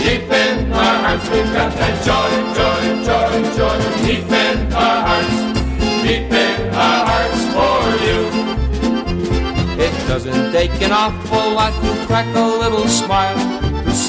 deep 0.04 0.30
in 0.30 0.72
our 0.72 0.96
hearts. 1.04 1.28
We've 1.30 1.52
got 1.52 1.72
that 1.74 1.94
joy, 2.06 2.30
joy, 2.56 2.82
joy, 3.04 3.30
joy 3.56 3.78
deep 4.06 4.30
in 4.30 4.72
our 4.72 4.98
hearts, 5.06 5.36
deep 6.02 6.30
in 6.30 6.74
our 6.74 7.00
hearts 7.10 7.42
for 7.54 7.80
you. 8.06 8.46
It 9.78 9.92
doesn't 10.08 10.52
take 10.52 10.80
an 10.80 10.92
awful 10.92 11.52
lot 11.52 11.72
to 11.82 12.06
crack 12.06 12.34
a 12.34 12.46
little 12.46 12.88
smile, 12.88 13.36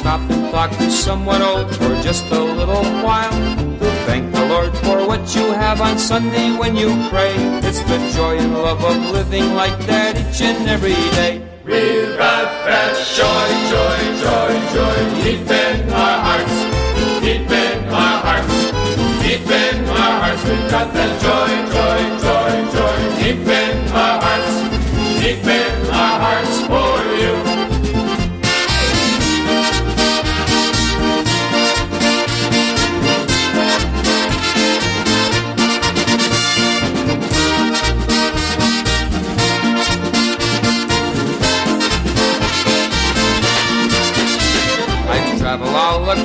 stop 0.07 0.29
and 0.31 0.51
talk 0.51 0.71
to 0.71 0.89
someone 0.89 1.41
old 1.41 1.67
for 1.75 1.93
just 2.01 2.23
a 2.31 2.39
little 2.39 2.85
while, 3.03 3.37
to 3.79 3.89
thank 4.07 4.33
the 4.33 4.45
Lord 4.45 4.71
for 4.85 5.05
what 5.05 5.35
you 5.35 5.51
have 5.51 5.81
on 5.81 5.97
Sunday 5.99 6.55
when 6.57 6.77
you 6.77 6.87
pray. 7.09 7.35
It's 7.67 7.81
the 7.91 7.99
joy 8.15 8.37
and 8.37 8.53
love 8.53 8.81
of 8.85 9.11
living 9.11 9.53
like 9.53 9.77
that 9.91 10.15
each 10.15 10.39
and 10.41 10.69
every 10.69 11.01
day. 11.19 11.33
We've 11.65 12.15
got 12.17 12.47
that 12.69 12.93
joy, 13.19 13.49
joy, 13.73 13.99
joy, 14.23 14.53
joy 14.75 14.99
deep 15.25 15.49
in 15.65 15.75
our 15.91 16.17
hearts, 16.27 16.57
deep 17.25 17.51
in 17.65 17.77
our 18.03 18.17
hearts, 18.27 18.57
deep 19.23 19.49
in 19.63 19.75
our 19.89 20.15
hearts. 20.21 20.43
We've 20.47 20.71
got 20.71 20.87
that 20.97 21.11
joy, 21.25 21.51
joy, 21.75 22.01
joy, 22.25 22.53
joy 22.75 22.97
deep 23.19 23.45
in 23.61 23.75
our 23.91 24.15
hearts, 24.23 24.55
deep 25.19 25.43
in 25.43 25.75
our 25.91 26.15
hearts 26.23 26.55
for 26.69 26.95
you. 27.19 27.46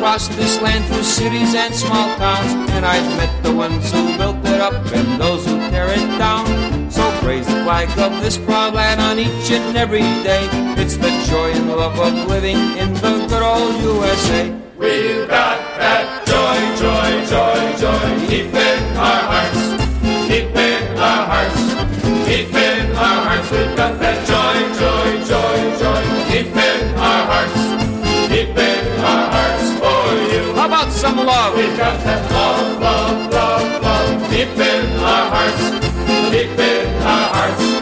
Across 0.03 0.27
this 0.35 0.61
land 0.61 0.85
through 0.87 1.05
cities 1.05 1.55
and 1.55 1.73
small 1.73 2.09
towns, 2.17 2.53
and 2.71 2.85
I've 2.85 3.07
met 3.17 3.31
the 3.45 3.55
ones 3.55 3.89
who 3.93 4.17
built 4.19 4.45
it 4.47 4.61
up 4.61 4.75
and 4.93 5.21
those 5.21 5.47
who 5.47 5.57
tear 5.71 5.87
it 5.91 6.19
down. 6.19 6.45
So 6.91 7.09
praise 7.21 7.47
the 7.47 7.63
flag 7.63 7.89
of 8.01 8.21
this 8.21 8.37
proud 8.37 8.75
land 8.75 9.01
on 9.01 9.21
each 9.21 9.53
and 9.53 9.77
every 9.77 10.01
day. 10.27 10.49
It's 10.77 10.97
the 10.97 11.11
joy 11.31 11.53
and 11.53 11.69
love 11.69 11.97
of 12.01 12.29
living 12.29 12.59
in 12.83 12.95
the 12.95 13.27
good 13.31 13.45
old 13.45 13.81
USA. 13.81 14.51
We've 14.77 15.29
got 15.29 15.59
that 15.79 16.27
joy, 16.27 16.59
joy, 16.83 17.11
joy, 17.31 17.63
joy 17.79 18.27
deep 18.27 18.53
in 18.53 18.97
our 18.97 19.23
hearts, 19.31 19.63
deep 20.27 20.51
in 20.51 20.99
our 20.99 21.27
hearts, 21.31 21.63
deep 22.27 22.53
in 22.53 22.91
our 22.97 23.19
hearts. 23.27 23.51
We've 23.53 23.77
got 23.77 24.01
that 24.01 24.27
joy, 24.27 24.32
some 31.03 31.17
love? 31.17 31.57
We've 31.57 31.77
got 31.77 31.99
that 32.05 32.31
love, 32.31 32.81
love, 32.81 33.33
love, 33.33 33.83
love. 33.83 34.31
Deep 34.31 34.55
in 34.55 34.87
our 35.03 35.27
hearts, 35.35 35.65
deep 36.31 36.57
in 36.57 37.03
our 37.03 37.29
hearts, 37.35 37.82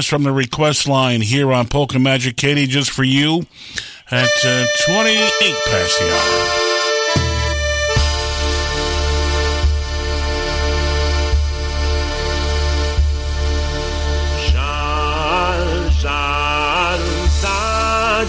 is, 0.00 0.06
from 0.06 0.22
the 0.22 0.32
request 0.32 0.88
line 0.88 1.20
here 1.20 1.52
on 1.52 1.68
Polka 1.68 1.98
Magic 1.98 2.36
Katie, 2.36 2.66
just 2.66 2.90
for 2.90 3.04
you 3.04 3.44
at 4.10 4.30
uh, 4.44 4.66
28 4.86 5.54
past 5.66 5.98
the 5.98 6.10
hour. 6.10 6.60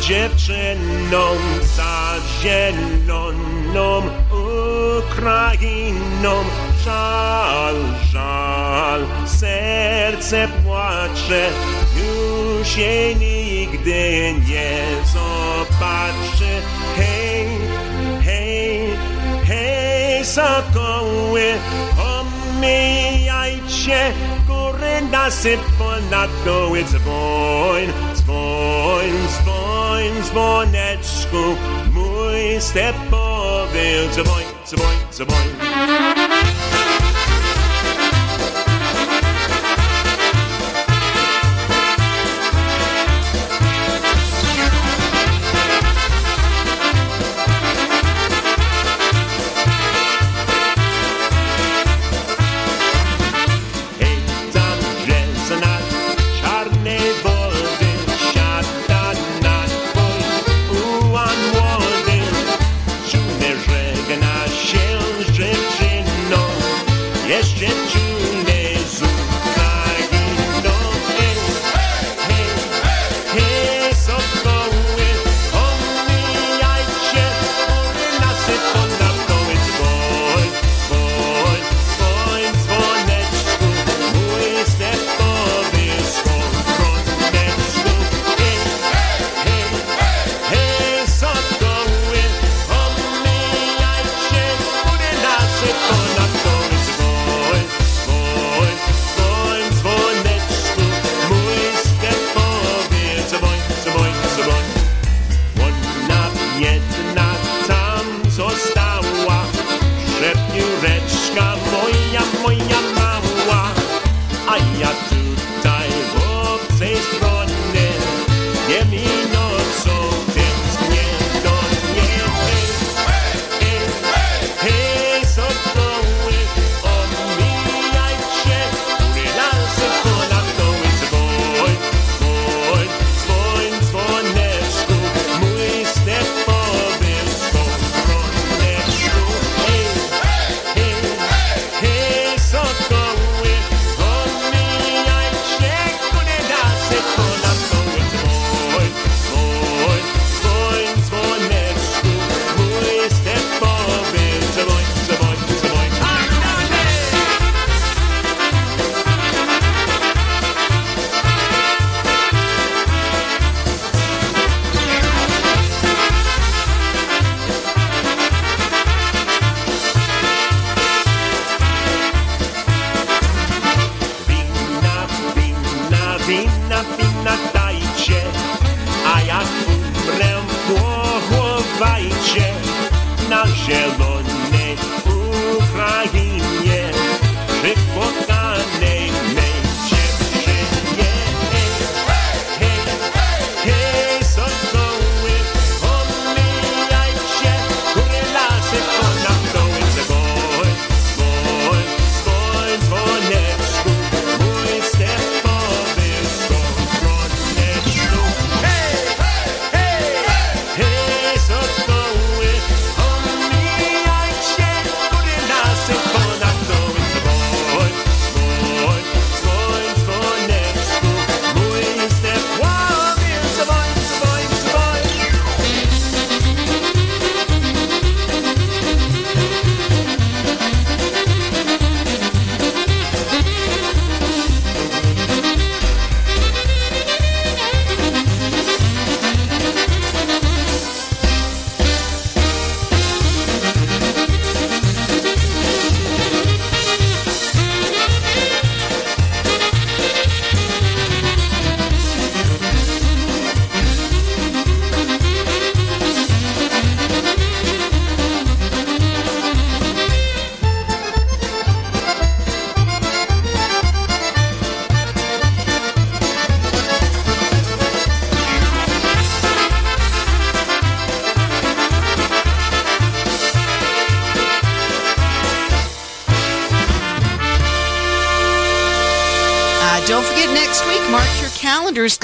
Dziewczyną, 0.01 1.37
za 1.77 2.15
zieloną 2.41 4.01
Ukrainą. 4.97 6.43
Żal, 6.85 7.75
żal, 8.11 9.05
serce 9.41 10.47
płacze, 10.63 11.49
już 11.97 12.77
jej 12.77 13.15
nigdy 13.15 14.33
nie 14.49 14.83
zobaczy. 15.13 16.51
Hej, 16.95 17.47
hej, 18.25 18.89
hej, 19.47 20.25
sokoły, 20.25 21.43
omijajcie 22.17 24.13
góry 24.47 25.01
nasyp 25.11 25.61
ponad 25.77 26.29
doły 26.45 26.83
dzwoń, 26.83 27.83
dzwoń, 28.15 29.11
dzwoń, 29.29 30.03
dzwoneczku, 30.23 31.55
mój 31.93 32.61
stepowy 32.61 34.07
dzwoń, 34.13 34.43
dzwoń, 34.65 34.95
dzwoń. 35.11 36.90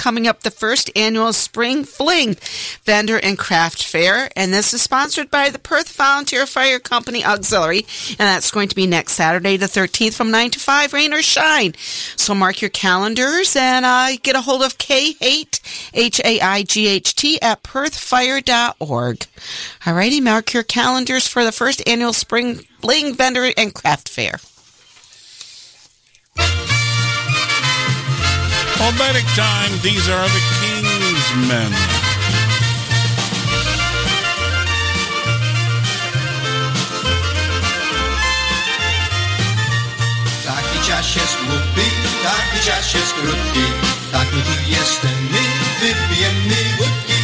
Coming 0.07 0.25
up 0.25 0.39
the 0.39 0.49
first 0.49 0.89
annual 0.95 1.33
Spring 1.33 1.83
Fling 1.83 2.37
Vendor 2.85 3.19
and 3.21 3.37
Craft 3.37 3.83
Fair. 3.83 4.29
And 4.37 4.53
this 4.53 4.73
is 4.73 4.81
sponsored 4.81 5.29
by 5.29 5.49
the 5.49 5.59
Perth 5.59 5.91
Volunteer 5.91 6.45
Fire 6.45 6.79
Company 6.79 7.25
Auxiliary. 7.25 7.79
And 8.11 8.19
that's 8.19 8.49
going 8.49 8.69
to 8.69 8.75
be 8.75 8.87
next 8.87 9.11
Saturday, 9.11 9.57
the 9.57 9.65
13th 9.65 10.13
from 10.13 10.31
9 10.31 10.51
to 10.51 10.59
5, 10.61 10.93
rain 10.93 11.13
or 11.13 11.21
shine. 11.21 11.73
So 12.15 12.33
mark 12.33 12.61
your 12.61 12.69
calendars 12.69 13.57
and 13.57 13.85
uh, 13.85 14.15
get 14.23 14.37
a 14.37 14.41
hold 14.41 14.63
of 14.63 14.77
K-Haight, 14.77 15.59
H-A-I-G-H-T 15.93 17.41
at 17.41 17.63
perthfire.org. 17.63 19.17
Alrighty, 19.81 20.23
mark 20.23 20.53
your 20.53 20.63
calendars 20.63 21.27
for 21.27 21.43
the 21.43 21.51
first 21.51 21.85
annual 21.85 22.13
Spring 22.13 22.61
Fling 22.79 23.13
Vendor 23.13 23.51
and 23.57 23.73
Craft 23.73 24.07
Fair. 24.07 24.39
Albetic 28.79 29.25
time, 29.35 29.73
these 29.81 30.07
are 30.07 30.27
the 30.29 30.43
King's 30.61 31.27
Men. 31.49 31.71
Taki 40.45 40.79
czas 40.87 41.15
jest 41.15 41.37
głupi, 41.45 41.87
taki 42.23 42.65
czas 42.65 42.93
jest 42.93 43.13
krótki 43.13 43.65
Taki 44.11 44.41
tu 44.41 44.55
jestem 44.67 45.17
my, 45.31 45.43
wypijemy 45.79 46.77
wódki 46.77 47.19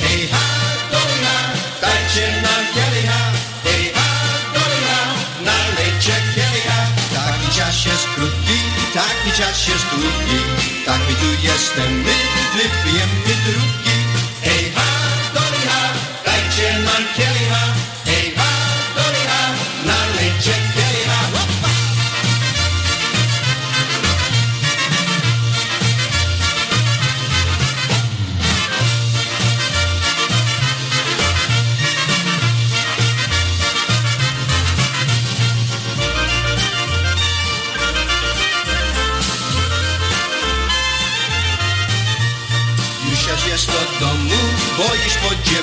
Hej 0.00 0.28
ha, 0.28 0.44
dolina, 0.92 1.36
dajcie 1.80 2.42
nam 2.42 2.62
kielicha 2.74 3.20
Hej 3.64 3.92
ha, 3.94 4.08
dolina, 4.54 5.00
nalejcie 5.44 6.12
kielicha 6.34 6.78
Taki 7.14 7.58
czas 7.58 7.86
jest 7.86 8.06
krótki, 8.14 8.58
taki 8.94 9.38
czas 9.38 9.68
jest 9.68 9.86
Taki 10.88 11.14
tu 11.14 11.46
jestem 11.46 12.02
my, 12.02 12.27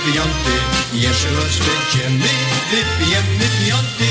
dziewiąty 0.06 0.52
Jeszcze 0.94 1.28
raz 1.30 1.58
będziemy, 1.68 2.30
wypijemy 2.72 3.46
piąty. 3.66 4.10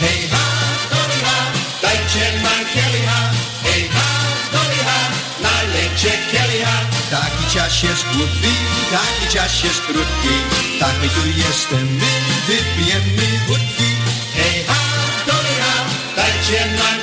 Hej 0.00 0.28
ha, 0.30 0.46
doliha, 0.90 1.38
dajcie 1.82 2.42
nam 2.42 2.64
kielicha 2.74 3.30
Hej 3.62 3.88
ha, 3.88 4.08
doliha, 4.52 5.00
nalejcie 5.42 6.10
kielicha 6.30 6.76
Taki 7.10 7.54
czas 7.54 7.82
jest 7.82 8.04
głupi, 8.04 8.52
taki 8.90 9.34
czas 9.34 9.64
jest 9.64 9.80
krótki. 9.80 10.34
Tak 10.80 10.94
my 11.02 11.08
tu 11.08 11.26
jesteśmy, 11.26 12.06
wypijemy 12.46 13.46
wódki. 13.48 13.90
Hej 14.36 14.64
ha, 14.68 14.74
doliha, 15.26 15.74
dajcie 16.16 16.66
nam 16.66 16.95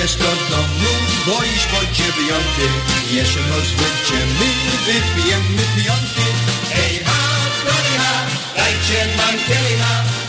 Już 0.00 0.06
aż 0.06 0.12
jest 0.12 0.18
do 0.18 0.56
domu, 0.56 0.90
bo 1.26 1.44
już 1.44 1.64
po 1.64 1.94
dziewiąty 1.94 2.66
Jeszcze 3.10 3.40
noc 3.40 3.64
będziemy, 3.70 4.46
wypijemy 4.86 5.62
piąty 5.76 6.26
Hej 6.70 7.04
ha, 7.04 7.12
doliha, 7.64 8.26
dajcie 8.56 9.16
nam 9.16 9.38
kielicha 9.46 10.19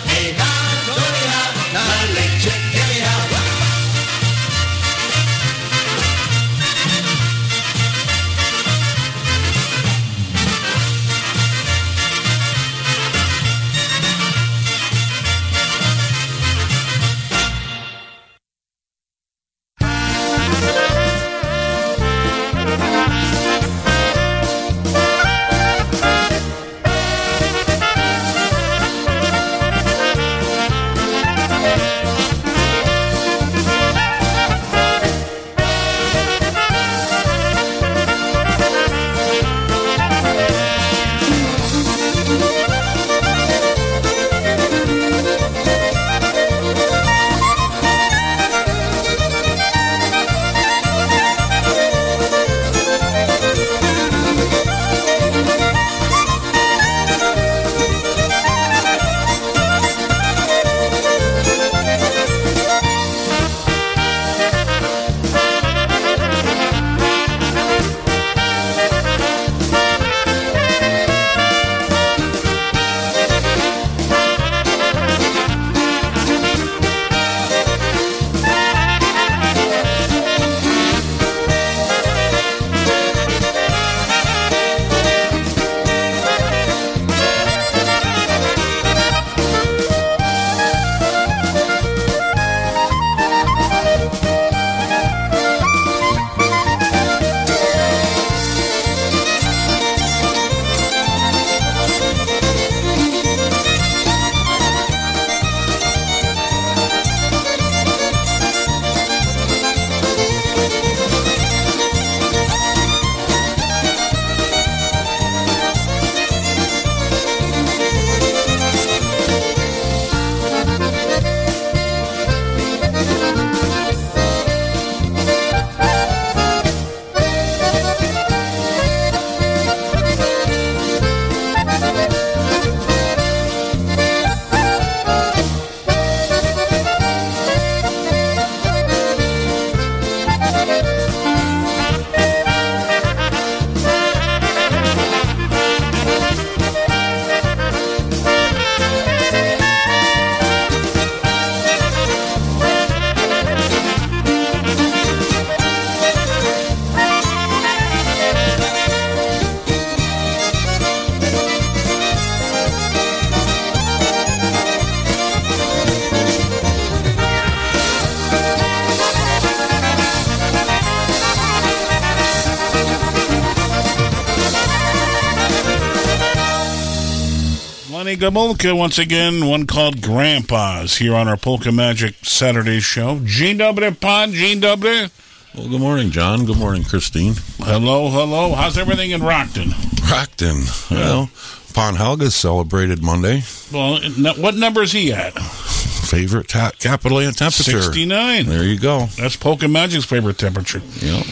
Gomulka 178.22 178.78
once 178.78 179.00
again, 179.00 179.48
one 179.48 179.66
called 179.66 180.00
Grandpa's 180.00 180.98
here 180.98 181.16
on 181.16 181.28
our 181.28 181.36
Polka 181.38 181.72
Magic 181.72 182.14
Saturday 182.24 182.80
show. 182.80 183.20
Gene 183.24 183.58
W. 183.58 183.90
Pod, 183.90 184.30
Gene 184.30 184.60
W. 184.60 185.08
Well, 185.56 185.68
good 185.68 185.80
morning, 185.82 186.12
John. 186.12 186.46
Good 186.46 186.60
morning, 186.60 186.84
Christine. 186.84 187.34
Hello, 187.58 188.10
hello. 188.10 188.54
How's 188.54 188.78
everything 188.78 189.10
in 189.10 189.22
Rockton? 189.22 189.70
Rockton. 190.06 190.92
Well, 190.92 191.32
Pon 191.74 191.96
Helga 191.96 192.30
celebrated 192.30 193.02
Monday. 193.02 193.42
Well, 193.74 194.00
what 194.38 194.54
number 194.54 194.84
is 194.84 194.92
he 194.92 195.12
at? 195.12 195.34
Favorite 195.34 196.48
ta- 196.48 196.74
capital 196.78 197.18
and 197.18 197.36
temperature. 197.36 197.82
69. 197.82 198.46
There 198.46 198.64
you 198.64 198.78
go. 198.78 199.08
That's 199.18 199.36
Polka 199.36 199.68
Magic's 199.68 200.06
favorite 200.06 200.38
temperature. 200.38 200.84
Yep. 201.00 201.26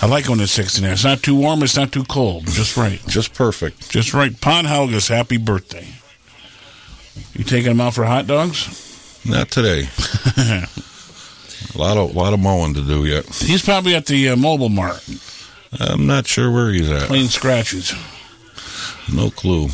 I 0.00 0.06
like 0.06 0.28
when 0.28 0.38
it's 0.38 0.52
69. 0.52 0.92
It's 0.92 1.02
not 1.02 1.24
too 1.24 1.34
warm, 1.34 1.64
it's 1.64 1.76
not 1.76 1.90
too 1.90 2.04
cold. 2.04 2.46
Just 2.46 2.76
right. 2.76 3.00
Just 3.08 3.34
perfect. 3.34 3.90
Just 3.90 4.14
right. 4.14 4.40
Pon 4.40 4.64
Helga's 4.66 5.08
happy 5.08 5.38
birthday. 5.38 5.85
Taking 7.46 7.70
him 7.70 7.80
out 7.80 7.94
for 7.94 8.04
hot 8.04 8.26
dogs? 8.26 9.22
Not 9.24 9.50
today. 9.50 9.88
a 10.36 10.68
lot 11.78 11.96
of 11.96 12.14
lot 12.14 12.32
of 12.32 12.40
mowing 12.40 12.74
to 12.74 12.82
do 12.82 13.04
yet. 13.04 13.26
He's 13.34 13.62
probably 13.62 13.94
at 13.94 14.06
the 14.06 14.30
uh, 14.30 14.36
mobile 14.36 14.68
mart. 14.68 15.04
I'm 15.78 16.06
not 16.06 16.26
sure 16.26 16.50
where 16.50 16.70
he's 16.70 16.90
at. 16.90 17.08
Playing 17.08 17.28
scratches. 17.28 17.92
No 19.12 19.30
clue. 19.30 19.68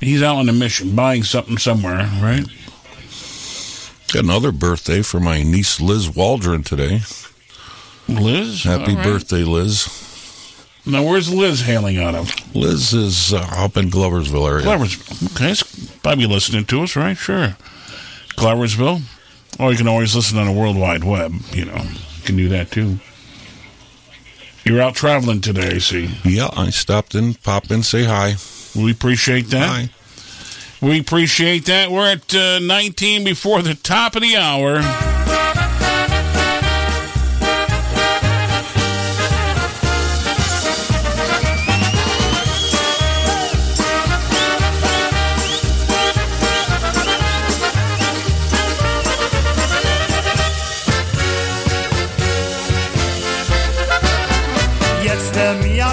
He's 0.00 0.22
out 0.22 0.36
on 0.36 0.48
a 0.48 0.52
mission, 0.52 0.94
buying 0.94 1.22
something 1.22 1.58
somewhere, 1.58 2.08
right? 2.20 2.44
Got 4.12 4.24
another 4.24 4.52
birthday 4.52 5.02
for 5.02 5.18
my 5.18 5.42
niece 5.42 5.80
Liz 5.80 6.14
Waldron 6.14 6.62
today. 6.62 7.00
Liz? 8.08 8.62
Happy 8.64 8.94
right. 8.94 9.04
birthday, 9.04 9.42
Liz. 9.42 9.88
Now, 10.86 11.02
where's 11.02 11.32
Liz 11.32 11.62
hailing 11.62 11.98
out 11.98 12.14
of? 12.14 12.54
Liz 12.54 12.92
is 12.92 13.32
uh, 13.32 13.38
up 13.56 13.76
in 13.78 13.90
Gloversville 13.90 14.48
area. 14.48 14.66
Gloversville. 14.66 15.34
Okay, 15.34 15.50
it's 15.50 15.63
probably 16.04 16.26
listening 16.26 16.66
to 16.66 16.82
us, 16.82 16.94
right? 16.94 17.16
Sure. 17.16 17.56
Gloversville. 18.36 19.02
Or 19.58 19.72
you 19.72 19.78
can 19.78 19.88
always 19.88 20.14
listen 20.14 20.38
on 20.38 20.46
the 20.46 20.52
World 20.52 20.76
Wide 20.76 21.02
Web. 21.02 21.32
You 21.52 21.64
know, 21.64 21.76
you 21.76 22.22
can 22.24 22.36
do 22.36 22.48
that 22.50 22.70
too. 22.70 22.98
You're 24.64 24.80
out 24.80 24.94
traveling 24.94 25.40
today, 25.40 25.76
I 25.76 25.78
see. 25.78 26.10
Yeah, 26.24 26.50
I 26.52 26.70
stopped 26.70 27.14
in, 27.14 27.34
pop 27.34 27.70
in, 27.70 27.82
say 27.82 28.04
hi. 28.04 28.34
We 28.76 28.92
appreciate 28.92 29.46
that. 29.48 29.68
Hi. 29.68 30.86
We 30.86 31.00
appreciate 31.00 31.64
that. 31.66 31.90
We're 31.90 32.12
at 32.12 32.34
uh, 32.34 32.58
19 32.58 33.24
before 33.24 33.62
the 33.62 33.74
top 33.74 34.16
of 34.16 34.22
the 34.22 34.36
hour. 34.36 35.13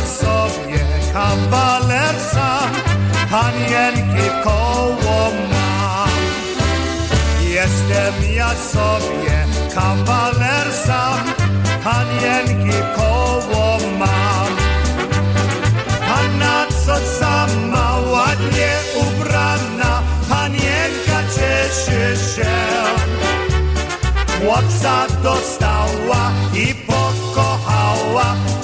Ja 0.01 0.07
sobie 0.07 0.80
kawaler 1.13 2.15
sam, 2.33 2.71
panienki 3.30 4.30
koło 4.43 5.31
mam. 5.51 6.09
Jestem 7.41 8.13
ja 8.35 8.49
sobie 8.73 9.45
kawaler 9.75 10.73
sam, 10.85 11.19
panienki 11.83 12.77
koło 12.95 13.77
mam. 13.99 14.51
Panna 16.07 16.65
co 16.85 16.95
sama 17.19 17.99
ładnie 18.11 18.71
ubrana, 18.95 20.01
panienka 20.30 21.19
cieszy 21.35 22.17
się. 22.35 22.51
Chłopca 24.39 25.07
dostała 25.23 25.40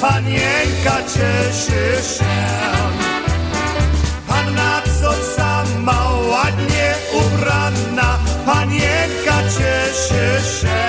panienka 0.01 0.97
cieszy 1.13 2.15
się. 2.17 2.37
Panna 4.27 4.81
co 5.01 5.13
sama 5.35 6.09
ładnie 6.29 6.95
ubrana, 7.13 8.19
panienka 8.45 9.37
cieszy 9.57 10.41
się. 10.59 10.83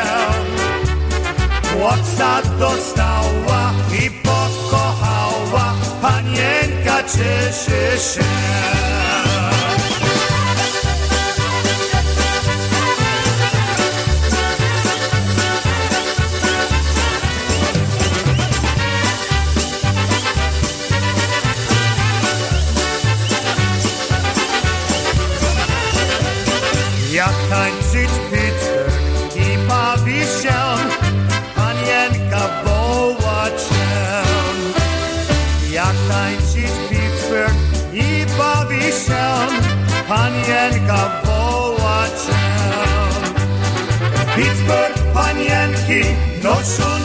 Chłopca 1.73 2.43
dostała 2.59 3.73
i 4.05 4.11
pokochała, 4.11 5.75
panienka 6.03 7.03
cieszy 7.03 7.99
się. 8.15 8.29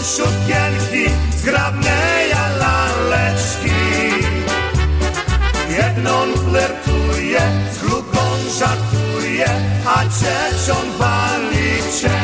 Sukienki, 0.04 1.08
zgrabne 1.38 2.28
ja 2.30 2.46
laleczki. 2.62 3.80
Jedną 5.70 6.16
flirtuje, 6.44 7.42
z 7.72 7.78
drugą 7.80 8.24
żartuje, 8.60 9.50
a 9.86 9.98
trzecią 10.06 10.76
wali 11.00 11.72
cię. 12.02 12.20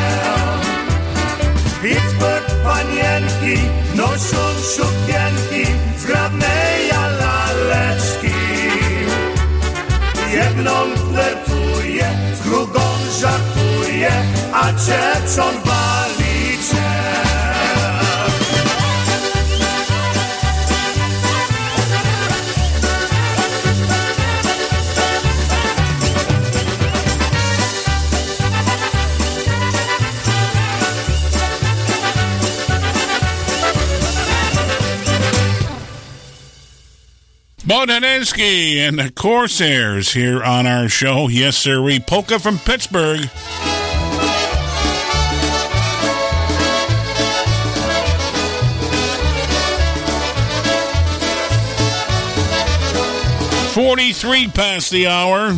Pittsburgh 1.82 2.52
panienki 2.64 3.62
noszą 3.96 4.44
sukienki, 4.76 5.72
zgrabne 5.98 6.56
ja 6.90 7.08
laleczki. 7.08 8.36
Jedną 10.34 10.76
flirtuje, 10.96 12.10
z 12.34 12.44
drugą 12.44 12.82
żartuje, 13.22 14.12
a 14.54 14.74
trzecią 14.74 15.44
wali 15.66 15.89
Bodansky 37.70 38.78
and 38.78 38.98
the 38.98 39.12
Corsairs 39.12 40.12
here 40.12 40.42
on 40.42 40.66
our 40.66 40.90
show. 40.90 41.28
Yes, 41.28 41.56
sir. 41.56 41.84
We 41.84 42.00
polka 42.00 42.40
from 42.40 42.58
Pittsburgh. 42.58 43.30
Forty-three 53.76 54.48
past 54.48 54.90
the 54.90 55.06
hour. 55.06 55.54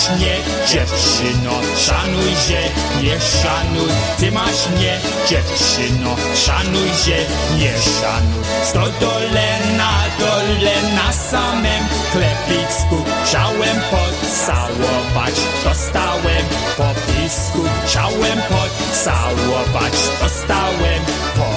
Masz 0.00 0.20
nie, 0.20 0.36
dziewczyno, 0.66 1.52
szanuj 1.76 2.30
się, 2.48 2.60
nie 3.02 3.20
szanuj, 3.20 3.90
ty 4.18 4.32
masz 4.32 4.68
nie, 4.80 4.98
dziewczyno, 5.28 6.16
szanuj 6.34 6.88
się, 6.88 7.16
nie 7.58 7.72
szanuj. 7.72 8.44
Sto 8.64 8.80
dole 9.00 9.48
na 9.76 9.92
dole, 10.18 10.94
na 10.94 11.12
samym 11.12 11.82
klepicku, 12.12 13.04
chciałem 13.24 13.80
pocałować, 13.90 15.34
dostałem 15.64 16.44
po 16.76 16.88
pisku, 17.12 17.58
chciałem 17.86 18.38
pocałować, 18.48 19.92
dostałem 20.22 21.00
po 21.36 21.50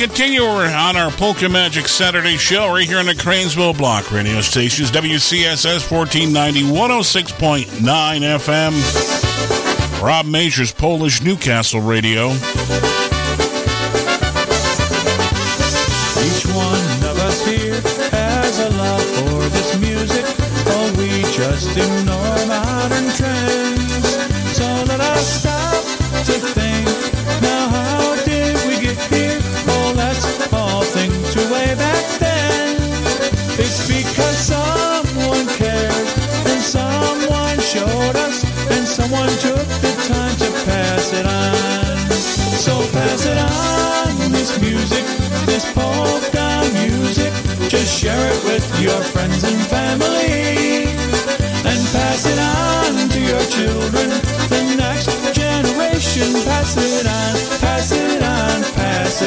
continue 0.00 0.40
on 0.40 0.96
our 0.96 1.10
Polka 1.10 1.46
Magic 1.46 1.86
Saturday 1.86 2.38
show 2.38 2.72
right 2.72 2.88
here 2.88 3.00
on 3.00 3.04
the 3.04 3.12
Cranesville 3.12 3.76
Block 3.76 4.10
radio 4.10 4.40
stations, 4.40 4.90
WCSS 4.90 5.90
1490, 5.90 6.62
106.9 6.62 7.66
FM. 8.38 10.02
Rob 10.02 10.24
Major's 10.24 10.72
Polish 10.72 11.20
Newcastle 11.20 11.82
Radio. 11.82 12.30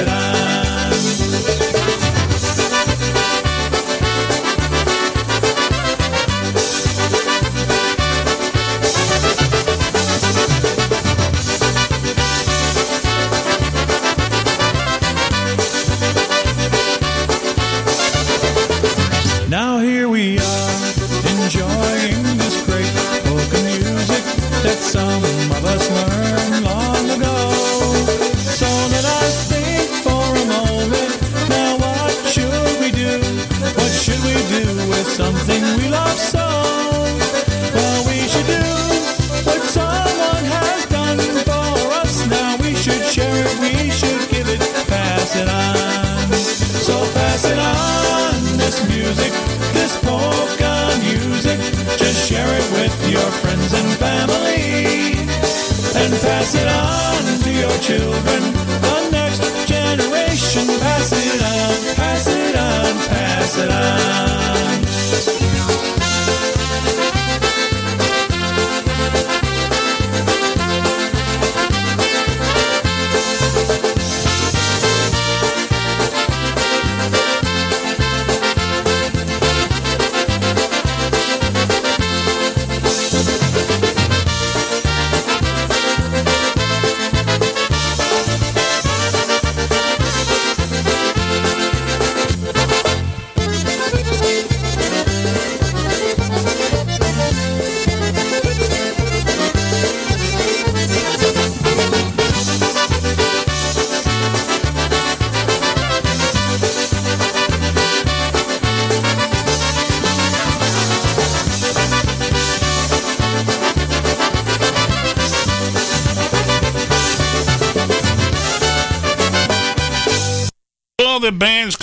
Pass 0.01 0.62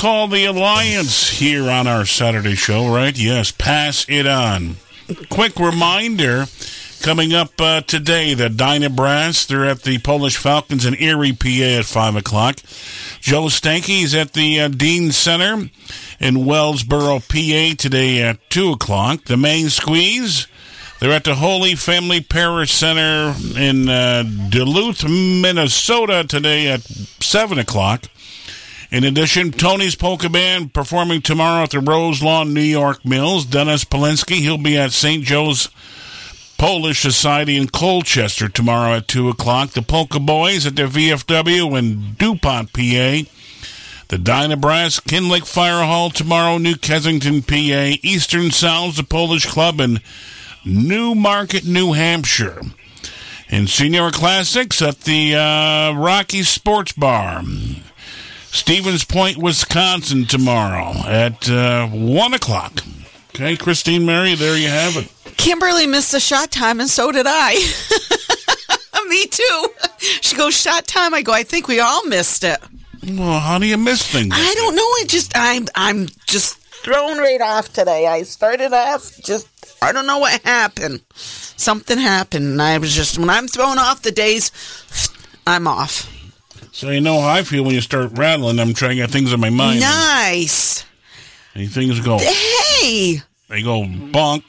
called 0.00 0.30
The 0.30 0.46
Alliance 0.46 1.28
here 1.28 1.68
on 1.68 1.86
our 1.86 2.06
Saturday 2.06 2.54
show, 2.54 2.90
right? 2.90 3.14
Yes, 3.18 3.52
pass 3.52 4.06
it 4.08 4.26
on. 4.26 4.76
Quick 5.28 5.60
reminder 5.60 6.46
coming 7.02 7.34
up 7.34 7.60
uh, 7.60 7.82
today 7.82 8.32
the 8.32 8.48
Dyna 8.48 8.88
Brass, 8.88 9.44
they're 9.44 9.66
at 9.66 9.82
the 9.82 9.98
Polish 9.98 10.38
Falcons 10.38 10.86
in 10.86 10.94
Erie, 10.94 11.34
PA 11.34 11.80
at 11.80 11.84
5 11.84 12.16
o'clock. 12.16 12.60
Joe 13.20 13.44
Stanky 13.44 14.02
is 14.02 14.14
at 14.14 14.32
the 14.32 14.60
uh, 14.60 14.68
Dean 14.68 15.12
Center 15.12 15.68
in 16.18 16.34
Wellsboro, 16.46 17.20
PA 17.20 17.76
today 17.76 18.22
at 18.22 18.48
2 18.48 18.70
o'clock. 18.70 19.24
The 19.24 19.36
Main 19.36 19.68
Squeeze. 19.68 20.46
They're 21.00 21.12
at 21.12 21.24
the 21.24 21.34
Holy 21.34 21.74
Family 21.74 22.22
Parish 22.22 22.72
Center 22.72 23.34
in 23.54 23.90
uh, 23.90 24.22
Duluth, 24.48 25.06
Minnesota 25.06 26.24
today 26.26 26.68
at 26.68 26.80
7 26.80 27.58
o'clock. 27.58 28.06
In 28.90 29.04
addition, 29.04 29.52
Tony's 29.52 29.94
Polka 29.94 30.28
Band 30.28 30.74
performing 30.74 31.22
tomorrow 31.22 31.62
at 31.62 31.70
the 31.70 31.78
Rose 31.78 32.22
Lawn 32.22 32.52
New 32.52 32.60
York 32.60 33.04
Mills. 33.04 33.44
Dennis 33.44 33.84
Polisky, 33.84 34.38
he'll 34.38 34.58
be 34.58 34.76
at 34.76 34.90
St. 34.90 35.22
Joe's 35.22 35.68
Polish 36.58 37.00
Society 37.00 37.56
in 37.56 37.68
Colchester 37.68 38.48
tomorrow 38.48 38.96
at 38.96 39.06
2 39.06 39.28
o'clock. 39.28 39.70
The 39.70 39.82
Polka 39.82 40.18
Boys 40.18 40.66
at 40.66 40.74
the 40.74 40.82
VFW 40.82 41.78
in 41.78 42.14
DuPont, 42.18 42.72
PA. 42.72 43.30
The 44.08 44.18
Dyna 44.18 44.56
Brass, 44.56 44.98
Kinloch 44.98 45.46
Fire 45.46 45.86
Hall 45.86 46.10
tomorrow, 46.10 46.58
New 46.58 46.74
Kensington, 46.74 47.42
PA. 47.42 47.96
Eastern 48.02 48.50
Sounds, 48.50 48.96
the 48.96 49.04
Polish 49.04 49.46
Club 49.46 49.80
in 49.80 50.00
Newmarket, 50.64 51.64
New 51.64 51.92
Hampshire. 51.92 52.60
And 53.48 53.70
Senior 53.70 54.10
Classics 54.10 54.82
at 54.82 55.02
the 55.02 55.36
uh, 55.36 55.92
Rocky 55.94 56.42
Sports 56.42 56.92
Bar. 56.92 57.42
Stevens 58.52 59.04
Point, 59.04 59.38
Wisconsin 59.38 60.26
tomorrow 60.26 60.92
at 61.06 61.48
uh, 61.48 61.86
1 61.88 62.34
o'clock. 62.34 62.82
Okay, 63.30 63.56
Christine 63.56 64.04
Mary, 64.04 64.34
there 64.34 64.56
you 64.56 64.68
have 64.68 64.96
it. 64.96 65.10
Kimberly 65.36 65.86
missed 65.86 66.12
the 66.12 66.20
shot 66.20 66.50
time, 66.50 66.80
and 66.80 66.90
so 66.90 67.12
did 67.12 67.26
I. 67.28 67.54
Me 69.08 69.26
too. 69.26 69.68
She 69.98 70.36
goes, 70.36 70.54
shot 70.60 70.86
time. 70.86 71.14
I 71.14 71.22
go, 71.22 71.32
I 71.32 71.42
think 71.42 71.66
we 71.68 71.80
all 71.80 72.04
missed 72.06 72.44
it. 72.44 72.58
Well, 73.06 73.40
how 73.40 73.58
do 73.58 73.66
you 73.66 73.76
miss 73.76 74.06
things? 74.06 74.32
I 74.36 74.54
don't 74.54 74.74
know. 74.76 74.82
I 74.82 75.04
just, 75.06 75.32
I'm, 75.34 75.66
I'm 75.74 76.08
just 76.26 76.56
thrown 76.58 77.18
right 77.18 77.40
off 77.40 77.72
today. 77.72 78.06
I 78.06 78.22
started 78.22 78.72
off 78.72 79.10
just, 79.24 79.48
I 79.82 79.92
don't 79.92 80.06
know 80.06 80.18
what 80.18 80.40
happened. 80.42 81.02
Something 81.14 81.98
happened, 81.98 82.46
and 82.46 82.62
I 82.62 82.78
was 82.78 82.94
just, 82.94 83.18
when 83.18 83.30
I'm 83.30 83.48
thrown 83.48 83.78
off 83.78 84.02
the 84.02 84.12
days, 84.12 84.50
I'm 85.46 85.66
off. 85.66 86.06
So 86.72 86.90
you 86.90 87.00
know 87.00 87.20
how 87.20 87.28
I 87.28 87.42
feel 87.42 87.64
when 87.64 87.74
you 87.74 87.80
start 87.80 88.16
rattling. 88.16 88.58
I'm 88.58 88.74
trying 88.74 88.90
to 88.90 88.96
get 88.96 89.10
things 89.10 89.32
in 89.32 89.40
my 89.40 89.50
mind. 89.50 89.80
Nice. 89.80 90.84
And 91.54 91.70
things 91.70 92.00
go. 92.00 92.18
Hey. 92.18 93.20
They 93.48 93.62
go 93.62 93.82
bonk. 93.82 94.44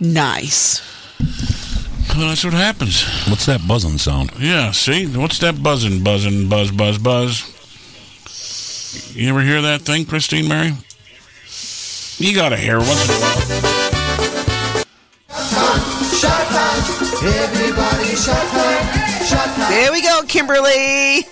Nice. 0.00 0.80
Well, 2.16 2.28
that's 2.28 2.44
what 2.44 2.54
happens. 2.54 3.04
What's 3.28 3.46
that 3.46 3.66
buzzing 3.68 3.98
sound? 3.98 4.32
Yeah, 4.38 4.72
see? 4.72 5.06
What's 5.06 5.38
that 5.38 5.62
buzzing, 5.62 6.02
buzzing, 6.02 6.48
buzz, 6.48 6.72
buzz, 6.72 6.98
buzz? 6.98 7.46
You 9.14 9.28
ever 9.30 9.42
hear 9.42 9.62
that 9.62 9.82
thing, 9.82 10.04
Christine 10.04 10.48
Mary? 10.48 10.72
You 12.18 12.34
gotta 12.34 12.56
hear 12.56 12.76
it 12.76 12.86
once 12.86 13.08
in 13.08 13.14
a 13.14 13.18
while. 13.20 13.40
Shot 16.18 16.46
time. 16.48 16.82
Everybody 17.22 18.16
shot 18.16 18.46
time. 18.50 19.09
There 19.30 19.92
we 19.92 20.02
go, 20.02 20.22
Kimberly. 20.26 21.24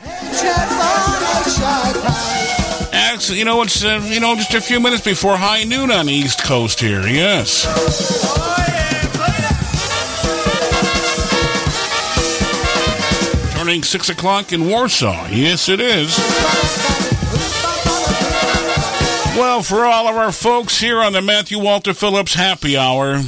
Actually, 2.92 3.38
you 3.38 3.44
know, 3.44 3.62
it's, 3.62 3.84
uh, 3.84 4.00
you 4.04 4.20
know, 4.20 4.36
just 4.36 4.54
a 4.54 4.60
few 4.60 4.78
minutes 4.78 5.02
before 5.04 5.36
high 5.36 5.64
noon 5.64 5.90
on 5.90 6.06
the 6.06 6.12
East 6.12 6.42
Coast 6.44 6.78
here, 6.80 7.06
yes. 7.06 7.64
Turning 13.56 13.82
6 13.82 14.08
o'clock 14.10 14.52
in 14.52 14.66
Warsaw. 14.68 15.28
Yes, 15.30 15.68
it 15.68 15.80
is. 15.80 16.16
Well, 19.36 19.62
for 19.62 19.84
all 19.84 20.08
of 20.08 20.16
our 20.16 20.32
folks 20.32 20.80
here 20.80 21.00
on 21.00 21.12
the 21.12 21.22
Matthew 21.22 21.58
Walter 21.58 21.94
Phillips 21.94 22.34
Happy 22.34 22.76
Hour, 22.76 23.20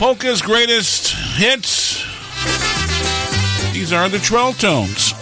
Polka's 0.00 0.40
greatest 0.40 1.12
hits. 1.36 2.02
These 3.74 3.92
are 3.92 4.08
the 4.08 4.16
Trell 4.16 4.58
Tones. 4.58 5.12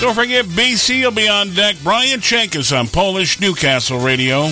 Don't 0.00 0.14
forget, 0.14 0.46
BC 0.46 1.02
will 1.02 1.10
be 1.10 1.28
on 1.28 1.50
deck. 1.50 1.76
Brian 1.84 2.20
Chenkus 2.20 2.74
on 2.74 2.88
Polish 2.88 3.38
Newcastle 3.38 3.98
Radio. 3.98 4.48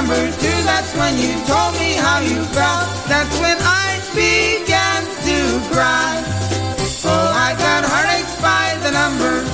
Number 0.00 0.32
two, 0.40 0.58
that's 0.64 0.96
when 0.96 1.12
you 1.20 1.32
told 1.44 1.72
me 1.76 1.92
how 1.92 2.20
you 2.24 2.40
felt. 2.56 2.88
That's 3.04 3.36
when 3.36 3.58
I 3.60 4.00
began 4.16 5.00
to 5.28 5.36
cry. 5.68 6.16
Oh, 7.04 7.28
I 7.46 7.52
got 7.60 7.84
heartaches 7.84 8.32
by 8.40 8.80
the 8.80 8.92
number, 8.96 9.44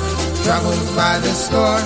troubles 0.46 0.86
by 0.94 1.18
the 1.18 1.34
score. 1.34 1.82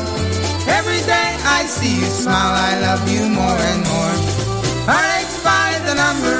Every 0.68 1.00
day 1.08 1.30
I 1.56 1.64
see 1.64 2.04
you 2.04 2.10
smile, 2.22 2.52
I 2.52 2.72
love 2.84 3.02
you 3.08 3.24
more 3.32 3.60
and 3.72 3.80
more. 3.92 4.16
Heartaches 4.84 5.40
by 5.40 5.80
the 5.88 5.94
number, 5.96 6.38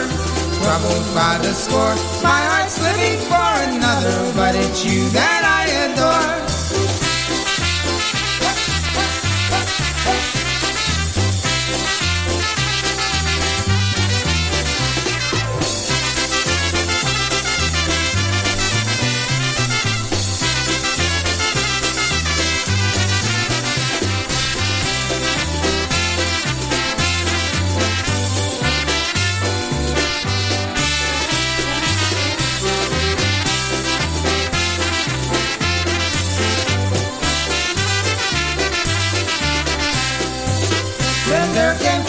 troubles 0.61 1.09
by 1.17 1.41
the 1.41 1.55
score. 1.57 1.97
My 2.21 2.43
heart's 2.53 2.77
living 2.85 3.17
for 3.33 3.51
another, 3.73 4.19
but 4.37 4.53
it's 4.61 4.85
you 4.85 5.09
that 5.17 5.43
I 5.59 5.63
adore. 5.89 6.50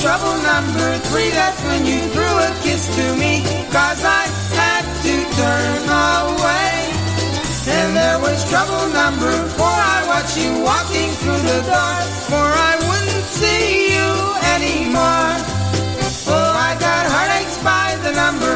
Trouble 0.02 0.34
number 0.42 0.98
three, 1.14 1.30
that's 1.30 1.62
when 1.62 1.86
you 1.86 2.02
threw 2.10 2.34
a 2.42 2.50
kiss 2.66 2.90
to 2.98 3.06
me, 3.22 3.46
cause 3.70 4.02
I 4.02 4.26
had 4.58 4.84
to 5.06 5.14
turn 5.38 5.82
away. 6.18 6.74
And 7.70 7.96
there 7.96 8.18
was 8.18 8.42
trouble 8.50 8.82
number 8.98 9.30
four, 9.54 9.70
I 9.70 10.02
watched 10.10 10.38
you 10.42 10.66
walking 10.66 11.10
through 11.22 11.44
the 11.46 11.62
door, 11.70 11.98
for 12.26 12.42
I 12.42 12.74
wouldn't 12.82 13.30
see 13.30 13.94
you 13.94 14.10
anymore. 14.58 15.38
Oh, 16.34 16.50
I 16.50 16.74
got 16.82 17.06
heartaches 17.06 17.62
by 17.62 17.94
the 18.02 18.12
number, 18.18 18.54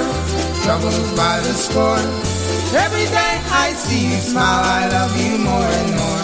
troubles 0.65 1.13
by 1.13 1.35
the 1.45 1.53
score. 1.53 2.05
Every 2.73 3.05
day 3.05 3.33
I 3.53 3.73
see 3.77 4.09
you 4.09 4.17
smile, 4.17 4.65
I 4.65 4.89
love 4.89 5.13
you 5.13 5.37
more 5.45 5.69
and 5.77 5.91
more. 5.93 6.23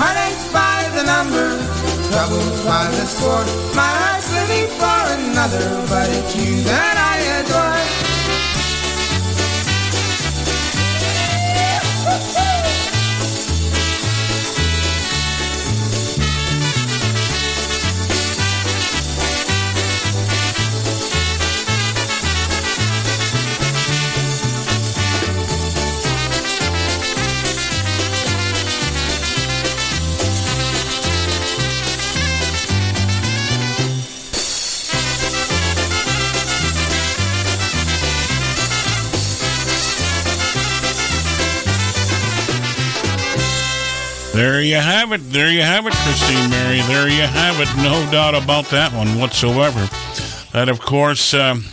Heartaches 0.00 0.48
by 0.48 0.79
the 1.00 1.06
number, 1.06 1.48
troubles 2.10 2.64
by 2.64 2.86
the 2.90 3.06
score. 3.06 3.44
My 3.74 3.90
heart's 4.00 4.32
living 4.32 4.68
for 4.78 5.00
another, 5.16 5.66
but 5.88 6.08
it's 6.10 6.36
you 6.36 6.62
that 6.64 6.96
I 7.12 7.40
adore. 7.40 7.69
There 44.40 44.62
you 44.62 44.76
have 44.76 45.12
it. 45.12 45.18
There 45.18 45.50
you 45.50 45.60
have 45.60 45.86
it, 45.86 45.92
Christine 45.92 46.48
Mary. 46.48 46.80
There 46.80 47.10
you 47.10 47.20
have 47.20 47.60
it. 47.60 47.68
No 47.76 48.10
doubt 48.10 48.34
about 48.34 48.64
that 48.70 48.90
one 48.90 49.18
whatsoever. 49.18 49.80
That, 50.54 50.70
of 50.70 50.80
course, 50.80 51.34
um, 51.34 51.66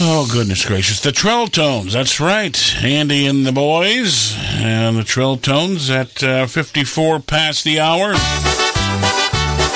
oh, 0.00 0.28
goodness 0.32 0.66
gracious. 0.66 0.98
The 0.98 1.12
Trill 1.12 1.46
Tones. 1.46 1.92
That's 1.92 2.18
right. 2.18 2.74
Andy 2.82 3.28
and 3.28 3.46
the 3.46 3.52
boys. 3.52 4.36
And 4.56 4.96
the 4.96 5.04
Trill 5.04 5.36
Tones 5.36 5.88
at 5.88 6.20
uh, 6.24 6.48
54 6.48 7.20
past 7.20 7.62
the 7.62 7.78
hour. 7.78 8.14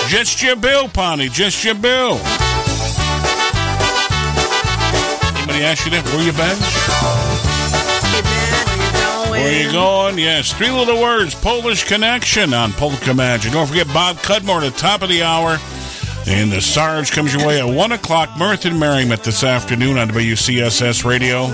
Just 0.09 0.43
your 0.43 0.57
bill, 0.57 0.89
Ponty. 0.89 1.29
Just 1.29 1.65
your 1.65 1.77
bill. 1.77 2.15
Anybody 5.37 5.63
ask 5.63 5.85
you 5.85 5.93
that? 5.93 6.03
Were 6.13 6.23
you 6.23 6.33
back? 6.33 6.88
Where 9.39 9.63
you 9.65 9.71
going? 9.73 10.19
Yes, 10.19 10.53
three 10.53 10.71
little 10.71 11.01
words, 11.01 11.35
Polish 11.35 11.85
Connection 11.87 12.53
on 12.53 12.73
Polka 12.73 13.15
Magic. 13.15 13.53
Don't 13.53 13.67
forget 13.69 13.87
Bob 13.89 14.17
Cudmore 14.17 14.63
at 14.63 14.73
the 14.73 14.79
top 14.79 15.03
of 15.03 15.09
the 15.09 15.23
hour. 15.23 15.59
And 16.27 16.51
the 16.51 16.61
Sarge 16.61 17.13
comes 17.13 17.33
your 17.33 17.47
way 17.47 17.61
at 17.61 17.67
1 17.67 17.93
o'clock. 17.93 18.37
Mirth 18.37 18.67
and 18.67 18.79
Merriment 18.79 19.23
this 19.23 19.45
afternoon 19.45 19.97
on 19.97 20.09
WCSS 20.09 21.05
Radio. 21.05 21.47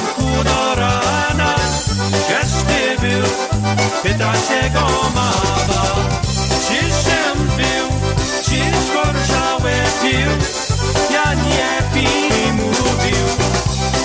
Jasienku 0.00 0.44
do 0.44 0.74
rana, 0.80 1.54
ty 2.68 3.00
był, 3.00 3.28
pyta 4.02 4.32
się 4.34 4.70
go 4.70 4.86
mama. 5.14 5.32
Ciszem 6.68 7.38
był, 7.56 7.88
cisz 8.42 8.86
gorzałe 8.94 9.72
pił, 10.02 10.30
ja 11.12 11.34
nie 11.34 11.82
pij 11.94 12.52
mówił. 12.52 13.26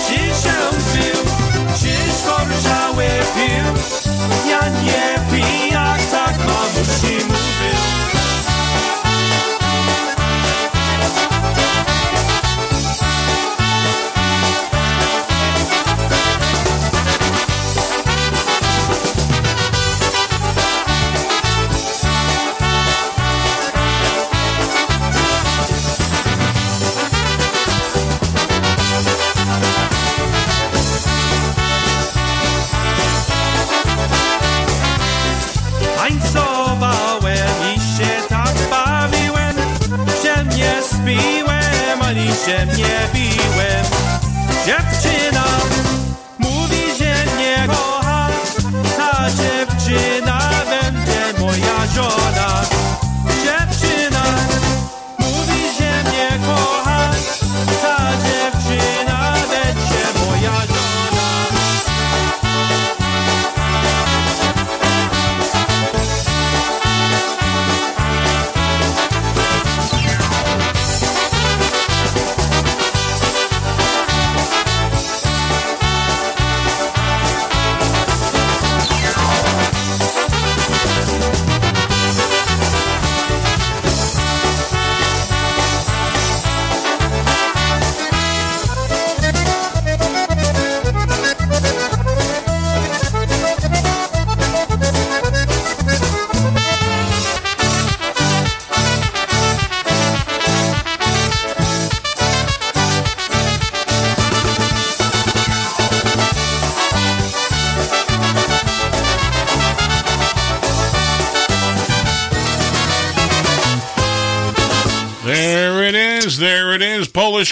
Ciszem 0.08 0.74
był, 0.92 1.22
cisz 1.78 2.22
gorzałe 2.26 3.08
pił, 3.34 3.82
ja 4.50 4.68
nie 4.68 5.20
pij, 5.30 5.70
jak 5.72 6.10
tak 6.10 6.38
mamusi 6.38 7.24
mówił. 7.24 8.05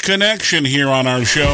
Connection 0.05 0.67
here 0.67 0.91
on 0.91 1.07
our 1.07 1.25
show. 1.25 1.47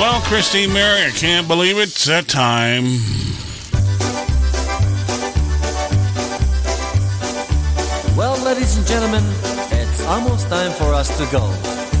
Well, 0.00 0.20
Christine 0.22 0.72
Mary, 0.72 1.06
I 1.06 1.12
can't 1.14 1.46
believe 1.46 1.78
it's 1.78 2.06
that 2.06 2.26
time. 2.26 2.86
Well, 8.16 8.36
ladies 8.44 8.76
and 8.76 8.84
gentlemen, 8.84 9.22
it's 9.70 10.04
almost 10.06 10.48
time 10.48 10.72
for 10.72 10.92
us 10.92 11.16
to 11.18 11.24
go. 11.30 11.46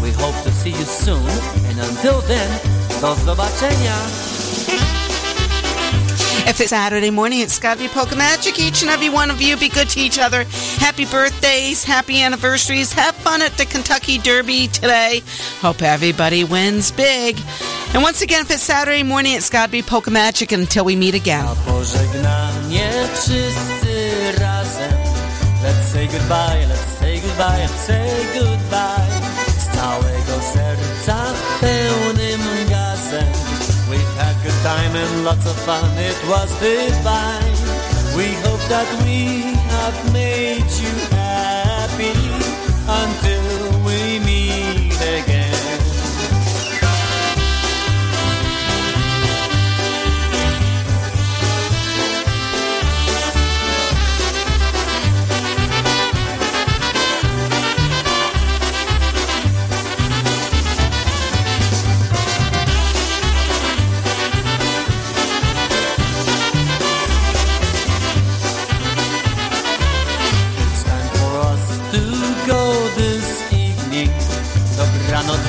We 0.02 0.10
hope 0.10 0.34
to 0.42 0.50
see 0.50 0.70
you 0.70 0.84
soon, 0.84 1.28
and 1.68 1.78
until 1.78 2.22
then, 2.22 2.50
do 3.00 3.14
zobaczenia. 3.14 4.31
If 6.44 6.60
it's 6.60 6.70
Saturday 6.70 7.10
morning, 7.10 7.40
it's 7.40 7.58
got 7.58 7.78
to 7.78 7.82
be 7.84 7.88
Polka 7.88 8.16
Magic. 8.16 8.58
Each 8.58 8.82
and 8.82 8.90
every 8.90 9.08
one 9.08 9.30
of 9.30 9.40
you 9.40 9.56
be 9.56 9.68
good 9.68 9.88
to 9.90 10.00
each 10.00 10.18
other. 10.18 10.44
Happy 10.78 11.04
birthdays, 11.04 11.84
happy 11.84 12.20
anniversaries. 12.20 12.92
Have 12.92 13.14
fun 13.14 13.42
at 13.42 13.52
the 13.52 13.64
Kentucky 13.64 14.18
Derby 14.18 14.66
today. 14.66 15.22
Hope 15.60 15.80
everybody 15.82 16.42
wins 16.44 16.90
big. 16.90 17.38
And 17.94 18.02
once 18.02 18.22
again, 18.22 18.42
if 18.42 18.50
it's 18.50 18.62
Saturday 18.62 19.02
morning, 19.02 19.34
it's 19.34 19.50
got 19.50 19.66
to 19.66 19.72
be 19.72 19.82
Polka 19.82 20.10
Magic 20.10 20.50
until 20.52 20.84
we 20.84 20.96
meet 20.96 21.14
again. 21.14 21.46
Let's 25.62 25.86
say 25.86 26.06
goodbye, 26.08 26.64
let's 26.68 26.80
say 26.80 27.20
goodbye, 27.20 27.58
let's 27.58 27.72
say 27.72 28.34
goodbye. 28.34 29.01
Time 34.62 34.94
and 34.94 35.24
lots 35.24 35.44
of 35.44 35.56
fun, 35.66 35.90
it 35.98 36.16
was 36.28 36.48
divine. 36.60 37.52
We 38.16 38.32
hope 38.46 38.62
that 38.68 38.86
we 39.02 39.42
have 39.74 40.12
made 40.12 40.70
you 40.80 41.11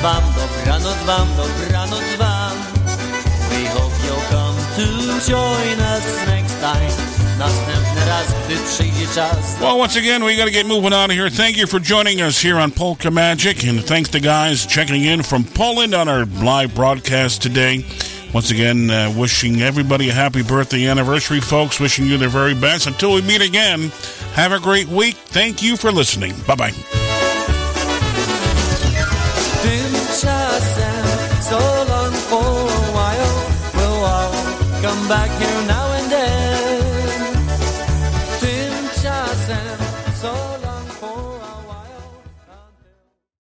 wam, 0.04 0.22
dobranoc 0.36 1.06
wam, 1.08 1.28
dobranoc 1.38 2.18
wam. 2.18 2.56
We 3.50 3.64
hope 3.72 3.92
you'll 4.04 4.26
come 4.28 4.56
to 4.76 4.86
join 5.26 5.80
us 5.80 6.26
next 6.26 6.60
time. 6.60 7.14
Well, 9.60 9.76
once 9.76 9.96
again, 9.96 10.22
we 10.22 10.36
got 10.36 10.44
to 10.44 10.52
get 10.52 10.66
moving 10.66 10.92
out 10.92 11.06
of 11.06 11.10
here. 11.10 11.28
Thank 11.28 11.56
you 11.56 11.66
for 11.66 11.80
joining 11.80 12.20
us 12.20 12.40
here 12.40 12.58
on 12.58 12.70
Polka 12.70 13.10
Magic, 13.10 13.64
and 13.64 13.82
thanks 13.82 14.10
to 14.10 14.20
guys 14.20 14.66
checking 14.66 15.02
in 15.02 15.22
from 15.24 15.42
Poland 15.42 15.94
on 15.94 16.08
our 16.08 16.26
live 16.26 16.76
broadcast 16.76 17.42
today. 17.42 17.84
Once 18.32 18.52
again, 18.52 18.88
uh, 18.88 19.12
wishing 19.16 19.62
everybody 19.62 20.10
a 20.10 20.12
happy 20.12 20.42
birthday 20.42 20.86
anniversary, 20.86 21.40
folks. 21.40 21.80
Wishing 21.80 22.06
you 22.06 22.16
the 22.16 22.28
very 22.28 22.54
best. 22.54 22.86
Until 22.86 23.14
we 23.14 23.22
meet 23.22 23.40
again, 23.40 23.90
have 24.34 24.52
a 24.52 24.60
great 24.60 24.88
week. 24.88 25.16
Thank 25.16 25.60
you 25.60 25.76
for 25.76 25.90
listening. 25.90 26.34
Bye 26.46 26.54
bye. 26.54 26.93